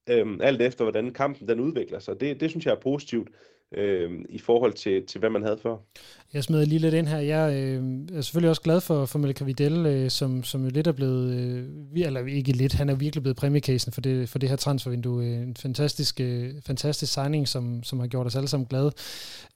øh, 0.09 0.25
alt 0.41 0.61
efter 0.61 0.83
hvordan 0.85 1.13
kampen 1.13 1.47
den 1.47 1.59
udvikler 1.59 1.99
sig. 1.99 2.19
Det, 2.19 2.39
det 2.39 2.49
synes 2.49 2.65
jeg 2.65 2.71
er 2.71 2.79
positivt 2.79 3.29
øh, 3.73 4.11
i 4.29 4.37
forhold 4.37 4.73
til, 4.73 5.05
til, 5.05 5.19
hvad 5.19 5.29
man 5.29 5.43
havde 5.43 5.57
før. 5.57 5.77
Jeg 6.33 6.43
smed 6.43 6.65
lige 6.65 6.79
lidt 6.79 6.93
ind 6.93 7.07
her. 7.07 7.19
Jeg 7.19 7.53
øh, 7.53 7.83
er 8.17 8.21
selvfølgelig 8.21 8.49
også 8.49 8.61
glad 8.61 8.81
for, 8.81 9.05
for 9.05 9.19
Melka 9.19 9.43
Videl, 9.43 9.85
øh, 9.85 10.09
som, 10.09 10.43
som 10.43 10.63
jo 10.63 10.69
lidt 10.69 10.87
er 10.87 10.91
blevet, 10.91 11.33
øh, 11.33 12.05
eller 12.05 12.25
ikke 12.25 12.51
lidt, 12.51 12.73
han 12.73 12.89
er 12.89 12.95
virkelig 12.95 13.23
blevet 13.23 13.37
præmiecasen 13.37 13.91
for 13.91 14.01
det, 14.01 14.29
for 14.29 14.39
det 14.39 14.49
her 14.49 14.55
transfervindue. 14.55 15.25
Øh, 15.25 15.41
en 15.41 15.55
fantastisk, 15.55 16.19
øh, 16.21 16.53
fantastisk 16.65 17.13
signing, 17.13 17.47
som, 17.47 17.83
som 17.83 17.99
har 17.99 18.07
gjort 18.07 18.27
os 18.27 18.35
alle 18.35 18.47
sammen 18.47 18.67
glade. 18.67 18.91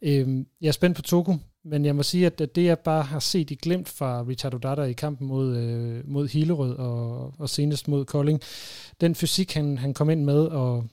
Øh, 0.02 0.46
jeg 0.62 0.68
er 0.68 0.72
spændt 0.72 0.96
på 0.96 1.02
Togo, 1.02 1.34
men 1.64 1.86
jeg 1.86 1.96
må 1.96 2.04
sige, 2.04 2.26
at, 2.26 2.40
det 2.40 2.64
jeg 2.64 2.80
bare 2.80 3.04
har 3.04 3.20
set 3.20 3.52
i 3.52 3.56
glemt 3.56 3.90
fra 3.90 4.24
Richard 4.28 4.54
Odata 4.54 4.82
i 4.82 4.94
kampen 4.94 5.28
mod, 5.28 5.58
øh, 5.58 6.10
mod 6.10 6.28
Hillerød 6.28 6.76
og, 6.76 7.34
og 7.38 7.50
senest 7.50 7.88
mod 7.88 8.06
Kolding, 8.06 8.42
den 9.02 9.16
fysik, 9.16 9.54
han, 9.54 9.78
han 9.78 9.94
kom 9.94 10.10
ind 10.10 10.24
med, 10.24 10.46
og 10.46 10.86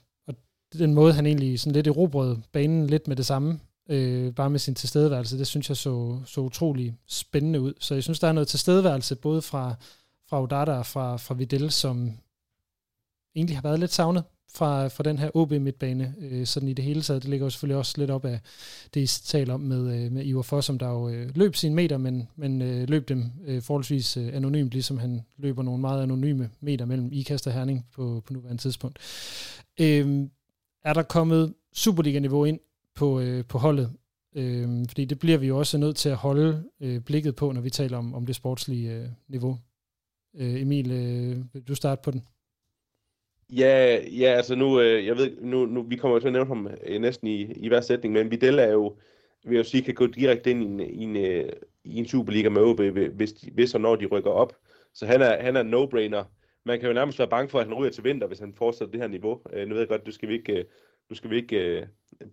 den 0.73 0.93
måde, 0.93 1.13
han 1.13 1.25
egentlig 1.25 1.59
sådan 1.59 1.73
lidt 1.73 1.87
erobrede 1.87 2.41
banen 2.51 2.87
lidt 2.87 3.07
med 3.07 3.15
det 3.15 3.25
samme, 3.25 3.59
øh, 3.89 4.33
bare 4.33 4.49
med 4.49 4.59
sin 4.59 4.75
tilstedeværelse, 4.75 5.37
det 5.37 5.47
synes 5.47 5.69
jeg 5.69 5.77
så, 5.77 6.19
så 6.25 6.41
utrolig 6.41 6.95
spændende 7.07 7.61
ud. 7.61 7.73
Så 7.79 7.93
jeg 7.93 8.03
synes, 8.03 8.19
der 8.19 8.27
er 8.27 8.31
noget 8.31 8.47
tilstedeværelse, 8.47 9.15
både 9.15 9.41
fra, 9.41 9.75
fra 10.29 10.41
Odata 10.41 10.71
og 10.71 10.85
fra, 10.85 11.17
fra 11.17 11.33
Videl, 11.33 11.71
som 11.71 12.11
egentlig 13.35 13.57
har 13.57 13.61
været 13.61 13.79
lidt 13.79 13.93
savnet 13.93 14.23
fra, 14.53 14.87
fra 14.87 15.03
den 15.03 15.17
her 15.17 15.29
OB 15.33 15.51
midtbane, 15.51 16.15
øh, 16.19 16.45
sådan 16.45 16.69
i 16.69 16.73
det 16.73 16.85
hele 16.85 17.01
taget. 17.01 17.21
Det 17.21 17.29
ligger 17.29 17.45
jo 17.45 17.49
selvfølgelig 17.49 17.77
også 17.77 17.95
lidt 17.97 18.11
op 18.11 18.25
af 18.25 18.39
det, 18.93 19.01
I 19.01 19.27
taler 19.27 19.53
om 19.53 19.61
med, 19.61 19.95
øh, 19.95 20.11
med 20.11 20.25
Ivar 20.25 20.41
Foss, 20.41 20.67
som 20.67 20.79
der 20.79 20.89
jo 20.89 21.09
øh, 21.09 21.29
løb 21.35 21.55
sine 21.55 21.75
meter, 21.75 21.97
men, 21.97 22.27
men 22.35 22.61
øh, 22.61 22.89
løb 22.89 23.09
dem 23.09 23.25
øh, 23.45 23.61
forholdsvis 23.61 24.17
øh, 24.17 24.29
anonymt, 24.33 24.71
ligesom 24.71 24.97
han 24.97 25.21
løber 25.37 25.63
nogle 25.63 25.81
meget 25.81 26.03
anonyme 26.03 26.49
meter 26.59 26.85
mellem 26.85 27.09
Ikast 27.11 27.47
og 27.47 27.53
Herning 27.53 27.85
på, 27.93 28.23
på 28.25 28.33
nuværende 28.33 28.61
tidspunkt. 28.61 28.99
Øh, 29.79 30.27
er 30.83 30.93
der 30.93 31.03
kommet 31.03 31.53
Superliga-niveau 31.73 32.45
ind 32.45 32.59
på, 32.95 33.19
øh, 33.19 33.45
på 33.45 33.57
holdet? 33.57 33.91
Øh, 34.35 34.85
fordi 34.87 35.05
det 35.05 35.19
bliver 35.19 35.37
vi 35.37 35.47
jo 35.47 35.57
også 35.57 35.77
nødt 35.77 35.95
til 35.95 36.09
at 36.09 36.15
holde 36.15 36.63
øh, 36.79 37.01
blikket 37.01 37.35
på, 37.35 37.51
når 37.51 37.61
vi 37.61 37.69
taler 37.69 37.97
om, 37.97 38.13
om 38.13 38.25
det 38.25 38.35
sportslige 38.35 38.91
øh, 38.91 39.07
niveau. 39.27 39.57
Øh, 40.35 40.61
Emil, 40.61 40.91
øh, 40.91 41.53
vil 41.53 41.63
du 41.67 41.75
starte 41.75 42.01
på 42.03 42.11
den? 42.11 42.23
Ja, 43.49 43.99
ja 44.11 44.27
altså 44.27 44.55
nu, 44.55 44.79
øh, 44.79 45.05
jeg 45.05 45.17
ved, 45.17 45.37
nu, 45.41 45.65
nu, 45.65 45.83
vi 45.83 45.95
kommer 45.95 46.15
jo 46.15 46.19
til 46.19 46.27
at 46.27 46.33
nævne 46.33 46.47
ham 46.47 46.69
øh, 46.87 47.01
næsten 47.01 47.27
i, 47.27 47.41
i 47.41 47.67
hver 47.67 47.81
sætning, 47.81 48.13
men 48.13 48.31
Vidal 48.31 48.59
er 48.59 48.71
jo, 48.71 48.97
vil 49.45 49.55
jeg 49.55 49.65
sige, 49.65 49.83
kan 49.83 49.93
gå 49.93 50.07
direkte 50.07 50.51
ind 50.51 50.63
i 50.63 50.65
en, 50.65 50.79
i 50.79 51.03
en, 51.03 51.15
øh, 51.15 51.49
i 51.83 51.97
en 51.97 52.07
Superliga 52.07 52.49
med 52.49 52.61
OB, 52.61 52.79
hvis, 53.15 53.31
hvis 53.31 53.75
og 53.75 53.81
når 53.81 53.95
de 53.95 54.05
rykker 54.05 54.31
op. 54.31 54.55
Så 54.93 55.05
han 55.05 55.21
er, 55.21 55.41
han 55.41 55.55
er 55.55 55.61
en 55.61 55.73
no-brainer 55.73 56.23
man 56.65 56.79
kan 56.79 56.87
jo 56.87 56.93
nærmest 56.93 57.19
være 57.19 57.27
bange 57.27 57.49
for, 57.49 57.59
at 57.59 57.65
han 57.65 57.75
ryger 57.75 57.91
til 57.91 58.03
vinter, 58.03 58.27
hvis 58.27 58.39
han 58.39 58.53
fortsætter 58.53 58.91
det 58.91 59.01
her 59.01 59.07
niveau. 59.07 59.41
Øh, 59.53 59.67
nu 59.67 59.73
ved 59.73 59.81
jeg 59.81 59.87
godt, 59.87 60.05
du 60.05 60.11
skal 60.11 60.29
vi 60.29 60.33
ikke, 60.33 60.65
du 61.09 61.15
skal 61.15 61.29
vi 61.29 61.35
ikke 61.35 61.57
øh, 61.57 61.87
øh 62.21 62.27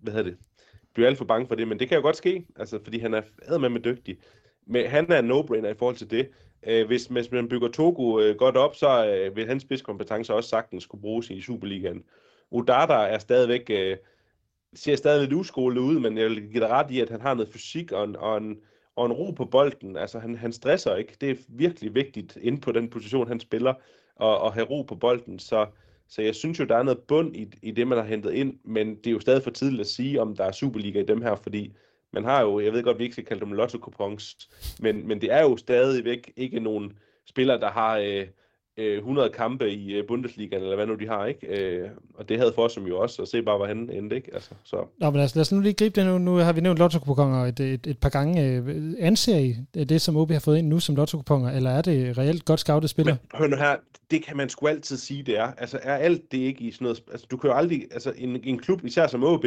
hvad 0.00 0.12
hedder 0.12 0.30
det, 0.30 0.38
blive 0.94 1.06
alt 1.06 1.18
for 1.18 1.24
bange 1.24 1.46
for 1.46 1.54
det, 1.54 1.68
men 1.68 1.78
det 1.78 1.88
kan 1.88 1.96
jo 1.96 2.02
godt 2.02 2.16
ske, 2.16 2.46
altså, 2.56 2.80
fordi 2.84 2.98
han 2.98 3.14
er 3.14 3.58
med 3.58 3.68
med 3.68 3.80
dygtig. 3.80 4.18
Men 4.66 4.86
han 4.86 5.12
er 5.12 5.18
en 5.18 5.30
no-brainer 5.30 5.68
i 5.68 5.78
forhold 5.78 5.96
til 5.96 6.10
det. 6.10 6.28
Øh, 6.66 6.86
hvis, 6.86 7.06
hvis 7.06 7.30
man 7.30 7.48
bygger 7.48 7.68
Togo 7.68 8.20
øh, 8.20 8.36
godt 8.36 8.56
op, 8.56 8.76
så 8.76 9.06
øh, 9.06 9.36
vil 9.36 9.46
hans 9.46 9.62
spidskompetence 9.62 10.34
også 10.34 10.48
sagtens 10.48 10.82
skulle 10.82 11.02
bruges 11.02 11.30
i 11.30 11.40
Superligaen. 11.40 12.04
Udada 12.50 12.94
er 12.94 13.18
stadigvæk, 13.18 13.70
øh, 13.70 13.96
ser 14.74 14.96
stadig 14.96 15.20
lidt 15.20 15.32
uskolet 15.32 15.80
ud, 15.80 15.98
men 16.00 16.18
jeg 16.18 16.30
vil 16.30 16.50
give 16.50 16.60
dig 16.60 16.68
ret 16.68 16.90
i, 16.90 17.00
at 17.00 17.10
han 17.10 17.20
har 17.20 17.34
noget 17.34 17.52
fysik 17.52 17.92
og 17.92 18.04
en, 18.04 18.16
og 18.16 18.36
en, 18.36 18.58
og 18.96 19.06
en 19.06 19.12
ro 19.12 19.30
på 19.30 19.44
bolden. 19.44 19.96
Altså, 19.96 20.18
han, 20.18 20.36
han 20.36 20.52
stresser 20.52 20.96
ikke. 20.96 21.16
Det 21.20 21.30
er 21.30 21.34
virkelig 21.48 21.94
vigtigt 21.94 22.38
inde 22.42 22.60
på 22.60 22.72
den 22.72 22.90
position, 22.90 23.28
han 23.28 23.40
spiller, 23.40 23.74
at, 24.20 24.46
at 24.46 24.54
have 24.54 24.66
ro 24.66 24.82
på 24.82 24.94
bolden. 24.94 25.38
Så, 25.38 25.66
så 26.08 26.22
jeg 26.22 26.34
synes 26.34 26.60
jo, 26.60 26.64
der 26.64 26.76
er 26.76 26.82
noget 26.82 26.98
bund 26.98 27.36
i, 27.36 27.50
i 27.62 27.70
det, 27.70 27.86
man 27.86 27.98
har 27.98 28.04
hentet 28.04 28.32
ind, 28.32 28.58
men 28.64 28.96
det 28.96 29.06
er 29.06 29.10
jo 29.10 29.20
stadig 29.20 29.42
for 29.42 29.50
tidligt 29.50 29.80
at 29.80 29.86
sige, 29.86 30.20
om 30.20 30.36
der 30.36 30.44
er 30.44 30.52
Superliga 30.52 31.00
i 31.00 31.06
dem 31.06 31.22
her, 31.22 31.34
fordi 31.34 31.72
man 32.14 32.24
har 32.24 32.42
jo, 32.42 32.60
jeg 32.60 32.72
ved 32.72 32.82
godt, 32.82 32.98
vi 32.98 33.02
ikke 33.02 33.12
skal 33.12 33.24
kalde 33.24 33.44
dem 33.44 33.52
lotto 33.52 33.78
coupons, 33.78 34.48
men, 34.80 35.08
men 35.08 35.20
det 35.20 35.32
er 35.32 35.42
jo 35.42 35.56
stadigvæk 35.56 36.32
ikke 36.36 36.60
nogen 36.60 36.92
spillere, 37.26 37.60
der 37.60 37.70
har 37.70 37.98
øh, 37.98 38.26
øh, 38.76 38.98
100 38.98 39.30
kampe 39.30 39.70
i 39.70 39.92
øh, 39.92 40.06
Bundesligaen, 40.06 40.62
eller 40.62 40.76
hvad 40.76 40.86
nu 40.86 40.94
de 40.94 41.08
har, 41.08 41.26
ikke? 41.26 41.46
Øh, 41.46 41.88
og 42.14 42.28
det 42.28 42.38
havde 42.38 42.52
Fossum 42.54 42.86
jo 42.86 42.98
også, 42.98 43.22
og 43.22 43.28
se 43.28 43.42
bare, 43.42 43.56
hvor 43.56 43.66
han 43.66 43.90
endte, 43.92 44.16
ikke? 44.16 44.34
Altså, 44.34 44.50
så. 44.64 44.76
Nå, 45.00 45.10
men 45.10 45.16
lad 45.16 45.24
os, 45.24 45.34
lad 45.34 45.40
os 45.40 45.52
nu 45.52 45.60
lige 45.60 45.74
gribe 45.74 46.00
det 46.00 46.06
nu. 46.06 46.18
Nu 46.18 46.34
har 46.34 46.52
vi 46.52 46.60
nævnt 46.60 46.78
lotto 46.78 47.22
et, 47.48 47.60
et, 47.60 47.86
et 47.86 47.98
par 47.98 48.08
gange. 48.08 48.46
Øh, 48.46 48.94
anser 48.98 49.38
I 49.38 49.56
det, 49.84 50.00
som 50.00 50.16
OB 50.16 50.30
har 50.30 50.40
fået 50.40 50.58
ind 50.58 50.68
nu 50.68 50.80
som 50.80 50.96
lotto 50.96 51.22
eller 51.54 51.70
er 51.70 51.82
det 51.82 52.18
reelt 52.18 52.44
godt 52.44 52.60
scoutet 52.60 52.90
spiller? 52.90 53.16
Men 53.32 53.38
hør 53.38 53.46
nu 53.46 53.56
her, 53.56 53.76
det 54.10 54.24
kan 54.24 54.36
man 54.36 54.48
sgu 54.48 54.66
altid 54.66 54.96
sige, 54.96 55.22
det 55.22 55.38
er. 55.38 55.52
Altså, 55.58 55.78
er 55.82 55.96
alt 55.96 56.32
det 56.32 56.38
ikke 56.38 56.60
i 56.60 56.70
sådan 56.70 56.84
noget... 56.84 57.02
Altså, 57.12 57.26
du 57.30 57.36
kan 57.36 57.50
jo 57.50 57.56
aldrig... 57.56 57.86
Altså, 57.90 58.12
en, 58.16 58.40
en 58.44 58.58
klub, 58.58 58.84
især 58.84 59.06
som 59.06 59.24
OB, 59.24 59.44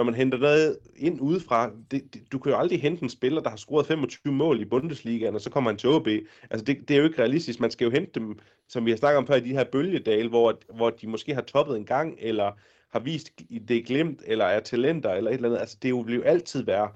når 0.00 0.04
man 0.04 0.14
henter 0.14 0.38
noget 0.38 0.78
ind 0.96 1.20
udefra, 1.20 1.70
det, 1.90 2.14
det, 2.14 2.32
du 2.32 2.38
kan 2.38 2.52
jo 2.52 2.58
aldrig 2.58 2.80
hente 2.82 3.02
en 3.02 3.08
spiller, 3.08 3.40
der 3.40 3.50
har 3.50 3.56
scoret 3.56 3.86
25 3.86 4.32
mål 4.32 4.60
i 4.60 4.64
Bundesligaen, 4.64 5.34
og 5.34 5.40
så 5.40 5.50
kommer 5.50 5.70
han 5.70 5.78
til 5.78 5.88
OB. 5.88 6.06
Altså, 6.50 6.64
det, 6.64 6.88
det 6.88 6.94
er 6.94 6.98
jo 6.98 7.04
ikke 7.04 7.18
realistisk. 7.18 7.60
Man 7.60 7.70
skal 7.70 7.84
jo 7.84 7.90
hente 7.90 8.10
dem, 8.14 8.38
som 8.68 8.86
vi 8.86 8.90
har 8.90 8.96
snakket 8.96 9.18
om 9.18 9.26
før, 9.26 9.34
i 9.34 9.40
de 9.40 9.52
her 9.52 9.64
bølgedale, 9.64 10.28
hvor, 10.28 10.58
hvor 10.74 10.90
de 10.90 11.06
måske 11.06 11.34
har 11.34 11.40
toppet 11.40 11.76
en 11.76 11.84
gang, 11.84 12.16
eller 12.18 12.52
har 12.92 13.00
vist 13.00 13.30
det 13.68 13.86
glemt, 13.86 14.22
eller 14.26 14.44
er 14.44 14.60
talenter, 14.60 15.10
eller 15.10 15.30
et 15.30 15.34
eller 15.34 15.48
andet. 15.48 15.60
Altså, 15.60 15.76
det 15.82 15.94
vil 15.94 16.14
jo 16.14 16.22
altid 16.22 16.62
være 16.62 16.88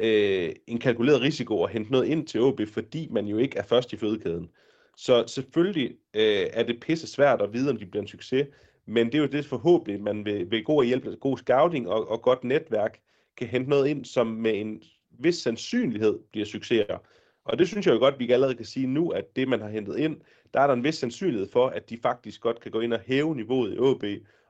øh, 0.00 0.52
en 0.66 0.78
kalkuleret 0.78 1.20
risiko 1.20 1.64
at 1.64 1.70
hente 1.70 1.92
noget 1.92 2.06
ind 2.06 2.26
til 2.26 2.40
OB, 2.40 2.60
fordi 2.72 3.08
man 3.10 3.26
jo 3.26 3.38
ikke 3.38 3.58
er 3.58 3.62
først 3.64 3.92
i 3.92 3.96
fødekæden. 3.96 4.48
Så 4.96 5.24
selvfølgelig 5.26 5.90
øh, 6.14 6.46
er 6.52 6.62
det 6.62 6.80
pisse 6.80 7.06
svært 7.06 7.42
at 7.42 7.52
vide, 7.52 7.70
om 7.70 7.76
de 7.76 7.86
bliver 7.86 8.02
en 8.02 8.08
succes, 8.08 8.46
men 8.88 9.06
det 9.06 9.14
er 9.14 9.18
jo 9.18 9.26
det 9.26 9.44
forhåbentlig, 9.44 10.02
man 10.02 10.24
ved, 10.24 10.46
ved 10.50 10.64
god 10.64 10.84
hjælp, 10.84 11.04
altså 11.04 11.18
god 11.18 11.38
scouting 11.38 11.88
og, 11.88 12.10
og 12.10 12.22
godt 12.22 12.44
netværk, 12.44 12.98
kan 13.36 13.48
hente 13.48 13.70
noget 13.70 13.88
ind, 13.88 14.04
som 14.04 14.26
med 14.26 14.60
en 14.60 14.82
vis 15.18 15.36
sandsynlighed 15.36 16.18
bliver 16.32 16.46
succeser. 16.46 16.98
Og 17.44 17.58
det 17.58 17.68
synes 17.68 17.86
jeg 17.86 17.94
jo 17.94 17.98
godt, 17.98 18.18
vi 18.18 18.30
allerede 18.30 18.54
kan 18.54 18.64
sige 18.66 18.86
nu, 18.86 19.08
at 19.08 19.24
det, 19.36 19.48
man 19.48 19.60
har 19.60 19.68
hentet 19.68 19.98
ind, 19.98 20.16
der 20.54 20.60
er 20.60 20.66
der 20.66 20.74
en 20.74 20.84
vis 20.84 20.94
sandsynlighed 20.94 21.48
for, 21.52 21.66
at 21.66 21.90
de 21.90 21.98
faktisk 22.02 22.40
godt 22.40 22.60
kan 22.60 22.70
gå 22.70 22.80
ind 22.80 22.92
og 22.92 23.00
hæve 23.06 23.36
niveauet 23.36 23.74
i 23.74 23.78
OB, 23.78 24.04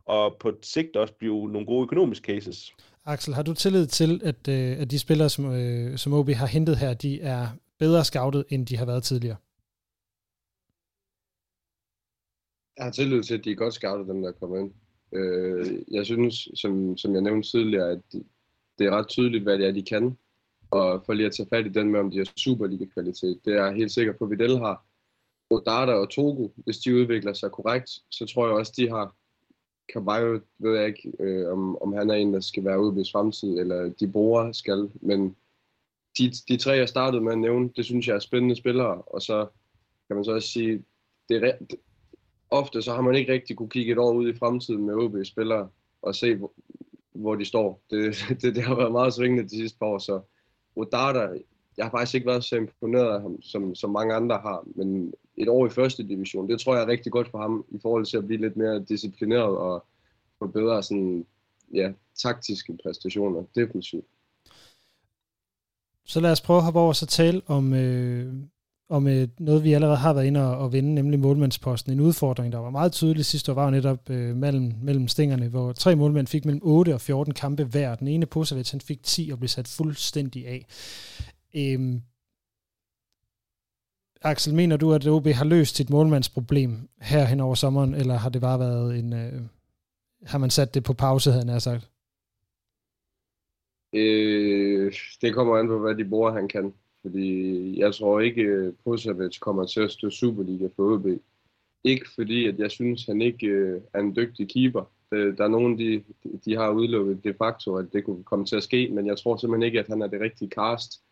og 0.05 0.37
på 0.41 0.53
sigt 0.63 0.97
også 0.97 1.15
blive 1.19 1.53
nogle 1.53 1.67
gode 1.67 1.83
økonomiske 1.83 2.27
cases. 2.27 2.73
Axel, 3.07 3.35
har 3.35 3.43
du 3.43 3.55
tillid 3.55 3.87
til, 3.87 4.21
at, 4.25 4.49
øh, 4.49 4.81
at 4.81 4.91
de 4.91 4.99
spillere, 4.99 5.29
som, 5.29 5.53
øh, 5.55 5.99
som 5.99 6.13
OB 6.13 6.29
har 6.29 6.47
hentet 6.47 6.77
her, 6.77 6.95
de 6.95 7.21
er 7.21 7.47
bedre 7.79 8.05
scoutet, 8.05 8.45
end 8.49 8.67
de 8.67 8.77
har 8.77 8.87
været 8.87 9.03
tidligere? 9.03 9.37
Jeg 12.79 12.87
har 12.87 12.93
tillid 12.93 13.23
til, 13.23 13.39
at 13.39 13.45
de 13.45 13.51
er 13.51 13.55
godt 13.55 13.75
scoutet, 13.75 14.09
dem 14.09 14.23
der 14.23 14.33
kommer 14.33 14.59
ind. 14.59 14.73
Øh, 15.13 15.79
jeg 15.91 16.07
synes, 16.07 16.49
som, 16.55 16.97
som 16.97 17.15
jeg 17.15 17.23
nævnte 17.23 17.51
tidligere, 17.51 17.91
at 17.91 18.01
de, 18.13 18.25
det 18.79 18.87
er 18.87 18.91
ret 18.91 19.09
tydeligt, 19.09 19.43
hvad 19.43 19.59
det 19.59 19.67
er, 19.67 19.73
de 19.73 19.83
kan. 19.83 20.19
Og 20.71 21.03
for 21.07 21.13
lige 21.13 21.27
at 21.27 21.33
tage 21.33 21.49
fat 21.49 21.67
i 21.67 21.69
den 21.69 21.91
med, 21.91 22.01
om 22.01 22.11
de 22.11 22.19
har 22.19 22.33
Superliga-kvalitet, 22.37 23.41
det 23.45 23.55
er 23.55 23.65
jeg 23.65 23.75
helt 23.75 23.93
sikker 23.93 24.13
på, 24.13 24.25
at 24.25 24.31
Videl 24.31 24.59
har. 24.59 24.85
Odata 25.51 25.93
og 25.93 26.11
Togo, 26.11 26.49
hvis 26.57 26.79
de 26.79 26.95
udvikler 26.95 27.33
sig 27.33 27.51
korrekt, 27.51 27.91
så 28.11 28.27
tror 28.27 28.47
jeg 28.47 28.57
også, 28.57 28.73
de 28.77 28.89
har 28.89 29.15
Caballo, 29.93 30.41
ved 30.59 30.79
jeg 30.79 30.87
ikke, 30.87 31.13
øh, 31.21 31.53
om, 31.53 31.83
om 31.83 31.93
han 31.93 32.11
er 32.11 32.15
en, 32.15 32.35
der 32.35 32.41
skal 32.41 32.65
være 32.65 32.81
ude 32.81 32.97
ved 32.97 33.05
fremtid, 33.13 33.59
eller 33.59 33.93
de 34.01 34.09
bruger 34.09 34.53
skal, 34.53 34.91
men 35.01 35.37
de, 36.19 36.33
de 36.49 36.57
tre, 36.57 36.71
jeg 36.71 36.89
startede 36.89 37.23
med 37.23 37.33
at 37.33 37.39
nævne, 37.39 37.71
det 37.77 37.85
synes 37.85 38.09
jeg 38.09 38.15
er 38.15 38.21
spændende 38.21 38.57
spillere, 38.57 39.03
og 39.03 39.23
så 39.23 39.47
kan 40.07 40.17
man 40.17 40.25
så 40.25 40.33
også 40.33 40.49
sige, 40.49 40.85
det 41.29 41.45
er, 41.45 41.53
ofte 42.51 42.83
så 42.83 42.95
har 42.95 43.01
man 43.01 43.15
ikke 43.15 43.33
rigtig 43.33 43.57
kunne 43.57 43.69
kigge 43.69 43.93
et 43.93 43.99
år 43.99 44.13
ud 44.13 44.29
i 44.29 44.39
fremtiden 44.39 44.87
med 44.87 44.95
OB-spillere 44.95 45.69
og 46.03 46.15
se, 46.15 46.35
hvor, 46.35 46.53
hvor 47.13 47.35
de 47.35 47.45
står. 47.45 47.81
Det, 47.91 48.17
det, 48.43 48.55
det 48.55 48.63
har 48.63 48.75
været 48.75 48.93
meget 48.93 49.15
svingende 49.15 49.45
de 49.45 49.57
sidste 49.57 49.79
par 49.79 49.87
år, 49.87 49.99
så 49.99 50.21
Odata, 50.77 51.29
jeg 51.77 51.85
har 51.85 51.91
faktisk 51.91 52.15
ikke 52.15 52.27
været 52.27 52.45
så 52.45 52.57
imponeret 52.57 53.15
af 53.15 53.23
ham, 53.23 53.43
som, 53.43 53.75
som 53.75 53.91
mange 53.91 54.15
andre 54.15 54.39
har, 54.39 54.65
men 54.75 55.15
et 55.37 55.49
år 55.49 55.67
i 55.67 55.71
første 55.71 56.03
division, 56.03 56.49
det 56.49 56.61
tror 56.61 56.75
jeg 56.75 56.83
er 56.83 56.89
rigtig 56.89 57.13
godt 57.13 57.31
for 57.31 57.39
ham 57.39 57.65
i 57.71 57.79
forhold 57.83 58.07
til 58.07 58.17
at 58.17 58.27
blive 58.27 58.41
lidt 58.41 58.57
mere 58.57 58.85
disciplineret 58.89 59.57
og 59.57 59.85
få 60.39 60.47
bedre 60.47 60.83
sådan, 60.83 61.27
ja, 61.75 61.93
taktiske 62.23 62.79
præstationer 62.83 63.45
defensivt. 63.55 64.07
Så 66.05 66.21
lad 66.21 66.33
os 66.33 66.41
prøve 66.41 66.57
at 66.57 66.65
hoppe 66.65 66.81
over 66.81 66.89
og 66.89 66.97
så 66.97 67.07
tale 67.07 67.43
om, 67.47 67.75
øh, 67.75 68.35
om 68.89 69.07
øh, 69.07 69.29
noget, 69.39 69.65
vi 69.65 69.73
allerede 69.73 69.97
har 69.97 70.13
været 70.13 70.27
inde 70.27 70.51
og, 70.51 70.59
og 70.59 70.73
vende, 70.73 70.95
nemlig 70.95 71.21
målmandsposten. 71.21 71.93
En 71.93 72.01
udfordring, 72.01 72.53
der 72.53 72.59
var 72.59 72.71
meget 72.71 72.93
tydelig 72.93 73.25
sidste 73.25 73.53
år, 73.53 73.55
var 73.55 73.65
jo 73.65 73.71
netop 73.71 74.11
øh, 74.11 74.37
mellem, 74.37 74.73
mellem 74.83 75.09
stingerne, 75.09 75.49
hvor 75.49 75.73
tre 75.73 75.97
målmænd 75.97 76.27
fik 76.27 76.45
mellem 76.45 76.61
8 76.65 76.95
og 76.95 77.01
14 77.01 77.35
kampe 77.35 77.65
hver. 77.65 77.95
Den 77.95 78.09
ene 78.09 78.27
Posevic, 78.27 78.71
han 78.71 78.81
fik 78.81 79.03
10 79.03 79.31
og 79.33 79.39
blev 79.39 79.49
sat 79.49 79.69
fuldstændig 79.69 80.47
af. 80.47 80.67
Øhm, 81.57 82.03
Axel, 84.23 84.55
mener 84.55 84.77
du, 84.77 84.93
at 84.93 85.07
OB 85.07 85.27
har 85.27 85.45
løst 85.45 85.77
sit 85.77 85.91
målmandsproblem 85.91 86.89
her 87.01 87.25
hen 87.25 87.41
over 87.41 87.55
sommeren, 87.55 87.95
eller 87.95 88.15
har 88.15 88.29
det 88.29 88.41
bare 88.41 88.59
været 88.59 88.99
en... 88.99 89.13
Øh, 89.13 89.43
har 90.27 90.39
man 90.39 90.51
sat 90.51 90.75
det 90.75 90.85
på 90.85 90.93
pause, 90.93 91.31
havde 91.31 91.51
han 91.51 91.61
sagt? 91.61 91.91
Øh, 93.93 94.93
det 95.23 95.35
kommer 95.35 95.57
an 95.57 95.67
på, 95.67 95.79
hvad 95.79 95.95
de 95.95 96.09
bruger, 96.09 96.33
han 96.33 96.49
kan. 96.49 96.75
Fordi 97.03 97.79
jeg 97.79 97.95
tror 97.95 98.21
ikke, 98.21 98.43
øh, 98.43 98.73
at 98.87 99.41
kommer 99.41 99.65
til 99.65 99.81
at 99.81 99.91
stå 99.91 100.11
Superliga 100.11 100.69
for 100.77 100.95
OB. 100.95 101.07
Ikke 101.85 102.07
fordi, 102.15 102.47
at 102.47 102.59
jeg 102.59 102.71
synes, 102.71 103.07
han 103.07 103.23
ikke 103.23 103.47
øh, 103.47 103.81
er 103.95 104.01
en 104.01 104.17
dygtig 104.17 104.49
keeper. 104.49 104.85
Øh, 105.13 105.39
der 105.39 105.45
er 105.45 105.49
nogen, 105.49 105.79
de, 105.79 106.05
de 106.45 106.57
har 106.57 106.71
udelukket 106.71 107.25
de 107.25 107.35
facto, 107.35 107.77
at 107.77 107.93
det 107.93 108.05
kunne 108.05 108.25
komme 108.25 108.45
til 108.45 108.57
at 108.57 108.63
ske, 108.63 108.89
men 108.93 109.07
jeg 109.07 109.19
tror 109.19 109.37
simpelthen 109.37 109.67
ikke, 109.67 109.81
at 109.81 109.89
han 109.89 110.03
er 110.03 110.07
det 110.07 110.21
rigtige 110.21 110.51
cast 110.51 111.03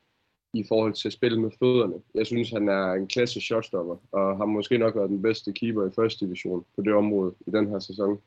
i 0.55 0.65
forhold 0.69 0.95
til 0.95 1.09
at 1.09 1.13
spille 1.13 1.41
med 1.41 1.51
fødderne. 1.59 1.95
Jeg 2.15 2.27
synes, 2.27 2.51
han 2.51 2.69
er 2.69 2.93
en 2.93 3.07
klasse 3.07 3.41
shotstopper, 3.41 3.97
og 4.13 4.37
har 4.37 4.45
måske 4.45 4.79
nok 4.79 4.97
været 4.97 5.11
den 5.11 5.23
bedste 5.23 5.53
keeper 5.53 5.87
i 5.87 5.91
første 5.95 6.25
division 6.25 6.65
på 6.77 6.83
det 6.83 6.93
område 6.93 7.35
i 7.47 7.51
den 7.51 7.69
her 7.69 7.79
sæson. 7.79 8.19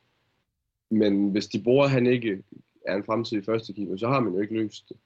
Men 0.91 1.29
hvis 1.29 1.47
de 1.47 1.63
bruger, 1.63 1.87
han 1.87 2.07
ikke 2.07 2.43
er 2.85 2.95
en 2.95 3.03
fremtidig 3.03 3.45
første 3.45 3.73
keeper, 3.73 3.97
så 3.97 4.07
har 4.07 4.19
man 4.19 4.33
jo 4.33 4.39
ikke 4.39 4.53
løst 4.53 4.89
det, 4.89 4.97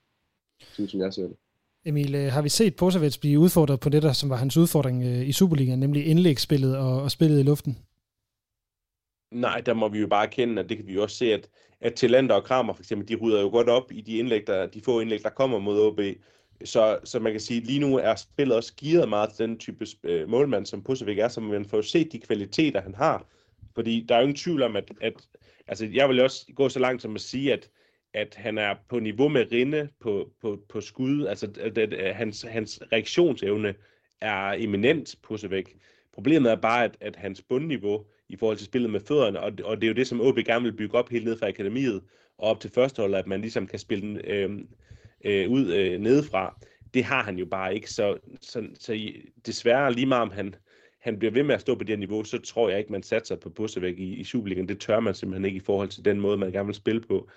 synes 0.60 0.92
som 0.92 1.00
jeg 1.00 1.14
ser 1.14 1.28
det. 1.28 1.38
Emil, 1.86 2.16
øh, 2.16 2.32
har 2.32 2.42
vi 2.42 2.50
set 2.50 2.76
Posavets 2.76 3.18
blive 3.18 3.40
udfordret 3.40 3.80
på 3.80 3.90
det, 3.90 4.04
der 4.04 4.14
som 4.14 4.30
var 4.30 4.36
hans 4.36 4.58
udfordring 4.58 5.04
øh, 5.04 5.28
i 5.28 5.32
Superligaen, 5.32 5.80
nemlig 5.80 6.06
indlægsspillet 6.06 6.78
og, 6.78 7.02
og 7.02 7.12
spillet 7.12 7.40
i 7.40 7.44
luften? 7.44 7.78
Nej, 9.32 9.62
der 9.62 9.74
må 9.74 9.88
vi 9.88 10.00
jo 10.00 10.08
bare 10.08 10.28
kende, 10.28 10.62
at 10.62 10.70
det 10.70 10.78
kan 10.78 10.88
vi 10.88 10.94
jo 10.94 11.04
også 11.04 11.16
se, 11.16 11.34
at, 11.34 11.50
at 11.82 11.94
Talenter 11.94 12.36
og 12.36 12.44
Kramer 12.44 12.74
for 12.74 12.82
eksempel, 12.82 13.08
de 13.08 13.16
rydder 13.16 13.42
jo 13.42 13.50
godt 13.50 13.70
op 13.70 13.92
i 13.92 14.02
de, 14.02 14.18
indlæg, 14.18 14.48
der, 14.48 14.66
de 14.66 14.82
få 14.82 15.00
indlæg, 15.00 15.24
der 15.24 15.30
kommer 15.30 15.60
mod 15.60 15.80
OB. 15.80 16.00
Så, 16.66 17.00
så 17.04 17.20
man 17.20 17.32
kan 17.32 17.42
sige, 17.42 17.62
at 17.62 17.68
lige 17.68 17.80
nu 17.80 17.98
er 17.98 18.16
spillet 18.16 18.58
også 18.58 18.74
gearet 18.78 19.10
meget 19.10 19.30
til 19.30 19.48
den 19.48 19.58
type 19.58 19.86
øh, 20.04 20.30
målmand, 20.30 20.66
som 20.66 20.84
Posevic 20.84 21.18
er, 21.18 21.28
så 21.28 21.42
man 21.42 21.66
får 21.66 21.82
set 21.82 22.12
de 22.12 22.20
kvaliteter, 22.20 22.82
han 22.82 22.96
har. 22.96 23.28
Fordi 23.76 24.06
der 24.10 24.16
er 24.16 24.20
jo 24.20 24.24
ingen 24.24 24.38
tvivl 24.38 24.64
om, 24.64 24.76
at, 24.76 24.92
at 25.02 25.14
altså, 25.68 25.90
jeg 25.94 26.10
vil 26.10 26.20
også 26.20 26.46
gå 26.56 26.70
så 26.70 26.80
langt 26.80 27.02
som 27.02 27.16
at 27.16 27.22
sige, 27.22 27.54
at 27.54 27.70
at 28.14 28.36
han 28.36 28.58
er 28.58 28.76
på 28.90 29.00
niveau 29.00 29.28
med 29.28 29.52
Rinde 29.52 29.90
på, 30.00 30.32
på, 30.42 30.60
på 30.70 30.82
skud. 30.82 31.26
Altså, 31.26 31.48
at, 31.60 31.78
at, 31.78 31.94
at 31.94 32.16
hans, 32.16 32.42
hans 32.42 32.84
reaktionsevne 32.92 33.76
er 34.22 34.52
eminent 34.52 35.16
på 35.24 35.38
sig 35.38 35.52
væk. 35.52 35.76
Problemet 36.14 36.52
er 36.52 36.56
bare, 36.56 36.84
at, 36.84 36.98
at 37.02 37.16
hans 37.16 37.42
bundniveau 37.42 38.06
i 38.30 38.36
forhold 38.36 38.58
til 38.58 38.66
spillet 38.66 38.92
med 38.92 39.00
fødderne, 39.00 39.40
og, 39.40 39.52
og 39.64 39.82
det 39.82 39.84
er 39.84 39.88
jo 39.88 39.94
det, 39.94 40.08
som 40.08 40.22
OB 40.22 40.36
gerne 40.36 40.64
vil 40.64 40.76
bygge 40.78 40.98
op 40.98 41.10
helt 41.10 41.26
ned 41.26 41.38
fra 41.40 41.48
akademiet 41.48 42.02
og 42.38 42.50
op 42.50 42.60
til 42.60 42.72
førsteholdet, 42.72 43.18
at 43.18 43.28
man 43.28 43.42
ligesom 43.42 43.68
kan 43.68 43.80
spille 43.80 44.08
den 44.08 44.18
øh, 44.18 44.60
øh, 45.26 45.50
ud 45.50 45.74
øh, 45.74 46.00
nedefra. 46.00 46.62
Det 46.94 47.04
har 47.04 47.24
han 47.24 47.38
jo 47.38 47.46
bare 47.46 47.76
ikke, 47.76 47.92
så, 47.92 48.18
så, 48.42 48.64
så 48.80 49.12
desværre 49.46 49.94
lige 49.94 50.06
meget 50.06 50.22
om 50.22 50.32
han, 50.32 50.56
han 51.02 51.20
bliver 51.20 51.32
ved 51.32 51.44
med 51.44 51.56
at 51.56 51.62
stå 51.62 51.76
på 51.76 51.84
det 51.84 52.00
niveau, 52.00 52.24
så 52.24 52.38
tror 52.38 52.70
jeg 52.70 52.80
ikke, 52.80 52.92
man 52.92 53.04
satser 53.04 53.36
på 53.36 53.50
Bussevæk 53.50 53.98
i, 53.98 54.14
i 54.14 54.24
Superligaen. 54.24 54.70
Det 54.70 54.80
tør 54.80 55.00
man 55.00 55.16
simpelthen 55.16 55.46
ikke 55.46 55.58
i 55.58 55.66
forhold 55.66 55.90
til 55.90 56.06
den 56.06 56.20
måde, 56.20 56.38
man 56.38 56.52
gerne 56.52 56.66
vil 56.66 56.76
spille 56.76 57.02
på. 57.02 57.30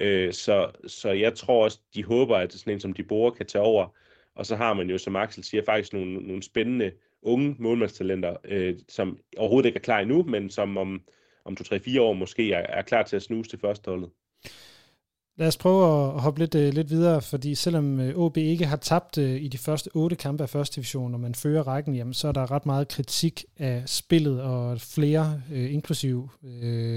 Øh, 0.00 0.32
så, 0.32 0.70
så 0.86 1.10
jeg 1.10 1.34
tror 1.34 1.64
også, 1.64 1.80
de 1.94 2.04
håber, 2.04 2.36
at 2.36 2.52
sådan 2.52 2.72
en 2.72 2.80
som 2.80 2.92
de 2.92 3.02
bruger 3.02 3.30
kan 3.30 3.46
tage 3.46 3.62
over. 3.62 3.88
Og 4.34 4.46
så 4.46 4.56
har 4.56 4.74
man 4.74 4.90
jo, 4.90 4.98
som 4.98 5.16
Axel 5.16 5.44
siger, 5.44 5.62
faktisk 5.64 5.92
nogle, 5.92 6.14
nogle 6.14 6.42
spændende 6.42 6.92
unge 7.22 7.56
målmandstalenter, 7.58 8.36
øh, 8.44 8.76
som 8.88 9.18
overhovedet 9.36 9.66
ikke 9.66 9.76
er 9.76 9.82
klar 9.82 10.00
endnu, 10.00 10.22
men 10.22 10.50
som 10.50 10.76
om, 10.76 11.02
om 11.44 11.56
2-3-4 11.60 12.00
år 12.00 12.12
måske 12.12 12.52
er, 12.52 12.58
er 12.58 12.82
klar 12.82 13.02
til 13.02 13.16
at 13.16 13.22
snuse 13.22 13.50
til 13.50 13.58
førsteholdet. 13.58 14.10
Lad 15.40 15.48
os 15.48 15.56
prøve 15.56 16.12
at 16.14 16.20
hoppe 16.20 16.40
lidt, 16.40 16.54
øh, 16.54 16.72
lidt 16.72 16.90
videre, 16.90 17.22
fordi 17.22 17.54
selvom 17.54 18.00
øh, 18.00 18.16
OB 18.16 18.36
ikke 18.36 18.66
har 18.66 18.76
tabt 18.76 19.18
øh, 19.18 19.42
i 19.42 19.48
de 19.48 19.58
første 19.58 19.90
otte 19.94 20.16
kampe 20.16 20.42
af 20.42 20.48
første 20.50 20.76
division, 20.76 21.10
når 21.10 21.18
man 21.18 21.34
fører 21.34 21.62
rækken, 21.62 21.94
jamen, 21.94 22.14
så 22.14 22.28
er 22.28 22.32
der 22.32 22.50
ret 22.50 22.66
meget 22.66 22.88
kritik 22.88 23.44
af 23.58 23.82
spillet, 23.86 24.42
og 24.42 24.80
flere, 24.80 25.42
uh, 25.50 25.72
inklusiv 25.72 26.28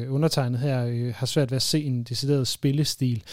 undertegnet 0.09 0.59
her, 0.59 1.11
har 1.11 1.25
svært 1.25 1.51
ved 1.51 1.55
at 1.55 1.61
se 1.61 1.83
en 1.83 2.03
decideret 2.03 2.47
spillestil. 2.47 3.23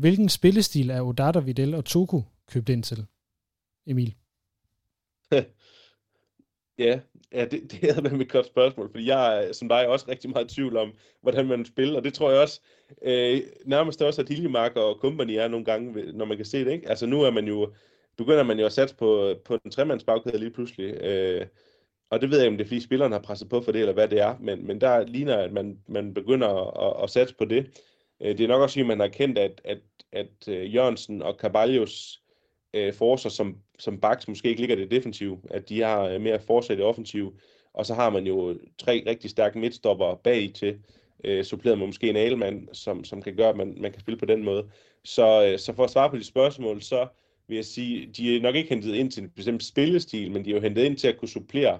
Hvilken 0.00 0.28
spillestil 0.28 0.90
er 0.90 1.02
Odata, 1.02 1.38
Videl 1.38 1.74
og 1.74 1.84
Toku 1.84 2.22
købt 2.46 2.68
ind 2.68 2.82
til? 2.82 3.06
Emil? 3.86 4.14
Ja, 6.78 7.00
ja 7.32 7.44
det, 7.44 7.72
det 7.72 7.90
er 7.90 8.00
med 8.00 8.20
et 8.20 8.32
godt 8.32 8.46
spørgsmål, 8.46 8.90
fordi 8.90 9.06
jeg 9.06 9.48
som 9.52 9.68
dig 9.68 9.88
også 9.88 10.06
rigtig 10.08 10.30
meget 10.30 10.52
i 10.52 10.54
tvivl 10.54 10.76
om, 10.76 10.92
hvordan 11.22 11.46
man 11.46 11.64
spiller, 11.64 11.96
og 11.96 12.04
det 12.04 12.14
tror 12.14 12.30
jeg 12.30 12.40
også 12.40 12.60
øh, 13.02 13.40
nærmest 13.64 14.02
også, 14.02 14.22
at 14.22 14.28
Hiljemark 14.28 14.76
og 14.76 14.98
company 15.00 15.32
er 15.32 15.48
nogle 15.48 15.64
gange, 15.64 16.12
når 16.12 16.24
man 16.24 16.36
kan 16.36 16.46
se 16.46 16.64
det, 16.64 16.72
ikke? 16.72 16.88
Altså 16.88 17.06
nu 17.06 17.22
er 17.22 17.30
man 17.30 17.48
jo, 17.48 17.72
begynder 18.16 18.42
man 18.42 18.58
jo 18.58 18.66
at 18.66 18.72
satse 18.72 18.96
på, 18.96 19.34
på 19.44 19.56
den 19.56 19.70
tremandsbagkæde 19.70 20.38
lige 20.38 20.50
pludselig, 20.50 20.94
øh, 21.02 21.46
og 22.10 22.20
det 22.20 22.30
ved 22.30 22.38
jeg 22.38 22.46
ikke, 22.46 22.52
om 22.52 22.58
det 22.58 22.64
er 22.64 22.68
fordi 22.68 22.80
spilleren 22.80 23.12
har 23.12 23.18
presset 23.18 23.48
på 23.48 23.60
for 23.62 23.72
det, 23.72 23.80
eller 23.80 23.92
hvad 23.92 24.08
det 24.08 24.20
er, 24.20 24.36
men, 24.40 24.66
men 24.66 24.80
der 24.80 25.06
ligner, 25.06 25.36
at 25.36 25.52
man, 25.52 25.78
man 25.88 26.14
begynder 26.14 26.48
at, 26.88 27.02
at 27.02 27.10
satse 27.10 27.34
på 27.34 27.44
det. 27.44 27.66
Øh, 28.22 28.38
det 28.38 28.44
er 28.44 28.48
nok 28.48 28.62
også 28.62 28.74
fordi, 28.74 28.86
man 28.86 29.00
har 29.00 29.08
kendt, 29.08 29.38
at, 29.38 29.60
at, 29.64 29.78
at 30.12 30.48
øh, 30.48 30.74
Jørgensen 30.74 31.22
og 31.22 31.34
Caballos 31.34 32.20
øh, 32.74 32.94
forser, 32.94 33.28
som, 33.28 33.56
som 33.78 34.00
backs 34.00 34.28
måske 34.28 34.48
ikke 34.48 34.60
ligger 34.60 34.76
det 34.76 34.90
defensive, 34.90 35.38
at 35.50 35.68
de 35.68 35.80
har 35.80 36.02
øh, 36.02 36.20
mere 36.20 36.40
forser 36.40 36.74
i 36.74 36.76
det 36.76 36.84
offensive, 36.84 37.32
og 37.74 37.86
så 37.86 37.94
har 37.94 38.10
man 38.10 38.26
jo 38.26 38.58
tre 38.78 39.04
rigtig 39.06 39.30
stærke 39.30 39.58
midtstopper 39.58 40.14
bag 40.14 40.50
til, 40.54 40.78
øh, 41.24 41.44
suppleret 41.44 41.78
med 41.78 41.86
måske 41.86 42.10
en 42.10 42.16
alemand, 42.16 42.68
som, 42.72 43.04
som 43.04 43.22
kan 43.22 43.36
gøre, 43.36 43.48
at 43.48 43.56
man, 43.56 43.76
man 43.80 43.92
kan 43.92 44.00
spille 44.00 44.18
på 44.18 44.26
den 44.26 44.44
måde. 44.44 44.70
Så, 45.04 45.46
øh, 45.46 45.58
så 45.58 45.72
for 45.72 45.84
at 45.84 45.90
svare 45.90 46.10
på 46.10 46.16
de 46.16 46.24
spørgsmål, 46.24 46.82
så 46.82 47.06
vil 47.48 47.54
jeg 47.54 47.64
sige, 47.64 48.06
de 48.06 48.36
er 48.36 48.40
nok 48.40 48.54
ikke 48.54 48.68
hentet 48.68 48.94
ind 48.94 49.10
til 49.10 49.22
en 49.22 49.30
bestemt 49.30 49.62
spillestil, 49.64 50.32
men 50.32 50.44
de 50.44 50.50
er 50.50 50.54
jo 50.54 50.60
hentet 50.60 50.84
ind 50.84 50.96
til 50.96 51.08
at 51.08 51.18
kunne 51.18 51.28
supplere 51.28 51.78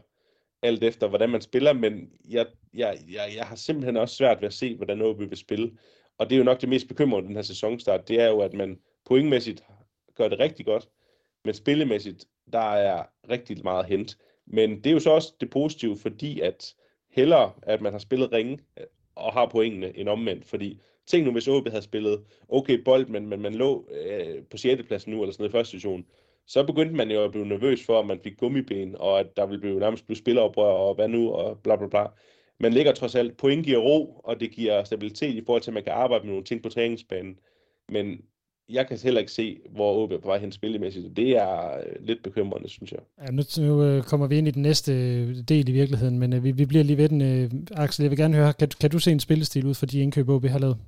alt 0.62 0.84
efter, 0.84 1.08
hvordan 1.08 1.30
man 1.30 1.40
spiller, 1.40 1.72
men 1.72 2.10
jeg, 2.28 2.46
jeg, 2.74 2.98
jeg, 3.12 3.32
jeg 3.36 3.44
har 3.44 3.56
simpelthen 3.56 3.96
også 3.96 4.16
svært 4.16 4.40
ved 4.40 4.46
at 4.46 4.54
se, 4.54 4.76
hvordan 4.76 5.02
OB 5.02 5.20
vil 5.20 5.36
spille. 5.36 5.70
Og 6.18 6.30
det 6.30 6.36
er 6.36 6.38
jo 6.38 6.44
nok 6.44 6.60
det 6.60 6.68
mest 6.68 6.88
bekymrende 6.88 7.28
den 7.28 7.36
her 7.36 7.42
sæsonstart, 7.42 8.08
det 8.08 8.20
er 8.20 8.28
jo, 8.28 8.40
at 8.40 8.54
man 8.54 8.78
pointmæssigt 9.04 9.64
gør 10.20 10.28
det 10.28 10.40
rigtig 10.40 10.66
godt, 10.66 10.88
men 11.44 11.54
spillemæssigt, 11.54 12.24
der 12.52 12.72
er 12.72 13.02
rigtig 13.30 13.58
meget 13.64 13.86
hent. 13.86 14.18
Men 14.46 14.76
det 14.76 14.86
er 14.86 14.94
jo 14.94 15.00
så 15.00 15.10
også 15.10 15.34
det 15.40 15.50
positive, 15.50 15.96
fordi 15.96 16.40
at 16.40 16.74
hellere, 17.10 17.52
at 17.62 17.80
man 17.80 17.92
har 17.92 17.98
spillet 17.98 18.32
ringe 18.32 18.58
øh, 18.80 18.86
og 19.14 19.32
har 19.32 19.46
pointene 19.46 19.98
end 19.98 20.08
omvendt, 20.08 20.44
fordi 20.44 20.80
tænk 21.06 21.26
nu, 21.26 21.32
hvis 21.32 21.48
OB 21.48 21.68
havde 21.68 21.82
spillet 21.82 22.24
okay 22.48 22.78
bold, 22.84 23.06
men, 23.06 23.28
men 23.28 23.40
man 23.40 23.54
lå 23.54 23.88
øh, 23.90 24.42
på 24.50 24.56
6. 24.56 24.82
pladsen 24.86 25.12
nu, 25.12 25.22
eller 25.22 25.32
sådan 25.32 25.42
noget 25.42 25.52
i 25.52 25.56
første 25.56 25.72
division, 25.72 26.04
så 26.46 26.64
begyndte 26.64 26.94
man 26.94 27.10
jo 27.10 27.24
at 27.24 27.30
blive 27.30 27.46
nervøs 27.46 27.86
for, 27.86 28.00
at 28.00 28.06
man 28.06 28.20
fik 28.20 28.36
gummiben, 28.36 28.96
og 28.98 29.20
at 29.20 29.36
der 29.36 29.46
ville 29.46 29.60
blive 29.60 29.80
nærmest 29.80 30.06
blive 30.06 30.18
spilleroprør, 30.18 30.72
og 30.72 30.94
hvad 30.94 31.08
nu, 31.08 31.32
og 31.32 31.58
bla 31.58 31.76
bla 31.76 31.86
bla. 31.86 32.06
Man 32.58 32.72
ligger 32.72 32.92
trods 32.92 33.14
alt, 33.14 33.36
point 33.36 33.64
giver 33.66 33.78
ro, 33.78 34.20
og 34.24 34.40
det 34.40 34.50
giver 34.50 34.84
stabilitet 34.84 35.34
i 35.34 35.44
forhold 35.46 35.62
til, 35.62 35.70
at 35.70 35.74
man 35.74 35.84
kan 35.84 35.92
arbejde 35.92 36.24
med 36.24 36.30
nogle 36.30 36.44
ting 36.44 36.62
på 36.62 36.68
træningsbanen. 36.68 37.38
Men 37.88 38.24
jeg 38.72 38.88
kan 38.88 38.98
heller 38.98 39.20
ikke 39.20 39.32
se, 39.32 39.60
hvor 39.70 40.02
OB 40.02 40.12
er 40.12 40.18
på 40.18 40.28
vej 40.28 40.38
hen 40.38 40.52
spillemæssigt. 40.52 41.16
Det 41.16 41.30
er 41.36 41.78
øh, 41.78 41.96
lidt 42.00 42.22
bekymrende, 42.22 42.68
synes 42.68 42.92
jeg. 42.92 43.00
Ja, 43.18 43.30
nu, 43.30 43.42
nu 43.58 43.82
øh, 43.82 44.02
kommer 44.02 44.26
vi 44.26 44.38
ind 44.38 44.48
i 44.48 44.50
den 44.50 44.62
næste 44.62 44.92
øh, 44.92 45.36
del 45.48 45.68
i 45.68 45.72
virkeligheden, 45.72 46.18
men 46.18 46.32
uh, 46.32 46.44
vi, 46.44 46.50
vi 46.50 46.66
bliver 46.66 46.84
lige 46.84 46.96
ved 46.96 47.08
den. 47.08 47.20
Uh, 47.20 47.60
Axel, 47.70 48.02
jeg 48.02 48.10
vil 48.10 48.18
gerne 48.18 48.36
høre, 48.36 48.52
kan, 48.52 48.68
kan 48.80 48.90
du 48.90 48.98
se 48.98 49.12
en 49.12 49.20
spillestil 49.20 49.66
ud 49.66 49.74
for 49.74 49.86
de 49.86 50.00
indkøb, 50.00 50.28
OB 50.28 50.44
har 50.44 50.58
lavet? 50.58 50.78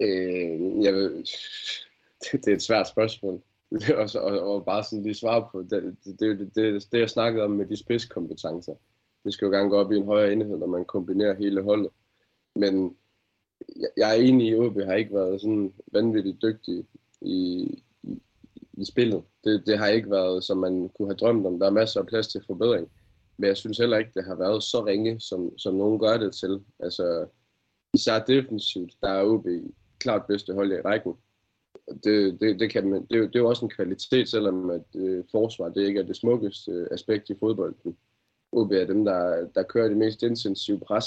Øh, 0.00 0.84
jeg 0.84 0.94
vil, 0.94 1.02
det, 2.22 2.44
det 2.44 2.48
er 2.48 2.56
et 2.56 2.62
svært 2.62 2.88
spørgsmål. 2.88 3.42
og, 3.70 4.22
og, 4.22 4.54
og 4.54 4.64
bare 4.64 4.84
sådan 4.84 5.02
lige 5.02 5.14
svare 5.14 5.48
på, 5.52 5.62
det, 5.62 5.96
det, 6.04 6.20
det, 6.20 6.50
det, 6.54 6.92
det 6.92 7.00
jeg 7.00 7.10
snakkede 7.10 7.44
om 7.44 7.50
med 7.50 7.66
de 7.66 7.76
spidskompetencer. 7.76 8.74
Det 9.24 9.32
skal 9.32 9.46
jo 9.46 9.52
gerne 9.52 9.70
gå 9.70 9.76
op 9.76 9.92
i 9.92 9.96
en 9.96 10.04
højere 10.04 10.32
enhed, 10.32 10.58
når 10.58 10.66
man 10.66 10.84
kombinerer 10.84 11.34
hele 11.34 11.62
holdet. 11.62 11.90
Men 12.56 12.96
jeg, 13.96 14.10
er 14.10 14.22
enig 14.22 14.46
i, 14.48 14.52
at 14.52 14.58
OB 14.58 14.80
har 14.80 14.94
ikke 14.94 15.14
været 15.14 15.40
sådan 15.40 15.72
vanvittigt 15.92 16.42
dygtig 16.42 16.84
i, 17.20 17.68
i, 18.02 18.22
i 18.72 18.84
spillet. 18.84 19.22
Det, 19.44 19.66
det 19.66 19.78
har 19.78 19.86
ikke 19.86 20.10
været, 20.10 20.44
som 20.44 20.58
man 20.58 20.90
kunne 20.96 21.08
have 21.08 21.16
drømt 21.16 21.46
om. 21.46 21.58
Der 21.58 21.66
er 21.66 21.70
masser 21.70 22.00
af 22.00 22.06
plads 22.06 22.28
til 22.28 22.42
forbedring. 22.46 22.88
Men 23.36 23.48
jeg 23.48 23.56
synes 23.56 23.78
heller 23.78 23.98
ikke, 23.98 24.10
det 24.14 24.24
har 24.24 24.34
været 24.34 24.62
så 24.62 24.86
ringe, 24.86 25.20
som, 25.20 25.58
som 25.58 25.74
nogen 25.74 25.98
gør 25.98 26.16
det 26.16 26.34
til. 26.34 26.60
Altså, 26.80 27.26
især 27.94 28.18
defensivt, 28.18 28.92
der 29.02 29.08
er 29.08 29.24
OB 29.24 29.46
klart 29.98 30.26
bedste 30.26 30.54
hold 30.54 30.72
i 30.72 30.80
rækken. 30.80 31.12
Det, 32.04 32.40
det, 32.40 32.60
det, 32.60 32.70
kan 32.70 32.88
man, 32.88 33.00
det, 33.00 33.10
det 33.10 33.36
er 33.36 33.40
jo 33.40 33.48
også 33.48 33.64
en 33.64 33.70
kvalitet, 33.70 34.28
selvom 34.28 34.70
at 34.70 34.86
øh, 34.94 35.24
forsvar 35.30 35.68
det 35.68 35.86
ikke 35.86 36.00
er 36.00 36.04
det 36.04 36.16
smukkeste 36.16 36.70
øh, 36.70 36.86
aspekt 36.90 37.30
i 37.30 37.34
fodbolden. 37.40 37.96
OB 38.52 38.72
er 38.72 38.84
dem, 38.84 39.04
der, 39.04 39.48
der 39.54 39.62
kører 39.62 39.88
det 39.88 39.96
mest 39.96 40.22
intensive 40.22 40.80
pres 40.80 41.06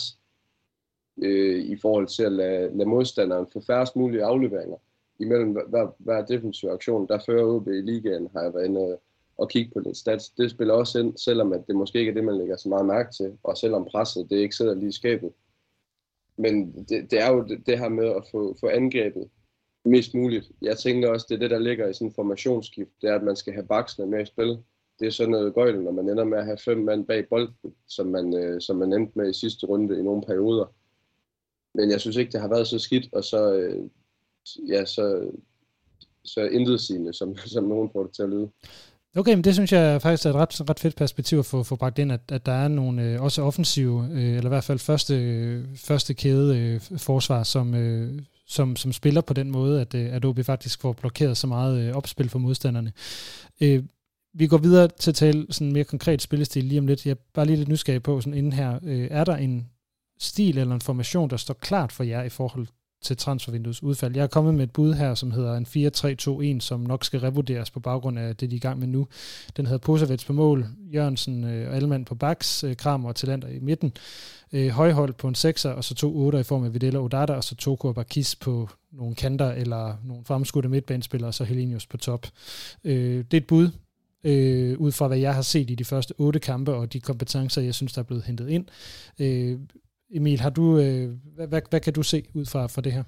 øh, 1.24 1.64
i 1.64 1.78
forhold 1.78 2.08
til 2.08 2.24
at 2.24 2.32
lade, 2.32 2.78
lade 2.78 2.90
modstanderen 2.90 3.48
få 3.54 3.62
færrest 3.62 3.96
mulige 3.96 4.24
afleveringer 4.24 4.78
imellem 5.20 5.52
hver, 5.52 5.96
hver 5.98 6.26
defensiv 6.26 6.70
aktion. 6.70 7.08
Der 7.08 7.20
fører 7.26 7.46
OB 7.46 7.68
i 7.68 7.82
ligaen, 7.82 8.30
har 8.34 8.42
jeg 8.42 8.54
været 8.54 8.66
inde 8.66 8.98
og 9.38 9.50
kigge 9.50 9.72
på 9.74 9.80
det 9.80 9.98
stats. 9.98 10.30
Det 10.30 10.52
spiller 10.52 10.74
også 10.74 11.00
ind, 11.00 11.18
selvom 11.18 11.54
at 11.54 11.68
det 11.68 11.76
måske 11.76 12.00
ikke 12.00 12.10
er 12.10 12.14
det, 12.14 12.24
man 12.24 12.38
lægger 12.38 12.58
så 12.58 12.70
meget 12.70 12.86
mærke 12.86 13.12
til, 13.12 13.38
og 13.44 13.58
selvom 13.58 13.86
presset 13.86 14.30
det 14.30 14.38
ikke 14.38 14.56
sidder 14.56 14.76
lige 14.76 14.90
i 14.90 14.92
skabet. 14.92 15.32
Men 16.38 16.86
det, 16.90 17.12
det 17.12 17.22
er 17.22 17.32
jo 17.34 17.44
det, 17.44 17.66
det 17.66 17.80
her 17.80 17.90
med 17.90 18.08
at 18.08 18.24
få, 18.32 18.56
få 18.60 18.68
angrebet 18.68 19.30
mest 19.86 20.14
muligt. 20.14 20.52
Jeg 20.62 20.78
tænker 20.78 21.10
også, 21.10 21.26
det 21.30 21.36
er 21.36 21.40
det, 21.40 21.52
der 21.52 21.60
ligger 21.60 21.88
i 21.88 21.94
sådan 21.94 22.08
en 22.08 22.14
formationsskift, 22.14 22.92
det 23.02 23.10
er, 23.10 23.16
at 23.16 23.24
man 23.24 23.36
skal 23.36 23.54
have 23.54 23.68
baksene 23.68 24.08
med 24.08 24.22
i 24.22 24.26
spil. 24.26 24.58
Det 25.00 25.08
er 25.08 25.12
sådan 25.12 25.32
noget 25.32 25.54
gøjl, 25.54 25.82
når 25.82 25.92
man 25.92 26.10
ender 26.10 26.24
med 26.24 26.38
at 26.38 26.46
have 26.46 26.58
fem 26.58 26.78
mand 26.78 27.06
bag 27.06 27.30
bolden, 27.30 27.74
som 27.88 28.08
man, 28.08 28.34
øh, 28.34 28.62
som 28.62 28.76
man 28.76 28.94
endte 28.94 29.14
med 29.16 29.30
i 29.30 29.40
sidste 29.40 29.68
runde 29.68 30.00
i 30.00 30.04
nogle 30.04 30.22
perioder. 30.22 30.74
Men 31.78 31.92
jeg 31.92 32.02
synes 32.02 32.16
ikke, 32.18 32.32
det 32.32 32.42
har 32.42 32.48
været 32.48 32.68
så 32.68 32.80
skidt, 32.80 33.10
og 33.14 33.24
så, 33.24 33.54
øh, 33.54 33.84
ja, 34.70 34.86
så, 34.86 35.32
så 36.24 36.42
intetsigende, 36.42 37.14
som, 37.14 37.38
som 37.56 37.64
nogen 37.64 37.90
får 37.94 38.04
det 38.04 38.16
til 38.16 38.24
at 38.24 38.30
lyde. 38.30 38.50
Okay, 39.16 39.34
men 39.34 39.44
det 39.44 39.54
synes 39.54 39.72
jeg 39.72 40.02
faktisk 40.02 40.26
er 40.26 40.30
et 40.30 40.36
ret, 40.36 40.70
ret 40.70 40.80
fedt 40.80 40.96
perspektiv 40.96 41.40
at 41.40 41.46
få, 41.46 41.64
få 41.64 41.76
bragt 41.76 42.00
ind, 42.00 42.12
at, 42.12 42.22
at 42.30 42.46
der 42.46 42.52
er 42.52 42.68
nogle 42.68 43.04
øh, 43.04 43.22
også 43.22 43.42
offensive, 43.42 44.10
øh, 44.12 44.24
eller 44.24 44.46
i 44.46 44.48
hvert 44.48 44.64
fald 44.64 44.80
første, 44.80 45.16
øh, 45.16 45.66
første 45.76 46.14
kæde 46.14 46.58
øh, 46.58 46.98
forsvar, 46.98 47.44
som, 47.44 47.76
øh, 47.76 48.22
som, 48.48 48.76
som 48.76 48.94
spiller 48.94 49.22
på 49.22 49.34
den 49.34 49.52
måde, 49.52 49.82
at, 49.82 49.96
øh, 49.96 50.14
at 50.14 50.26
OB 50.26 50.40
faktisk 50.44 50.82
får 50.82 50.94
blokeret 50.94 51.38
så 51.38 51.48
meget 51.48 51.80
øh, 51.80 51.96
opspil 51.96 52.30
for 52.30 52.40
modstanderne. 52.40 52.94
Øh, 53.62 53.84
vi 54.34 54.48
går 54.48 54.58
videre 54.58 54.88
til 54.88 55.12
at 55.12 55.16
tale 55.16 55.48
sådan 55.50 55.74
mere 55.74 55.84
konkret 55.84 56.22
spillestil 56.22 56.64
lige 56.64 56.80
om 56.80 56.88
lidt. 56.88 57.06
Jeg 57.06 57.12
er 57.12 57.16
bare 57.34 57.46
lige 57.46 57.58
lidt 57.58 57.70
nysgerrig 57.70 58.04
på, 58.04 58.22
sådan 58.22 58.34
inden 58.34 58.54
her, 58.54 58.80
øh, 58.84 59.08
er 59.12 59.24
der 59.24 59.36
en 59.36 59.68
stil 60.20 60.58
eller 60.58 60.76
en 60.76 60.82
formation, 60.82 61.30
der 61.30 61.38
står 61.38 61.54
klart 61.54 61.92
for 61.92 62.04
jer 62.04 62.24
i 62.24 62.30
forhold 62.30 62.68
til 63.02 63.18
transfervinduets 63.18 63.84
udfald. 63.84 64.16
Jeg 64.16 64.24
er 64.24 64.28
kommet 64.28 64.54
med 64.54 64.64
et 64.64 64.72
bud 64.72 64.94
her, 64.94 65.16
som 65.16 65.32
hedder 65.32 65.58
en 65.58 66.58
4-3-2-1, 66.58 66.60
som 66.60 66.80
nok 66.80 67.06
skal 67.06 67.20
revurderes 67.20 67.72
på 67.72 67.80
baggrund 67.80 68.20
af 68.20 68.36
det, 68.36 68.52
de 68.52 68.56
er 68.56 68.58
i 68.58 68.60
gang 68.60 68.80
med 68.80 68.88
nu. 68.88 69.08
Den 69.58 69.66
hedder 69.66 69.78
Posavets 69.78 70.26
på 70.26 70.34
mål, 70.34 70.66
Jørgensen 70.94 71.44
øh, 71.44 71.70
og 71.70 71.76
Alman 71.76 72.06
på 72.06 72.16
baks, 72.16 72.64
øh, 72.64 72.76
Kramer 72.76 73.10
og 73.10 73.16
Talenter 73.16 73.48
i 73.48 73.60
midten, 73.60 73.94
øh, 74.54 74.70
Højhold 74.70 75.14
på 75.14 75.28
en 75.28 75.36
6'er, 75.36 75.70
og 75.70 75.84
så 75.84 75.96
to 75.96 76.32
8'er 76.32 76.38
i 76.38 76.44
form 76.44 76.64
af 76.64 76.74
Videla 76.74 77.00
Odata, 77.00 77.34
og 77.34 77.44
så 77.44 77.56
Toko 77.56 77.88
og 77.88 77.96
Bakis 77.96 78.36
på 78.36 78.70
nogle 78.92 79.16
kanter, 79.16 79.52
eller 79.52 79.96
nogle 80.04 80.26
fremskudte 80.26 80.70
midtbanespillere, 80.70 81.30
og 81.30 81.34
så 81.34 81.44
Helenius 81.44 81.86
på 81.86 81.98
top. 81.98 82.28
Øh, 82.84 83.18
det 83.18 83.34
er 83.34 83.38
et 83.38 83.48
bud, 83.48 83.70
øh, 84.24 84.80
ud 84.80 84.92
fra 84.92 85.08
hvad 85.08 85.18
jeg 85.18 85.36
har 85.36 85.42
set 85.42 85.70
i 85.70 85.76
de 85.76 85.86
første 85.86 86.14
otte 86.18 86.40
kampe, 86.40 86.74
og 86.74 86.94
de 86.94 87.00
kompetencer, 87.00 87.62
jeg 87.62 87.76
synes, 87.76 87.94
der 87.94 88.00
er 88.00 88.04
blevet 88.04 88.24
hentet 88.24 88.50
ind. 88.50 88.66
Øh, 89.20 89.60
Emil, 90.14 90.40
har 90.40 90.50
du, 90.50 90.80
øh, 90.80 91.10
hvad, 91.36 91.48
hvad, 91.48 91.62
hvad 91.70 91.80
kan 91.80 91.94
du 91.94 92.04
se 92.04 92.24
ud 92.34 92.46
fra, 92.46 92.68
fra 92.68 92.82
det 92.82 92.92
her? 92.92 93.04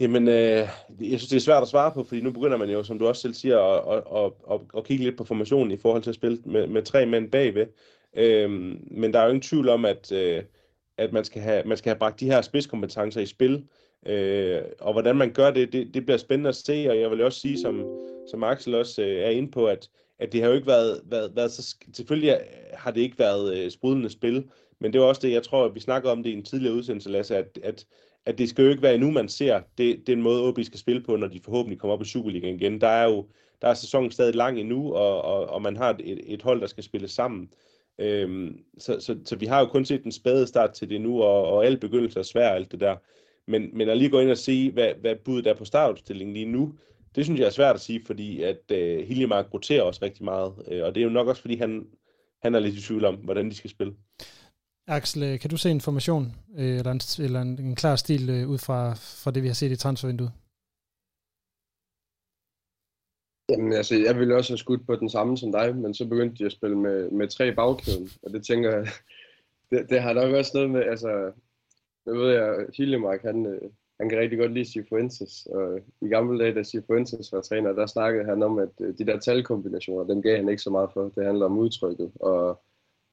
Jamen, 0.00 0.28
øh, 0.28 0.68
jeg 1.00 1.18
synes, 1.18 1.28
det 1.28 1.36
er 1.36 1.40
svært 1.40 1.62
at 1.62 1.68
svare 1.68 1.92
på, 1.92 2.04
fordi 2.04 2.20
nu 2.20 2.30
begynder 2.30 2.56
man 2.56 2.70
jo, 2.70 2.82
som 2.82 2.98
du 2.98 3.06
også 3.06 3.22
selv 3.22 3.34
siger, 3.34 3.58
at, 3.58 4.02
at, 4.16 4.32
at, 4.50 4.60
at, 4.76 4.84
kigge 4.84 5.04
lidt 5.04 5.16
på 5.16 5.24
formationen 5.24 5.70
i 5.70 5.76
forhold 5.76 6.02
til 6.02 6.10
at 6.10 6.14
spille 6.14 6.38
med, 6.44 6.66
med 6.66 6.82
tre 6.82 7.06
mænd 7.06 7.30
bagved. 7.30 7.66
Øhm, 8.16 8.84
men 8.90 9.12
der 9.12 9.18
er 9.18 9.24
jo 9.24 9.28
ingen 9.28 9.42
tvivl 9.42 9.68
om, 9.68 9.84
at, 9.84 10.12
øh, 10.12 10.42
at 10.98 11.12
man, 11.12 11.24
skal 11.24 11.42
have, 11.42 11.62
man 11.66 11.76
skal 11.76 11.90
have 11.90 11.98
bragt 11.98 12.20
de 12.20 12.26
her 12.26 12.42
spidskompetencer 12.42 13.20
i 13.20 13.26
spil. 13.26 13.64
Øh, 14.06 14.62
og 14.80 14.92
hvordan 14.92 15.16
man 15.16 15.32
gør 15.32 15.50
det, 15.50 15.72
det, 15.72 15.94
det 15.94 16.04
bliver 16.04 16.18
spændende 16.18 16.48
at 16.48 16.56
se, 16.56 16.90
og 16.90 17.00
jeg 17.00 17.10
vil 17.10 17.22
også 17.22 17.40
sige, 17.40 17.60
som, 17.60 17.84
som 18.30 18.44
Axel 18.44 18.74
også 18.74 19.02
øh, 19.02 19.16
er 19.16 19.30
inde 19.30 19.50
på, 19.50 19.66
at, 19.66 19.88
at 20.22 20.32
det 20.32 20.40
har 20.40 20.48
jo 20.48 20.54
ikke 20.54 20.66
været, 20.66 21.00
været, 21.04 21.36
været 21.36 21.52
så... 21.52 21.76
Selvfølgelig 21.92 22.38
har 22.74 22.90
det 22.90 23.00
ikke 23.00 23.18
været 23.18 23.56
øh, 23.56 23.70
sprudlende 23.70 24.10
spil, 24.10 24.48
men 24.78 24.92
det 24.92 25.00
var 25.00 25.06
også 25.06 25.20
det, 25.22 25.32
jeg 25.32 25.42
tror, 25.42 25.64
at 25.64 25.74
vi 25.74 25.80
snakkede 25.80 26.12
om 26.12 26.22
det 26.22 26.30
i 26.30 26.32
en 26.32 26.44
tidligere 26.44 26.74
udsendelse, 26.74 27.10
Lasse, 27.10 27.36
at, 27.36 27.58
at, 27.62 27.86
at 28.26 28.38
det 28.38 28.48
skal 28.48 28.64
jo 28.64 28.70
ikke 28.70 28.82
være 28.82 28.98
nu, 28.98 29.10
man 29.10 29.28
ser 29.28 29.60
det, 29.78 30.06
den 30.06 30.22
måde, 30.22 30.42
OB 30.42 30.58
skal 30.62 30.78
spille 30.78 31.02
på, 31.02 31.16
når 31.16 31.26
de 31.26 31.40
forhåbentlig 31.44 31.78
kommer 31.78 31.94
op 31.94 32.02
i 32.02 32.04
Superligaen 32.04 32.54
igen. 32.54 32.80
Der 32.80 32.88
er 32.88 33.04
jo 33.04 33.26
der 33.62 33.68
er 33.68 33.74
sæsonen 33.74 34.10
stadig 34.10 34.34
lang 34.34 34.60
endnu, 34.60 34.92
og, 34.92 35.22
og, 35.22 35.46
og 35.46 35.62
man 35.62 35.76
har 35.76 35.96
et, 36.00 36.20
et 36.24 36.42
hold, 36.42 36.60
der 36.60 36.66
skal 36.66 36.84
spille 36.84 37.08
sammen. 37.08 37.52
Øhm, 37.98 38.58
så, 38.78 39.00
så, 39.00 39.18
så 39.24 39.36
vi 39.36 39.46
har 39.46 39.60
jo 39.60 39.66
kun 39.66 39.84
set 39.84 40.02
den 40.04 40.12
spæde 40.12 40.46
start 40.46 40.72
til 40.72 40.90
det 40.90 41.00
nu, 41.00 41.22
og, 41.22 41.46
og 41.46 41.66
alle 41.66 41.78
begyndelser 41.78 42.20
er 42.20 42.24
svære 42.24 42.54
alt 42.54 42.72
det 42.72 42.80
der. 42.80 42.96
Men, 43.46 43.70
men 43.72 43.88
at 43.88 43.98
lige 43.98 44.10
gå 44.10 44.20
ind 44.20 44.30
og 44.30 44.38
se, 44.38 44.70
hvad, 44.70 44.92
hvad 45.00 45.16
budet 45.16 45.46
er 45.46 45.54
på 45.54 45.64
startopstillingen 45.64 46.34
lige 46.34 46.46
nu, 46.46 46.74
det 47.14 47.24
synes 47.24 47.40
jeg 47.40 47.46
er 47.46 47.50
svært 47.50 47.74
at 47.74 47.80
sige, 47.80 48.02
fordi 48.06 48.42
at 48.42 48.70
øh, 48.72 49.06
Hiljemark 49.06 49.54
roterer 49.54 49.82
også 49.82 50.00
rigtig 50.02 50.24
meget, 50.24 50.52
øh, 50.68 50.84
og 50.84 50.94
det 50.94 51.00
er 51.00 51.04
jo 51.04 51.10
nok 51.10 51.28
også, 51.28 51.40
fordi 51.40 51.56
han, 51.56 51.86
han 52.42 52.54
er 52.54 52.58
lidt 52.60 52.74
i 52.74 52.80
tvivl 52.80 53.04
om, 53.04 53.14
hvordan 53.14 53.50
de 53.50 53.54
skal 53.54 53.70
spille. 53.70 53.94
Axel, 54.86 55.22
øh, 55.22 55.40
kan 55.40 55.50
du 55.50 55.56
se 55.56 55.70
en 55.70 55.80
formation, 55.80 56.36
øh, 56.58 56.78
eller, 56.78 56.92
en, 56.92 57.00
eller 57.24 57.40
en, 57.40 57.60
en 57.60 57.74
klar 57.76 57.96
stil 57.96 58.30
øh, 58.30 58.48
ud 58.48 58.58
fra, 58.58 58.94
fra 58.94 59.30
det, 59.30 59.42
vi 59.42 59.48
har 59.48 59.54
set 59.54 59.72
i 59.72 59.76
transfervinduet? 59.76 60.32
Jamen 63.48 63.72
altså, 63.72 63.94
jeg 63.96 64.18
ville 64.18 64.36
også 64.36 64.52
have 64.52 64.58
skudt 64.58 64.86
på 64.86 64.96
den 64.96 65.08
samme 65.08 65.38
som 65.38 65.52
dig, 65.52 65.76
men 65.76 65.94
så 65.94 66.08
begyndte 66.08 66.38
de 66.38 66.46
at 66.46 66.52
spille 66.52 66.76
med, 66.76 67.10
med 67.10 67.28
tre 67.28 67.54
bagkæden, 67.54 68.10
og 68.22 68.32
det 68.32 68.46
tænker 68.46 68.70
jeg, 68.70 68.86
det, 69.70 69.90
det 69.90 70.02
har 70.02 70.12
nok 70.12 70.34
også 70.34 70.50
noget 70.54 70.70
med, 70.70 70.82
altså, 70.82 71.32
jeg 72.06 72.14
ved 72.14 72.32
jeg, 72.32 72.66
Hiljemark, 72.76 73.22
han, 73.22 73.60
han 74.00 74.08
kan 74.08 74.18
rigtig 74.18 74.38
godt 74.38 74.52
lide 74.52 74.72
Sifuentes. 74.72 75.46
og 75.46 75.80
i 76.00 76.08
gamle 76.08 76.44
dage, 76.44 76.54
da 76.54 76.62
Sifuentes 76.62 77.32
var 77.32 77.40
træner, 77.40 77.72
der 77.72 77.86
snakkede 77.86 78.24
han 78.24 78.42
om, 78.42 78.58
at 78.58 78.70
øh, 78.80 78.98
de 78.98 79.06
der 79.06 79.18
talkombinationer, 79.18 80.04
dem 80.04 80.22
gav 80.22 80.36
han 80.36 80.48
ikke 80.48 80.62
så 80.62 80.70
meget 80.70 80.90
for. 80.92 81.12
Det 81.14 81.24
handler 81.24 81.46
om 81.46 81.58
udtrykket 81.58 82.12
og, 82.20 82.62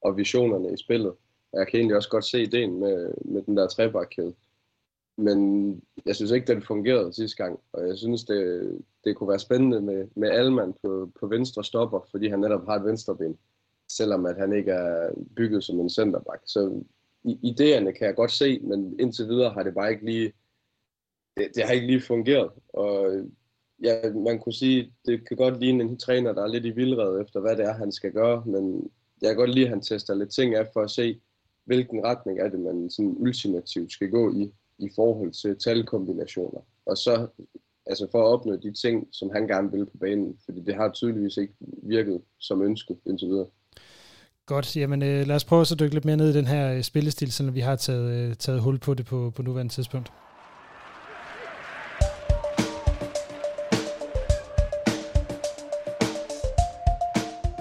og 0.02 0.16
visionerne 0.16 0.72
i 0.72 0.76
spillet. 0.76 1.12
Og 1.52 1.58
jeg 1.58 1.66
kan 1.66 1.78
egentlig 1.78 1.96
også 1.96 2.08
godt 2.08 2.24
se 2.24 2.42
ideen 2.42 2.80
med, 2.80 3.14
med 3.24 3.42
den 3.42 3.56
der 3.56 3.68
trebakkæde. 3.68 4.34
Men 5.18 5.82
jeg 6.06 6.16
synes 6.16 6.30
ikke, 6.30 6.46
den 6.46 6.62
fungerede 6.62 7.12
sidste 7.12 7.44
gang, 7.44 7.60
og 7.72 7.88
jeg 7.88 7.98
synes, 7.98 8.24
det, 8.24 8.70
det 9.04 9.16
kunne 9.16 9.28
være 9.28 9.38
spændende 9.38 9.80
med, 9.80 10.08
med 10.16 10.30
Alman 10.30 10.74
på, 10.82 11.10
på 11.20 11.26
venstre 11.26 11.64
stopper, 11.64 12.00
fordi 12.10 12.28
han 12.28 12.38
netop 12.38 12.66
har 12.66 12.76
et 12.76 12.84
venstreben, 12.84 13.38
selvom 13.88 14.26
at 14.26 14.36
han 14.36 14.52
ikke 14.52 14.70
er 14.70 15.10
bygget 15.36 15.64
som 15.64 15.80
en 15.80 15.90
centerback. 15.90 16.42
Så 16.46 16.84
idéerne 17.26 17.90
kan 17.90 18.06
jeg 18.06 18.14
godt 18.14 18.32
se, 18.32 18.60
men 18.62 19.00
indtil 19.00 19.28
videre 19.28 19.50
har 19.50 19.62
det 19.62 19.74
bare 19.74 19.90
ikke 19.92 20.04
lige 20.04 20.32
det, 21.36 21.48
det 21.54 21.64
har 21.64 21.72
ikke 21.72 21.86
lige 21.86 22.00
fungeret. 22.00 22.50
Og 22.68 23.12
ja, 23.82 24.12
man 24.12 24.38
kunne 24.38 24.52
sige, 24.52 24.92
det 25.06 25.28
kan 25.28 25.36
godt 25.36 25.60
ligne 25.60 25.84
en 25.84 25.98
træner, 25.98 26.32
der 26.32 26.42
er 26.42 26.48
lidt 26.48 26.64
i 26.64 26.70
vildred 26.70 27.20
efter, 27.22 27.40
hvad 27.40 27.56
det 27.56 27.64
er, 27.64 27.72
han 27.72 27.92
skal 27.92 28.12
gøre, 28.12 28.42
men 28.46 28.90
jeg 29.22 29.28
kan 29.28 29.36
godt 29.36 29.54
lide, 29.54 29.64
at 29.64 29.70
han 29.70 29.80
tester 29.80 30.14
lidt 30.14 30.30
ting 30.30 30.54
af 30.54 30.66
for 30.72 30.82
at 30.82 30.90
se, 30.90 31.20
hvilken 31.64 32.04
retning 32.04 32.40
er 32.40 32.48
det, 32.48 32.60
man 32.60 32.90
sådan 32.90 33.14
ultimativt 33.18 33.92
skal 33.92 34.10
gå 34.10 34.32
i, 34.32 34.52
i 34.78 34.90
forhold 34.94 35.32
til 35.32 35.56
talkombinationer. 35.56 36.60
Og 36.86 36.96
så 36.96 37.26
altså 37.86 38.06
for 38.10 38.18
at 38.22 38.32
opnå 38.32 38.56
de 38.56 38.72
ting, 38.72 39.08
som 39.12 39.30
han 39.30 39.46
gerne 39.46 39.70
vil 39.72 39.86
på 39.86 39.96
banen, 40.00 40.36
fordi 40.44 40.60
det 40.60 40.74
har 40.74 40.90
tydeligvis 40.90 41.36
ikke 41.36 41.54
virket 41.82 42.20
som 42.38 42.62
ønsket 42.62 42.96
indtil 43.06 43.28
videre. 43.28 43.46
Godt, 44.46 44.76
jamen 44.76 45.02
øh, 45.02 45.26
lad 45.26 45.36
os 45.36 45.44
prøve 45.44 45.60
at 45.60 45.80
dykke 45.80 45.94
lidt 45.94 46.04
mere 46.04 46.16
ned 46.16 46.30
i 46.30 46.38
den 46.38 46.46
her 46.46 46.74
øh, 46.74 46.82
spillestil, 46.82 47.32
selvom 47.32 47.54
vi 47.54 47.60
har 47.60 47.76
taget, 47.76 48.10
øh, 48.10 48.34
taget 48.34 48.60
hul 48.60 48.78
på 48.78 48.94
det 48.94 49.06
på, 49.06 49.32
på 49.36 49.42
nuværende 49.42 49.72
tidspunkt. 49.72 50.12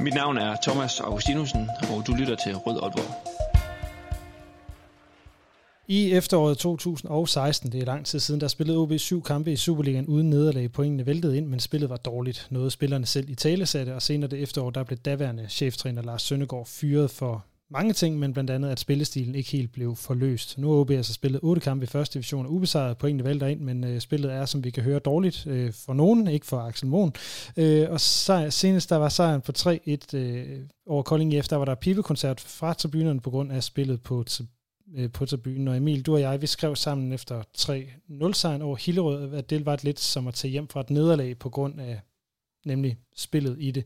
Mit 0.01 0.13
navn 0.13 0.37
er 0.37 0.55
Thomas 0.63 0.99
Augustinusen, 0.99 1.69
og 1.91 2.07
du 2.07 2.13
lytter 2.13 2.35
til 2.35 2.55
Rød 2.55 2.79
Aalborg. 2.83 3.39
I 5.87 6.11
efteråret 6.11 6.57
2016, 6.57 7.71
det 7.71 7.81
er 7.81 7.85
lang 7.85 8.05
tid 8.05 8.19
siden, 8.19 8.41
der 8.41 8.47
spillede 8.47 8.77
OB 8.77 8.91
syv 8.97 9.23
kampe 9.23 9.51
i 9.51 9.55
Superligaen 9.55 10.05
uden 10.05 10.29
nederlag. 10.29 10.71
Pointene 10.71 11.05
væltede 11.05 11.37
ind, 11.37 11.47
men 11.47 11.59
spillet 11.59 11.89
var 11.89 11.97
dårligt. 11.97 12.47
Noget 12.49 12.71
spillerne 12.71 13.05
selv 13.05 13.29
i 13.29 13.35
tale 13.35 13.65
satte, 13.65 13.95
og 13.95 14.01
senere 14.01 14.29
det 14.29 14.39
efterår, 14.39 14.69
der 14.69 14.83
blev 14.83 14.97
daværende 14.97 15.45
cheftræner 15.49 16.01
Lars 16.01 16.21
Søndergaard 16.21 16.65
fyret 16.65 17.11
for 17.11 17.45
mange 17.71 17.93
ting, 17.93 18.19
men 18.19 18.33
blandt 18.33 18.49
andet, 18.49 18.69
at 18.69 18.79
spillestilen 18.79 19.35
ikke 19.35 19.51
helt 19.51 19.71
blev 19.71 19.95
forløst. 19.95 20.57
Nu 20.57 20.71
har 20.71 20.75
OB 20.75 20.91
altså 20.91 21.13
spillet 21.13 21.41
otte 21.43 21.61
kampe 21.61 21.83
i 21.83 21.87
første 21.87 22.13
division 22.13 22.45
og 22.45 22.51
ubesejret. 22.51 22.97
Pointene 22.97 23.25
vælter 23.25 23.47
ind, 23.47 23.59
men 23.59 23.83
øh, 23.83 24.01
spillet 24.01 24.33
er, 24.33 24.45
som 24.45 24.63
vi 24.63 24.69
kan 24.69 24.83
høre, 24.83 24.99
dårligt 24.99 25.47
øh, 25.47 25.73
for 25.73 25.93
nogen, 25.93 26.27
ikke 26.27 26.45
for 26.45 26.59
Axel 26.59 26.87
Mohn. 26.87 27.13
Øh, 27.57 27.89
og 27.89 28.01
sejr, 28.01 28.49
senest 28.49 28.89
der 28.89 28.95
var 28.95 29.09
sejren 29.09 29.41
på 29.41 29.51
3-1 29.57 30.17
øh, 30.17 30.59
over 30.85 31.03
Kolding 31.03 31.33
IF, 31.33 31.47
der 31.47 31.55
var 31.55 31.65
der 31.65 31.75
pibekoncert 31.75 32.39
fra 32.39 32.73
tribunerne 32.73 33.19
på 33.19 33.29
grund 33.29 33.51
af 33.51 33.63
spillet 33.63 34.01
på, 34.01 34.25
øh, 34.95 35.11
på 35.11 35.25
tribunen. 35.25 35.67
Og 35.67 35.77
Emil, 35.77 36.01
du 36.01 36.13
og 36.13 36.21
jeg, 36.21 36.41
vi 36.41 36.47
skrev 36.47 36.75
sammen 36.75 37.13
efter 37.13 37.43
3-0-sejren 37.57 38.61
over 38.61 38.75
Hillerød, 38.75 39.33
at 39.33 39.49
det 39.49 39.65
var 39.65 39.79
lidt 39.83 39.99
som 39.99 40.27
at 40.27 40.33
tage 40.33 40.51
hjem 40.51 40.67
fra 40.67 40.81
et 40.81 40.89
nederlag 40.89 41.37
på 41.37 41.49
grund 41.49 41.81
af 41.81 41.99
nemlig 42.65 42.97
spillet 43.15 43.57
i 43.59 43.71
det. 43.71 43.83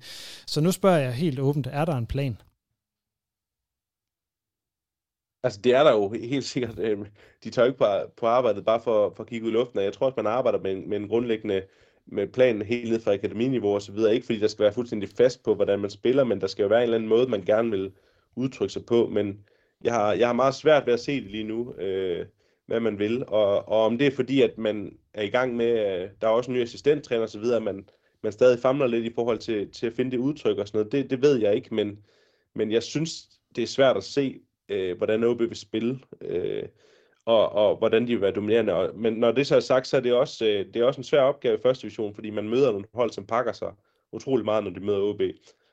Så 0.47 0.61
nu 0.61 0.71
spørger 0.71 0.97
jeg 0.97 1.13
helt 1.13 1.39
åbent, 1.39 1.67
er 1.71 1.85
der 1.85 1.97
en 1.97 2.05
plan? 2.05 2.37
Altså, 5.43 5.61
det 5.61 5.75
er 5.75 5.83
der 5.83 5.91
jo 5.91 6.09
helt 6.09 6.43
sikkert. 6.43 6.79
Øh, 6.79 6.97
de 7.43 7.49
tager 7.49 7.65
ikke 7.65 7.77
på, 7.77 7.85
på 8.17 8.25
arbejdet 8.25 8.65
bare 8.65 8.81
for, 8.81 9.13
for 9.15 9.23
at 9.23 9.29
kigge 9.29 9.45
ud 9.45 9.51
i 9.51 9.53
luften, 9.53 9.79
og 9.79 9.85
jeg 9.85 9.93
tror 9.93 10.05
også, 10.05 10.23
man 10.23 10.33
arbejder 10.33 10.59
med, 10.59 10.75
med 10.75 10.97
en 10.97 11.07
grundlæggende 11.07 11.63
med 12.05 12.27
planen 12.27 12.61
helt 12.61 12.91
ned 12.91 12.99
fra 12.99 13.13
akademiniveau 13.13 13.73
og 13.73 13.81
så 13.81 13.91
videre. 13.91 14.13
Ikke 14.13 14.25
fordi 14.25 14.39
der 14.39 14.47
skal 14.47 14.63
være 14.63 14.73
fuldstændig 14.73 15.09
fast 15.09 15.43
på, 15.43 15.55
hvordan 15.55 15.79
man 15.79 15.89
spiller, 15.89 16.23
men 16.23 16.41
der 16.41 16.47
skal 16.47 16.63
jo 16.63 16.69
være 16.69 16.79
en 16.79 16.83
eller 16.83 16.97
anden 16.97 17.09
måde, 17.09 17.27
man 17.27 17.41
gerne 17.41 17.71
vil 17.71 17.91
udtrykke 18.35 18.73
sig 18.73 18.85
på. 18.85 19.07
Men 19.07 19.45
jeg 19.83 19.93
har, 19.93 20.13
jeg 20.13 20.27
har 20.27 20.33
meget 20.33 20.55
svært 20.55 20.85
ved 20.85 20.93
at 20.93 20.99
se 20.99 21.21
det 21.23 21.31
lige 21.31 21.43
nu, 21.43 21.73
øh, 21.73 22.25
hvad 22.65 22.79
man 22.79 22.99
vil. 22.99 23.25
Og, 23.27 23.69
og 23.69 23.85
om 23.85 23.97
det 23.97 24.07
er 24.07 24.11
fordi, 24.11 24.41
at 24.41 24.57
man 24.57 24.97
er 25.13 25.23
i 25.23 25.29
gang 25.29 25.55
med, 25.55 25.69
øh, 25.69 26.09
der 26.21 26.27
er 26.27 26.31
også 26.31 26.51
en 26.51 26.57
ny 26.57 26.61
assistenttræner 26.61 27.23
og 27.23 27.29
så 27.29 27.39
videre, 27.39 27.61
man, 27.61 27.89
man 28.23 28.31
stadig 28.31 28.59
famler 28.59 28.87
lidt 28.87 29.05
i 29.05 29.13
forhold 29.15 29.37
til, 29.37 29.71
til 29.71 29.87
at 29.87 29.93
finde 29.93 30.11
det 30.11 30.17
udtryk 30.17 30.57
og 30.57 30.67
sådan 30.67 30.79
noget, 30.79 30.91
det, 30.91 31.09
det 31.09 31.21
ved 31.21 31.35
jeg 31.39 31.55
ikke, 31.55 31.75
men, 31.75 31.99
men 32.55 32.71
jeg 32.71 32.83
synes, 32.83 33.29
det 33.55 33.61
er 33.61 33.67
svært 33.67 33.97
at 33.97 34.03
se, 34.03 34.39
øh, 34.73 34.97
hvordan 34.97 35.23
OB 35.23 35.39
vil 35.39 35.55
spille, 35.55 35.99
øh, 36.21 36.63
og, 37.25 37.51
og 37.51 37.77
hvordan 37.77 38.01
de 38.01 38.07
vil 38.07 38.21
være 38.21 38.31
dominerende. 38.31 38.73
Og, 38.73 38.91
men 38.95 39.13
når 39.13 39.31
det 39.31 39.47
så 39.47 39.55
er 39.55 39.59
sagt, 39.59 39.87
så 39.87 39.97
er 39.97 40.01
det 40.01 40.13
også, 40.13 40.45
øh, 40.45 40.65
det 40.73 40.75
er 40.75 40.85
også 40.85 40.99
en 40.99 41.03
svær 41.03 41.21
opgave 41.21 41.57
i 41.57 41.61
første 41.61 41.81
division, 41.81 42.15
fordi 42.15 42.29
man 42.29 42.49
møder 42.49 42.71
nogle 42.71 42.87
hold, 42.93 43.11
som 43.11 43.25
pakker 43.25 43.53
sig 43.53 43.71
utrolig 44.11 44.45
meget, 44.45 44.63
når 44.63 44.71
de 44.71 44.79
møder 44.79 44.99
OB. 44.99 45.21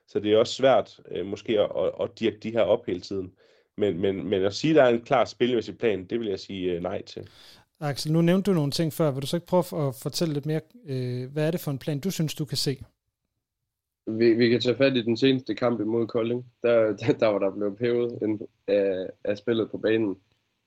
Så 0.09 0.21
det 0.21 0.33
er 0.33 0.39
også 0.39 0.55
svært 0.55 1.01
øh, 1.11 1.27
måske 1.27 1.61
at, 1.61 1.71
at, 1.77 1.93
at 2.03 2.19
dirke 2.19 2.39
de 2.43 2.51
her 2.51 2.63
op 2.63 2.87
hele 2.87 3.01
tiden. 3.01 3.33
Men, 3.77 4.01
men, 4.01 4.29
men 4.29 4.45
at 4.45 4.55
sige, 4.55 4.71
at 4.71 4.77
der 4.77 4.83
er 4.83 4.89
en 4.89 5.01
klar 5.01 5.25
spilmæssig 5.25 5.79
plan, 5.79 6.05
det 6.05 6.21
vil 6.21 6.29
jeg 6.29 6.41
sige 6.41 6.73
øh, 6.73 6.83
nej 6.83 7.03
til. 7.03 7.29
Axel, 7.81 8.13
nu 8.13 8.21
nævnte 8.21 8.51
du 8.51 8.55
nogle 8.55 8.73
ting 8.73 8.93
før. 8.93 9.11
Vil 9.11 9.23
du 9.23 9.27
så 9.27 9.37
ikke 9.37 9.47
prøve 9.47 9.89
at 9.89 9.95
fortælle 9.95 10.35
lidt 10.35 10.47
mere, 10.47 10.61
øh, 10.87 11.33
hvad 11.33 11.47
er 11.47 11.51
det 11.51 11.61
for 11.61 11.71
en 11.71 11.79
plan, 11.79 12.01
du 12.01 12.11
synes, 12.11 12.35
du 12.35 12.45
kan 12.45 12.57
se? 12.57 12.83
Vi, 14.07 14.35
vi 14.35 14.49
kan 14.49 14.61
tage 14.61 14.77
fat 14.77 14.97
i 14.97 15.03
den 15.03 15.17
seneste 15.17 15.55
kamp 15.55 15.81
imod 15.81 16.07
Kolding. 16.07 16.47
Der, 16.63 16.97
der, 16.97 17.13
der 17.13 17.27
var 17.27 17.39
der 17.39 17.51
blevet 17.51 17.77
pævet 17.77 18.23
en, 18.23 18.41
af, 18.67 19.01
øh, 19.01 19.09
af 19.25 19.39
spillet 19.39 19.71
på 19.71 19.79
banen. 19.79 20.17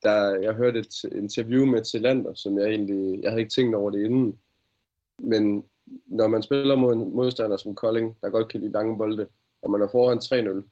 Der, 0.03 0.36
jeg 0.36 0.53
hørte 0.53 0.79
et 0.79 1.03
interview 1.03 1.65
med 1.65 1.84
Tillander, 1.84 2.34
som 2.34 2.57
jeg 2.57 2.69
egentlig, 2.69 3.23
jeg 3.23 3.31
havde 3.31 3.41
ikke 3.41 3.53
tænkt 3.53 3.75
over 3.75 3.91
det 3.91 4.05
inden. 4.05 4.39
Men 5.19 5.65
når 6.05 6.27
man 6.27 6.43
spiller 6.43 6.75
mod 6.75 6.93
en 6.93 7.15
modstander 7.15 7.57
som 7.57 7.75
Kolding, 7.75 8.17
der 8.21 8.29
godt 8.29 8.47
kan 8.47 8.59
lide 8.59 8.71
lange 8.71 8.97
bolde, 8.97 9.27
og 9.61 9.71
man 9.71 9.81
er 9.81 9.88
foran 9.88 10.17
3-0, 10.17 10.69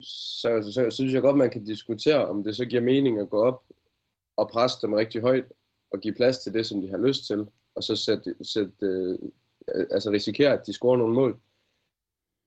så, 0.00 0.62
så, 0.62 0.72
så 0.72 0.90
synes 0.90 1.12
jeg 1.12 1.22
godt, 1.22 1.36
man 1.36 1.50
kan 1.50 1.64
diskutere, 1.64 2.26
om 2.26 2.44
det 2.44 2.56
så 2.56 2.64
giver 2.64 2.82
mening 2.82 3.20
at 3.20 3.30
gå 3.30 3.42
op 3.42 3.62
og 4.36 4.48
presse 4.48 4.78
dem 4.82 4.92
rigtig 4.92 5.20
højt, 5.20 5.52
og 5.90 6.00
give 6.00 6.14
plads 6.14 6.38
til 6.38 6.54
det, 6.54 6.66
som 6.66 6.80
de 6.80 6.90
har 6.90 6.98
lyst 6.98 7.26
til, 7.26 7.46
og 7.74 7.82
så 7.82 7.96
sætte, 7.96 8.34
sætte, 8.42 8.72
øh, 8.80 9.18
altså 9.90 10.10
risikere, 10.10 10.52
at 10.52 10.66
de 10.66 10.72
scorer 10.72 10.96
nogle 10.96 11.14
mål 11.14 11.40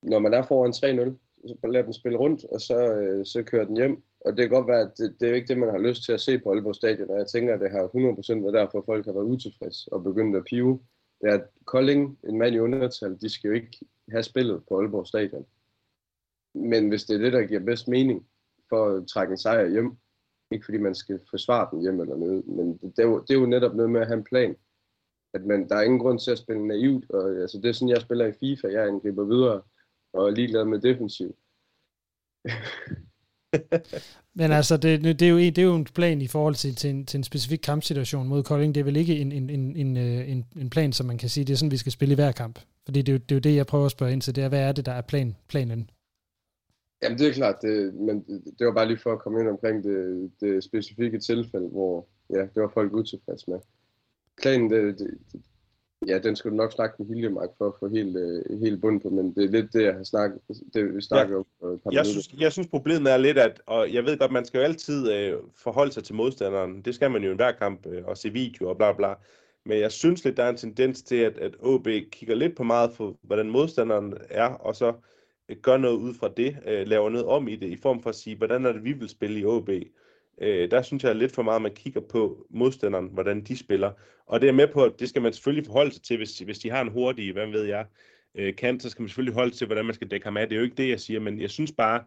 når 0.01 0.19
man 0.19 0.33
er 0.33 0.43
foran 0.43 0.71
3-0, 0.71 1.17
så 1.47 1.67
lader 1.67 1.83
den 1.85 1.93
spille 1.93 2.17
rundt, 2.17 2.45
og 2.45 2.61
så, 2.61 2.93
øh, 2.93 3.25
så 3.25 3.43
kører 3.43 3.65
den 3.65 3.77
hjem. 3.77 4.03
Og 4.19 4.37
det 4.37 4.49
kan 4.49 4.49
godt 4.49 4.67
være, 4.67 4.81
at 4.81 4.91
det, 4.97 5.15
det 5.19 5.29
er 5.29 5.33
ikke 5.33 5.47
det, 5.47 5.57
man 5.57 5.69
har 5.69 5.77
lyst 5.77 6.03
til 6.03 6.11
at 6.11 6.21
se 6.21 6.39
på 6.39 6.51
Aalborg 6.51 6.75
Stadion, 6.75 7.09
og 7.09 7.17
jeg 7.17 7.27
tænker, 7.27 7.53
at 7.53 7.59
det 7.59 7.71
har 7.71 7.87
100% 7.87 8.41
været 8.41 8.53
derfor, 8.53 8.83
folk 8.85 9.05
har 9.05 9.13
været 9.13 9.25
utilfredse 9.25 9.93
og 9.93 10.03
begyndt 10.03 10.35
at 10.35 10.43
pive. 10.43 10.79
Det 11.21 11.29
er, 11.29 11.33
at 11.33 11.45
Kolding, 11.65 12.19
en 12.23 12.37
mand 12.37 12.55
i 12.55 12.59
undertal, 12.59 13.17
de 13.21 13.29
skal 13.29 13.47
jo 13.47 13.53
ikke 13.53 13.79
have 14.11 14.23
spillet 14.23 14.63
på 14.67 14.79
Aalborg 14.79 15.07
Stadion. 15.07 15.45
Men 16.55 16.89
hvis 16.89 17.03
det 17.03 17.15
er 17.15 17.19
det, 17.19 17.33
der 17.33 17.47
giver 17.47 17.59
bedst 17.59 17.87
mening 17.87 18.27
for 18.69 18.85
at 18.85 19.07
trække 19.07 19.31
en 19.31 19.37
sejr 19.37 19.69
hjem, 19.69 19.97
ikke 20.51 20.65
fordi 20.65 20.77
man 20.77 20.95
skal 20.95 21.19
forsvare 21.29 21.67
den 21.71 21.81
hjem 21.81 21.99
eller 21.99 22.15
noget, 22.15 22.47
men 22.47 22.73
det, 22.73 22.81
det, 22.81 22.99
er, 22.99 23.07
jo, 23.07 23.19
det 23.19 23.29
er 23.35 23.39
jo 23.39 23.45
netop 23.45 23.75
noget 23.75 23.91
med 23.91 24.01
at 24.01 24.07
have 24.07 24.17
en 24.17 24.23
plan. 24.23 24.55
At 25.33 25.45
man, 25.45 25.69
der 25.69 25.75
er 25.75 25.81
ingen 25.81 25.99
grund 25.99 26.19
til 26.19 26.31
at 26.31 26.37
spille 26.37 26.67
naivt, 26.67 27.11
og 27.11 27.29
altså, 27.29 27.57
det 27.57 27.69
er 27.69 27.73
sådan, 27.73 27.89
jeg 27.89 28.01
spiller 28.01 28.25
i 28.25 28.31
FIFA, 28.31 28.67
jeg 28.67 28.87
angriber 28.87 29.23
videre, 29.23 29.61
og 30.13 30.27
er 30.27 30.31
ligeglad 30.31 30.65
med 30.65 30.79
defensiv. 30.79 31.35
Men 34.39 34.51
altså, 34.51 34.77
det, 34.77 35.03
det, 35.03 35.21
er 35.21 35.29
jo, 35.29 35.37
det 35.37 35.57
er 35.57 35.63
jo 35.63 35.75
en 35.75 35.85
plan 35.85 36.21
i 36.21 36.27
forhold 36.27 36.55
til, 36.55 36.75
til, 36.75 36.89
en, 36.89 37.05
til 37.05 37.17
en 37.17 37.23
specifik 37.23 37.59
kampsituation 37.59 38.27
mod 38.27 38.43
Kolding. 38.43 38.75
Det 38.75 38.81
er 38.81 38.85
vel 38.85 38.95
ikke 38.95 39.17
en, 39.17 39.31
en, 39.31 39.49
en, 39.49 39.75
en, 39.75 39.97
øh, 39.97 40.31
en, 40.31 40.45
en 40.55 40.69
plan, 40.69 40.93
som 40.93 41.05
man 41.05 41.17
kan 41.17 41.29
sige, 41.29 41.45
det 41.45 41.53
er 41.53 41.57
sådan, 41.57 41.71
vi 41.71 41.77
skal 41.77 41.91
spille 41.91 42.11
i 42.11 42.15
hver 42.15 42.31
kamp. 42.31 42.59
Fordi 42.85 43.01
det 43.01 43.09
er, 43.09 43.13
jo, 43.13 43.17
det 43.17 43.31
er 43.31 43.35
jo 43.35 43.39
det, 43.39 43.55
jeg 43.55 43.65
prøver 43.65 43.85
at 43.85 43.91
spørge 43.91 44.13
ind 44.13 44.21
til. 44.21 44.35
Det 44.35 44.43
er, 44.43 44.49
hvad 44.49 44.61
er 44.61 44.71
det, 44.71 44.85
der 44.85 44.91
er 44.91 45.01
plan, 45.01 45.35
planen? 45.49 45.89
Jamen, 47.03 47.17
det 47.17 47.27
er 47.27 47.33
klart, 47.33 47.61
det, 47.61 47.93
men 47.93 48.23
det 48.59 48.67
var 48.67 48.73
bare 48.73 48.87
lige 48.87 48.97
for 48.97 49.13
at 49.13 49.19
komme 49.19 49.39
ind 49.39 49.49
omkring 49.49 49.83
det, 49.83 50.31
det 50.41 50.63
specifikke 50.63 51.19
tilfælde, 51.19 51.67
hvor 51.67 52.07
ja, 52.29 52.41
det 52.41 52.61
var 52.61 52.71
folk 52.73 52.93
utilfredse 52.93 53.51
med. 53.51 53.59
Planen, 54.41 54.69
det, 54.69 54.99
det, 54.99 55.17
Ja, 56.07 56.19
den 56.19 56.35
skulle 56.35 56.57
du 56.57 56.63
nok 56.63 56.71
snakke 56.71 56.95
med 56.99 57.07
Hiljemark 57.07 57.49
for 57.57 57.67
at 57.67 57.73
få 57.79 57.89
helt, 57.89 58.17
uh, 58.17 58.61
helt 58.61 58.81
bund 58.81 59.01
på, 59.01 59.09
men 59.09 59.35
det 59.35 59.43
er 59.43 59.49
lidt 59.49 59.73
det, 59.73 59.83
jeg 59.83 59.93
har 59.93 60.03
snakket, 60.03 60.39
det 60.73 60.95
vi 60.95 61.01
snakker 61.01 61.33
ja. 61.61 61.67
om 61.67 61.79
par 61.79 61.91
jeg 61.91 62.05
synes, 62.05 62.33
jeg 62.39 62.51
synes, 62.51 62.67
problemet 62.67 63.13
er 63.13 63.17
lidt, 63.17 63.37
at, 63.37 63.61
og 63.65 63.93
jeg 63.93 64.05
ved 64.05 64.17
godt, 64.17 64.31
man 64.31 64.45
skal 64.45 64.57
jo 64.57 64.63
altid 64.63 65.33
uh, 65.33 65.39
forholde 65.55 65.91
sig 65.91 66.03
til 66.03 66.15
modstanderen. 66.15 66.81
Det 66.81 66.95
skal 66.95 67.11
man 67.11 67.23
jo 67.23 67.31
i 67.31 67.35
hver 67.35 67.51
kamp, 67.51 67.85
uh, 67.85 68.05
og 68.05 68.17
se 68.17 68.29
video 68.29 68.69
og 68.69 68.77
bla 68.77 68.93
bla. 68.93 69.13
Men 69.65 69.79
jeg 69.79 69.91
synes 69.91 70.25
lidt, 70.25 70.37
der 70.37 70.43
er 70.43 70.49
en 70.49 70.57
tendens 70.57 71.01
til, 71.01 71.15
at, 71.15 71.37
at 71.37 71.55
OB 71.59 71.87
kigger 72.11 72.35
lidt 72.35 72.57
på 72.57 72.63
meget 72.63 72.91
for, 72.91 73.17
hvordan 73.21 73.49
modstanderen 73.49 74.13
er, 74.29 74.47
og 74.47 74.75
så 74.75 74.93
uh, 75.49 75.57
gør 75.61 75.77
noget 75.77 75.97
ud 75.97 76.13
fra 76.13 76.29
det, 76.37 76.57
uh, 76.65 76.87
laver 76.87 77.09
noget 77.09 77.27
om 77.27 77.47
i 77.47 77.55
det, 77.55 77.67
i 77.67 77.77
form 77.77 78.01
for 78.01 78.09
at 78.09 78.15
sige, 78.15 78.35
hvordan 78.35 78.65
er 78.65 78.71
det, 78.71 78.83
vi 78.83 78.93
vil 78.93 79.09
spille 79.09 79.39
i 79.39 79.45
OB. 79.45 79.69
Øh, 79.69 79.81
øh, 80.41 80.71
der 80.71 80.81
synes 80.81 81.03
jeg 81.03 81.15
lidt 81.15 81.35
for 81.35 81.41
meget, 81.41 81.55
at 81.55 81.61
man 81.61 81.75
kigger 81.75 82.01
på 82.01 82.45
modstanderen, 82.49 83.09
hvordan 83.13 83.43
de 83.43 83.57
spiller. 83.57 83.91
Og 84.25 84.41
det 84.41 84.49
er 84.49 84.53
med 84.53 84.67
på, 84.67 84.83
at 84.83 84.99
det 84.99 85.09
skal 85.09 85.21
man 85.21 85.33
selvfølgelig 85.33 85.65
forholde 85.65 85.91
sig 85.91 86.01
til, 86.01 86.17
hvis, 86.17 86.39
hvis 86.39 86.59
de 86.59 86.69
har 86.69 86.81
en 86.81 86.91
hurtig, 86.91 87.33
hvad 87.33 87.47
ved 87.47 87.63
jeg, 87.63 87.85
øh, 88.35 88.55
kant, 88.55 88.83
så 88.83 88.89
skal 88.89 89.01
man 89.01 89.09
selvfølgelig 89.09 89.33
holde 89.33 89.51
til, 89.51 89.67
hvordan 89.67 89.85
man 89.85 89.95
skal 89.95 90.11
dække 90.11 90.25
ham 90.25 90.37
af. 90.37 90.47
Det 90.47 90.55
er 90.55 90.59
jo 90.59 90.65
ikke 90.65 90.83
det, 90.83 90.89
jeg 90.89 90.99
siger, 90.99 91.19
men 91.19 91.41
jeg 91.41 91.49
synes 91.49 91.71
bare, 91.71 92.03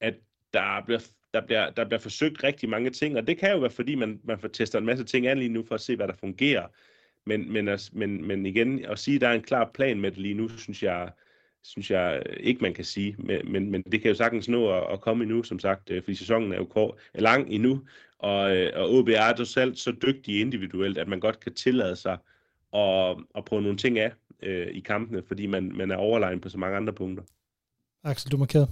at 0.00 0.14
der 0.52 0.82
bliver 0.84 1.00
der 1.34 1.46
bliver, 1.46 1.70
der 1.70 1.84
bliver 1.84 2.00
forsøgt 2.00 2.44
rigtig 2.44 2.68
mange 2.68 2.90
ting, 2.90 3.16
og 3.16 3.26
det 3.26 3.38
kan 3.38 3.52
jo 3.52 3.58
være, 3.58 3.70
fordi 3.70 3.94
man, 3.94 4.20
man 4.24 4.38
får 4.38 4.48
testet 4.48 4.78
en 4.78 4.86
masse 4.86 5.04
ting 5.04 5.26
an 5.26 5.38
lige 5.38 5.48
nu, 5.48 5.64
for 5.68 5.74
at 5.74 5.80
se, 5.80 5.96
hvad 5.96 6.08
der 6.08 6.14
fungerer. 6.20 6.66
Men, 7.26 7.52
men, 7.52 7.68
altså, 7.68 7.90
men, 7.94 8.28
men 8.28 8.46
igen, 8.46 8.84
at 8.84 8.98
sige, 8.98 9.14
at 9.14 9.20
der 9.20 9.28
er 9.28 9.32
en 9.32 9.42
klar 9.42 9.70
plan 9.74 10.00
med 10.00 10.10
det 10.10 10.18
lige 10.18 10.34
nu, 10.34 10.48
synes 10.48 10.82
jeg, 10.82 11.10
synes 11.64 11.90
jeg 11.90 12.22
ikke, 12.40 12.62
man 12.62 12.74
kan 12.74 12.84
sige. 12.84 13.16
Men, 13.18 13.52
men, 13.52 13.70
men 13.70 13.82
det 13.82 14.02
kan 14.02 14.08
jo 14.08 14.14
sagtens 14.14 14.48
nå 14.48 14.70
at, 14.70 14.92
at 14.92 15.00
komme 15.00 15.24
endnu, 15.24 15.42
som 15.42 15.58
sagt, 15.58 15.90
øh, 15.90 16.02
fordi 16.02 16.14
sæsonen 16.14 16.52
er 16.52 16.56
jo 16.56 16.64
kort, 16.64 16.94
er 17.14 17.20
lang 17.20 17.50
endnu, 17.50 17.80
og, 18.18 18.56
øh, 18.56 18.72
og 18.74 18.90
OB 18.90 19.08
er 19.08 19.34
jo 19.38 19.44
selv 19.44 19.76
så 19.76 19.92
dygtig 20.02 20.40
individuelt, 20.40 20.98
at 20.98 21.08
man 21.08 21.20
godt 21.20 21.40
kan 21.40 21.54
tillade 21.54 21.96
sig 21.96 22.18
at, 22.74 23.16
at 23.36 23.44
prøve 23.44 23.62
nogle 23.62 23.78
ting 23.78 23.98
af 23.98 24.12
øh, 24.42 24.66
i 24.66 24.80
kampene, 24.80 25.22
fordi 25.22 25.46
man, 25.46 25.72
man 25.74 25.90
er 25.90 25.96
overlegen 25.96 26.40
på 26.40 26.48
så 26.48 26.58
mange 26.58 26.76
andre 26.76 26.92
punkter. 26.92 27.24
Axel, 28.04 28.32
du 28.32 28.36
markerer. 28.36 28.66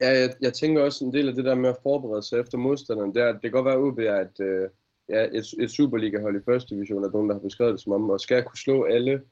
Ja, 0.00 0.10
jeg, 0.20 0.30
jeg 0.40 0.52
tænker 0.52 0.82
også 0.82 1.04
en 1.04 1.12
del 1.12 1.28
af 1.28 1.34
det 1.34 1.44
der 1.44 1.54
med 1.54 1.70
at 1.70 1.76
forberede 1.82 2.22
sig 2.22 2.40
efter 2.40 2.58
modstanderen, 2.58 3.14
det, 3.14 3.22
er, 3.22 3.32
det 3.32 3.42
kan 3.42 3.50
godt 3.50 3.64
være, 3.64 3.74
at 3.74 3.80
OB 3.80 3.98
er 3.98 4.20
et, 4.20 4.40
øh, 4.40 4.68
ja, 5.08 5.24
et, 5.24 5.44
et 5.58 5.70
Superliga-hold 5.70 6.36
i 6.40 6.44
første 6.44 6.74
division, 6.74 7.04
at 7.04 7.12
nogen, 7.12 7.28
der 7.28 7.34
har 7.34 7.40
beskrevet 7.40 7.72
det 7.72 7.80
som 7.80 7.92
om, 7.92 8.10
og 8.10 8.20
skal 8.20 8.42
kunne 8.42 8.58
slå 8.58 8.84
alle, 8.84 9.22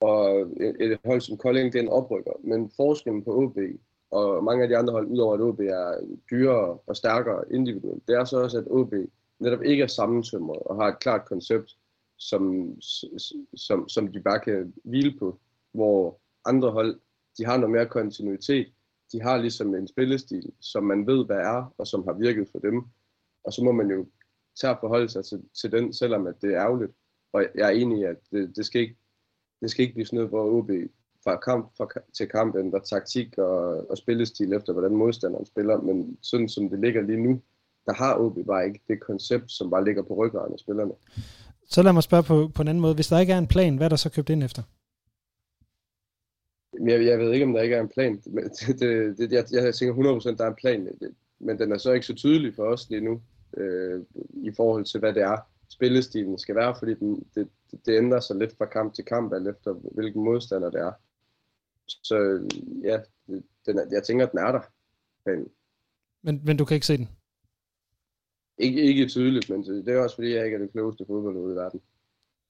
og 0.00 0.40
et, 0.80 0.98
hold 1.04 1.20
som 1.20 1.36
Kolding, 1.36 1.72
det 1.72 1.78
er 1.78 1.82
en 1.82 1.88
oprykker. 1.88 2.32
Men 2.44 2.70
forskellen 2.76 3.24
på 3.24 3.42
OB 3.42 3.58
og 4.10 4.44
mange 4.44 4.62
af 4.62 4.68
de 4.68 4.76
andre 4.76 4.92
hold, 4.92 5.06
udover 5.06 5.34
at 5.34 5.40
OB 5.40 5.60
er 5.60 6.00
dyrere 6.30 6.78
og 6.86 6.96
stærkere 6.96 7.44
individuelt, 7.52 8.08
det 8.08 8.14
er 8.14 8.24
så 8.24 8.42
også, 8.42 8.58
at 8.58 8.70
OB 8.70 8.94
netop 9.38 9.62
ikke 9.62 9.82
er 9.82 9.86
sammensømret 9.86 10.58
og 10.58 10.76
har 10.76 10.88
et 10.88 10.98
klart 10.98 11.24
koncept, 11.24 11.76
som, 12.18 12.74
som, 13.56 13.88
som 13.88 14.12
de 14.12 14.20
bare 14.20 14.40
kan 14.40 14.74
hvile 14.84 15.18
på, 15.18 15.38
hvor 15.72 16.20
andre 16.44 16.70
hold, 16.70 17.00
de 17.38 17.44
har 17.44 17.56
noget 17.56 17.72
mere 17.72 17.86
kontinuitet, 17.86 18.72
de 19.12 19.22
har 19.22 19.36
ligesom 19.36 19.74
en 19.74 19.88
spillestil, 19.88 20.52
som 20.60 20.84
man 20.84 21.06
ved, 21.06 21.26
hvad 21.26 21.36
er, 21.36 21.74
og 21.78 21.86
som 21.86 22.04
har 22.04 22.12
virket 22.12 22.48
for 22.52 22.58
dem. 22.58 22.82
Og 23.44 23.52
så 23.52 23.64
må 23.64 23.72
man 23.72 23.90
jo 23.90 24.06
tage 24.60 24.70
at 24.70 24.80
forholde 24.80 25.08
sig 25.08 25.24
til, 25.24 25.42
til 25.60 25.72
den, 25.72 25.92
selvom 25.92 26.26
at 26.26 26.34
det 26.42 26.54
er 26.54 26.60
ærgerligt. 26.60 26.92
Og 27.32 27.46
jeg 27.54 27.66
er 27.66 27.70
enig 27.70 27.98
i, 27.98 28.02
at 28.02 28.16
det, 28.30 28.56
det, 28.56 28.66
skal, 28.66 28.80
ikke, 28.80 28.96
det 29.60 29.70
skal 29.70 29.82
ikke 29.82 29.94
blive 29.94 30.06
sådan 30.06 30.16
noget, 30.16 30.30
hvor 30.30 30.58
OB 30.58 30.70
fra 31.24 31.36
kamp 31.36 31.76
fra, 31.76 31.88
til 32.16 32.28
kamp 32.28 32.56
ændrer 32.56 32.78
taktik 32.78 33.38
og, 33.38 33.90
og 33.90 33.98
spillestil 33.98 34.52
efter, 34.52 34.72
hvordan 34.72 34.94
modstanderen 34.94 35.46
spiller. 35.46 35.80
Men 35.80 36.18
sådan 36.22 36.48
som 36.48 36.70
det 36.70 36.80
ligger 36.80 37.02
lige 37.02 37.22
nu, 37.22 37.40
der 37.86 37.94
har 37.94 38.18
OB 38.18 38.38
bare 38.46 38.66
ikke 38.66 38.80
det 38.88 39.00
koncept, 39.00 39.52
som 39.52 39.70
bare 39.70 39.84
ligger 39.84 40.02
på 40.02 40.14
ryggen 40.14 40.40
af 40.52 40.58
spillerne. 40.58 40.92
Så 41.68 41.82
lad 41.82 41.92
mig 41.92 42.02
spørge 42.02 42.22
på, 42.22 42.50
på 42.54 42.62
en 42.62 42.68
anden 42.68 42.82
måde. 42.82 42.94
Hvis 42.94 43.08
der 43.08 43.18
ikke 43.18 43.32
er 43.32 43.38
en 43.38 43.46
plan, 43.46 43.76
hvad 43.76 43.86
er 43.86 43.88
der 43.88 43.96
så 43.96 44.10
købt 44.10 44.30
ind 44.30 44.44
efter? 44.44 44.62
Jeg, 46.86 47.06
jeg 47.06 47.18
ved 47.18 47.32
ikke, 47.32 47.46
om 47.46 47.52
der 47.52 47.62
ikke 47.62 47.76
er 47.76 47.80
en 47.80 47.88
plan. 47.88 48.16
Det, 48.68 48.80
det, 48.80 49.18
det, 49.18 49.32
jeg, 49.32 49.44
jeg 49.64 49.74
tænker 49.74 50.20
100% 50.20 50.36
der 50.36 50.44
er 50.44 50.48
en 50.48 50.54
plan, 50.60 50.88
men 51.38 51.58
den 51.58 51.72
er 51.72 51.78
så 51.78 51.92
ikke 51.92 52.06
så 52.06 52.14
tydelig 52.14 52.54
for 52.54 52.64
os 52.64 52.90
lige 52.90 53.00
nu, 53.00 53.20
øh, 53.56 54.00
i 54.34 54.50
forhold 54.56 54.84
til, 54.84 55.00
hvad 55.00 55.12
det 55.14 55.22
er, 55.22 55.36
spillestilen 55.68 56.38
skal 56.38 56.54
være, 56.54 56.74
fordi 56.78 56.94
den, 56.94 57.26
det, 57.34 57.48
det 57.86 57.98
ændrer 57.98 58.20
sig 58.20 58.36
lidt 58.36 58.56
fra 58.58 58.66
kamp 58.66 58.94
til 58.94 59.04
kamp, 59.04 59.32
alt 59.32 59.48
efter 59.48 59.72
hvilken 59.72 60.24
modstander 60.24 60.70
det 60.70 60.80
er. 60.80 60.92
Så 61.86 62.16
ja, 62.84 62.98
den 63.66 63.78
er, 63.78 63.86
jeg 63.92 64.02
tænker, 64.02 64.26
at 64.26 64.32
den 64.32 64.40
er 64.40 64.52
der. 64.52 64.60
Men, 65.26 65.48
men, 66.22 66.42
men 66.44 66.56
du 66.56 66.64
kan 66.64 66.74
ikke 66.74 66.86
se 66.86 66.96
den? 66.96 67.08
Ikke, 68.58 68.82
ikke 68.82 69.08
tydeligt, 69.08 69.50
men 69.50 69.64
det 69.64 69.88
er 69.88 69.98
også 69.98 70.16
fordi, 70.16 70.34
jeg 70.34 70.44
ikke 70.44 70.54
er 70.54 70.58
det 70.58 70.72
klogeste 70.72 71.04
fodbold 71.06 71.52
i 71.52 71.56
verden. 71.56 71.80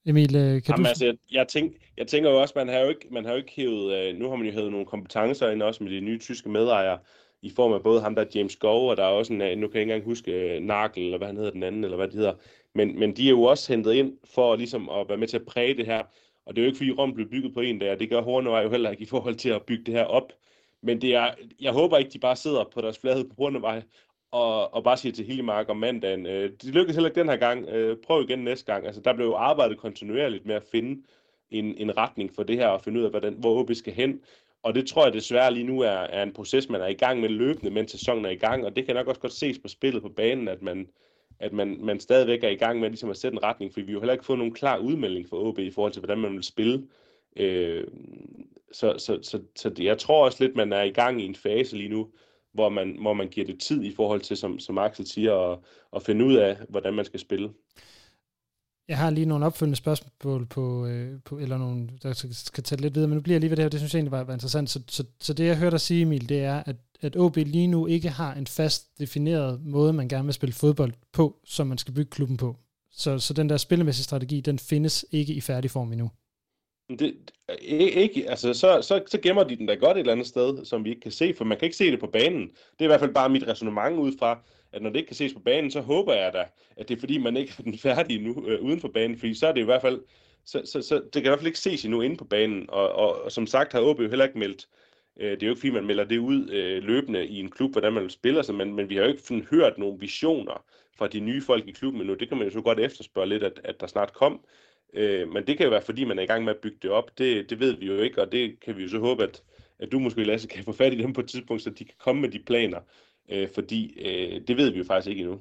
Emil, 0.06 0.36
øh, 0.36 0.62
kan 0.62 0.62
Jamen, 0.68 0.84
du... 0.84 0.88
altså, 0.88 1.04
jeg, 1.04 1.16
jeg, 1.32 1.48
tænk, 1.48 1.76
jeg 1.96 2.06
tænker 2.06 2.30
jo 2.30 2.40
også, 2.40 2.54
man 2.56 2.68
har 2.68 2.78
jo 2.78 2.88
ikke, 2.88 3.08
man 3.10 3.24
har 3.24 3.32
jo 3.32 3.38
ikke 3.38 3.52
hævet, 3.56 3.94
øh, 3.94 4.16
nu 4.16 4.28
har 4.28 4.36
man 4.36 4.46
jo 4.46 4.52
hævet 4.52 4.70
nogle 4.70 4.86
kompetencer 4.86 5.50
ind 5.50 5.62
også 5.62 5.84
med 5.84 5.92
de 5.92 6.00
nye 6.00 6.18
tyske 6.18 6.48
medejere, 6.48 6.98
i 7.42 7.50
form 7.50 7.72
af 7.72 7.82
både 7.82 8.00
ham 8.00 8.14
der 8.14 8.24
James 8.34 8.56
Gove, 8.56 8.90
og 8.90 8.96
der 8.96 9.02
er 9.02 9.08
også 9.08 9.32
en, 9.32 9.42
øh, 9.42 9.58
nu 9.58 9.68
kan 9.68 9.74
jeg 9.74 9.82
ikke 9.82 9.92
engang 9.92 10.04
huske, 10.04 10.60
Narkel, 10.60 11.04
eller 11.04 11.18
hvad 11.18 11.26
han 11.26 11.36
hedder 11.36 11.50
den 11.50 11.62
anden, 11.62 11.84
eller 11.84 11.96
hvad 11.96 12.06
det 12.06 12.14
hedder, 12.14 12.34
men, 12.76 12.98
men 12.98 13.16
de 13.16 13.26
er 13.26 13.30
jo 13.30 13.42
også 13.42 13.72
hentet 13.72 13.94
ind 13.94 14.12
for 14.24 14.56
ligesom 14.56 14.88
at 14.88 15.08
være 15.08 15.18
med 15.18 15.28
til 15.28 15.36
at 15.36 15.46
præge 15.46 15.76
det 15.76 15.86
her, 15.86 16.02
og 16.46 16.56
det 16.56 16.62
er 16.62 16.64
jo 16.64 16.66
ikke 16.66 16.76
fordi 16.76 16.90
Rom 16.90 17.14
blev 17.14 17.30
bygget 17.30 17.54
på 17.54 17.60
en 17.60 17.78
dag, 17.78 17.98
det 17.98 18.10
gør 18.10 18.22
Hornevej 18.22 18.62
jo 18.62 18.70
heller 18.70 18.90
ikke 18.90 19.02
i 19.02 19.06
forhold 19.06 19.34
til 19.34 19.48
at 19.48 19.62
bygge 19.62 19.84
det 19.84 19.94
her 19.94 20.04
op, 20.04 20.32
men 20.82 21.00
det 21.00 21.14
er, 21.14 21.34
jeg 21.60 21.72
håber 21.72 21.96
ikke, 21.96 22.10
de 22.10 22.18
bare 22.18 22.36
sidder 22.36 22.64
på 22.64 22.80
deres 22.80 22.98
fladhed 22.98 23.24
på 23.24 23.34
Hornevej 23.38 23.82
og, 24.30 24.74
og 24.74 24.84
bare 24.84 24.96
siger 24.96 25.12
til 25.12 25.24
Hillemark 25.24 25.68
om 25.68 25.76
mandagen, 25.76 26.26
øh, 26.26 26.50
det 26.50 26.64
lykkedes 26.64 26.96
heller 26.96 27.08
ikke 27.08 27.20
den 27.20 27.28
her 27.28 27.36
gang, 27.36 27.68
øh, 27.68 27.96
prøv 28.06 28.22
igen 28.22 28.38
næste 28.38 28.72
gang. 28.72 28.86
Altså, 28.86 29.00
der 29.00 29.12
blev 29.12 29.26
jo 29.26 29.34
arbejdet 29.34 29.78
kontinuerligt 29.78 30.46
med 30.46 30.54
at 30.54 30.64
finde 30.72 31.02
en, 31.50 31.74
en 31.76 31.96
retning 31.96 32.34
for 32.34 32.42
det 32.42 32.56
her, 32.56 32.66
og 32.66 32.80
finde 32.80 33.00
ud 33.00 33.04
af, 33.04 33.10
hvordan, 33.10 33.34
hvor 33.34 33.60
OB 33.60 33.74
skal 33.74 33.92
hen. 33.92 34.20
Og 34.62 34.74
det 34.74 34.86
tror 34.86 35.04
jeg 35.04 35.12
desværre 35.12 35.54
lige 35.54 35.66
nu 35.66 35.80
er, 35.80 35.88
er 35.88 36.22
en 36.22 36.32
proces, 36.32 36.68
man 36.68 36.80
er 36.80 36.86
i 36.86 36.94
gang 36.94 37.20
med 37.20 37.28
løbende, 37.28 37.70
mens 37.70 37.90
sæsonen 37.90 38.24
er 38.24 38.30
i 38.30 38.36
gang, 38.36 38.64
og 38.64 38.76
det 38.76 38.86
kan 38.86 38.94
nok 38.94 39.06
også 39.06 39.20
godt 39.20 39.32
ses 39.32 39.58
på 39.58 39.68
spillet 39.68 40.02
på 40.02 40.08
banen, 40.08 40.48
at 40.48 40.62
man, 40.62 40.88
at 41.40 41.52
man, 41.52 41.78
man 41.80 42.00
stadigvæk 42.00 42.44
er 42.44 42.48
i 42.48 42.56
gang 42.56 42.80
med 42.80 42.88
ligesom 42.88 43.10
at 43.10 43.16
sætte 43.16 43.34
en 43.34 43.42
retning, 43.42 43.72
for 43.72 43.80
vi 43.80 43.86
har 43.86 43.92
jo 43.92 44.00
heller 44.00 44.12
ikke 44.12 44.24
fået 44.24 44.38
nogen 44.38 44.54
klar 44.54 44.78
udmelding 44.78 45.28
fra 45.28 45.36
OB 45.36 45.58
i 45.58 45.70
forhold 45.70 45.92
til, 45.92 46.00
hvordan 46.00 46.18
man 46.18 46.32
vil 46.32 46.44
spille. 46.44 46.86
Øh, 47.36 47.84
så, 48.72 48.94
så, 48.98 49.18
så, 49.22 49.40
så 49.56 49.74
jeg 49.78 49.98
tror 49.98 50.24
også 50.24 50.44
lidt, 50.44 50.56
man 50.56 50.72
er 50.72 50.82
i 50.82 50.90
gang 50.90 51.22
i 51.22 51.24
en 51.24 51.34
fase 51.34 51.76
lige 51.76 51.88
nu, 51.88 52.10
hvor 52.52 52.68
man, 52.68 52.96
hvor 53.00 53.12
man 53.12 53.28
giver 53.28 53.46
det 53.46 53.60
tid 53.60 53.82
i 53.82 53.94
forhold 53.94 54.20
til, 54.20 54.36
som, 54.36 54.58
som 54.58 54.78
Axel 54.78 55.06
siger, 55.06 55.52
at, 55.52 55.58
at 55.96 56.02
finde 56.02 56.24
ud 56.24 56.34
af, 56.34 56.56
hvordan 56.68 56.94
man 56.94 57.04
skal 57.04 57.20
spille. 57.20 57.50
Jeg 58.88 58.98
har 58.98 59.10
lige 59.10 59.26
nogle 59.26 59.46
opfølgende 59.46 59.76
spørgsmål 59.76 60.46
på, 60.46 60.86
øh, 60.86 61.20
på 61.24 61.38
eller 61.38 61.58
nogle, 61.58 61.88
der 62.02 62.12
skal 62.32 62.64
tage 62.64 62.80
lidt 62.80 62.94
videre, 62.94 63.08
men 63.08 63.16
nu 63.16 63.22
bliver 63.22 63.34
jeg 63.34 63.40
lige 63.40 63.50
ved 63.50 63.56
det 63.56 63.64
her, 63.64 63.68
det 63.68 63.80
synes 63.80 63.94
jeg 63.94 63.98
egentlig 63.98 64.12
var, 64.12 64.24
var 64.24 64.32
interessant. 64.32 64.70
Så, 64.70 64.82
så, 64.88 65.04
så 65.20 65.34
det, 65.34 65.46
jeg 65.46 65.58
hørte 65.58 65.70
dig 65.70 65.80
sige, 65.80 66.02
Emil, 66.02 66.28
det 66.28 66.44
er, 66.44 66.62
at, 66.66 66.76
at 67.00 67.16
OB 67.16 67.36
lige 67.36 67.66
nu 67.66 67.86
ikke 67.86 68.08
har 68.08 68.34
en 68.34 68.46
fast 68.46 68.98
defineret 68.98 69.60
måde, 69.64 69.92
man 69.92 70.08
gerne 70.08 70.24
vil 70.24 70.34
spille 70.34 70.52
fodbold 70.52 70.92
på, 71.12 71.36
som 71.44 71.66
man 71.66 71.78
skal 71.78 71.94
bygge 71.94 72.10
klubben 72.10 72.36
på. 72.36 72.56
Så, 72.90 73.18
så 73.18 73.34
den 73.34 73.48
der 73.48 73.56
spillemæssige 73.56 74.04
strategi, 74.04 74.40
den 74.40 74.58
findes 74.58 75.04
ikke 75.10 75.32
i 75.32 75.40
færdig 75.40 75.70
form 75.70 75.92
endnu. 75.92 76.10
Det, 76.98 77.16
øh, 77.48 77.56
ikke, 77.78 78.30
altså, 78.30 78.54
så, 78.54 78.82
så, 78.82 79.02
så 79.06 79.18
gemmer 79.22 79.44
de 79.44 79.56
den 79.56 79.66
da 79.66 79.74
godt 79.74 79.96
et 79.96 80.00
eller 80.00 80.12
andet 80.12 80.26
sted, 80.26 80.64
som 80.64 80.84
vi 80.84 80.90
ikke 80.90 81.00
kan 81.00 81.12
se, 81.12 81.34
for 81.36 81.44
man 81.44 81.58
kan 81.58 81.66
ikke 81.66 81.76
se 81.76 81.90
det 81.90 82.00
på 82.00 82.06
banen. 82.06 82.48
Det 82.48 82.80
er 82.80 82.84
i 82.84 82.86
hvert 82.86 83.00
fald 83.00 83.14
bare 83.14 83.28
mit 83.28 83.48
resonemang 83.48 83.98
ud 83.98 84.12
fra, 84.18 84.42
at 84.72 84.82
når 84.82 84.90
det 84.90 84.96
ikke 84.96 85.06
kan 85.06 85.16
ses 85.16 85.34
på 85.34 85.40
banen, 85.40 85.70
så 85.70 85.80
håber 85.80 86.14
jeg 86.14 86.32
da, 86.32 86.44
at 86.76 86.88
det 86.88 86.96
er 86.96 87.00
fordi, 87.00 87.18
man 87.18 87.36
ikke 87.36 87.52
har 87.56 87.62
den 87.62 87.78
færdig 87.78 88.22
nu 88.22 88.44
øh, 88.46 88.62
uden 88.62 88.80
for 88.80 88.88
banen, 88.88 89.18
fordi 89.18 89.34
så 89.34 89.46
er 89.46 89.52
det 89.52 89.60
i 89.60 89.64
hvert 89.64 89.82
fald, 89.82 90.00
så, 90.44 90.62
så, 90.64 90.82
så 90.82 90.94
det 90.94 91.12
kan 91.12 91.24
i 91.24 91.28
hvert 91.28 91.38
fald 91.38 91.46
ikke 91.46 91.58
ses 91.58 91.84
endnu 91.84 92.00
inde 92.00 92.16
på 92.16 92.24
banen, 92.24 92.64
og, 92.68 92.92
og, 92.92 93.22
og 93.22 93.32
som 93.32 93.46
sagt 93.46 93.72
har 93.72 93.80
OB 93.80 94.00
jo 94.00 94.08
heller 94.08 94.24
ikke 94.24 94.38
meldt, 94.38 94.68
øh, 95.20 95.30
det 95.30 95.42
er 95.42 95.46
jo 95.46 95.52
ikke 95.52 95.60
fordi, 95.60 95.72
man 95.72 95.86
melder 95.86 96.04
det 96.04 96.18
ud 96.18 96.50
øh, 96.50 96.82
løbende 96.82 97.26
i 97.26 97.40
en 97.40 97.50
klub, 97.50 97.72
hvordan 97.72 97.92
man 97.92 98.10
spiller 98.10 98.42
sig, 98.42 98.54
men, 98.54 98.74
men 98.74 98.88
vi 98.88 98.96
har 98.96 99.02
jo 99.02 99.08
ikke 99.08 99.22
sådan, 99.22 99.46
hørt 99.50 99.78
nogle 99.78 100.00
visioner 100.00 100.64
fra 100.98 101.08
de 101.08 101.20
nye 101.20 101.42
folk 101.42 101.68
i 101.68 101.72
klubben 101.72 102.00
endnu. 102.00 102.14
Det 102.14 102.28
kan 102.28 102.38
man 102.38 102.46
jo 102.46 102.52
så 102.52 102.60
godt 102.60 102.80
efterspørge 102.80 103.28
lidt, 103.28 103.42
at, 103.42 103.60
at 103.64 103.80
der 103.80 103.86
snart 103.86 104.12
kom. 104.12 104.40
Øh, 104.94 105.28
men 105.28 105.46
det 105.46 105.56
kan 105.56 105.64
jo 105.64 105.70
være, 105.70 105.82
fordi 105.82 106.04
man 106.04 106.18
er 106.18 106.22
i 106.22 106.26
gang 106.26 106.44
med 106.44 106.54
at 106.54 106.60
bygge 106.60 106.78
det 106.82 106.90
op. 106.90 107.18
Det, 107.18 107.50
det 107.50 107.60
ved 107.60 107.76
vi 107.76 107.86
jo 107.86 107.98
ikke, 107.98 108.22
og 108.22 108.32
det 108.32 108.60
kan 108.60 108.76
vi 108.76 108.82
jo 108.82 108.88
så 108.88 108.98
håbe, 108.98 109.22
at, 109.22 109.42
at 109.78 109.92
du 109.92 109.98
måske, 109.98 110.24
Lasse, 110.24 110.48
kan 110.48 110.64
få 110.64 110.72
fat 110.72 110.92
i 110.94 111.02
dem 111.02 111.12
på 111.12 111.20
et 111.20 111.28
tidspunkt, 111.28 111.62
så 111.62 111.70
de 111.70 111.84
kan 111.84 111.94
komme 111.98 112.22
med 112.22 112.28
de 112.28 112.38
planer. 112.38 112.80
Øh, 113.28 113.48
fordi 113.54 114.00
øh, 114.00 114.40
det 114.48 114.56
ved 114.56 114.70
vi 114.70 114.78
jo 114.78 114.84
faktisk 114.84 115.10
ikke 115.10 115.22
endnu. 115.22 115.40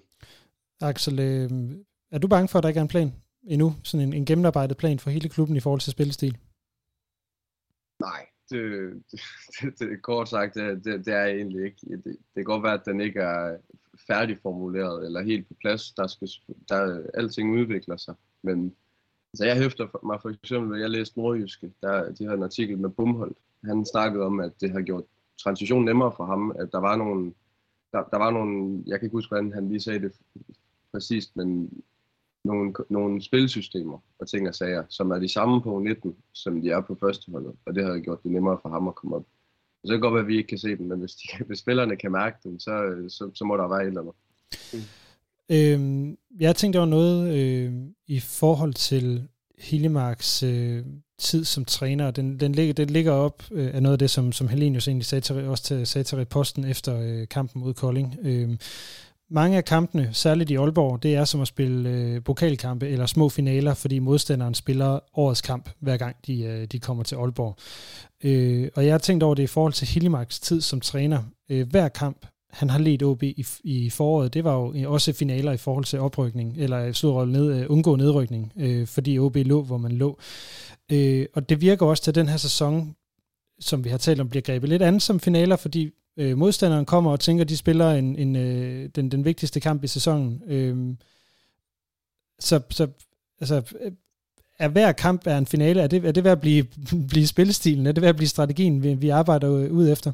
Axel, 0.82 1.20
øh, 1.20 1.50
er 2.12 2.18
du 2.18 2.28
bange 2.28 2.48
for, 2.48 2.58
at 2.58 2.64
der 2.64 2.70
ikke 2.70 2.78
er 2.78 2.82
en 2.82 2.88
plan 2.88 3.14
endnu? 3.44 3.76
Sådan 3.84 4.08
en, 4.08 4.14
en 4.14 4.26
gennemarbejdet 4.26 4.78
plan 4.78 5.00
for 5.00 5.10
hele 5.10 5.30
klubben 5.30 5.56
i 5.56 5.60
forhold 5.60 5.82
til 5.82 5.92
spillestil? 5.92 6.38
Nej, 8.00 8.26
det, 8.50 8.62
det, 9.12 9.22
det, 9.62 9.80
det 9.80 10.02
kort 10.02 10.30
sagt, 10.30 10.56
det, 10.56 10.86
det, 10.86 11.06
det 11.06 11.14
er 11.14 11.22
jeg 11.22 11.36
egentlig 11.36 11.66
ikke. 11.66 11.78
Det, 11.90 12.04
det 12.06 12.18
kan 12.36 12.44
godt 12.44 12.64
være, 12.64 12.74
at 12.74 12.86
den 12.86 13.02
ikke 13.02 13.20
er 13.20 13.58
færdigformuleret 14.08 15.06
eller 15.06 15.24
helt 15.24 15.48
på 15.48 15.54
plads. 15.62 15.92
Der 15.92 16.08
skal, 16.08 16.28
der, 16.70 17.04
alting 17.14 17.54
udvikler 17.54 17.98
sig, 17.98 18.16
men 18.42 18.76
Altså 19.36 19.46
jeg 19.46 19.56
hæfter 19.56 20.06
mig 20.06 20.20
for 20.22 20.30
eksempel, 20.30 20.80
jeg 20.80 20.90
læste 20.90 21.20
Nordjyske, 21.20 21.72
der, 21.82 22.12
de 22.12 22.24
havde 22.24 22.38
en 22.38 22.44
artikel 22.44 22.78
med 22.78 22.90
Bumholdt. 22.90 23.38
Han 23.66 23.86
snakkede 23.86 24.24
om, 24.26 24.40
at 24.40 24.52
det 24.62 24.72
har 24.72 24.82
gjort 24.82 25.04
transition 25.44 25.86
nemmere 25.86 26.12
for 26.18 26.26
ham, 26.26 26.56
at 26.60 26.72
der 26.72 26.80
var 26.80 26.96
nogle, 26.96 27.34
der, 27.96 28.04
der 28.12 28.18
var 28.18 28.32
nogle, 28.32 28.84
jeg 28.88 29.00
kan 29.00 29.06
ikke 29.06 29.18
huske, 29.18 29.30
hvordan 29.30 29.54
han 29.54 29.70
lige 29.70 29.80
sagde 29.80 30.00
det 30.00 30.12
præcist, 30.92 31.36
men 31.36 31.70
nogle, 32.44 32.74
nogle 32.90 33.22
spilsystemer 33.22 33.98
og 34.20 34.28
ting 34.28 34.48
og 34.48 34.56
sager, 34.56 34.84
som 34.90 35.12
er 35.12 35.20
de 35.20 35.30
samme 35.30 35.62
på 35.62 35.80
19, 35.80 36.16
som 36.34 36.62
de 36.62 36.70
er 36.70 36.82
på 36.82 36.98
førsteholdet, 37.00 37.54
og 37.66 37.76
det 37.76 37.86
har 37.86 38.00
gjort 38.00 38.24
det 38.24 38.32
nemmere 38.32 38.58
for 38.62 38.70
ham 38.70 38.88
at 38.88 38.96
komme 38.96 39.16
op. 39.16 39.26
Så 39.86 39.94
det 39.94 40.02
godt 40.02 40.14
være, 40.14 40.22
at 40.22 40.28
vi 40.28 40.38
ikke 40.38 40.48
kan 40.48 40.58
se 40.58 40.78
dem, 40.78 40.86
men 40.86 41.00
hvis, 41.00 41.16
de, 41.16 41.44
hvis 41.48 41.60
spillerne 41.60 41.96
kan 41.96 42.12
mærke 42.12 42.38
dem, 42.44 42.60
så, 42.60 43.06
så, 43.10 43.32
så 43.34 43.46
må 43.46 43.58
der 43.58 43.68
være 43.68 43.82
et 43.82 43.88
eller 43.88 44.02
andet. 44.02 44.16
Mm. 44.74 44.80
Øhm, 45.50 46.18
jeg 46.40 46.56
tænkte 46.56 46.78
over 46.78 46.86
noget 46.86 47.38
øh, 47.38 47.74
i 48.08 48.20
forhold 48.20 48.74
til 48.74 49.28
Hillemarks 49.60 50.44
øh, 50.44 50.86
tid 51.20 51.46
som 51.46 51.66
træner. 51.66 52.12
Den, 52.12 52.40
den, 52.40 52.52
ligger, 52.52 52.74
den 52.74 52.90
ligger 52.90 53.12
op 53.12 53.44
øh, 53.52 53.76
af 53.76 53.84
noget 53.84 53.94
af 53.94 54.00
det, 54.00 54.10
som, 54.10 54.32
som 54.32 54.48
Helenius 54.48 54.88
egentlig 54.88 55.06
sagde 55.06 55.22
til, 55.22 55.48
også 55.48 55.64
til, 55.64 55.88
sagde 55.88 56.04
til 56.04 56.18
reposten 56.18 56.66
efter 56.66 57.00
øh, 57.02 57.28
kampen 57.28 57.62
mod 57.62 57.74
Kolding. 57.74 58.16
Øh, 58.22 58.50
mange 59.30 59.58
af 59.58 59.66
kampene, 59.66 60.10
særligt 60.12 60.50
i 60.50 60.56
Aalborg, 60.56 61.04
det 61.04 61.16
er 61.16 61.26
som 61.26 61.42
at 61.42 61.48
spille 61.48 61.90
øh, 61.90 62.24
pokalkampe 62.24 62.88
eller 62.88 63.06
små 63.06 63.30
finaler, 63.30 63.74
fordi 63.74 64.00
modstanderen 64.00 64.54
spiller 64.54 65.00
årets 65.14 65.42
kamp, 65.42 65.70
hver 65.80 65.98
gang 65.98 66.16
de, 66.28 66.44
øh, 66.44 66.66
de 66.66 66.80
kommer 66.80 67.04
til 67.04 67.16
Aalborg. 67.16 67.58
Øh, 68.24 68.70
og 68.76 68.86
jeg 68.86 68.94
har 68.94 68.98
tænkt 68.98 69.24
over 69.24 69.36
det 69.36 69.44
i 69.44 69.48
forhold 69.48 69.74
til 69.74 69.88
Hillimarks 69.88 70.40
tid 70.40 70.62
som 70.62 70.82
træner. 70.82 71.24
Øh, 71.50 71.70
hver 71.70 71.88
kamp 71.88 72.26
han 72.56 72.70
har 72.70 72.80
ledt 72.80 73.04
OB 73.04 73.24
i, 73.24 73.46
i 73.64 73.90
foråret, 73.90 74.34
det 74.34 74.44
var 74.44 74.54
jo 74.54 74.74
øh, 74.76 74.92
også 74.92 75.14
finaler 75.14 75.52
i 75.52 75.58
forhold 75.58 75.86
til 75.86 76.00
oprykning, 76.00 76.58
eller 76.58 76.92
slået 76.92 77.30
ned, 77.30 77.62
uh, 77.62 77.72
undgå 77.72 77.96
nedrykning, 77.96 78.54
øh, 78.58 78.88
fordi 78.88 79.20
OB 79.20 79.36
lå, 79.36 79.62
hvor 79.62 79.78
man 79.78 79.92
lå. 79.92 80.20
Øh, 80.92 81.26
og 81.34 81.50
det 81.50 81.62
virker 81.62 81.86
også 81.86 82.04
til 82.04 82.16
den 82.16 82.28
her 82.28 82.38
sæson, 82.38 82.96
som 83.60 83.84
vi 83.84 83.90
har 83.90 83.98
talt 83.98 84.22
om, 84.22 84.30
bliver 84.30 84.42
grebet 84.42 84.70
lidt 84.70 84.82
andet 84.82 85.02
som 85.02 85.20
finaler, 85.20 85.56
fordi 85.56 85.92
øh, 86.18 86.38
modstanderen 86.38 86.86
kommer 86.86 87.12
og 87.12 87.20
tænker, 87.20 87.44
at 87.44 87.50
de 87.50 87.58
spiller 87.58 87.92
en, 87.92 88.16
en, 88.16 88.36
øh, 88.36 88.90
den, 88.96 89.12
den 89.12 89.26
vigtigste 89.26 89.60
kamp 89.60 89.84
i 89.84 89.88
sæsonen. 89.88 90.42
Øh, 90.48 90.96
så, 92.40 92.62
så 92.70 92.88
altså, 93.40 93.56
øh, 93.82 93.92
er 94.60 94.68
hver 94.68 94.92
kamp 94.92 95.28
er 95.28 95.38
en 95.38 95.46
finale? 95.46 95.82
Er 95.82 95.88
det, 95.88 96.06
er 96.06 96.12
det 96.12 96.24
ved 96.24 96.32
at 96.32 96.42
blive, 96.42 96.66
blive 97.10 97.28
spillestilen? 97.28 97.88
Er 97.88 97.92
det 97.92 98.02
ved 98.02 98.10
at 98.10 98.16
blive 98.16 98.30
strategien, 98.30 98.84
vi, 98.84 98.94
vi 98.94 99.10
arbejder 99.10 99.48
ud 99.50 99.90
efter? 99.90 100.12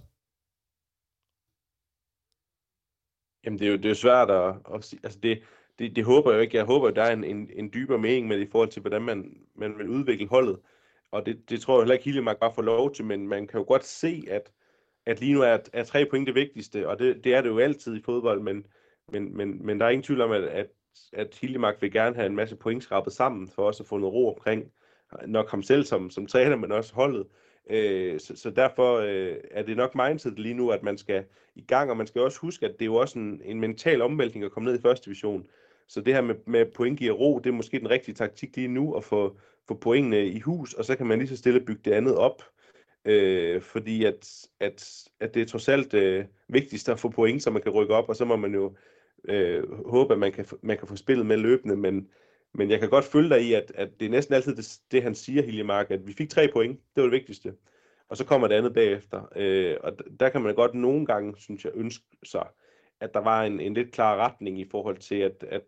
Jamen, 3.45 3.59
det 3.59 3.67
er 3.67 3.71
jo, 3.71 3.77
det 3.77 3.91
er 3.91 3.95
svært 3.95 4.31
at, 4.31 4.55
at 4.75 4.83
sige. 4.83 4.99
Altså, 5.03 5.19
det, 5.23 5.43
det, 5.79 5.95
det 5.95 6.03
håber 6.03 6.31
jeg 6.31 6.37
jo 6.37 6.41
ikke. 6.41 6.57
Jeg 6.57 6.65
håber, 6.65 6.87
at 6.87 6.95
der 6.95 7.03
er 7.03 7.13
en, 7.13 7.23
en, 7.23 7.49
en 7.55 7.71
dybere 7.73 7.97
mening 7.97 8.27
med 8.27 8.39
det 8.39 8.47
i 8.47 8.51
forhold 8.51 8.69
til, 8.69 8.81
hvordan 8.81 9.01
man, 9.01 9.37
man 9.55 9.77
vil 9.77 9.89
udvikle 9.89 10.27
holdet. 10.27 10.59
Og 11.11 11.25
det, 11.25 11.49
det 11.49 11.61
tror 11.61 11.75
jeg 11.75 11.81
heller 11.81 11.93
ikke, 11.93 12.05
Hiljemark 12.05 12.39
bare 12.39 12.53
får 12.55 12.61
lov 12.61 12.93
til, 12.93 13.05
men 13.05 13.27
man 13.27 13.47
kan 13.47 13.59
jo 13.59 13.65
godt 13.67 13.85
se, 13.85 14.23
at, 14.29 14.51
at 15.05 15.19
lige 15.19 15.33
nu 15.33 15.41
er, 15.41 15.57
er 15.73 15.83
tre 15.83 16.05
point 16.05 16.27
det 16.27 16.35
vigtigste, 16.35 16.89
og 16.89 16.99
det, 16.99 17.23
det 17.23 17.35
er 17.35 17.41
det 17.41 17.49
jo 17.49 17.59
altid 17.59 17.97
i 17.97 18.01
fodbold, 18.05 18.41
men, 18.41 18.65
men, 19.11 19.37
men, 19.37 19.65
men 19.65 19.79
der 19.79 19.85
er 19.85 19.89
ingen 19.89 20.03
tvivl 20.03 20.21
om, 20.21 20.31
at, 20.31 20.43
at, 20.43 20.67
at 21.13 21.37
Hiljemark 21.41 21.81
vil 21.81 21.91
gerne 21.91 22.15
have 22.15 22.25
en 22.25 22.35
masse 22.35 22.55
point 22.55 22.83
skrabet 22.83 23.13
sammen, 23.13 23.47
for 23.47 23.63
også 23.63 23.83
at 23.83 23.87
få 23.87 23.97
noget 23.97 24.13
ro 24.13 24.33
omkring, 24.33 24.71
nok 25.27 25.49
ham 25.49 25.63
selv 25.63 25.83
som, 25.83 26.09
som 26.09 26.27
træner, 26.27 26.55
men 26.55 26.71
også 26.71 26.95
holdet. 26.95 27.27
Øh, 27.69 28.19
så, 28.19 28.35
så 28.35 28.49
derfor 28.49 28.97
øh, 28.97 29.35
er 29.51 29.63
det 29.63 29.77
nok 29.77 29.95
mindset 29.95 30.39
lige 30.39 30.53
nu, 30.53 30.69
at 30.69 30.83
man 30.83 30.97
skal 30.97 31.25
i 31.55 31.61
gang, 31.61 31.89
og 31.89 31.97
man 31.97 32.07
skal 32.07 32.21
også 32.21 32.39
huske, 32.39 32.65
at 32.65 32.71
det 32.71 32.81
er 32.81 32.85
jo 32.85 32.95
også 32.95 33.19
en, 33.19 33.41
en 33.45 33.59
mental 33.59 34.01
omvæltning 34.01 34.45
at 34.45 34.51
komme 34.51 34.69
ned 34.69 34.79
i 34.79 34.81
første 34.81 35.05
division. 35.05 35.47
Så 35.87 36.01
det 36.01 36.13
her 36.13 36.21
med, 36.21 36.35
med 36.45 36.65
point 36.65 36.99
giver 36.99 37.13
ro, 37.13 37.39
det 37.39 37.49
er 37.49 37.53
måske 37.53 37.79
den 37.79 37.89
rigtige 37.89 38.15
taktik 38.15 38.55
lige 38.55 38.67
nu, 38.67 38.93
at 38.93 39.03
få, 39.03 39.37
få 39.67 39.73
pointene 39.73 40.25
i 40.25 40.39
hus, 40.39 40.73
og 40.73 40.85
så 40.85 40.95
kan 40.95 41.07
man 41.07 41.19
lige 41.19 41.29
så 41.29 41.37
stille 41.37 41.59
bygge 41.59 41.81
det 41.85 41.91
andet 41.91 42.15
op. 42.15 42.43
Øh, 43.05 43.61
fordi 43.61 44.05
at, 44.05 44.47
at, 44.59 45.07
at 45.19 45.33
det 45.33 45.41
er 45.41 45.45
trods 45.45 45.69
alt 45.69 45.93
øh, 45.93 46.25
vigtigst 46.47 46.89
at 46.89 46.99
få 46.99 47.09
point, 47.09 47.43
så 47.43 47.51
man 47.51 47.61
kan 47.61 47.71
rykke 47.71 47.93
op, 47.93 48.09
og 48.09 48.15
så 48.15 48.25
må 48.25 48.35
man 48.35 48.53
jo 48.53 48.75
øh, 49.29 49.85
håbe, 49.85 50.13
at 50.13 50.19
man 50.19 50.31
kan, 50.31 50.45
man 50.61 50.77
kan 50.77 50.87
få 50.87 50.95
spillet 50.95 51.25
med 51.25 51.37
løbende, 51.37 51.75
men, 51.75 52.07
men 52.53 52.71
jeg 52.71 52.79
kan 52.79 52.89
godt 52.89 53.05
følge 53.05 53.29
dig 53.29 53.41
i, 53.41 53.53
at, 53.53 53.71
at 53.75 53.89
det 53.99 54.05
er 54.05 54.09
næsten 54.09 54.35
altid 54.35 54.55
det, 54.55 54.79
det 54.91 55.03
han 55.03 55.15
siger, 55.15 55.43
Hiljemark, 55.43 55.91
at 55.91 56.07
vi 56.07 56.13
fik 56.13 56.29
tre 56.29 56.49
point, 56.53 56.79
det 56.95 57.03
var 57.03 57.09
det 57.09 57.19
vigtigste, 57.19 57.53
og 58.09 58.17
så 58.17 58.25
kommer 58.25 58.47
det 58.47 58.55
andet 58.55 58.73
bagefter. 58.73 59.29
Øh, 59.35 59.77
og 59.83 59.97
der 60.19 60.29
kan 60.29 60.41
man 60.41 60.55
godt 60.55 60.73
nogle 60.73 61.05
gange, 61.05 61.33
synes 61.37 61.65
jeg, 61.65 61.71
ønske 61.75 62.05
sig, 62.23 62.47
at 62.99 63.13
der 63.13 63.19
var 63.19 63.43
en, 63.43 63.59
en 63.59 63.73
lidt 63.73 63.91
klar 63.91 64.17
retning 64.17 64.59
i 64.59 64.69
forhold 64.71 64.97
til, 64.97 65.15
at, 65.15 65.45
at, 65.49 65.63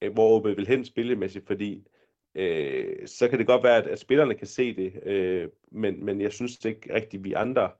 at 0.00 0.12
hvor 0.12 0.36
OB 0.36 0.44
vil 0.44 0.66
hen 0.66 0.84
spillemæssigt, 0.84 1.46
fordi 1.46 1.86
øh, 2.34 3.06
så 3.06 3.28
kan 3.28 3.38
det 3.38 3.46
godt 3.46 3.62
være, 3.62 3.76
at, 3.76 3.86
at 3.86 3.98
spillerne 3.98 4.34
kan 4.34 4.46
se 4.46 4.76
det, 4.76 5.06
øh, 5.06 5.48
men, 5.72 6.04
men 6.04 6.20
jeg 6.20 6.32
synes 6.32 6.64
ikke 6.64 6.94
rigtigt, 6.94 7.20
at 7.20 7.24
vi 7.24 7.32
andre 7.32 7.70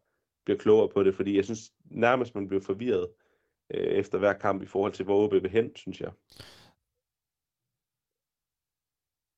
bliver 0.44 0.58
klogere 0.58 0.88
på 0.88 1.02
det, 1.02 1.14
fordi 1.14 1.36
jeg 1.36 1.44
synes 1.44 1.72
nærmest, 1.84 2.34
man 2.34 2.48
bliver 2.48 2.62
forvirret 2.62 3.08
øh, 3.74 3.86
efter 3.86 4.18
hver 4.18 4.32
kamp 4.32 4.62
i 4.62 4.66
forhold 4.66 4.92
til, 4.92 5.04
hvor 5.04 5.24
OB 5.24 5.32
vil 5.32 5.50
hen, 5.50 5.76
synes 5.76 6.00
jeg. 6.00 6.10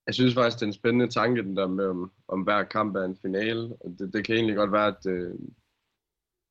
Jeg 0.06 0.14
synes 0.14 0.35
faktisk, 0.35 0.56
det 0.56 0.62
er 0.62 0.66
en 0.66 0.72
spændende 0.72 1.09
tanke, 1.09 1.43
den 1.43 1.56
der 1.56 1.66
med, 1.66 1.86
om, 1.86 2.12
om 2.28 2.40
hver 2.40 2.62
kamp 2.62 2.97
er 2.97 3.05
en 3.05 3.16
finale. 3.16 3.76
Og 3.81 3.90
det, 3.98 4.12
det 4.12 4.24
kan 4.24 4.35
egentlig 4.35 4.56
godt 4.56 4.72
være, 4.72 4.86
at 4.86 5.06
øh, 5.06 5.35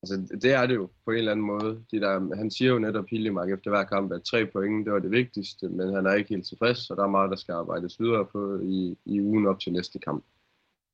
altså, 0.02 0.38
det 0.42 0.52
er 0.52 0.66
det 0.66 0.74
jo 0.74 0.90
på 1.04 1.10
en 1.10 1.18
eller 1.18 1.32
anden 1.32 1.46
måde. 1.46 1.84
De 1.90 2.00
der, 2.00 2.36
han 2.36 2.50
siger 2.50 2.70
jo 2.72 2.78
netop 2.78 3.04
Hiljemark 3.10 3.50
efter 3.50 3.70
hver 3.70 3.84
kamp, 3.84 4.12
at 4.12 4.22
tre 4.22 4.46
point, 4.46 4.84
det 4.86 4.92
var 4.92 4.98
det 4.98 5.10
vigtigste, 5.10 5.68
men 5.68 5.94
han 5.94 6.06
er 6.06 6.14
ikke 6.14 6.34
helt 6.34 6.46
tilfreds, 6.46 6.78
så 6.78 6.94
der 6.94 7.02
er 7.02 7.16
meget, 7.16 7.30
der 7.30 7.36
skal 7.36 7.52
arbejdes 7.52 8.00
videre 8.00 8.26
på 8.26 8.58
i, 8.58 8.98
i 9.04 9.20
ugen 9.20 9.46
op 9.46 9.60
til 9.60 9.72
næste 9.72 9.98
kamp. 9.98 10.24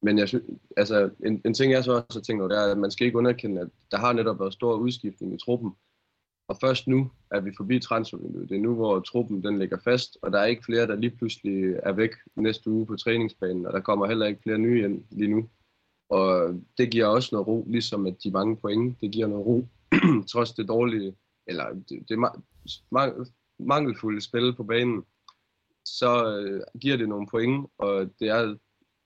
Men 0.02 0.18
jeg 0.18 0.28
synes, 0.28 0.44
altså, 0.76 1.10
en, 1.26 1.42
en 1.44 1.54
ting, 1.54 1.72
jeg 1.72 1.84
så 1.84 1.92
også 1.92 2.18
har 2.18 2.20
tænkt 2.20 2.42
over, 2.42 2.48
det 2.48 2.58
er, 2.58 2.72
at 2.72 2.78
man 2.78 2.90
skal 2.90 3.06
ikke 3.06 3.18
underkende, 3.18 3.60
at 3.60 3.68
der 3.90 3.98
har 3.98 4.12
netop 4.12 4.40
været 4.40 4.52
stor 4.52 4.74
udskiftning 4.74 5.34
i 5.34 5.38
truppen. 5.38 5.70
Og 6.50 6.56
først 6.60 6.86
nu 6.86 7.10
er 7.30 7.40
vi 7.40 7.50
forbi 7.56 7.80
transfervinduet. 7.80 8.48
Det 8.48 8.56
er 8.56 8.60
nu, 8.60 8.74
hvor 8.74 9.00
truppen 9.00 9.42
den 9.42 9.58
ligger 9.58 9.78
fast, 9.84 10.18
og 10.22 10.32
der 10.32 10.38
er 10.38 10.44
ikke 10.44 10.64
flere, 10.64 10.86
der 10.86 10.96
lige 10.96 11.16
pludselig 11.16 11.74
er 11.82 11.92
væk 11.92 12.10
næste 12.36 12.70
uge 12.70 12.86
på 12.86 12.96
træningsbanen, 12.96 13.66
og 13.66 13.72
der 13.72 13.80
kommer 13.80 14.06
heller 14.06 14.26
ikke 14.26 14.42
flere 14.42 14.58
nye 14.58 14.84
ind 14.84 15.04
lige 15.10 15.30
nu. 15.30 15.48
Og 16.08 16.60
det 16.78 16.90
giver 16.90 17.06
også 17.06 17.28
noget 17.32 17.48
ro, 17.48 17.64
ligesom 17.68 18.06
at 18.06 18.16
de 18.24 18.30
mange 18.30 18.56
point, 18.56 19.00
det 19.00 19.12
giver 19.12 19.26
noget 19.26 19.46
ro, 19.46 19.66
trods 20.32 20.52
det 20.52 20.68
dårlige, 20.68 21.14
eller 21.46 21.64
det, 21.88 22.08
det 22.08 22.18
mangelfulde 23.58 24.20
spil 24.20 24.54
på 24.56 24.64
banen, 24.64 25.02
så 25.84 26.38
øh, 26.38 26.62
giver 26.80 26.96
det 26.96 27.08
nogle 27.08 27.26
point, 27.30 27.66
og 27.78 28.10
det 28.20 28.28
er 28.28 28.56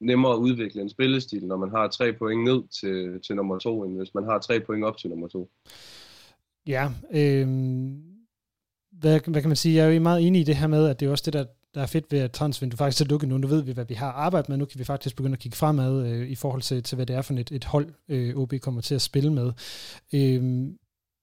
nemmere 0.01 0.33
at 0.33 0.39
udvikle 0.39 0.83
en 0.83 0.91
spillestil, 0.91 1.47
når 1.47 1.57
man 1.57 1.71
har 1.71 1.89
tre 1.89 2.13
point 2.13 2.45
ned 2.45 2.63
til, 2.81 3.21
til 3.27 3.37
nummer 3.37 3.59
to, 3.59 3.85
end 3.85 3.97
hvis 3.97 4.15
man 4.15 4.25
har 4.25 4.39
tre 4.39 4.61
point 4.61 4.85
op 4.85 4.97
til 4.97 5.11
nummer 5.11 5.29
to. 5.29 5.51
Ja, 6.67 6.91
øh, 7.11 7.49
hvad, 8.93 9.21
hvad 9.31 9.41
kan 9.41 9.49
man 9.49 9.57
sige? 9.57 9.77
Jeg 9.77 9.87
er 9.87 9.91
jo 9.91 10.01
meget 10.01 10.27
enig 10.27 10.41
i 10.41 10.45
det 10.45 10.57
her 10.57 10.67
med, 10.67 10.89
at 10.89 11.01
det 11.01 11.07
er 11.07 11.11
også 11.11 11.23
det, 11.27 11.33
der, 11.33 11.45
der 11.75 11.83
er 11.83 11.87
fedt 11.87 12.13
ved, 12.13 12.19
at 12.19 12.33
transfervinduet 12.33 12.79
faktisk 12.79 13.05
er 13.05 13.09
lukket 13.09 13.29
nu. 13.29 13.39
Nu 13.39 13.47
ved 13.47 13.63
vi, 13.63 13.73
hvad 13.73 13.85
vi 13.85 13.95
har 13.95 14.13
arbejdet 14.13 14.49
med. 14.49 14.57
Nu 14.57 14.65
kan 14.65 14.79
vi 14.79 14.85
faktisk 14.85 15.17
begynde 15.17 15.33
at 15.33 15.39
kigge 15.39 15.57
fremad 15.57 16.07
øh, 16.07 16.29
i 16.29 16.35
forhold 16.35 16.63
til, 16.63 16.83
til, 16.83 16.97
hvad 16.97 17.07
det 17.07 17.17
er 17.17 17.23
for 17.23 17.35
et, 17.35 17.53
et 17.53 17.65
hold, 17.65 17.89
øh, 18.09 18.37
OB 18.37 18.55
kommer 18.63 18.81
til 18.81 18.95
at 18.95 19.03
spille 19.03 19.33
med. 19.33 19.53
Øh, 20.15 20.69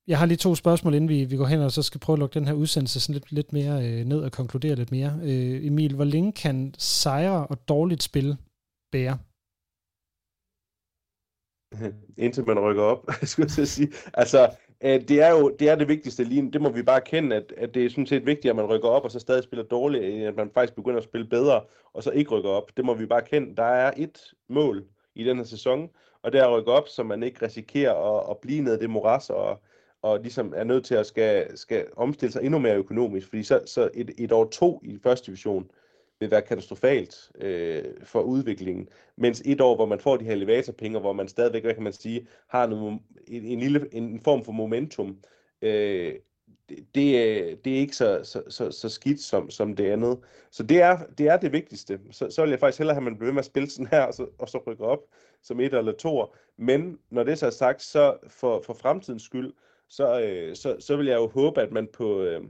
jeg 0.07 0.19
har 0.19 0.26
lige 0.26 0.38
to 0.38 0.55
spørgsmål, 0.55 0.93
inden 0.93 1.09
vi, 1.09 1.26
vi 1.26 1.38
går 1.38 1.45
hen 1.45 1.59
og 1.59 1.72
så 1.72 1.81
skal 1.84 1.99
prøve 1.99 2.15
at 2.15 2.19
lukke 2.19 2.34
den 2.34 2.45
her 2.45 2.53
udsendelse 2.53 2.99
sådan 2.99 3.13
lidt, 3.13 3.31
lidt 3.31 3.53
mere 3.53 3.88
øh, 3.88 4.05
ned 4.05 4.19
og 4.19 4.31
konkludere 4.31 4.76
lidt 4.76 4.91
mere. 4.91 5.19
Øh, 5.23 5.65
Emil, 5.65 5.95
hvor 5.95 6.03
længe 6.03 6.31
kan 6.31 6.73
sejre 6.77 7.47
og 7.47 7.68
dårligt 7.68 8.03
spil 8.03 8.38
bære? 8.91 9.18
Indtil 12.23 12.47
man 12.47 12.59
rykker 12.59 12.84
op, 12.84 13.05
skulle 13.23 13.51
jeg 13.57 13.68
sige. 13.68 13.91
Altså, 14.13 14.55
Øh, 14.84 15.02
det 15.08 15.22
er 15.22 15.30
jo 15.30 15.49
det, 15.60 15.70
er 15.70 15.76
det 15.76 15.88
vigtigste 15.88 16.24
lige 16.24 16.52
Det 16.52 16.62
må 16.62 16.70
vi 16.70 16.84
bare 16.84 17.02
kende, 17.02 17.36
at, 17.36 17.53
at 17.58 17.74
det 17.74 17.86
er 17.86 17.90
sådan 17.90 18.08
set 18.08 18.26
vigtigt, 18.26 18.49
at 18.49 18.56
man 18.56 18.66
rykker 18.66 18.90
op, 18.90 19.03
og 19.03 19.12
så 19.12 19.20
stadig 19.20 19.44
spiller 19.44 19.64
dårligt, 19.64 20.03
end 20.03 20.24
at 20.24 20.36
man 20.36 20.52
faktisk 20.53 20.76
begynder 20.76 20.98
at 20.98 21.03
spille 21.03 21.28
bedre, 21.28 21.62
og 21.94 22.03
så 22.03 22.12
ikke 22.12 22.32
rykker 22.32 22.49
op. 22.49 22.78
Det 22.78 22.86
må 22.86 22.94
vi 22.94 23.06
bare 23.06 23.22
kende. 23.22 23.56
Der 23.56 23.64
er 23.64 23.91
et 23.98 24.34
mål 24.49 24.84
i 25.16 25.24
den 25.24 25.38
her 25.38 25.44
sæson, 25.44 25.90
og 26.24 26.32
det 26.32 26.41
er 26.41 26.45
at 26.45 26.53
rykke 26.53 26.72
op, 26.72 26.88
så 26.88 27.03
man 27.03 27.24
ikke 27.24 27.45
risikerer 27.45 28.20
at, 28.20 28.30
at 28.30 28.38
blive 28.38 28.62
ned 28.62 28.78
det 28.78 28.90
moras, 28.90 29.30
og, 29.30 29.62
og 30.02 30.20
ligesom 30.20 30.53
er 30.56 30.64
nødt 30.64 30.86
til 30.86 30.95
at 30.95 31.06
skal, 31.06 31.58
skal 31.58 31.86
omstille 31.95 32.32
sig 32.32 32.44
endnu 32.44 32.60
mere 32.60 32.76
økonomisk, 32.76 33.28
fordi 33.28 33.44
så, 33.44 33.62
så 33.66 33.90
et, 33.94 34.12
et 34.18 34.32
år 34.32 34.45
to 34.45 34.82
i 34.84 34.99
første 35.03 35.26
division, 35.26 35.72
vil 36.22 36.31
være 36.31 36.41
katastrofalt 36.41 37.31
øh, 37.35 37.84
for 38.03 38.22
udviklingen. 38.22 38.88
Mens 39.18 39.41
et 39.45 39.61
år, 39.61 39.76
hvor 39.76 39.85
man 39.85 39.99
får 39.99 40.18
de 40.18 40.26
her 40.26 40.31
elevatorpenge, 40.31 40.99
hvor 40.99 41.14
man 41.14 41.27
stadigvæk, 41.27 41.64
hvad 41.64 41.73
kan 41.73 41.84
man 41.84 41.93
sige, 41.93 42.27
har 42.48 42.68
noget, 42.68 42.99
en, 43.27 43.45
en, 43.45 43.60
lille, 43.60 43.93
en 43.93 44.22
form 44.22 44.43
for 44.43 44.52
momentum, 44.52 45.18
øh, 45.61 46.14
det, 46.69 47.65
det 47.65 47.73
er 47.73 47.80
ikke 47.80 47.95
så, 47.95 48.19
så, 48.23 48.43
så, 48.49 48.72
så 48.72 48.89
skidt 48.89 49.22
som, 49.22 49.49
som 49.49 49.76
det 49.76 49.91
andet. 49.91 50.19
Så 50.52 50.64
det 50.64 50.81
er 50.81 50.98
det, 51.18 51.27
er 51.27 51.38
det 51.38 51.52
vigtigste. 51.52 51.99
Så, 52.11 52.30
så 52.30 52.41
vil 52.41 52.49
jeg 52.49 52.60
faktisk 52.60 52.80
hellere 52.80 52.93
have, 52.93 52.99
at 52.99 53.03
man 53.03 53.15
bliver 53.15 53.27
ved 53.27 53.34
med 53.34 53.39
at 53.39 53.45
spille 53.45 53.69
sådan 53.69 53.88
her, 53.88 54.02
og 54.02 54.14
så, 54.14 54.27
og 54.39 54.49
så 54.49 54.64
rykke 54.68 54.84
op 54.84 54.99
som 55.43 55.60
et 55.60 55.73
eller 55.73 55.91
to. 55.91 56.26
Men 56.57 56.99
når 57.10 57.23
det 57.23 57.39
så 57.39 57.45
er 57.45 57.49
sagt, 57.49 57.81
så 57.81 58.18
for, 58.27 58.61
for 58.65 58.73
fremtidens 58.73 59.23
skyld, 59.23 59.53
så, 59.89 60.22
øh, 60.22 60.56
så, 60.56 60.76
så 60.80 60.98
vil 60.98 61.06
jeg 61.06 61.15
jo 61.15 61.27
håbe, 61.27 61.61
at 61.61 61.72
man 61.72 61.88
på, 61.93 62.22
øh, 62.22 62.41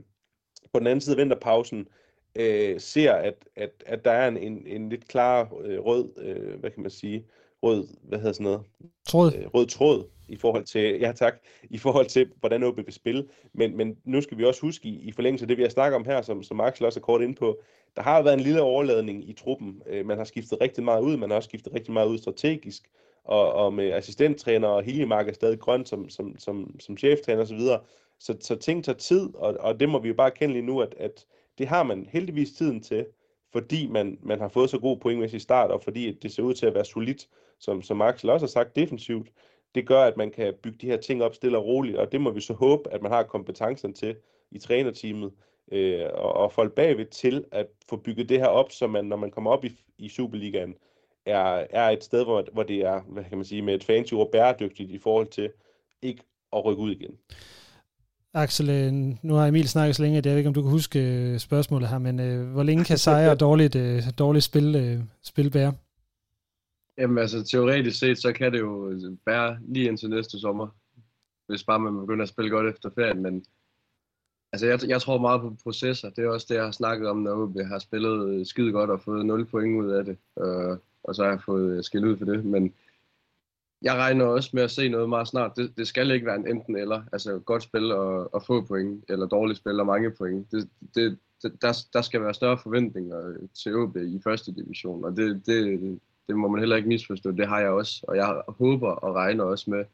på 0.72 0.78
den 0.78 0.86
anden 0.86 1.00
side 1.00 1.16
af 1.16 1.18
vinterpausen, 1.18 1.88
øh, 2.36 2.80
ser, 2.80 3.12
at, 3.12 3.34
at, 3.56 3.70
at 3.86 4.04
der 4.04 4.10
er 4.10 4.28
en, 4.28 4.36
en, 4.36 4.66
en 4.66 4.88
lidt 4.88 5.08
klar 5.08 5.54
øh, 5.64 5.80
rød, 5.80 6.08
øh, 6.18 6.60
hvad 6.60 6.70
kan 6.70 6.82
man 6.82 6.90
sige, 6.90 7.26
rød, 7.62 7.88
hvad 8.02 8.18
hedder 8.18 8.32
sådan 8.32 8.44
noget? 8.44 8.60
Tråd. 9.08 9.32
Øh, 9.38 9.46
rød 9.54 9.66
tråd 9.66 10.04
i 10.28 10.36
forhold 10.36 10.64
til, 10.64 10.82
ja 11.00 11.12
tak, 11.12 11.34
i 11.70 11.78
forhold 11.78 12.06
til, 12.06 12.30
hvordan 12.40 12.62
OB 12.62 12.76
vil 12.76 12.92
spille. 12.92 13.28
Men, 13.52 13.76
men 13.76 13.96
nu 14.04 14.20
skal 14.20 14.38
vi 14.38 14.44
også 14.44 14.60
huske, 14.60 14.88
i, 14.88 15.00
i 15.00 15.12
forlængelse 15.12 15.42
af 15.42 15.48
det, 15.48 15.56
vi 15.56 15.62
har 15.62 15.70
snakket 15.70 15.96
om 15.96 16.04
her, 16.04 16.22
som, 16.22 16.42
som 16.42 16.60
Axel 16.60 16.86
også 16.86 17.00
er 17.00 17.04
kort 17.04 17.22
ind 17.22 17.36
på, 17.36 17.60
der 17.96 18.02
har 18.02 18.22
været 18.22 18.34
en 18.34 18.40
lille 18.40 18.62
overladning 18.62 19.28
i 19.28 19.32
truppen. 19.32 19.82
Øh, 19.86 20.06
man 20.06 20.18
har 20.18 20.24
skiftet 20.24 20.60
rigtig 20.60 20.84
meget 20.84 21.02
ud, 21.02 21.16
man 21.16 21.30
har 21.30 21.36
også 21.36 21.48
skiftet 21.48 21.74
rigtig 21.74 21.92
meget 21.92 22.08
ud 22.08 22.18
strategisk, 22.18 22.90
og, 23.24 23.52
og 23.52 23.74
med 23.74 23.92
assistenttræner 23.92 24.68
og 24.68 24.82
Hiljemark 24.82 25.28
er 25.28 25.32
stadig 25.32 25.58
grøn 25.58 25.86
som, 25.86 26.08
som, 26.08 26.38
som, 26.38 26.80
som 26.80 26.96
cheftræner 26.96 27.42
osv. 27.42 27.58
Så, 27.58 27.78
så, 28.18 28.36
så 28.40 28.56
ting 28.56 28.84
tager 28.84 28.98
tid, 28.98 29.28
og, 29.34 29.56
og 29.60 29.80
det 29.80 29.88
må 29.88 29.98
vi 29.98 30.08
jo 30.08 30.14
bare 30.14 30.30
kende 30.30 30.54
lige 30.54 30.66
nu, 30.66 30.80
at, 30.80 30.94
at 30.98 31.26
det 31.58 31.68
har 31.68 31.82
man 31.82 32.06
heldigvis 32.10 32.52
tiden 32.52 32.80
til, 32.82 33.06
fordi 33.52 33.86
man, 33.86 34.18
man 34.22 34.40
har 34.40 34.48
fået 34.48 34.70
så 34.70 34.78
god 34.78 34.96
pointmæssig 34.96 35.40
start, 35.40 35.70
og 35.70 35.82
fordi 35.82 36.12
det 36.12 36.32
ser 36.32 36.42
ud 36.42 36.54
til 36.54 36.66
at 36.66 36.74
være 36.74 36.84
solidt, 36.84 37.28
som, 37.58 37.82
som 37.82 38.02
Axel 38.02 38.30
også 38.30 38.46
har 38.46 38.50
sagt, 38.50 38.76
defensivt. 38.76 39.28
Det 39.74 39.86
gør, 39.86 40.02
at 40.02 40.16
man 40.16 40.30
kan 40.30 40.54
bygge 40.62 40.78
de 40.80 40.86
her 40.86 40.96
ting 40.96 41.22
op 41.22 41.34
stille 41.34 41.58
og 41.58 41.64
roligt, 41.64 41.96
og 41.96 42.12
det 42.12 42.20
må 42.20 42.30
vi 42.30 42.40
så 42.40 42.52
håbe, 42.52 42.92
at 42.92 43.02
man 43.02 43.12
har 43.12 43.22
kompetencen 43.22 43.94
til 43.94 44.16
i 44.50 44.58
trænerteamet, 44.58 45.32
øh, 45.72 46.06
og, 46.14 46.34
og 46.34 46.52
folk 46.52 46.74
bagved 46.74 47.06
til 47.06 47.44
at 47.52 47.66
få 47.88 47.96
bygget 47.96 48.28
det 48.28 48.38
her 48.38 48.46
op, 48.46 48.72
så 48.72 48.86
man, 48.86 49.04
når 49.04 49.16
man 49.16 49.30
kommer 49.30 49.50
op 49.50 49.64
i, 49.64 49.80
i 49.98 50.08
Superligaen, 50.08 50.74
er, 51.26 51.66
er 51.70 51.90
et 51.90 52.04
sted, 52.04 52.24
hvor, 52.24 52.44
hvor 52.52 52.62
det 52.62 52.76
er, 52.76 53.00
hvad 53.00 53.24
kan 53.24 53.38
man 53.38 53.44
sige, 53.44 53.62
med 53.62 53.74
et 53.74 53.84
fancy 53.84 54.14
ord, 54.14 54.30
bæredygtigt 54.32 54.90
i 54.90 54.98
forhold 54.98 55.26
til 55.26 55.52
ikke 56.02 56.22
at 56.52 56.64
rykke 56.64 56.82
ud 56.82 56.90
igen. 56.92 57.18
Axel, 58.34 58.70
øh, 58.70 58.92
nu 59.22 59.34
har 59.34 59.46
Emil 59.46 59.68
snakket 59.68 59.96
så 59.96 60.02
længe, 60.02 60.18
at 60.18 60.26
jeg 60.26 60.32
ved 60.32 60.38
ikke, 60.38 60.48
om 60.48 60.54
du 60.54 60.62
kan 60.62 60.70
huske 60.70 60.98
øh, 60.98 61.38
spørgsmålet 61.38 61.88
her, 61.88 61.98
men 61.98 62.20
øh, 62.20 62.52
hvor 62.52 62.62
længe 62.62 62.84
kan 62.84 62.98
sejre 62.98 63.30
og 63.30 63.40
dårligt, 63.40 63.76
øh, 63.76 64.02
dårligt 64.18 64.44
spil, 64.44 64.76
øh, 64.76 65.00
spil 65.22 65.50
bære? 65.50 65.72
Jamen 66.98 67.18
altså, 67.18 67.44
teoretisk 67.44 67.98
set, 67.98 68.18
så 68.18 68.32
kan 68.32 68.52
det 68.52 68.60
jo 68.60 68.90
øh, 68.90 69.16
bære 69.26 69.58
lige 69.68 69.88
indtil 69.88 70.10
næste 70.10 70.40
sommer, 70.40 70.68
hvis 71.46 71.64
bare 71.64 71.78
man 71.78 72.00
begynder 72.00 72.22
at 72.22 72.28
spille 72.28 72.50
godt 72.50 72.74
efter 72.74 72.90
ferien, 72.94 73.22
men 73.22 73.44
altså, 74.52 74.66
jeg, 74.66 74.80
jeg 74.88 75.00
tror 75.02 75.18
meget 75.18 75.40
på 75.40 75.56
processer. 75.62 76.10
Det 76.10 76.24
er 76.24 76.28
også 76.28 76.46
det, 76.48 76.54
jeg 76.54 76.64
har 76.64 76.70
snakket 76.70 77.08
om, 77.08 77.16
når 77.16 77.46
vi 77.46 77.62
har 77.64 77.78
spillet 77.78 78.48
skide 78.48 78.72
godt 78.72 78.90
og 78.90 79.00
fået 79.00 79.26
0 79.26 79.44
point 79.44 79.82
ud 79.82 79.90
af 79.90 80.04
det, 80.04 80.16
øh, 80.38 80.76
og 81.04 81.14
så 81.14 81.22
har 81.22 81.30
jeg 81.30 81.42
fået 81.42 81.84
skilt 81.84 82.04
ud 82.04 82.16
for 82.16 82.24
det, 82.24 82.44
men 82.44 82.74
jeg 83.82 83.94
regner 83.94 84.24
også 84.24 84.50
med 84.52 84.62
at 84.62 84.70
se 84.70 84.88
noget 84.88 85.08
meget 85.08 85.28
snart. 85.28 85.52
Det, 85.56 85.76
det 85.76 85.86
skal 85.86 86.10
ikke 86.10 86.26
være 86.26 86.36
en 86.36 86.48
enten 86.48 86.76
eller. 86.76 87.02
Altså 87.12 87.38
godt 87.38 87.62
spil 87.62 87.92
og, 87.92 88.34
og 88.34 88.42
få 88.42 88.60
point, 88.60 89.04
eller 89.08 89.26
dårligt 89.26 89.58
spil 89.58 89.80
og 89.80 89.86
mange 89.86 90.10
point. 90.10 90.50
Det, 90.50 90.68
det, 90.94 91.18
der, 91.42 91.84
der 91.92 92.02
skal 92.02 92.20
være 92.20 92.34
større 92.34 92.58
forventninger 92.58 93.36
til 93.62 93.76
OB 93.76 93.96
i 93.96 94.20
første 94.24 94.54
division, 94.54 95.04
og 95.04 95.16
det, 95.16 95.46
det, 95.46 95.80
det 96.28 96.36
må 96.36 96.48
man 96.48 96.60
heller 96.60 96.76
ikke 96.76 96.88
misforstå. 96.88 97.30
Det 97.30 97.48
har 97.48 97.60
jeg 97.60 97.70
også, 97.70 98.04
og 98.08 98.16
jeg 98.16 98.42
håber 98.48 98.90
og 98.90 99.14
regner 99.14 99.44
også 99.44 99.70
med, 99.70 99.84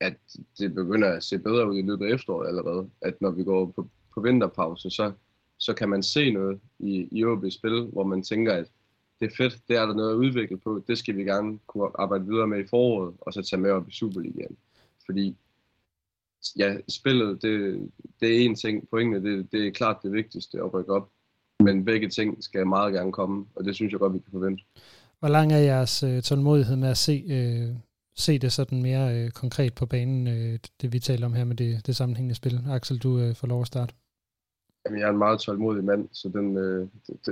at 0.00 0.14
det 0.58 0.74
begynder 0.74 1.08
at 1.08 1.22
se 1.22 1.38
bedre 1.38 1.70
ud 1.70 1.78
i 1.78 1.82
løbet 1.82 2.06
af 2.06 2.14
efteråret 2.14 2.48
allerede. 2.48 2.90
At 3.00 3.20
når 3.20 3.30
vi 3.30 3.44
går 3.44 3.66
på, 3.66 3.88
på 4.14 4.20
vinterpause, 4.20 4.90
så, 4.90 5.12
så 5.58 5.74
kan 5.74 5.88
man 5.88 6.02
se 6.02 6.30
noget 6.30 6.60
i, 6.78 7.08
i 7.10 7.24
OB's 7.24 7.50
spil, 7.50 7.84
hvor 7.92 8.04
man 8.04 8.22
tænker, 8.22 8.52
at 8.52 8.70
det 9.20 9.26
er 9.26 9.36
fedt, 9.36 9.58
det 9.68 9.76
er 9.76 9.86
der 9.86 9.94
noget 9.94 10.10
at 10.10 10.16
udvikle 10.16 10.58
på, 10.58 10.84
det 10.88 10.98
skal 10.98 11.16
vi 11.16 11.22
gerne 11.22 11.58
kunne 11.66 11.88
arbejde 11.94 12.26
videre 12.26 12.46
med 12.46 12.64
i 12.64 12.68
foråret, 12.70 13.14
og 13.20 13.32
så 13.32 13.42
tage 13.42 13.62
med 13.62 13.70
op 13.70 13.88
i 13.88 13.92
Superligaen. 13.92 14.56
Fordi 15.06 15.36
ja, 16.58 16.76
spillet, 16.88 17.42
det, 17.42 17.80
det 18.20 18.36
er 18.36 18.40
en 18.40 18.54
ting, 18.54 18.88
pointene, 18.88 19.30
det, 19.30 19.52
det 19.52 19.66
er 19.66 19.70
klart 19.70 20.02
det 20.02 20.12
vigtigste 20.12 20.58
at 20.58 20.74
rykke 20.74 20.92
op, 20.92 21.10
men 21.60 21.84
begge 21.84 22.08
ting 22.08 22.44
skal 22.44 22.66
meget 22.66 22.94
gerne 22.94 23.12
komme, 23.12 23.46
og 23.54 23.64
det 23.64 23.74
synes 23.74 23.92
jeg 23.92 24.00
godt, 24.00 24.14
vi 24.14 24.18
kan 24.18 24.32
forvente. 24.32 24.64
Hvor 25.18 25.28
lang 25.28 25.52
er 25.52 25.58
jeres 25.58 26.02
øh, 26.02 26.22
tålmodighed 26.22 26.76
med 26.76 26.88
at 26.88 26.96
se, 26.96 27.24
øh, 27.28 27.76
se 28.16 28.38
det 28.38 28.52
sådan 28.52 28.82
mere 28.82 29.18
øh, 29.18 29.30
konkret 29.30 29.74
på 29.74 29.86
banen, 29.86 30.28
øh, 30.28 30.58
det 30.80 30.92
vi 30.92 30.98
taler 30.98 31.26
om 31.26 31.34
her 31.34 31.44
med 31.44 31.56
det, 31.56 31.86
det 31.86 31.96
sammenhængende 31.96 32.34
spil? 32.34 32.60
Axel, 32.68 32.98
du 32.98 33.18
øh, 33.18 33.34
får 33.34 33.46
lov 33.46 33.60
at 33.60 33.66
starte. 33.66 33.94
Jamen, 34.86 35.00
jeg 35.00 35.06
er 35.06 35.10
en 35.10 35.18
meget 35.18 35.40
tålmodig 35.40 35.84
mand, 35.84 36.08
så 36.12 36.28
den, 36.28 36.56
øh, 36.56 36.88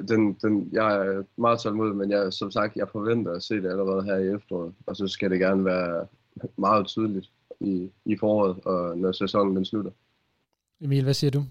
den, 0.08 0.32
den, 0.32 0.68
jeg 0.72 1.06
er 1.06 1.22
meget 1.36 1.60
tålmodig, 1.60 1.96
men 1.96 2.10
jeg, 2.10 2.32
som 2.32 2.50
sagt, 2.50 2.76
jeg 2.76 2.88
forventer 2.88 3.32
at 3.32 3.42
se 3.42 3.54
det 3.54 3.70
allerede 3.70 4.04
her 4.04 4.16
i 4.16 4.34
efteråret, 4.34 4.74
og 4.86 4.96
så 4.96 5.08
skal 5.08 5.30
det 5.30 5.38
gerne 5.38 5.64
være 5.64 6.06
meget 6.56 6.86
tydeligt 6.86 7.30
i, 7.60 7.90
i 8.04 8.16
foråret, 8.16 8.64
og 8.64 8.98
når 8.98 9.12
sæsonen 9.12 9.56
den 9.56 9.64
slutter. 9.64 9.90
Emil, 10.80 11.04
hvad 11.04 11.14
siger 11.14 11.30
du? 11.30 11.44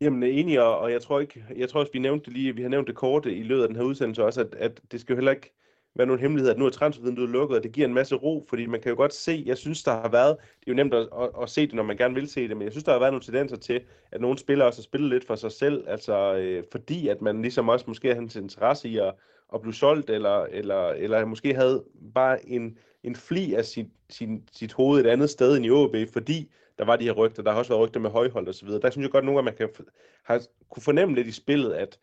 Jamen, 0.00 0.22
enig, 0.22 0.62
og, 0.62 0.78
og 0.78 0.92
jeg 0.92 1.02
tror 1.02 1.20
ikke, 1.20 1.44
jeg 1.56 1.68
tror 1.68 1.80
også, 1.80 1.92
vi 1.92 1.98
nævnte 1.98 2.24
det 2.24 2.32
lige, 2.32 2.54
vi 2.54 2.62
har 2.62 2.68
nævnt 2.68 2.88
det 2.88 2.94
korte 2.94 3.36
i 3.36 3.42
løbet 3.42 3.62
af 3.62 3.68
den 3.68 3.76
her 3.76 3.84
udsendelse 3.84 4.24
også, 4.24 4.40
at, 4.40 4.54
at 4.54 4.80
det 4.92 5.00
skal 5.00 5.12
jo 5.12 5.16
heller 5.16 5.32
ikke 5.32 5.57
være 5.98 6.06
nogle 6.06 6.20
hemmeligheder, 6.20 6.54
at 6.54 6.58
nu 6.58 6.66
er 6.66 6.70
transfervinduet 6.70 7.28
lukket, 7.28 7.56
og 7.56 7.62
det 7.62 7.72
giver 7.72 7.86
en 7.86 7.94
masse 7.94 8.14
ro, 8.14 8.46
fordi 8.48 8.66
man 8.66 8.80
kan 8.80 8.90
jo 8.90 8.96
godt 8.96 9.14
se, 9.14 9.42
jeg 9.46 9.58
synes, 9.58 9.82
der 9.82 9.92
har 9.92 10.08
været, 10.08 10.36
det 10.38 10.66
er 10.66 10.72
jo 10.72 10.74
nemt 10.74 10.94
at, 10.94 11.08
at, 11.20 11.30
at 11.42 11.50
se 11.50 11.66
det, 11.66 11.74
når 11.74 11.82
man 11.82 11.96
gerne 11.96 12.14
vil 12.14 12.28
se 12.28 12.48
det, 12.48 12.56
men 12.56 12.64
jeg 12.64 12.72
synes, 12.72 12.84
der 12.84 12.92
har 12.92 12.98
været 12.98 13.12
nogle 13.12 13.24
tendenser 13.24 13.56
til, 13.56 13.80
at 14.12 14.20
nogle 14.20 14.38
spillere 14.38 14.68
også 14.68 14.80
har 14.80 14.82
spillet 14.82 15.10
lidt 15.10 15.26
for 15.26 15.34
sig 15.34 15.52
selv, 15.52 15.84
altså 15.88 16.34
øh, 16.36 16.64
fordi, 16.72 17.08
at 17.08 17.22
man 17.22 17.42
ligesom 17.42 17.68
også 17.68 17.84
måske 17.88 18.14
har 18.14 18.20
en 18.20 18.30
interesse 18.36 18.88
i 18.88 18.98
at, 18.98 19.14
at 19.54 19.60
blive 19.60 19.74
solgt, 19.74 20.10
eller, 20.10 20.44
eller, 20.44 20.88
eller 20.88 21.24
måske 21.24 21.54
havde 21.54 21.84
bare 22.14 22.48
en, 22.48 22.78
en 23.02 23.16
fli 23.16 23.54
af 23.54 23.64
sit, 23.64 23.86
sin, 24.10 24.48
sit 24.52 24.72
hoved 24.72 25.00
et 25.00 25.10
andet 25.10 25.30
sted 25.30 25.56
end 25.56 25.66
i 25.66 25.70
OB, 25.70 25.96
fordi 26.12 26.50
der 26.78 26.84
var 26.84 26.96
de 26.96 27.04
her 27.04 27.12
rygter, 27.12 27.42
der 27.42 27.50
har 27.50 27.58
også 27.58 27.70
været 27.72 27.82
rygter 27.82 28.00
med 28.00 28.10
højhold 28.10 28.48
og 28.48 28.54
så 28.54 28.64
videre. 28.64 28.80
Der 28.80 28.90
synes 28.90 29.04
jeg 29.04 29.12
godt 29.12 29.24
nogle 29.24 29.38
gange, 29.38 29.44
man 29.44 29.56
kan 29.56 29.84
har, 30.22 30.42
kunne 30.70 30.82
fornemme 30.82 31.14
lidt 31.14 31.26
i 31.26 31.32
spillet, 31.32 31.72
at 31.72 31.98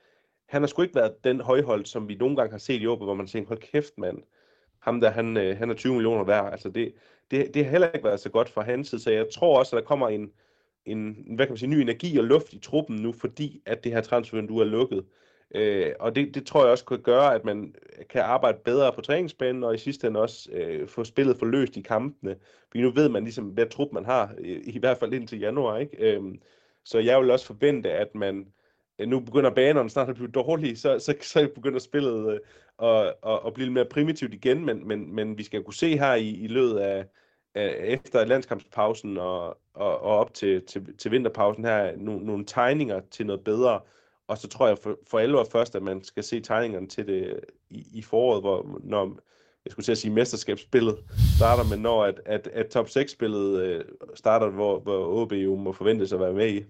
han 0.47 0.61
har 0.61 0.67
sgu 0.67 0.81
ikke 0.81 0.95
været 0.95 1.23
den 1.23 1.41
højhold, 1.41 1.85
som 1.85 2.09
vi 2.09 2.15
nogle 2.15 2.35
gange 2.35 2.51
har 2.51 2.57
set 2.57 2.81
i 2.81 2.87
Åben, 2.87 3.05
hvor 3.05 3.13
man 3.13 3.27
tænker, 3.27 3.47
hold 3.47 3.59
kæft 3.59 3.97
mand, 3.97 4.17
ham 4.79 5.01
der, 5.01 5.09
han, 5.09 5.37
øh, 5.37 5.57
han 5.57 5.69
er 5.69 5.73
20 5.73 5.93
millioner 5.93 6.23
værd. 6.23 6.51
Altså 6.51 6.69
det, 6.69 6.93
det, 7.31 7.53
det 7.53 7.63
har 7.63 7.71
heller 7.71 7.91
ikke 7.91 8.05
været 8.05 8.19
så 8.19 8.29
godt 8.29 8.49
fra 8.49 8.61
hans 8.61 8.87
side, 8.87 9.01
så 9.01 9.11
jeg 9.11 9.25
tror 9.33 9.59
også, 9.59 9.75
at 9.75 9.81
der 9.81 9.87
kommer 9.87 10.09
en, 10.09 10.31
en 10.85 11.25
hvad 11.35 11.45
kan 11.45 11.51
man 11.51 11.57
sige, 11.57 11.69
ny 11.69 11.75
energi 11.75 12.17
og 12.17 12.23
luft 12.23 12.53
i 12.53 12.59
truppen 12.59 12.95
nu, 12.95 13.13
fordi 13.13 13.61
at 13.65 13.83
det 13.83 13.91
her 13.91 14.01
transfervindue 14.01 14.61
er 14.61 14.65
lukket. 14.65 15.05
Øh, 15.55 15.93
og 15.99 16.15
det, 16.15 16.35
det 16.35 16.45
tror 16.45 16.61
jeg 16.61 16.71
også 16.71 16.85
kan 16.85 17.01
gøre, 17.01 17.35
at 17.35 17.45
man 17.45 17.75
kan 18.09 18.21
arbejde 18.21 18.57
bedre 18.65 18.93
på 18.93 19.01
træningsbanen, 19.01 19.63
og 19.63 19.75
i 19.75 19.77
sidste 19.77 20.07
ende 20.07 20.19
også 20.19 20.49
øh, 20.51 20.87
få 20.87 21.03
spillet 21.03 21.37
forløst 21.37 21.77
i 21.77 21.81
kampene. 21.81 22.35
Fordi 22.71 22.81
nu 22.81 22.91
ved 22.91 23.09
man 23.09 23.23
ligesom, 23.23 23.45
hvad 23.45 23.65
trup 23.65 23.91
man 23.91 24.05
har, 24.05 24.35
i, 24.39 24.53
i 24.53 24.79
hvert 24.79 24.97
fald 24.97 25.13
indtil 25.13 25.39
januar. 25.39 25.77
Ikke? 25.77 25.97
Øh, 25.97 26.23
så 26.83 26.99
jeg 26.99 27.21
vil 27.21 27.31
også 27.31 27.45
forvente, 27.45 27.91
at 27.91 28.15
man 28.15 28.47
Øh, 28.99 29.07
nu 29.07 29.19
begynder 29.19 29.49
banerne 29.49 29.89
snart 29.89 30.09
at 30.09 30.15
blive 30.15 30.31
dårlige, 30.31 30.77
så, 30.77 30.99
så, 30.99 31.15
så 31.21 31.49
begynder 31.55 31.79
spillet 31.79 32.33
øh, 32.33 32.39
at, 32.89 33.13
at, 33.27 33.39
at 33.45 33.53
blive 33.53 33.65
lidt 33.65 33.73
mere 33.73 33.85
primitivt 33.85 34.33
igen, 34.33 34.65
men, 34.65 34.87
men, 34.87 35.15
men 35.15 35.37
vi 35.37 35.43
skal 35.43 35.63
kunne 35.63 35.73
se 35.73 35.97
her 35.97 36.13
i, 36.13 36.29
i 36.29 36.47
løbet 36.47 36.77
af, 36.77 37.05
af 37.55 37.75
efter 37.83 38.25
landskampspausen 38.25 39.17
og, 39.17 39.47
og, 39.73 40.01
og 40.01 40.17
op 40.17 40.33
til, 40.33 40.65
til, 40.65 40.97
til 40.97 41.11
vinterpausen 41.11 41.65
her, 41.65 41.97
no, 41.97 42.19
nogle 42.19 42.45
tegninger 42.45 43.01
til 43.11 43.25
noget 43.25 43.43
bedre, 43.43 43.79
og 44.27 44.37
så 44.37 44.47
tror 44.47 44.67
jeg 44.67 44.77
for, 44.77 44.99
for 45.09 45.19
alvor 45.19 45.47
først, 45.51 45.75
at 45.75 45.83
man 45.83 46.03
skal 46.03 46.23
se 46.23 46.39
tegningerne 46.39 46.87
til 46.87 47.07
det 47.07 47.39
i, 47.69 47.85
i 47.93 48.01
foråret, 48.01 48.41
hvor 48.41 48.79
når, 48.83 49.19
jeg 49.65 49.71
skulle 49.71 49.83
til 49.83 49.91
at 49.91 49.97
sige, 49.97 50.11
mesterskabsspillet 50.11 50.97
starter, 51.37 51.63
men 51.69 51.79
når 51.79 52.03
at, 52.03 52.21
at, 52.25 52.47
at 52.47 52.67
top 52.67 52.87
6-spillet 52.87 53.61
øh, 53.61 53.83
starter, 54.15 54.49
hvor, 54.49 54.79
hvor 54.79 55.21
OB 55.21 55.31
jo 55.31 55.55
må 55.55 55.71
forventes 55.71 56.13
at 56.13 56.19
være 56.19 56.33
med 56.33 56.49
i. 56.49 56.63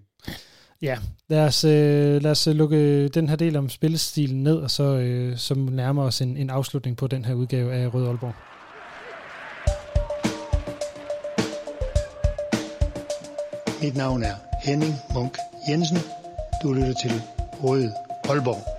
Ja, 0.82 0.98
lad 1.28 1.46
os, 1.46 1.64
øh, 1.64 2.22
lad 2.22 2.30
os 2.30 2.46
øh, 2.46 2.54
lukke 2.54 2.76
øh, 2.76 3.10
den 3.14 3.28
her 3.28 3.36
del 3.36 3.56
om 3.56 3.68
spillestilen 3.68 4.42
ned, 4.42 4.56
og 4.56 4.70
så, 4.70 4.82
øh, 4.82 5.36
så 5.36 5.54
nærmer 5.54 6.02
os 6.02 6.20
en, 6.20 6.36
en 6.36 6.50
afslutning 6.50 6.96
på 6.96 7.06
den 7.06 7.24
her 7.24 7.34
udgave 7.34 7.72
af 7.72 7.94
Rød 7.94 8.06
Aalborg. 8.06 8.34
Mit 13.82 13.96
navn 13.96 14.22
er 14.22 14.34
Henning 14.64 14.94
Munk 15.14 15.38
Jensen. 15.68 15.98
Du 16.62 16.72
lytter 16.72 16.94
til 17.02 17.22
Rød 17.62 17.90
Aalborg. 18.28 18.75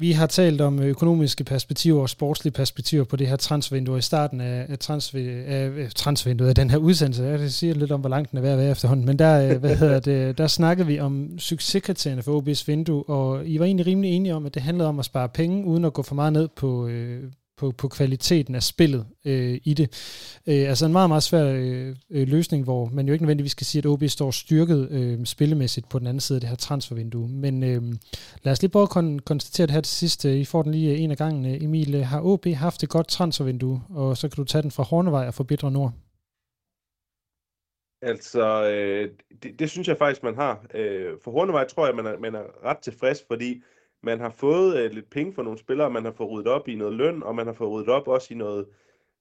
Vi 0.00 0.12
har 0.12 0.26
talt 0.26 0.60
om 0.60 0.82
økonomiske 0.82 1.44
perspektiver 1.44 2.02
og 2.02 2.08
sportslige 2.08 2.52
perspektiver 2.52 3.04
på 3.04 3.16
det 3.16 3.26
her 3.26 3.36
transfervindue 3.36 3.98
i 3.98 4.00
starten 4.00 4.40
af, 4.40 4.66
af, 4.68 4.78
transfer, 4.78 5.42
af 5.46 5.90
transfervinduet 5.94 6.48
af 6.48 6.54
den 6.54 6.70
her 6.70 6.78
udsendelse. 6.78 7.24
Jeg 7.24 7.50
siger 7.50 7.74
lidt 7.74 7.92
om, 7.92 8.00
hvor 8.00 8.08
langt 8.08 8.30
den 8.30 8.38
er 8.38 8.42
ved 8.42 8.50
at 8.50 8.58
være 8.58 8.70
efterhånden, 8.70 9.06
men 9.06 9.18
der, 9.18 9.50
øh, 9.50 9.56
hvad 9.56 9.76
hedder 9.76 10.00
det, 10.00 10.38
der 10.38 10.46
snakkede 10.46 10.86
vi 10.86 11.00
om 11.00 11.38
succeskriterierne 11.38 12.22
for 12.22 12.40
OB's 12.40 12.64
vindue, 12.66 13.08
og 13.08 13.46
I 13.46 13.58
var 13.58 13.64
egentlig 13.64 13.86
rimelig 13.86 14.10
enige 14.10 14.34
om, 14.34 14.46
at 14.46 14.54
det 14.54 14.62
handlede 14.62 14.88
om 14.88 14.98
at 14.98 15.04
spare 15.04 15.28
penge, 15.28 15.64
uden 15.64 15.84
at 15.84 15.92
gå 15.92 16.02
for 16.02 16.14
meget 16.14 16.32
ned 16.32 16.48
på, 16.56 16.86
øh, 16.86 17.22
på, 17.58 17.72
på 17.78 17.88
kvaliteten 17.88 18.54
af 18.54 18.62
spillet 18.62 19.06
øh, 19.24 19.60
i 19.64 19.74
det. 19.74 19.88
Øh, 20.48 20.68
altså 20.68 20.86
en 20.86 20.92
meget, 20.92 21.10
meget 21.10 21.22
svær 21.22 21.44
øh, 21.44 21.96
øh 22.10 22.28
løsning, 22.28 22.64
hvor 22.64 22.88
man 22.92 23.06
jo 23.06 23.12
ikke 23.12 23.24
nødvendigvis 23.24 23.52
skal 23.52 23.66
sige, 23.66 23.78
at 23.80 23.86
OB 23.86 24.02
står 24.08 24.30
styrket 24.30 24.88
øh, 24.90 25.26
spillemæssigt 25.26 25.88
på 25.88 25.98
den 25.98 26.06
anden 26.06 26.20
side 26.20 26.36
af 26.36 26.40
det 26.40 26.48
her 26.48 26.56
transfervindue. 26.56 27.28
Men 27.28 27.62
øh, 27.62 27.82
lad 28.42 28.52
os 28.52 28.62
lige 28.62 28.70
prøve 28.70 28.82
at 28.82 28.96
kon- 28.96 29.18
konstatere 29.18 29.66
det 29.66 29.74
her 29.74 29.80
til 29.80 29.96
sidst. 29.96 30.24
Øh, 30.24 30.32
I 30.32 30.44
får 30.44 30.62
den 30.62 30.72
lige 30.72 30.92
øh, 30.92 31.00
en 31.00 31.10
af 31.10 31.16
gangen. 31.16 31.62
Emil, 31.62 32.04
har 32.04 32.20
OB 32.24 32.46
haft 32.46 32.82
et 32.82 32.88
godt 32.88 33.08
transfervindue, 33.08 33.82
og 33.90 34.16
så 34.16 34.28
kan 34.28 34.36
du 34.36 34.44
tage 34.44 34.62
den 34.62 34.70
fra 34.70 34.82
Hornevej 34.82 35.26
og 35.26 35.34
forbedre 35.34 35.70
Nord? 35.70 35.92
Altså, 38.02 38.70
øh, 38.70 39.10
det, 39.42 39.58
det 39.58 39.70
synes 39.70 39.88
jeg 39.88 39.98
faktisk, 39.98 40.22
man 40.22 40.34
har. 40.34 40.66
Øh, 40.74 41.12
for 41.24 41.30
Hornevej 41.30 41.66
tror 41.66 41.86
jeg, 41.86 41.96
man 41.96 42.06
er, 42.06 42.18
man 42.18 42.34
er 42.34 42.64
ret 42.64 42.78
tilfreds, 42.78 43.24
fordi 43.28 43.62
man 44.02 44.20
har 44.20 44.30
fået 44.30 44.78
øh, 44.78 44.90
lidt 44.90 45.10
penge 45.10 45.32
for 45.32 45.42
nogle 45.42 45.58
spillere, 45.58 45.90
man 45.90 46.04
har 46.04 46.12
fået 46.12 46.30
ryddet 46.30 46.52
op 46.52 46.68
i 46.68 46.74
noget 46.74 46.94
løn, 46.94 47.22
og 47.22 47.34
man 47.34 47.46
har 47.46 47.52
fået 47.52 47.70
ryddet 47.70 47.88
op 47.88 48.08
også 48.08 48.34
i 48.34 48.36
noget, 48.36 48.66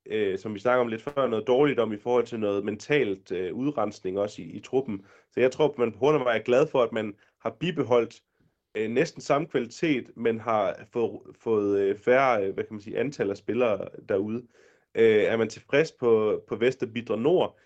øh, 0.06 0.40
som 0.40 0.54
vi 0.54 0.60
snakker 0.60 0.82
om 0.82 0.88
lidt 0.88 1.02
før, 1.02 1.28
noget 1.28 1.48
dårligt 1.48 1.80
om 1.80 1.94
i 1.94 1.98
forhold 1.98 2.26
til 2.26 2.40
noget 2.40 2.66
mentalt 2.66 3.32
øh, 3.32 3.54
udrensning 3.54 4.20
også 4.20 4.42
i, 4.42 4.46
i 4.46 4.60
truppen. 4.60 5.06
Så 5.32 5.40
jeg 5.40 5.52
tror, 5.52 5.68
at 5.68 5.78
man 5.78 5.92
på 5.92 6.12
mig 6.12 6.38
er 6.38 6.44
glad 6.44 6.68
for, 6.68 6.82
at 6.84 6.92
man 6.92 7.14
har 7.42 7.50
bibeholdt 7.50 8.22
øh, 8.78 8.90
næsten 8.90 9.22
samme 9.22 9.48
kvalitet, 9.48 10.12
men 10.16 10.40
har 10.40 10.88
fået, 10.94 11.22
fået 11.40 11.80
øh, 11.80 11.98
færre 11.98 12.46
øh, 12.46 12.54
hvad 12.54 12.64
kan 12.64 12.74
man 12.74 12.82
sige, 12.82 12.98
antal 12.98 13.30
af 13.30 13.38
spillere 13.38 13.88
derude. 14.10 14.48
Øh, 14.96 15.24
er 15.24 15.38
man 15.38 15.50
tilfreds 15.50 15.92
på, 15.92 16.42
på 16.48 16.56
Vesterbidre 16.56 17.18
Nord? 17.18 17.58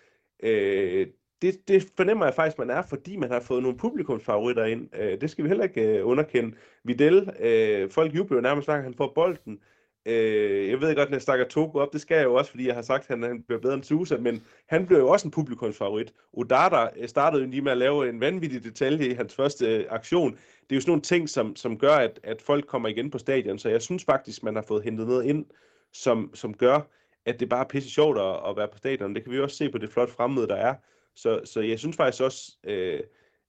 Øh, 0.43 1.07
det, 1.41 1.67
det 1.67 1.91
fornemmer 1.97 2.25
jeg 2.25 2.33
faktisk, 2.33 2.57
man 2.57 2.69
er, 2.69 2.81
fordi 2.81 3.15
man 3.15 3.31
har 3.31 3.39
fået 3.39 3.63
nogle 3.63 3.77
publikumsfavoritter 3.77 4.65
ind. 4.65 4.89
Øh, 4.95 5.21
det 5.21 5.29
skal 5.29 5.43
vi 5.43 5.49
heller 5.49 5.63
ikke 5.63 5.97
øh, 5.97 6.07
underkende. 6.07 6.55
Videl, 6.83 7.29
øh, 7.39 7.89
folk 7.89 8.15
jubler 8.15 8.37
jo 8.37 8.41
nærmest, 8.41 8.67
når 8.67 8.75
han 8.75 8.93
får 8.93 9.11
bolden. 9.15 9.59
Øh, 10.05 10.69
jeg 10.69 10.81
ved 10.81 10.95
godt, 10.95 11.07
at 11.07 11.13
jeg 11.13 11.21
snakker 11.21 11.45
Togo 11.45 11.79
op, 11.79 11.93
det 11.93 12.01
skal 12.01 12.15
jeg 12.15 12.23
jo 12.23 12.33
også, 12.33 12.51
fordi 12.51 12.67
jeg 12.67 12.75
har 12.75 12.81
sagt, 12.81 13.01
at 13.01 13.07
han, 13.07 13.23
han 13.23 13.43
bliver 13.43 13.59
bedre 13.59 13.73
end 13.73 13.83
Susa, 13.83 14.17
men 14.17 14.43
han 14.67 14.87
blev 14.87 14.97
jo 14.97 15.07
også 15.07 15.27
en 15.27 15.31
publikumsfavorit. 15.31 16.13
Odata 16.33 16.87
øh, 16.97 17.07
startede 17.07 17.43
jo 17.43 17.49
lige 17.49 17.61
med 17.61 17.71
at 17.71 17.77
lave 17.77 18.09
en 18.09 18.19
vanvittig 18.19 18.63
detalje 18.63 19.07
i 19.07 19.13
hans 19.13 19.35
første 19.35 19.77
øh, 19.77 19.85
aktion. 19.89 20.31
Det 20.31 20.71
er 20.71 20.75
jo 20.75 20.81
sådan 20.81 20.91
nogle 20.91 21.01
ting, 21.01 21.29
som, 21.29 21.55
som 21.55 21.77
gør, 21.77 21.95
at, 21.95 22.19
at 22.23 22.41
folk 22.41 22.67
kommer 22.67 22.89
igen 22.89 23.11
på 23.11 23.17
stadion, 23.17 23.59
så 23.59 23.69
jeg 23.69 23.81
synes 23.81 24.05
faktisk, 24.05 24.43
man 24.43 24.55
har 24.55 24.61
fået 24.61 24.83
hentet 24.83 25.07
noget 25.07 25.25
ind, 25.25 25.45
som, 25.93 26.31
som 26.33 26.53
gør, 26.53 26.79
at 27.25 27.39
det 27.39 27.49
bare 27.49 27.63
er 27.63 27.69
pisse 27.69 27.89
sjovt 27.89 28.17
at, 28.19 28.49
at 28.49 28.57
være 28.57 28.67
på 28.67 28.77
stadion. 28.77 29.15
Det 29.15 29.23
kan 29.23 29.33
vi 29.33 29.39
også 29.39 29.55
se 29.55 29.69
på 29.69 29.77
det 29.77 29.89
flotte 29.89 30.13
fremmøde, 30.13 30.47
der 30.47 30.55
er. 30.55 30.75
Så, 31.21 31.41
så 31.45 31.61
jeg 31.61 31.79
synes 31.79 31.97
faktisk 31.97 32.23
også, 32.23 32.57
øh, 32.63 32.99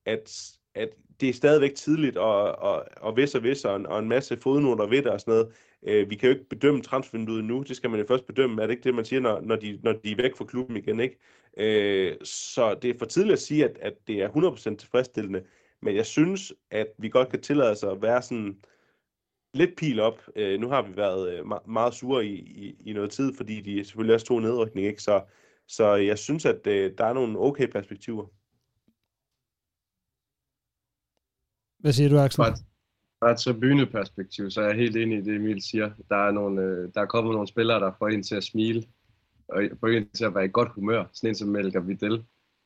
at, 0.06 0.52
at 0.74 0.88
det 1.20 1.28
er 1.28 1.32
stadigvæk 1.32 1.74
tidligt, 1.74 2.16
og, 2.16 2.58
og, 2.58 2.84
og 2.96 3.16
vis 3.16 3.34
og 3.34 3.42
vis, 3.42 3.64
og 3.64 3.76
en, 3.76 3.86
og 3.86 3.98
en 3.98 4.08
masse 4.08 4.36
fodnoter 4.36 4.86
ved 4.86 5.02
det 5.02 5.06
og 5.06 5.20
sådan 5.20 5.32
noget. 5.32 5.52
Øh, 5.86 6.10
vi 6.10 6.14
kan 6.14 6.28
jo 6.28 6.34
ikke 6.34 6.48
bedømme 6.48 6.82
transfervinduet 6.82 7.44
nu, 7.44 7.62
det 7.68 7.76
skal 7.76 7.90
man 7.90 8.00
jo 8.00 8.06
først 8.06 8.26
bedømme, 8.26 8.62
er 8.62 8.66
det 8.66 8.74
ikke 8.74 8.84
det, 8.84 8.94
man 8.94 9.04
siger, 9.04 9.20
når, 9.20 9.40
når, 9.40 9.56
de, 9.56 9.80
når 9.82 9.92
de 9.92 10.12
er 10.12 10.16
væk 10.16 10.36
fra 10.36 10.44
klubben 10.44 10.76
igen, 10.76 11.00
ikke? 11.00 11.18
Øh, 11.56 12.16
så 12.24 12.74
det 12.74 12.90
er 12.90 12.98
for 12.98 13.06
tidligt 13.06 13.32
at 13.32 13.38
sige, 13.38 13.64
at, 13.64 13.78
at 13.80 13.94
det 14.06 14.22
er 14.22 14.28
100% 14.28 14.76
tilfredsstillende, 14.76 15.42
men 15.82 15.96
jeg 15.96 16.06
synes, 16.06 16.52
at 16.70 16.86
vi 16.98 17.08
godt 17.08 17.28
kan 17.28 17.40
tillade 17.40 17.70
os 17.70 17.82
at 17.82 18.02
være 18.02 18.22
sådan 18.22 18.56
lidt 19.54 19.76
pil 19.76 20.00
op. 20.00 20.22
Øh, 20.36 20.60
nu 20.60 20.68
har 20.68 20.82
vi 20.82 20.96
været 20.96 21.38
øh, 21.38 21.44
meget 21.66 21.94
sure 21.94 22.26
i, 22.26 22.34
i, 22.34 22.76
i 22.90 22.92
noget 22.92 23.10
tid, 23.10 23.34
fordi 23.34 23.60
de 23.60 23.84
selvfølgelig 23.84 24.14
også 24.14 24.26
tog 24.26 24.42
nedrykning, 24.42 24.86
ikke? 24.86 25.02
Så, 25.02 25.22
så 25.76 25.94
jeg 25.94 26.18
synes, 26.18 26.44
at 26.44 26.66
øh, 26.66 26.92
der 26.98 27.04
er 27.04 27.12
nogle 27.12 27.38
okay 27.38 27.66
perspektiver. 27.66 28.26
Hvad 31.78 31.92
siger 31.92 32.08
du, 32.08 32.18
Axel? 32.18 32.44
Fra 33.18 33.30
et 33.30 33.38
tribuneperspektiv, 33.38 34.50
så 34.50 34.60
er 34.60 34.66
jeg 34.66 34.76
helt 34.76 34.96
enig 34.96 35.18
i 35.18 35.20
det, 35.20 35.34
Emil 35.34 35.62
siger. 35.62 35.90
Der 36.08 36.16
er, 36.16 36.30
nogle, 36.30 36.62
øh, 36.62 36.90
der 36.94 37.00
er 37.00 37.06
kommet 37.06 37.32
nogle 37.32 37.48
spillere, 37.48 37.80
der 37.80 37.92
får 37.98 38.08
en 38.08 38.22
til 38.22 38.34
at 38.34 38.44
smile, 38.44 38.84
og 39.48 39.62
får 39.80 39.88
en 39.88 40.08
til 40.08 40.24
at 40.24 40.34
være 40.34 40.44
i 40.44 40.52
godt 40.52 40.72
humør. 40.72 41.04
Sådan 41.12 41.30
en 41.30 41.34
som 41.34 41.48
Melker 41.48 41.80
Vidal. 41.80 42.24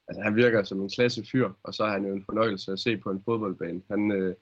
Altså, 0.08 0.22
han 0.22 0.36
virker 0.36 0.62
som 0.62 0.80
en 0.80 0.88
klasse 0.88 1.24
fyr, 1.32 1.50
og 1.62 1.74
så 1.74 1.84
er 1.84 1.90
han 1.90 2.06
jo 2.06 2.12
en 2.12 2.24
fornøjelse 2.24 2.72
at 2.72 2.78
se 2.78 2.96
på 2.96 3.10
en 3.10 3.22
fodboldbane. 3.24 3.82
Han, 3.90 4.12
øh, 4.12 4.34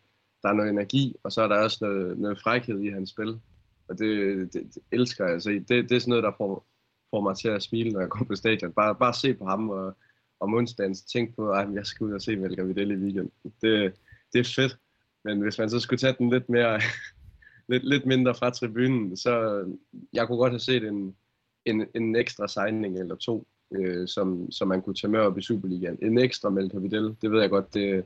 der 0.43 0.49
er 0.49 0.53
noget 0.53 0.71
energi, 0.71 1.17
og 1.23 1.33
så 1.33 1.43
er 1.43 1.49
der 1.49 1.57
også 1.57 1.79
noget, 1.81 2.19
noget 2.19 2.41
frækhed 2.43 2.81
i 2.81 2.89
hans 2.89 3.11
spil. 3.11 3.41
Og 3.89 3.99
det, 3.99 4.53
det, 4.53 4.75
det 4.75 4.83
elsker 4.93 5.25
jeg 5.25 5.35
at 5.35 5.43
se. 5.43 5.61
Det, 5.61 5.69
det 5.69 5.93
er 5.93 5.99
sådan 5.99 6.11
noget, 6.11 6.25
der 6.25 6.33
får, 6.39 6.67
får 7.15 7.21
mig 7.21 7.37
til 7.37 7.49
at 7.49 7.63
smile, 7.63 7.91
når 7.91 8.01
jeg 8.01 8.09
går 8.09 8.25
på 8.25 8.35
stadion. 8.35 8.73
Bare, 8.73 8.95
bare 8.95 9.15
se 9.15 9.35
på 9.35 9.45
ham 9.45 9.71
og 9.71 9.97
om 10.41 10.55
onsdagen 10.55 10.95
tænk 10.95 11.37
på, 11.37 11.51
at 11.51 11.69
jeg 11.75 11.87
skal 11.87 12.05
ud 12.05 12.13
og 12.13 12.23
se 12.23 12.37
Melker 12.37 12.65
Vidal 12.65 12.91
i 12.91 12.95
weekenden. 12.95 13.33
Det, 13.63 13.95
det 14.33 14.41
er 14.41 14.53
fedt. 14.57 14.79
Men 15.25 15.41
hvis 15.41 15.59
man 15.59 15.71
så 15.71 15.81
skulle 15.81 15.99
tage 15.99 16.15
den 16.19 16.31
lidt 16.31 16.49
mere, 16.49 16.81
lidt, 17.71 17.85
lidt 17.85 18.07
mindre 18.07 18.35
fra 18.35 18.51
tribunen, 18.51 19.17
så 19.17 19.65
jeg 20.13 20.27
kunne 20.27 20.39
godt 20.39 20.53
have 20.53 20.61
set 20.61 20.85
en, 20.85 21.17
en, 21.65 21.87
en 21.95 22.17
ekstra 22.17 22.49
signing 22.49 22.99
eller 22.99 23.15
to, 23.15 23.47
øh, 23.75 24.09
som, 24.09 24.51
som 24.51 24.69
man 24.69 24.83
kunne 24.83 24.95
tage 24.95 25.11
med 25.11 25.21
op 25.21 25.39
i 25.39 25.43
Superligaen. 25.43 25.99
En 26.03 26.19
ekstra 26.19 26.51
Melker 26.51 26.81
Vidal, 26.81 27.17
det 27.23 27.31
ved 27.31 27.41
jeg 27.41 27.51
godt, 27.51 27.75
det, 27.75 28.05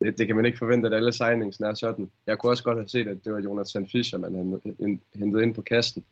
det, 0.00 0.18
det 0.18 0.26
kan 0.26 0.36
man 0.36 0.46
ikke 0.46 0.58
forvente, 0.58 0.88
at 0.88 0.94
alle 0.94 1.12
signings 1.12 1.60
er 1.60 1.74
sådan. 1.74 2.10
Jeg 2.26 2.38
kunne 2.38 2.52
også 2.52 2.64
godt 2.64 2.78
have 2.78 2.88
set, 2.88 3.08
at 3.08 3.24
det 3.24 3.32
var 3.32 3.40
Jonathan 3.40 3.88
Fischer, 3.88 4.18
man 4.18 4.60
hentede 5.14 5.42
ind 5.42 5.54
på 5.54 5.62
kasten. 5.62 6.04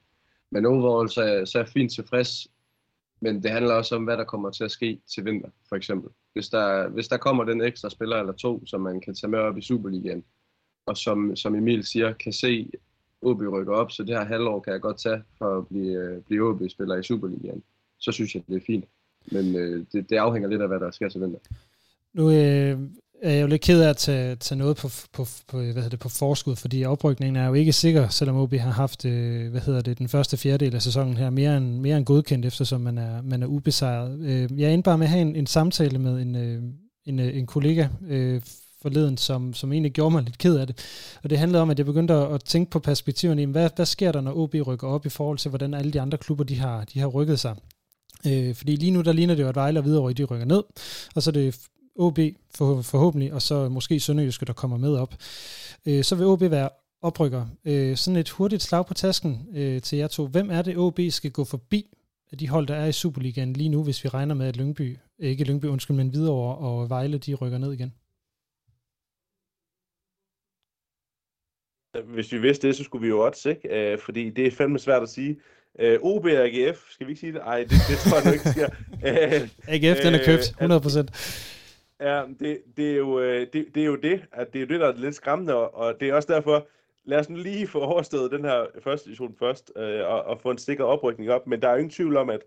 Men 0.50 0.66
overall 0.66 1.10
så 1.10 1.22
er, 1.22 1.44
så 1.44 1.58
er 1.58 1.62
jeg 1.62 1.68
fint 1.68 1.92
tilfreds. 1.92 2.48
Men 3.20 3.42
det 3.42 3.50
handler 3.50 3.74
også 3.74 3.96
om, 3.96 4.04
hvad 4.04 4.16
der 4.16 4.24
kommer 4.24 4.50
til 4.50 4.64
at 4.64 4.70
ske 4.70 5.00
til 5.14 5.24
vinter, 5.24 5.48
for 5.68 5.76
eksempel. 5.76 6.10
Hvis 6.32 6.48
der, 6.48 6.88
hvis 6.88 7.08
der 7.08 7.16
kommer 7.16 7.44
den 7.44 7.62
ekstra 7.62 7.90
spiller 7.90 8.16
eller 8.16 8.32
to, 8.32 8.66
som 8.66 8.80
man 8.80 9.00
kan 9.00 9.14
tage 9.14 9.30
med 9.30 9.38
op 9.38 9.58
i 9.58 9.62
Superligaen, 9.62 10.24
og 10.86 10.96
som, 10.96 11.36
som 11.36 11.54
Emil 11.54 11.84
siger, 11.84 12.12
kan 12.12 12.32
se 12.32 12.70
OB 13.22 13.40
rykke 13.40 13.72
op, 13.74 13.90
så 13.90 14.02
det 14.02 14.16
her 14.16 14.24
halvår 14.24 14.60
kan 14.60 14.72
jeg 14.72 14.80
godt 14.80 14.98
tage 14.98 15.22
for 15.38 15.58
at 15.58 15.68
blive, 15.68 15.92
øh, 15.92 16.22
blive 16.22 16.48
OB-spiller 16.48 16.96
i 16.96 17.02
Superligaen. 17.02 17.62
Så 17.98 18.12
synes 18.12 18.34
jeg, 18.34 18.42
det 18.48 18.56
er 18.56 18.64
fint. 18.66 18.84
Men 19.32 19.56
øh, 19.56 19.86
det, 19.92 20.10
det 20.10 20.16
afhænger 20.16 20.48
lidt 20.48 20.62
af, 20.62 20.68
hvad 20.68 20.80
der 20.80 20.90
sker 20.90 21.08
til 21.08 21.20
vinter. 21.20 21.38
Nu 22.12 22.30
øh, 22.30 22.80
Øh, 23.24 23.30
jeg 23.30 23.36
er 23.36 23.40
jo 23.40 23.46
lidt 23.46 23.62
ked 23.62 23.82
af 23.82 23.88
at 23.88 23.96
tage, 23.96 24.36
tage 24.36 24.58
noget 24.58 24.76
på, 24.76 24.90
på, 25.12 25.26
på, 25.48 25.56
hvad 25.56 25.74
hedder 25.74 25.88
det, 25.88 25.98
på 25.98 26.08
forskud, 26.08 26.56
fordi 26.56 26.84
oprykningen 26.84 27.36
er 27.36 27.46
jo 27.46 27.54
ikke 27.54 27.72
sikker, 27.72 28.08
selvom 28.08 28.36
OB 28.36 28.54
har 28.54 28.70
haft 28.70 29.04
øh, 29.04 29.50
hvad 29.50 29.60
hedder 29.60 29.80
det, 29.80 29.98
den 29.98 30.08
første 30.08 30.36
fjerdedel 30.36 30.74
af 30.74 30.82
sæsonen 30.82 31.16
her 31.16 31.30
mere 31.30 31.56
end, 31.56 31.80
mere 31.80 31.96
end 31.96 32.04
godkendt, 32.04 32.46
eftersom 32.46 32.80
man 32.80 32.98
er, 32.98 33.22
man 33.22 33.42
er 33.42 33.46
ubesejret. 33.46 34.20
Øh, 34.20 34.60
jeg 34.60 34.74
endte 34.74 34.84
bare 34.84 34.98
med 34.98 35.06
at 35.06 35.10
have 35.10 35.22
en, 35.22 35.36
en 35.36 35.46
samtale 35.46 35.98
med 35.98 36.22
en, 36.22 36.36
en, 37.04 37.20
en 37.20 37.46
kollega 37.46 37.88
forleden, 38.82 39.16
som, 39.16 39.54
som 39.54 39.72
egentlig 39.72 39.92
gjorde 39.92 40.10
mig 40.10 40.22
lidt 40.22 40.38
ked 40.38 40.56
af 40.56 40.66
det. 40.66 40.76
Og 41.22 41.30
det 41.30 41.38
handlede 41.38 41.62
om, 41.62 41.70
at 41.70 41.78
jeg 41.78 41.86
begyndte 41.86 42.14
at 42.14 42.44
tænke 42.44 42.70
på 42.70 42.78
perspektiverne. 42.78 43.46
Hvad, 43.46 43.70
hvad 43.76 43.86
sker 43.86 44.12
der, 44.12 44.20
når 44.20 44.36
OB 44.36 44.54
rykker 44.66 44.88
op 44.88 45.06
i 45.06 45.08
forhold 45.08 45.38
til, 45.38 45.48
hvordan 45.48 45.74
alle 45.74 45.90
de 45.90 46.00
andre 46.00 46.18
klubber 46.18 46.44
de 46.44 46.58
har, 46.58 46.84
de 46.84 47.00
har 47.00 47.06
rykket 47.06 47.40
sig? 47.40 47.56
Øh, 48.26 48.54
fordi 48.54 48.76
lige 48.76 48.90
nu, 48.90 49.00
der 49.00 49.12
ligner 49.12 49.34
det 49.34 49.42
jo, 49.42 49.48
at 49.48 49.54
Vejle 49.54 49.80
og 49.80 49.82
Hvidovre, 49.82 50.12
de 50.12 50.24
rykker 50.24 50.46
ned, 50.46 50.62
og 51.14 51.22
så 51.22 51.30
er 51.30 51.32
det 51.32 51.58
OB 51.98 52.18
for, 52.54 52.82
forhåbentlig, 52.82 53.32
og 53.32 53.42
så 53.42 53.68
måske 53.68 54.00
Sønderjyske, 54.00 54.46
der 54.46 54.52
kommer 54.52 54.76
med 54.76 54.96
op. 54.96 55.14
Øh, 55.86 56.04
så 56.04 56.14
vil 56.16 56.26
OB 56.26 56.40
være 56.40 56.68
oprykker. 57.02 57.46
Øh, 57.64 57.96
sådan 57.96 58.16
et 58.16 58.30
hurtigt 58.30 58.62
slag 58.62 58.86
på 58.86 58.94
tasken 58.94 59.48
øh, 59.54 59.82
til 59.82 59.98
jer 59.98 60.06
to. 60.08 60.26
Hvem 60.26 60.50
er 60.50 60.62
det, 60.62 60.76
OB 60.76 61.00
skal 61.10 61.30
gå 61.30 61.44
forbi 61.44 61.96
af 62.32 62.38
de 62.38 62.48
hold, 62.48 62.66
der 62.66 62.74
er 62.74 62.86
i 62.86 62.92
Superligaen 62.92 63.52
lige 63.52 63.68
nu, 63.68 63.84
hvis 63.84 64.04
vi 64.04 64.08
regner 64.08 64.34
med, 64.34 64.46
at 64.46 64.56
Lyngby, 64.56 64.96
ikke 65.18 65.44
Lyngby, 65.44 65.64
undskyld, 65.64 65.96
men 65.96 66.08
Hvidovre 66.08 66.56
og 66.56 66.90
Vejle, 66.90 67.18
de 67.18 67.34
rykker 67.34 67.58
ned 67.58 67.72
igen? 67.72 67.94
Hvis 72.04 72.32
vi 72.32 72.38
vidste 72.38 72.66
det, 72.66 72.76
så 72.76 72.84
skulle 72.84 73.02
vi 73.02 73.08
jo 73.08 73.20
også, 73.20 73.48
ikke? 73.48 73.92
Øh, 73.92 73.98
fordi 73.98 74.30
det 74.30 74.46
er 74.46 74.50
fandme 74.50 74.78
svært 74.78 75.02
at 75.02 75.08
sige. 75.08 75.36
Øh, 75.78 75.98
OB 76.02 76.24
og 76.24 76.30
AGF, 76.30 76.78
skal 76.90 77.06
vi 77.06 77.12
ikke 77.12 77.20
sige 77.20 77.32
det? 77.32 77.40
Nej, 77.40 77.58
det, 77.58 77.70
det 77.70 77.98
tror 77.98 78.16
jeg 78.16 78.26
nu 78.26 78.32
ikke 78.32 78.48
siger. 78.48 78.68
Øh, 79.06 79.48
AGF, 79.66 80.00
den 80.02 80.14
er 80.14 80.24
købt, 80.24 80.48
100 80.48 80.80
procent. 80.80 81.10
Ja, 82.00 82.24
det, 82.40 82.62
det, 82.76 82.92
er 82.92 82.96
jo, 82.96 83.20
øh, 83.20 83.46
det, 83.52 83.74
det 83.74 83.82
er 83.82 83.86
jo 83.86 83.96
det, 83.96 84.26
at 84.32 84.52
det 84.52 84.58
er 84.58 84.60
jo 84.60 84.68
det, 84.68 84.80
der 84.80 84.88
er 84.88 84.96
lidt 84.96 85.14
skræmmende, 85.14 85.70
og 85.70 86.00
det 86.00 86.08
er 86.08 86.14
også 86.14 86.32
derfor, 86.32 86.68
lad 87.04 87.18
os 87.18 87.30
nu 87.30 87.36
lige 87.36 87.66
få 87.66 87.80
overstået 87.80 88.32
den 88.32 88.44
her 88.44 88.66
første 88.80 89.08
edition 89.08 89.36
først, 89.38 89.72
øh, 89.76 90.06
og, 90.06 90.22
og 90.22 90.40
få 90.40 90.50
en 90.50 90.58
sikker 90.58 90.84
oprykning 90.84 91.30
op, 91.30 91.46
men 91.46 91.62
der 91.62 91.68
er 91.68 91.72
jo 91.72 91.78
ingen 91.78 91.90
tvivl 91.90 92.16
om, 92.16 92.30
at 92.30 92.44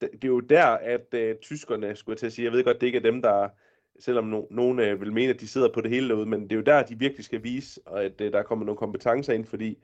det, 0.00 0.12
det 0.12 0.24
er 0.24 0.28
jo 0.28 0.40
der, 0.40 0.66
at 0.66 1.14
øh, 1.14 1.36
tyskerne, 1.36 1.96
skulle 1.96 2.14
jeg 2.14 2.18
til 2.18 2.26
at 2.26 2.32
sige, 2.32 2.44
jeg 2.44 2.52
ved 2.52 2.64
godt, 2.64 2.80
det 2.80 2.86
ikke 2.86 2.98
er 2.98 3.02
dem, 3.02 3.22
der, 3.22 3.48
selvom 3.98 4.24
no, 4.24 4.42
nogen 4.50 4.78
øh, 4.80 5.00
vil 5.00 5.12
mene, 5.12 5.32
at 5.32 5.40
de 5.40 5.48
sidder 5.48 5.72
på 5.72 5.80
det 5.80 5.90
hele 5.90 6.08
derude, 6.08 6.26
men 6.26 6.42
det 6.42 6.52
er 6.52 6.56
jo 6.56 6.62
der, 6.62 6.82
de 6.82 6.98
virkelig 6.98 7.24
skal 7.24 7.42
vise, 7.42 7.80
at 7.86 8.20
øh, 8.20 8.32
der 8.32 8.42
kommer 8.42 8.64
nogle 8.64 8.78
kompetencer 8.78 9.32
ind, 9.32 9.44
fordi 9.44 9.78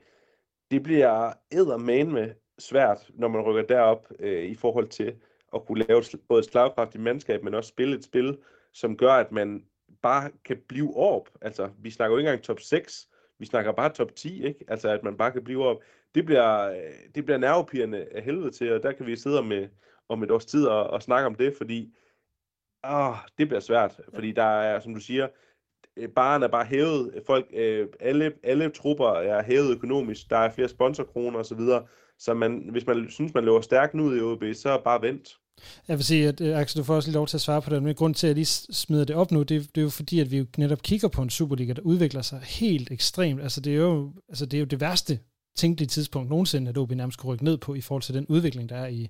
det 0.71 0.83
bliver 0.83 1.33
eddermane 1.51 2.11
med 2.11 2.31
svært, 2.59 3.09
når 3.13 3.27
man 3.27 3.41
rykker 3.41 3.63
derop 3.63 4.11
øh, 4.19 4.43
i 4.43 4.55
forhold 4.55 4.87
til 4.87 5.15
at 5.53 5.65
kunne 5.65 5.85
lave 5.87 6.03
både 6.27 6.39
et 6.39 6.45
slagkraftigt 6.45 7.03
mandskab, 7.03 7.43
men 7.43 7.53
også 7.53 7.69
spille 7.69 7.95
et 7.95 8.03
spil, 8.03 8.37
som 8.75 8.97
gør, 8.97 9.11
at 9.11 9.31
man 9.31 9.65
bare 10.01 10.31
kan 10.45 10.57
blive 10.67 10.97
op. 10.97 11.29
Altså, 11.41 11.69
vi 11.77 11.91
snakker 11.91 12.13
jo 12.13 12.17
ikke 12.17 12.29
engang 12.29 12.43
top 12.43 12.59
6, 12.59 13.07
vi 13.39 13.45
snakker 13.45 13.71
bare 13.71 13.89
top 13.89 14.15
10, 14.15 14.45
ikke? 14.45 14.65
Altså, 14.67 14.89
at 14.89 15.03
man 15.03 15.17
bare 15.17 15.31
kan 15.31 15.43
blive 15.43 15.65
op. 15.65 15.77
Det 16.15 16.25
bliver, 16.25 16.81
det 17.15 17.25
bliver 17.25 17.37
nervepirrende 17.37 18.07
af 18.11 18.23
helvede 18.23 18.51
til, 18.51 18.73
og 18.73 18.83
der 18.83 18.91
kan 18.91 19.05
vi 19.05 19.15
sidde 19.15 19.43
med 19.43 19.69
om 20.09 20.23
et 20.23 20.31
års 20.31 20.45
tid 20.45 20.65
og, 20.65 20.87
og 20.87 21.01
snakke 21.01 21.25
om 21.25 21.35
det, 21.35 21.53
fordi 21.57 21.95
åh, 22.83 23.15
det 23.37 23.47
bliver 23.47 23.59
svært, 23.59 23.99
fordi 24.13 24.31
der 24.31 24.43
er, 24.43 24.79
som 24.79 24.93
du 24.93 24.99
siger, 24.99 25.27
baren 26.15 26.43
er 26.43 26.47
bare 26.47 26.65
hævet, 26.65 27.23
folk, 27.25 27.45
øh, 27.53 27.87
alle, 27.99 28.33
alle 28.43 28.69
trupper 28.69 29.09
er 29.09 29.43
hævet 29.43 29.75
økonomisk, 29.75 30.29
der 30.29 30.37
er 30.37 30.51
flere 30.51 30.67
sponsorkroner 30.67 31.39
osv., 31.39 31.59
så 32.17 32.33
man, 32.33 32.69
hvis 32.71 32.87
man 32.87 33.09
synes, 33.09 33.33
man 33.33 33.45
løber 33.45 33.61
stærkt 33.61 33.93
nu 33.93 34.13
i 34.13 34.21
OB, 34.21 34.43
så 34.53 34.81
bare 34.83 35.01
vent. 35.01 35.29
Jeg 35.87 35.97
vil 35.97 36.05
sige, 36.05 36.27
at 36.27 36.41
øh, 36.41 36.57
Axel, 36.57 36.79
du 36.79 36.83
får 36.83 36.95
også 36.95 37.09
lige 37.09 37.15
lov 37.15 37.27
til 37.27 37.37
at 37.37 37.41
svare 37.41 37.61
på 37.61 37.69
det, 37.69 37.83
men 37.83 37.95
grund 37.95 38.15
til, 38.15 38.27
at 38.27 38.29
jeg 38.29 38.35
lige 38.35 38.45
smider 38.45 39.05
det 39.05 39.15
op 39.15 39.31
nu, 39.31 39.39
det, 39.39 39.49
det 39.49 39.77
er 39.77 39.81
jo 39.81 39.89
fordi, 39.89 40.19
at 40.19 40.31
vi 40.31 40.37
jo 40.37 40.45
netop 40.57 40.81
kigger 40.81 41.07
på 41.07 41.21
en 41.21 41.29
Superliga, 41.29 41.73
der 41.73 41.81
udvikler 41.81 42.21
sig 42.21 42.39
helt 42.39 42.91
ekstremt. 42.91 43.41
Altså 43.41 43.61
det 43.61 43.73
er 43.73 43.77
jo, 43.77 44.13
altså, 44.29 44.45
det, 44.45 44.57
er 44.57 44.59
jo 44.59 44.65
det 44.65 44.79
værste 44.79 45.19
tænkelige 45.55 45.87
tidspunkt 45.87 46.29
nogensinde, 46.29 46.69
at 46.69 46.77
OB 46.77 46.91
nærmest 46.91 47.19
kunne 47.19 47.33
rykke 47.33 47.43
ned 47.43 47.57
på 47.57 47.75
i 47.75 47.81
forhold 47.81 48.03
til 48.03 48.15
den 48.15 48.25
udvikling, 48.27 48.69
der 48.69 48.75
er 48.75 48.87
i, 48.87 49.09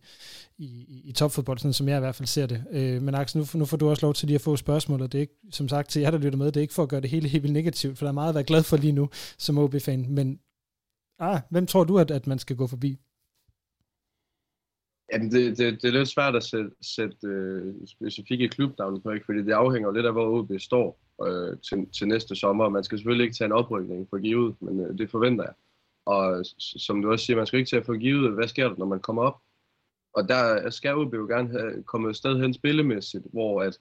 i, 0.57 1.01
i 1.03 1.11
topfodbold, 1.11 1.57
sådan 1.57 1.73
som 1.73 1.89
jeg 1.89 1.97
i 1.97 1.99
hvert 1.99 2.15
fald 2.15 2.27
ser 2.27 2.45
det. 2.45 2.63
Øh, 2.71 3.01
men 3.01 3.15
Axel, 3.15 3.39
nu, 3.39 3.59
nu 3.59 3.65
får 3.65 3.77
du 3.77 3.89
også 3.89 4.05
lov 4.05 4.13
til 4.13 4.27
lige 4.27 4.35
at 4.35 4.41
få 4.41 4.55
spørgsmål, 4.55 5.01
og 5.01 5.11
det 5.11 5.17
er 5.17 5.21
ikke, 5.21 5.35
som 5.51 5.69
sagt 5.69 5.89
til 5.89 6.01
jer, 6.01 6.11
der 6.11 6.17
lytter 6.17 6.37
med, 6.37 6.45
det 6.45 6.57
er 6.57 6.61
ikke 6.61 6.73
for 6.73 6.83
at 6.83 6.89
gøre 6.89 7.01
det 7.01 7.09
hele 7.09 7.27
helt 7.27 7.43
vildt 7.43 7.53
negativt, 7.53 7.97
for 7.97 8.05
der 8.05 8.09
er 8.09 8.13
meget 8.13 8.29
at 8.29 8.35
være 8.35 8.43
glad 8.43 8.63
for 8.63 8.77
lige 8.77 8.91
nu 8.91 9.09
som 9.37 9.57
OB-fan, 9.57 10.05
men 10.09 10.39
ah, 11.19 11.41
hvem 11.49 11.67
tror 11.67 11.83
du, 11.83 11.99
at, 11.99 12.11
at 12.11 12.27
man 12.27 12.39
skal 12.39 12.55
gå 12.55 12.67
forbi? 12.67 12.97
Jamen, 15.13 15.31
det, 15.31 15.57
det, 15.57 15.81
det 15.81 15.87
er 15.87 15.91
lidt 15.91 16.09
svært 16.09 16.35
at 16.35 16.43
sætte, 16.43 16.71
sætte 16.81 17.27
øh, 17.27 17.73
specifikke 17.87 18.49
klubnavne 18.49 19.01
på, 19.01 19.11
ikke? 19.11 19.25
fordi 19.25 19.39
det 19.39 19.51
afhænger 19.51 19.91
lidt 19.91 20.05
af, 20.05 20.13
hvor 20.13 20.39
OB 20.39 20.51
står 20.59 20.99
øh, 21.27 21.57
til, 21.57 21.87
til 21.97 22.07
næste 22.07 22.35
sommer. 22.35 22.69
Man 22.69 22.83
skal 22.83 22.97
selvfølgelig 22.97 23.23
ikke 23.23 23.35
tage 23.35 23.45
en 23.45 23.51
oprykning 23.51 24.07
for 24.09 24.17
givet, 24.17 24.55
men 24.61 24.79
øh, 24.79 24.97
det 24.97 25.09
forventer 25.09 25.43
jeg. 25.43 25.53
Og 26.05 26.45
som 26.57 27.01
du 27.01 27.11
også 27.11 27.25
siger, 27.25 27.37
man 27.37 27.45
skal 27.45 27.59
ikke 27.59 27.69
tage 27.69 27.83
for 27.83 27.97
givet, 27.97 28.33
hvad 28.33 28.47
sker 28.47 28.67
der, 28.67 28.75
når 28.77 28.85
man 28.85 28.99
kommer 28.99 29.21
op? 29.21 29.41
Og 30.13 30.29
der 30.29 30.69
skal 30.69 30.95
OB 30.95 31.13
jo 31.13 31.27
gerne 31.27 31.49
have 31.49 31.83
kommet 31.83 32.09
et 32.09 32.15
sted 32.15 32.41
hen 32.41 32.53
spillemæssigt, 32.53 33.23
hvor 33.31 33.61
at 33.61 33.79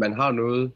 man 0.00 0.12
har 0.12 0.32
noget, 0.32 0.72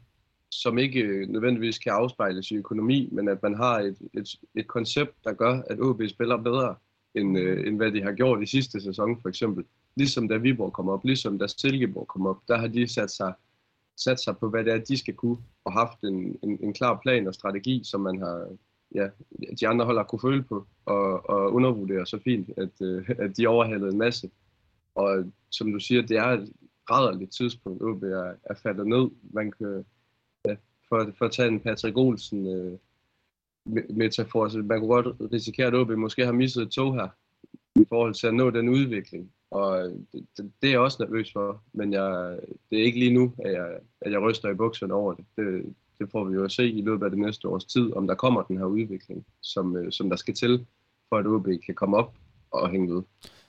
som 0.51 0.77
ikke 0.77 0.99
øh, 1.01 1.27
nødvendigvis 1.27 1.79
kan 1.79 1.91
afspejles 1.91 2.51
i 2.51 2.55
økonomi, 2.55 3.09
men 3.11 3.27
at 3.27 3.43
man 3.43 3.55
har 3.55 3.79
et, 3.79 3.97
et, 4.13 4.27
et 4.55 4.67
koncept, 4.67 5.15
der 5.23 5.33
gør, 5.33 5.61
at 5.69 5.79
OB 5.79 6.01
spiller 6.09 6.37
bedre, 6.37 6.75
end, 7.15 7.37
øh, 7.37 7.67
end 7.67 7.77
hvad 7.77 7.91
de 7.91 8.03
har 8.03 8.11
gjort 8.11 8.43
i 8.43 8.45
sidste 8.45 8.81
sæson 8.81 9.21
for 9.21 9.29
eksempel 9.29 9.65
ligesom 9.99 10.27
da 10.27 10.37
Viborg 10.37 10.73
kom 10.73 10.89
op, 10.89 11.03
ligesom 11.03 11.39
da 11.39 11.47
Silkeborg 11.47 12.07
kom 12.07 12.25
op, 12.27 12.37
der 12.47 12.57
har 12.57 12.67
de 12.67 12.87
sat 12.87 13.11
sig, 13.11 13.33
sat 13.97 14.19
sig 14.19 14.37
på, 14.37 14.49
hvad 14.49 14.63
det 14.63 14.73
er, 14.73 14.77
de 14.77 14.97
skal 14.97 15.13
kunne, 15.13 15.37
og 15.65 15.73
haft 15.73 15.99
en, 16.03 16.39
en, 16.43 16.59
en 16.63 16.73
klar 16.73 16.99
plan 17.03 17.27
og 17.27 17.33
strategi, 17.33 17.81
som 17.83 18.01
man 18.01 18.19
har, 18.19 18.47
ja, 18.95 19.07
de 19.59 19.67
andre 19.67 19.85
hold 19.85 19.97
har 19.97 20.03
kunne 20.03 20.19
føle 20.19 20.43
på, 20.43 20.67
og, 20.85 21.29
og 21.29 21.53
undervurdere 21.53 22.05
så 22.05 22.19
fint, 22.23 22.49
at, 22.57 22.81
øh, 22.81 23.09
at 23.19 23.37
de 23.37 23.47
overhalede 23.47 23.91
en 23.91 23.97
masse. 23.97 24.29
Og 24.95 25.31
som 25.49 25.71
du 25.71 25.79
siger, 25.79 26.01
det 26.01 26.17
er 26.17 26.27
et 26.27 26.53
rædderligt 26.91 27.31
tidspunkt, 27.31 27.83
OB 27.83 28.03
er, 28.03 28.33
er 28.43 28.55
faldet 28.63 28.87
ned. 28.87 29.09
Man 29.33 29.51
kan, 29.51 29.85
ja, 30.45 30.55
for, 30.89 31.11
for 31.17 31.25
at 31.25 31.31
tage 31.31 31.47
en 31.47 31.59
Patrick 31.59 31.97
Olsen 31.97 32.47
øh, 32.47 32.77
metafor, 33.89 34.47
så 34.47 34.57
man 34.57 34.79
kunne 34.79 35.03
godt 35.03 35.33
risikere, 35.33 35.67
at 35.67 35.75
OB 35.75 35.89
måske 35.89 36.25
har 36.25 36.31
misset 36.31 36.63
et 36.63 36.71
tog 36.71 36.95
her, 36.95 37.07
i 37.75 37.85
forhold 37.89 38.13
til 38.13 38.27
at 38.27 38.33
nå 38.33 38.49
den 38.49 38.69
udvikling. 38.69 39.31
Og 39.51 39.79
øh, 39.79 39.91
det, 40.11 40.27
det, 40.37 40.51
det 40.61 40.67
er 40.67 40.71
jeg 40.71 40.79
også 40.79 41.03
nervøs 41.03 41.31
for, 41.33 41.63
men 41.73 41.93
jeg, 41.93 42.37
det 42.69 42.79
er 42.79 42.83
ikke 42.83 42.99
lige 42.99 43.13
nu, 43.13 43.33
at 43.45 43.53
jeg, 43.53 43.79
at 44.01 44.11
jeg 44.11 44.21
ryster 44.21 44.49
i 44.49 44.55
bukserne 44.55 44.93
over 44.93 45.13
det. 45.13 45.25
det. 45.37 45.75
Det 45.99 46.11
får 46.11 46.23
vi 46.23 46.35
jo 46.35 46.43
at 46.43 46.51
se 46.51 46.69
i 46.69 46.81
løbet 46.81 47.05
af 47.05 47.11
det 47.11 47.19
næste 47.19 47.47
års 47.47 47.65
tid, 47.65 47.93
om 47.93 48.07
der 48.07 48.15
kommer 48.15 48.41
den 48.41 48.57
her 48.57 48.65
udvikling, 48.65 49.25
som, 49.41 49.77
øh, 49.77 49.91
som 49.91 50.09
der 50.09 50.15
skal 50.15 50.33
til, 50.33 50.65
for 51.09 51.17
at 51.17 51.27
OB 51.27 51.47
kan 51.65 51.75
komme 51.75 51.97
op 51.97 52.17
og 52.51 52.69
hænge 52.69 52.95
ud. 52.95 53.03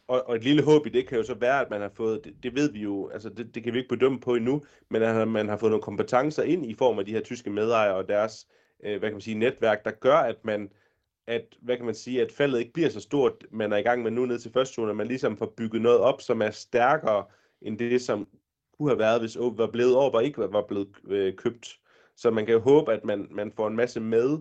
Og, 0.09 0.29
og 0.29 0.37
et 0.37 0.45
lille 0.45 0.65
håb 0.65 0.87
i 0.87 0.91
det 0.91 1.09
kan 1.09 1.19
jo 1.19 1.25
så 1.25 1.35
være, 1.35 1.61
at 1.61 1.71
man 1.71 1.81
har 1.81 1.91
fået, 1.95 2.25
det, 2.25 2.35
det 2.43 2.55
ved 2.55 2.73
vi 2.73 2.83
jo, 2.83 3.09
altså 3.09 3.29
det, 3.29 3.55
det 3.55 3.63
kan 3.63 3.73
vi 3.73 3.79
ikke 3.79 3.89
bedømme 3.89 4.21
på 4.21 4.35
endnu, 4.35 4.63
men 4.91 5.03
at 5.03 5.29
man 5.29 5.49
har 5.49 5.57
fået 5.57 5.71
nogle 5.71 5.83
kompetencer 5.83 6.43
ind 6.43 6.67
i 6.67 6.75
form 6.75 6.99
af 6.99 7.05
de 7.05 7.13
her 7.13 7.21
tyske 7.21 7.51
medejere 7.51 7.95
og 7.95 8.09
deres, 8.09 8.47
øh, 8.85 8.99
hvad 8.99 9.09
kan 9.09 9.15
man 9.15 9.21
sige, 9.21 9.39
netværk, 9.39 9.85
der 9.85 9.91
gør, 9.91 10.17
at 10.17 10.45
man, 10.45 10.71
at, 11.27 11.57
hvad 11.61 11.77
kan 11.77 11.87
man 11.87 11.95
sige, 11.95 12.23
at 12.23 12.33
faldet 12.33 12.59
ikke 12.59 12.73
bliver 12.73 12.89
så 12.89 13.01
stort, 13.01 13.47
man 13.51 13.73
er 13.73 13.77
i 13.77 13.83
gang 13.83 14.03
med 14.03 14.11
nu 14.11 14.27
ned 14.27 14.39
til 14.39 14.53
første 14.53 14.75
zone, 14.75 14.91
at 14.91 14.97
man 14.97 15.07
ligesom 15.07 15.37
får 15.37 15.55
bygget 15.57 15.83
noget 15.83 15.99
op, 15.99 16.21
som 16.21 16.43
er 16.43 16.51
stærkere 16.51 17.25
end 17.63 17.79
det, 17.79 18.03
som 18.03 18.29
kunne 18.79 18.91
have 18.91 18.99
været, 18.99 19.21
hvis 19.21 19.37
OB 19.37 19.59
var 19.59 19.67
blevet 19.67 19.97
over 19.97 20.11
og 20.11 20.25
ikke 20.25 20.39
var 20.39 20.65
blevet 20.69 20.89
øh, 21.09 21.35
købt. 21.35 21.79
Så 22.17 22.31
man 22.31 22.47
kan 22.47 22.55
jo 22.55 22.61
håbe, 22.61 22.93
at 22.93 23.05
man, 23.05 23.27
man 23.31 23.53
får 23.57 23.69
en 23.69 23.77
masse 23.77 24.01
med 24.01 24.39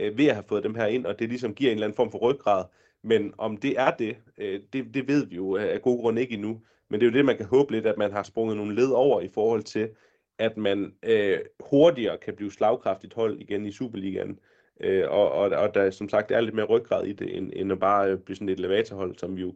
øh, 0.00 0.18
ved 0.18 0.26
at 0.26 0.34
have 0.34 0.44
fået 0.48 0.64
dem 0.64 0.74
her 0.74 0.86
ind, 0.86 1.06
og 1.06 1.18
det 1.18 1.28
ligesom 1.28 1.54
giver 1.54 1.70
en 1.70 1.76
eller 1.76 1.86
anden 1.86 1.96
form 1.96 2.10
for 2.10 2.18
ryggrad. 2.18 2.64
Men 3.02 3.34
om 3.38 3.56
det 3.56 3.80
er 3.80 3.90
det, 3.90 4.16
øh, 4.38 4.60
det, 4.72 4.94
det 4.94 5.08
ved 5.08 5.26
vi 5.26 5.36
jo 5.36 5.56
af 5.56 5.82
gode 5.82 6.00
grunde 6.00 6.22
ikke 6.22 6.34
endnu. 6.34 6.60
Men 6.88 7.00
det 7.00 7.06
er 7.06 7.10
jo 7.10 7.16
det, 7.16 7.24
man 7.24 7.36
kan 7.36 7.46
håbe 7.46 7.72
lidt, 7.72 7.86
at 7.86 7.98
man 7.98 8.12
har 8.12 8.22
sprunget 8.22 8.56
nogle 8.56 8.74
led 8.74 8.90
over 8.90 9.20
i 9.20 9.28
forhold 9.28 9.62
til, 9.62 9.90
at 10.38 10.56
man 10.56 10.94
øh, 11.02 11.38
hurtigere 11.70 12.18
kan 12.18 12.36
blive 12.36 12.52
slagkraftigt 12.52 13.14
hold 13.14 13.40
igen 13.40 13.66
i 13.66 13.72
Superligaen. 13.72 14.38
Øh, 14.80 15.04
og, 15.10 15.32
og, 15.32 15.50
og 15.50 15.74
der 15.74 15.90
som 15.90 16.08
sagt 16.08 16.30
er 16.30 16.40
lidt 16.40 16.54
mere 16.54 16.66
ryggrad 16.66 17.06
i 17.06 17.12
det, 17.12 17.36
end, 17.36 17.52
end 17.56 17.72
at 17.72 17.80
bare 17.80 18.10
øh, 18.10 18.18
blive 18.18 18.36
sådan 18.36 18.48
et 18.48 18.58
elevatorhold, 18.58 19.18
som 19.18 19.36
vi 19.36 19.40
jo 19.40 19.54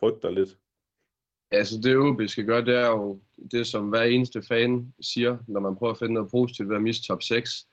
frygter 0.00 0.30
lidt. 0.30 0.58
Altså 1.50 1.80
det 1.82 1.96
OB 1.96 2.20
skal 2.26 2.44
gøre, 2.44 2.64
det 2.64 2.76
er 2.76 2.88
jo 2.88 3.20
det, 3.50 3.66
som 3.66 3.88
hver 3.88 4.02
eneste 4.02 4.42
fan 4.42 4.94
siger, 5.00 5.38
når 5.48 5.60
man 5.60 5.76
prøver 5.76 5.92
at 5.92 5.98
finde 5.98 6.14
noget 6.14 6.30
positivt 6.30 6.68
ved 6.68 6.76
at 6.76 6.82
miste 6.82 7.06
top 7.06 7.22
6. 7.22 7.66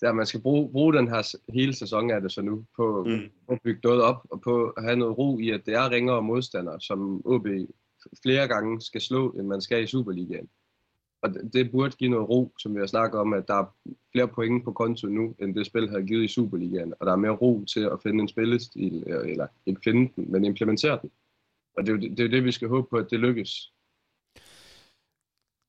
Det 0.00 0.06
er, 0.06 0.10
at 0.10 0.16
man 0.16 0.26
skal 0.26 0.40
bruge, 0.40 0.72
bruge 0.72 0.94
den 0.94 1.08
her 1.08 1.36
hele 1.52 1.74
sæson 1.74 2.10
af 2.10 2.20
det 2.20 2.32
så 2.32 2.42
nu, 2.42 2.64
på, 2.76 3.04
mm. 3.04 3.30
at 3.48 3.58
bygge 3.64 3.80
noget 3.84 4.02
op, 4.02 4.26
og 4.30 4.40
på 4.40 4.68
at 4.68 4.84
have 4.84 4.96
noget 4.96 5.18
ro 5.18 5.38
i, 5.38 5.50
at 5.50 5.66
det 5.66 5.74
er 5.74 5.90
ringere 5.90 6.22
modstandere, 6.22 6.80
som 6.80 7.26
OB 7.26 7.46
flere 8.22 8.48
gange 8.48 8.80
skal 8.80 9.00
slå, 9.00 9.30
end 9.30 9.46
man 9.46 9.60
skal 9.60 9.84
i 9.84 9.86
Superligaen. 9.86 10.48
Og 11.24 11.30
det 11.52 11.70
burde 11.70 11.96
give 11.96 12.10
noget 12.10 12.28
ro, 12.28 12.52
som 12.58 12.74
vi 12.74 12.78
har 12.78 12.86
snakket 12.86 13.20
om, 13.20 13.32
at 13.32 13.48
der 13.48 13.54
er 13.54 13.74
flere 14.12 14.28
point 14.28 14.64
på 14.64 14.72
konto 14.72 15.06
nu, 15.06 15.34
end 15.40 15.54
det 15.54 15.66
spil 15.66 15.88
havde 15.88 16.06
givet 16.06 16.24
i 16.24 16.28
Superligaen. 16.28 16.94
Og 17.00 17.06
der 17.06 17.12
er 17.12 17.16
mere 17.16 17.30
ro 17.42 17.64
til 17.64 17.80
at 17.80 18.02
finde 18.02 18.22
en 18.22 18.28
spillestil, 18.28 19.04
øh, 19.06 19.30
eller 19.30 19.46
ikke 19.66 19.80
finde 19.84 20.12
den, 20.16 20.32
men 20.32 20.44
implementere 20.44 20.98
den. 21.02 21.10
Og 21.76 21.86
det 21.86 21.88
er 21.88 21.96
jo 21.96 22.00
det, 22.00 22.18
det, 22.18 22.24
er 22.24 22.28
det 22.28 22.44
vi 22.44 22.52
skal 22.52 22.68
håbe 22.68 22.86
på, 22.90 22.96
at 22.96 23.10
det 23.10 23.20
lykkes. 23.20 23.72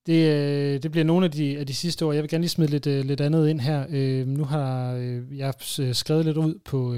Det, 0.08 0.22
øh, 0.36 0.84
det 0.84 0.92
bliver 0.92 1.06
nogle 1.06 1.26
af 1.26 1.32
de, 1.32 1.58
af 1.58 1.68
de 1.68 1.74
sidste 1.74 2.06
år. 2.06 2.14
Jeg 2.14 2.22
vil 2.22 2.30
gerne 2.30 2.42
lige 2.42 2.50
smide 2.50 2.72
lidt, 2.72 2.88
øh, 2.88 3.06
lidt 3.06 3.22
andet 3.22 3.50
ind 3.50 3.60
her. 3.60 3.86
Øh, 3.90 4.28
nu 4.28 4.44
har 4.44 4.92
jeg 5.32 5.54
skrevet 5.94 6.26
lidt 6.26 6.38
ud 6.38 6.60
på, 6.66 6.94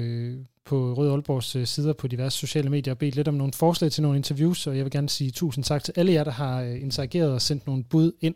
på 0.68 0.92
Rød 0.92 1.10
Aalborgs 1.10 1.56
øh, 1.56 1.66
sider 1.66 1.92
på 1.92 2.06
diverse 2.08 2.38
sociale 2.38 2.70
medier 2.70 2.94
og 2.94 2.98
bedt 2.98 3.16
lidt 3.16 3.28
om 3.28 3.34
nogle 3.34 3.52
forslag 3.52 3.90
til 3.90 4.02
nogle 4.02 4.16
interviews, 4.16 4.66
og 4.66 4.76
jeg 4.76 4.84
vil 4.84 4.92
gerne 4.92 5.08
sige 5.08 5.30
tusind 5.30 5.64
tak 5.64 5.84
til 5.84 5.94
alle 5.96 6.12
jer, 6.12 6.24
der 6.24 6.30
har 6.30 6.62
øh, 6.62 6.82
interageret 6.82 7.32
og 7.32 7.42
sendt 7.42 7.66
nogle 7.66 7.84
bud 7.84 8.12
ind. 8.20 8.34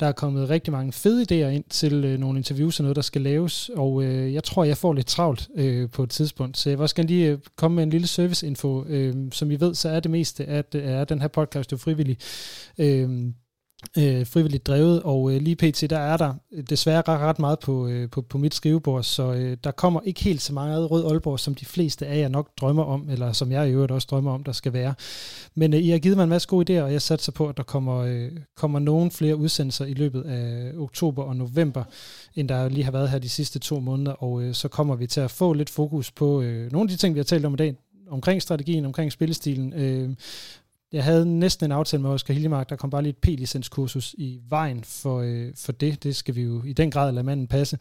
Der 0.00 0.06
er 0.06 0.12
kommet 0.12 0.50
rigtig 0.50 0.72
mange 0.72 0.92
fede 0.92 1.22
idéer 1.22 1.48
ind 1.48 1.64
til 1.70 2.04
øh, 2.04 2.18
nogle 2.18 2.38
interviews 2.38 2.80
og 2.80 2.82
noget, 2.82 2.96
der 2.96 3.02
skal 3.02 3.22
laves, 3.22 3.70
og 3.76 4.04
jeg 4.32 4.44
tror, 4.44 4.64
jeg 4.64 4.76
får 4.76 4.92
lidt 4.92 5.06
travlt 5.06 5.48
på 5.92 6.02
et 6.02 6.10
tidspunkt, 6.10 6.58
så 6.58 6.70
jeg 6.70 6.78
vil 6.78 6.82
også 6.82 6.94
gerne 6.94 7.08
lige 7.08 7.38
komme 7.56 7.74
med 7.74 7.82
en 7.82 7.90
lille 7.90 8.06
serviceinfo. 8.06 8.84
Som 9.32 9.50
I 9.50 9.60
ved, 9.60 9.74
så 9.74 9.88
er 9.88 10.00
det 10.00 10.10
meste 10.10 10.44
af, 10.44 11.06
den 11.06 11.20
her 11.20 11.28
podcast 11.28 11.72
jo 11.72 11.76
frivillig 11.76 12.18
øh, 13.98 14.26
frivilligt 14.26 14.66
drevet, 14.66 15.02
og 15.02 15.32
øh, 15.32 15.40
lige 15.42 15.56
pt. 15.56 15.90
der 15.90 15.98
er 15.98 16.16
der 16.16 16.34
desværre 16.70 17.02
ret, 17.08 17.20
ret 17.20 17.38
meget 17.38 17.58
på, 17.58 17.88
øh, 17.88 18.10
på, 18.10 18.22
på 18.22 18.38
mit 18.38 18.54
skrivebord, 18.54 19.02
så 19.02 19.32
øh, 19.32 19.56
der 19.64 19.70
kommer 19.70 20.00
ikke 20.04 20.24
helt 20.24 20.42
så 20.42 20.52
meget 20.52 20.90
rød 20.90 21.04
Aalborg, 21.04 21.40
som 21.40 21.54
de 21.54 21.64
fleste 21.64 22.06
af 22.06 22.18
jer 22.18 22.28
nok 22.28 22.48
drømmer 22.60 22.84
om, 22.84 23.08
eller 23.10 23.32
som 23.32 23.52
jeg 23.52 23.68
i 23.68 23.72
øvrigt 23.72 23.92
også 23.92 24.08
drømmer 24.10 24.32
om, 24.32 24.44
der 24.44 24.52
skal 24.52 24.72
være. 24.72 24.94
Men 25.54 25.74
øh, 25.74 25.80
I 25.80 25.90
har 25.90 25.98
givet 25.98 26.16
mig 26.16 26.22
en 26.24 26.30
masse 26.30 26.48
gode 26.48 26.78
idéer, 26.78 26.82
og 26.82 26.92
jeg 26.92 27.02
satser 27.02 27.32
på, 27.32 27.48
at 27.48 27.56
der 27.56 27.62
kommer, 27.62 27.98
øh, 27.98 28.30
kommer 28.56 28.78
nogen 28.78 29.10
flere 29.10 29.36
udsendelser 29.36 29.84
i 29.84 29.94
løbet 29.94 30.22
af 30.22 30.72
oktober 30.78 31.22
og 31.22 31.36
november, 31.36 31.84
end 32.34 32.48
der 32.48 32.68
lige 32.68 32.84
har 32.84 32.92
været 32.92 33.10
her 33.10 33.18
de 33.18 33.28
sidste 33.28 33.58
to 33.58 33.80
måneder, 33.80 34.12
og 34.12 34.42
øh, 34.42 34.54
så 34.54 34.68
kommer 34.68 34.96
vi 34.96 35.06
til 35.06 35.20
at 35.20 35.30
få 35.30 35.52
lidt 35.52 35.70
fokus 35.70 36.10
på 36.10 36.42
øh, 36.42 36.72
nogle 36.72 36.84
af 36.84 36.88
de 36.88 36.96
ting, 36.96 37.14
vi 37.14 37.18
har 37.18 37.24
talt 37.24 37.46
om 37.46 37.54
i 37.54 37.56
dag, 37.56 37.74
omkring 38.08 38.42
strategien, 38.42 38.84
omkring 38.84 39.12
spillestilen, 39.12 39.72
øh, 39.72 40.10
jeg 40.94 41.04
havde 41.04 41.26
næsten 41.26 41.64
en 41.64 41.72
aftale 41.72 42.02
med 42.02 42.10
Oscar 42.10 42.34
Hiljemark, 42.34 42.70
der 42.70 42.76
kom 42.76 42.90
bare 42.90 43.02
lige 43.02 43.10
et 43.10 43.16
P-licenskursus 43.26 44.14
i 44.18 44.40
vejen 44.48 44.84
for, 44.84 45.20
øh, 45.20 45.52
for 45.56 45.72
det. 45.72 46.02
Det 46.02 46.16
skal 46.16 46.34
vi 46.34 46.42
jo 46.42 46.62
i 46.64 46.72
den 46.72 46.90
grad 46.90 47.12
lade 47.12 47.24
manden 47.24 47.46
passe. 47.46 47.78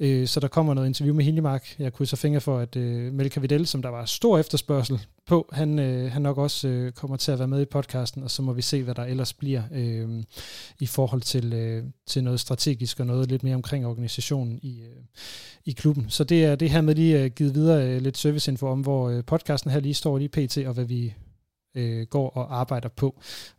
Øh, 0.00 0.26
så 0.26 0.40
der 0.40 0.48
kommer 0.48 0.74
noget 0.74 0.88
interview 0.88 1.14
med 1.14 1.24
Hiljemark. 1.24 1.74
Jeg 1.78 1.92
kunne 1.92 2.06
så 2.06 2.16
fingre 2.16 2.40
for, 2.40 2.58
at 2.58 2.76
øh, 2.76 3.12
Melka 3.12 3.40
Videl, 3.40 3.66
som 3.66 3.82
der 3.82 3.88
var 3.88 4.04
stor 4.04 4.38
efterspørgsel 4.38 5.00
på, 5.26 5.48
han, 5.52 5.78
øh, 5.78 6.12
han 6.12 6.22
nok 6.22 6.38
også 6.38 6.68
øh, 6.68 6.92
kommer 6.92 7.16
til 7.16 7.32
at 7.32 7.38
være 7.38 7.48
med 7.48 7.62
i 7.62 7.64
podcasten, 7.64 8.22
og 8.22 8.30
så 8.30 8.42
må 8.42 8.52
vi 8.52 8.62
se, 8.62 8.82
hvad 8.82 8.94
der 8.94 9.04
ellers 9.04 9.32
bliver 9.32 9.62
øh, 9.72 10.22
i 10.80 10.86
forhold 10.86 11.20
til, 11.20 11.52
øh, 11.52 11.84
til 12.06 12.24
noget 12.24 12.40
strategisk 12.40 13.00
og 13.00 13.06
noget 13.06 13.30
lidt 13.30 13.42
mere 13.42 13.54
omkring 13.54 13.86
organisationen 13.86 14.60
i, 14.62 14.80
øh, 14.80 15.02
i 15.64 15.72
klubben. 15.72 16.06
Så 16.08 16.24
det 16.24 16.44
er 16.44 16.54
det 16.54 16.70
her 16.70 16.80
med 16.80 16.94
lige 16.94 17.22
øh, 17.22 17.30
givet 17.30 17.54
videre 17.54 17.88
øh, 17.88 18.02
lidt 18.02 18.18
serviceinfo 18.18 18.66
om, 18.66 18.80
hvor 18.80 19.10
øh, 19.10 19.24
podcasten 19.24 19.70
her 19.70 19.80
lige 19.80 19.94
står 19.94 20.18
lige 20.18 20.28
pt, 20.28 20.58
og 20.58 20.74
hvad 20.74 20.84
vi, 20.84 21.14
øh, 21.74 22.06
går 22.06 22.30
og 22.30 22.60
arbejder 22.60 22.88
på. 22.88 23.06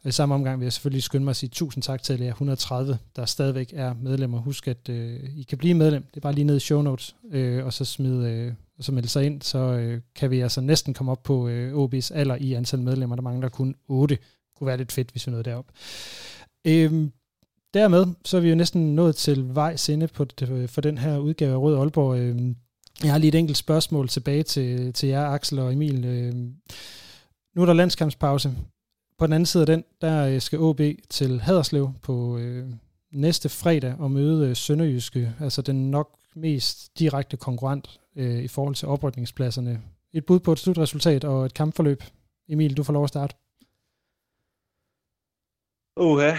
Og 0.04 0.10
i 0.10 0.12
samme 0.12 0.36
omgang 0.36 0.60
vil 0.60 0.66
jeg 0.66 0.74
selvfølgelig 0.74 1.04
skynde 1.04 1.24
mig 1.24 1.30
at 1.30 1.36
sige 1.36 1.50
tusind 1.50 1.84
tak 1.84 2.04
til 2.04 2.20
jer 2.20 2.30
130, 2.30 2.98
der 3.16 3.26
stadigvæk 3.26 3.74
er 3.74 3.94
medlemmer. 3.94 4.40
Husk, 4.40 4.68
at 4.68 4.90
øh, 4.90 5.20
I 5.36 5.44
kan 5.44 5.58
blive 5.58 5.74
medlem. 5.74 6.04
Det 6.04 6.18
er 6.18 6.22
bare 6.22 6.34
lige 6.34 6.46
ned 6.46 6.58
i 6.58 6.60
show 6.60 6.82
notes, 6.82 7.16
øh, 7.32 7.66
og 7.66 7.74
så 7.74 7.86
smide 7.86 8.30
øh, 8.30 8.54
og 8.78 8.84
så 8.84 8.92
melde 8.92 9.10
sig 9.10 9.26
ind, 9.26 9.42
så 9.42 9.58
øh, 9.58 10.02
kan 10.16 10.32
vi 10.32 10.40
altså 10.40 10.62
næsten 10.62 10.94
komme 10.94 11.12
op 11.12 11.24
på 11.24 11.48
øh, 11.48 11.74
OB's 11.74 12.14
alder 12.14 12.36
i 12.36 12.54
antal 12.54 12.80
medlemmer. 12.80 13.16
Der 13.16 13.24
mangler 13.24 13.50
kun 13.50 13.76
8. 13.88 14.18
kunne 14.58 14.68
være 14.68 14.78
lidt 14.78 14.92
fedt, 14.92 15.12
hvis 15.12 15.28
vi 15.28 15.32
nåede 15.32 15.44
derop. 15.44 15.66
Øhm, 16.66 17.12
dermed, 17.74 18.06
så 18.26 18.38
er 18.38 18.42
vi 18.42 18.50
jo 18.50 18.56
næsten 18.56 18.96
nået 18.96 19.16
til 19.16 19.56
vejs 19.56 19.90
ende 19.90 20.08
på, 20.08 20.26
øh, 20.42 20.70
for 20.70 20.82
den 20.82 20.98
her 20.98 21.18
udgave 21.18 21.54
af 21.54 21.58
Rød 21.58 21.78
Aalborg. 21.78 22.18
Øhm, 22.18 22.56
jeg 23.04 23.12
har 23.12 23.18
lige 23.18 23.28
et 23.28 23.36
enkelt 23.36 23.58
spørgsmål 23.58 24.08
tilbage 24.08 24.44
til, 24.44 24.94
til 24.94 25.10
jer, 25.10 25.26
Axel 25.26 25.60
og 25.60 25.74
Emil. 25.74 26.06
Øhm, 26.06 26.54
nu 27.56 27.62
er 27.62 27.66
der 27.66 27.74
landskampspause. 27.74 28.50
På 29.18 29.26
den 29.26 29.34
anden 29.34 29.46
side 29.46 29.64
af 29.64 29.68
den, 29.68 29.84
der 30.02 30.28
øh, 30.28 30.42
skal 30.42 30.60
OB 30.60 30.82
til 31.10 31.40
Haderslev 31.42 31.90
på 32.04 32.38
øh, 32.38 32.66
næste 33.12 33.50
fredag 33.50 33.96
og 34.00 34.12
møde 34.12 34.50
øh, 34.50 34.56
Sønderjyske, 34.56 35.34
altså 35.40 35.62
den 35.62 35.92
nok 35.92 36.10
mest 36.36 37.00
direkte 37.00 37.38
konkurrent 37.38 38.00
øh, 38.16 38.44
i 38.44 38.48
forhold 38.48 38.76
til 38.76 38.88
oprykningspladserne. 38.88 39.82
Et 40.14 40.26
bud 40.26 40.40
på 40.40 40.52
et 40.52 40.60
slutresultat 40.60 41.24
og 41.24 41.46
et 41.46 41.54
kampforløb. 41.54 42.04
Emil, 42.50 42.78
du 42.78 42.84
får 42.84 42.94
lov 42.94 43.04
at 43.04 43.10
starte. 43.10 43.36
Uha, 46.00 46.32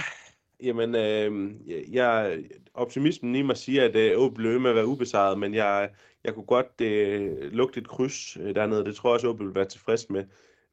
jamen, 0.62 0.94
øh, 0.94 1.50
jeg, 1.94 2.42
optimismen 2.74 3.34
i 3.34 3.42
mig 3.42 3.56
siger, 3.56 3.84
at 3.84 3.96
øh, 3.96 4.18
OB 4.18 4.34
blev 4.34 4.60
med 4.60 4.70
at 4.70 4.76
være 4.76 4.86
ubesejret, 4.86 5.38
men 5.38 5.54
jeg, 5.54 5.90
jeg 6.24 6.34
kunne 6.34 6.46
godt 6.46 6.80
øh, 6.80 7.52
lugte 7.52 7.80
et 7.80 7.88
kryds 7.88 8.36
øh, 8.36 8.54
dernede. 8.54 8.84
Det 8.84 8.96
tror 8.96 9.10
jeg 9.10 9.14
også, 9.14 9.28
OB 9.28 9.40
vil 9.40 9.54
være 9.54 9.64
tilfreds 9.64 10.10
med. 10.10 10.24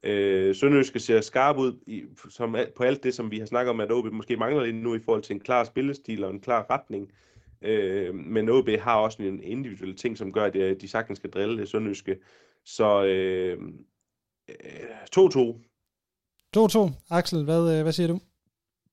Øh, 0.04 0.56
Sønderjyske 0.56 1.00
ser 1.00 1.22
skarp 1.22 1.58
ud 1.58 1.74
i, 1.88 2.04
som, 2.30 2.56
på 2.76 2.84
alt 2.84 3.04
det, 3.04 3.14
som 3.14 3.32
vi 3.32 3.40
har 3.40 3.46
snakket 3.46 3.70
om, 3.70 3.80
at 3.80 3.92
OB 3.92 4.06
måske 4.06 4.38
mangler 4.38 4.64
lige 4.64 4.84
nu 4.84 4.96
i 4.96 5.00
forhold 5.00 5.24
til 5.24 5.34
en 5.34 5.40
klar 5.40 5.64
spillestil 5.64 6.24
og 6.24 6.32
en 6.32 6.40
klar 6.40 6.66
retning. 6.70 7.12
Øh, 7.62 8.16
men 8.16 8.50
OB 8.50 8.70
har 8.80 8.96
også 8.96 9.24
en 9.24 9.44
individuel 9.44 9.96
ting, 9.96 10.18
som 10.18 10.34
gør, 10.34 10.44
at 10.44 10.82
de 10.82 10.88
sagtens 10.88 11.20
skal 11.20 11.32
drille 11.32 11.58
det 11.58 11.70
Sønderjyske. 11.70 12.18
Så 12.66 13.06
øh, 13.06 13.58
2-2. 14.50 15.74
2-2. 16.58 16.92
Axel, 17.10 17.44
hvad, 17.44 17.78
øh, 17.78 17.82
hvad 17.84 17.92
siger 17.92 18.08
du? 18.08 18.20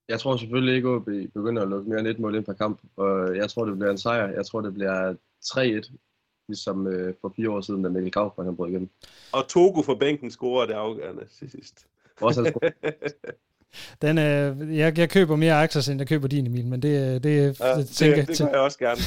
Jeg 0.08 0.20
tror 0.20 0.36
selvfølgelig 0.36 0.74
ikke, 0.74 0.88
at 0.88 0.94
OB 0.94 1.08
begynder 1.34 1.62
at 1.62 1.68
lukke 1.68 1.90
mere 1.90 2.00
end 2.00 2.08
et 2.08 2.18
mål 2.18 2.34
ind 2.34 2.44
per 2.44 2.52
kamp. 2.52 2.80
Og 2.96 3.36
jeg 3.36 3.50
tror, 3.50 3.64
det 3.64 3.78
bliver 3.78 3.90
en 3.90 3.98
sejr. 3.98 4.28
Jeg 4.28 4.46
tror, 4.46 4.60
det 4.60 4.74
bliver 4.74 5.14
3-1 5.44 6.09
ligesom 6.50 6.86
øh, 6.86 7.14
for 7.20 7.32
fire 7.36 7.50
år 7.50 7.60
siden, 7.60 7.82
da 7.82 7.88
Mikkel 7.88 8.12
Kaufmann 8.12 8.48
han 8.48 8.56
brød 8.56 8.68
igennem. 8.68 8.88
Og 9.32 9.48
Togo 9.48 9.82
for 9.82 9.94
bænken 9.94 10.30
scorer 10.30 10.66
det 10.66 10.74
afgørende 10.74 11.24
til 11.38 11.50
sidst. 11.50 11.86
Også 12.20 12.52
Den, 14.02 14.18
øh, 14.18 14.76
jeg, 14.78 14.98
jeg 14.98 15.10
køber 15.10 15.36
mere 15.36 15.62
aktier, 15.62 15.90
end 15.90 16.00
jeg 16.00 16.08
køber 16.08 16.28
din, 16.28 16.46
Emil, 16.46 16.66
men 16.66 16.82
det, 16.82 17.24
det, 17.24 17.60
ja, 17.60 17.74
det, 17.76 17.88
tænker, 17.88 18.16
det, 18.16 18.28
det 18.28 18.38
gør 18.38 18.46
jeg 18.46 18.60
også 18.60 18.78
gerne. 18.78 19.00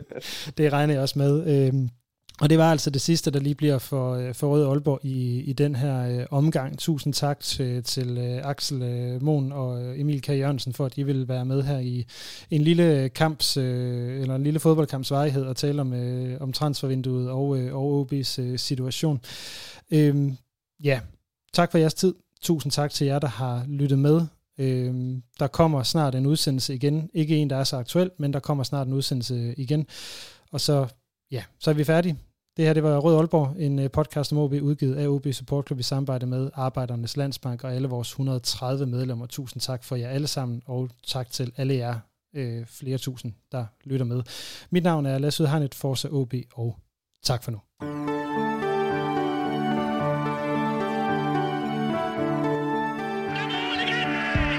det 0.58 0.72
regner 0.72 0.94
jeg 0.94 1.02
også 1.02 1.18
med. 1.18 1.66
Øhm, 1.66 1.88
og 2.42 2.50
det 2.50 2.58
var 2.58 2.70
altså 2.70 2.90
det 2.90 3.00
sidste, 3.00 3.30
der 3.30 3.40
lige 3.40 3.54
bliver 3.54 3.78
for, 3.78 4.14
øh, 4.14 4.34
for 4.34 4.48
Røde 4.48 4.66
Aalborg 4.66 5.00
i, 5.02 5.40
i 5.40 5.52
den 5.52 5.76
her 5.76 6.20
øh, 6.20 6.26
omgang. 6.30 6.78
Tusind 6.78 7.14
tak 7.14 7.40
til, 7.40 7.82
til 7.82 8.18
øh, 8.18 8.40
Axel 8.44 8.82
øh, 8.82 9.22
Mohn 9.22 9.52
og 9.52 9.82
øh, 9.82 10.00
Emil 10.00 10.22
K. 10.22 10.28
Jørgensen 10.28 10.72
for, 10.72 10.86
at 10.86 10.98
I 10.98 11.02
vil 11.02 11.28
være 11.28 11.44
med 11.44 11.62
her 11.62 11.78
i 11.78 12.06
en 12.50 12.62
lille 12.62 13.08
kamps, 13.08 13.56
øh, 13.56 14.20
eller 14.20 14.34
en 14.34 14.44
lille 14.44 14.60
fodboldkamps 14.60 15.10
varighed 15.10 15.44
og 15.44 15.56
tale 15.56 15.80
om, 15.80 15.92
øh, 15.92 16.40
om 16.40 16.52
transfervinduet 16.52 17.30
og, 17.30 17.58
øh, 17.58 17.74
og 17.74 18.00
OB's 18.12 18.40
øh, 18.40 18.58
situation. 18.58 19.20
Øh, 19.90 20.32
ja, 20.84 21.00
tak 21.52 21.70
for 21.70 21.78
jeres 21.78 21.94
tid. 21.94 22.14
Tusind 22.40 22.72
tak 22.72 22.90
til 22.90 23.06
jer, 23.06 23.18
der 23.18 23.28
har 23.28 23.64
lyttet 23.68 23.98
med. 23.98 24.20
Øh, 24.58 25.16
der 25.38 25.46
kommer 25.46 25.82
snart 25.82 26.14
en 26.14 26.26
udsendelse 26.26 26.74
igen. 26.74 27.10
Ikke 27.14 27.36
en, 27.36 27.50
der 27.50 27.56
er 27.56 27.64
så 27.64 27.76
aktuel, 27.76 28.10
men 28.18 28.32
der 28.32 28.40
kommer 28.40 28.64
snart 28.64 28.86
en 28.86 28.92
udsendelse 28.92 29.54
igen. 29.56 29.86
Og 30.52 30.60
så, 30.60 30.86
ja, 31.30 31.44
så 31.58 31.70
er 31.70 31.74
vi 31.74 31.84
færdige. 31.84 32.18
Det 32.56 32.64
her 32.64 32.72
det 32.72 32.82
var 32.82 32.98
Rød 32.98 33.16
Aalborg, 33.16 33.54
en 33.58 33.78
øh, 33.78 33.90
podcast 33.90 34.32
om 34.32 34.38
OB 34.38 34.52
udgivet 34.52 34.94
af 34.94 35.08
OB 35.08 35.26
Support 35.32 35.66
Club 35.66 35.78
i 35.78 35.82
samarbejde 35.82 36.26
med 36.26 36.50
Arbejdernes 36.54 37.16
Landsbank 37.16 37.64
og 37.64 37.74
alle 37.74 37.88
vores 37.88 38.08
130 38.08 38.86
medlemmer. 38.86 39.26
Tusind 39.26 39.60
tak 39.60 39.84
for 39.84 39.96
jer 39.96 40.08
alle 40.08 40.26
sammen, 40.26 40.62
og 40.66 40.88
tak 41.06 41.30
til 41.30 41.52
alle 41.56 41.74
jer 41.74 41.98
øh, 42.34 42.66
flere 42.66 42.98
tusind, 42.98 43.32
der 43.52 43.64
lytter 43.84 44.06
med. 44.06 44.22
Mit 44.70 44.82
navn 44.82 45.06
er 45.06 45.18
Lasse 45.18 45.42
Udhegnet, 45.42 45.74
Forza 45.74 46.08
OB, 46.10 46.34
og 46.54 46.76
tak 47.22 47.42
for 47.42 47.50
nu. 47.50 47.58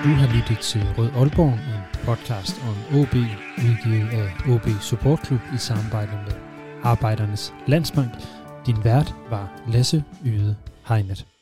Du 0.03 0.09
har 0.09 0.35
lyttet 0.35 0.59
til 0.63 0.81
Rød 0.97 1.09
Aalborg, 1.15 1.53
en 1.53 2.05
podcast 2.05 2.55
om 2.61 2.99
OB, 2.99 3.15
udgivet 3.57 4.09
af 4.09 4.53
OB 4.53 4.81
Support 4.81 5.25
Club 5.25 5.41
i 5.55 5.57
samarbejde 5.57 6.11
med 6.11 6.52
Arbejdernes 6.83 7.53
Landsbank. 7.67 8.11
Din 8.65 8.83
vært 8.83 9.15
var 9.29 9.51
Lasse 9.67 10.03
Yde 10.25 10.55
Hegnet. 10.87 11.32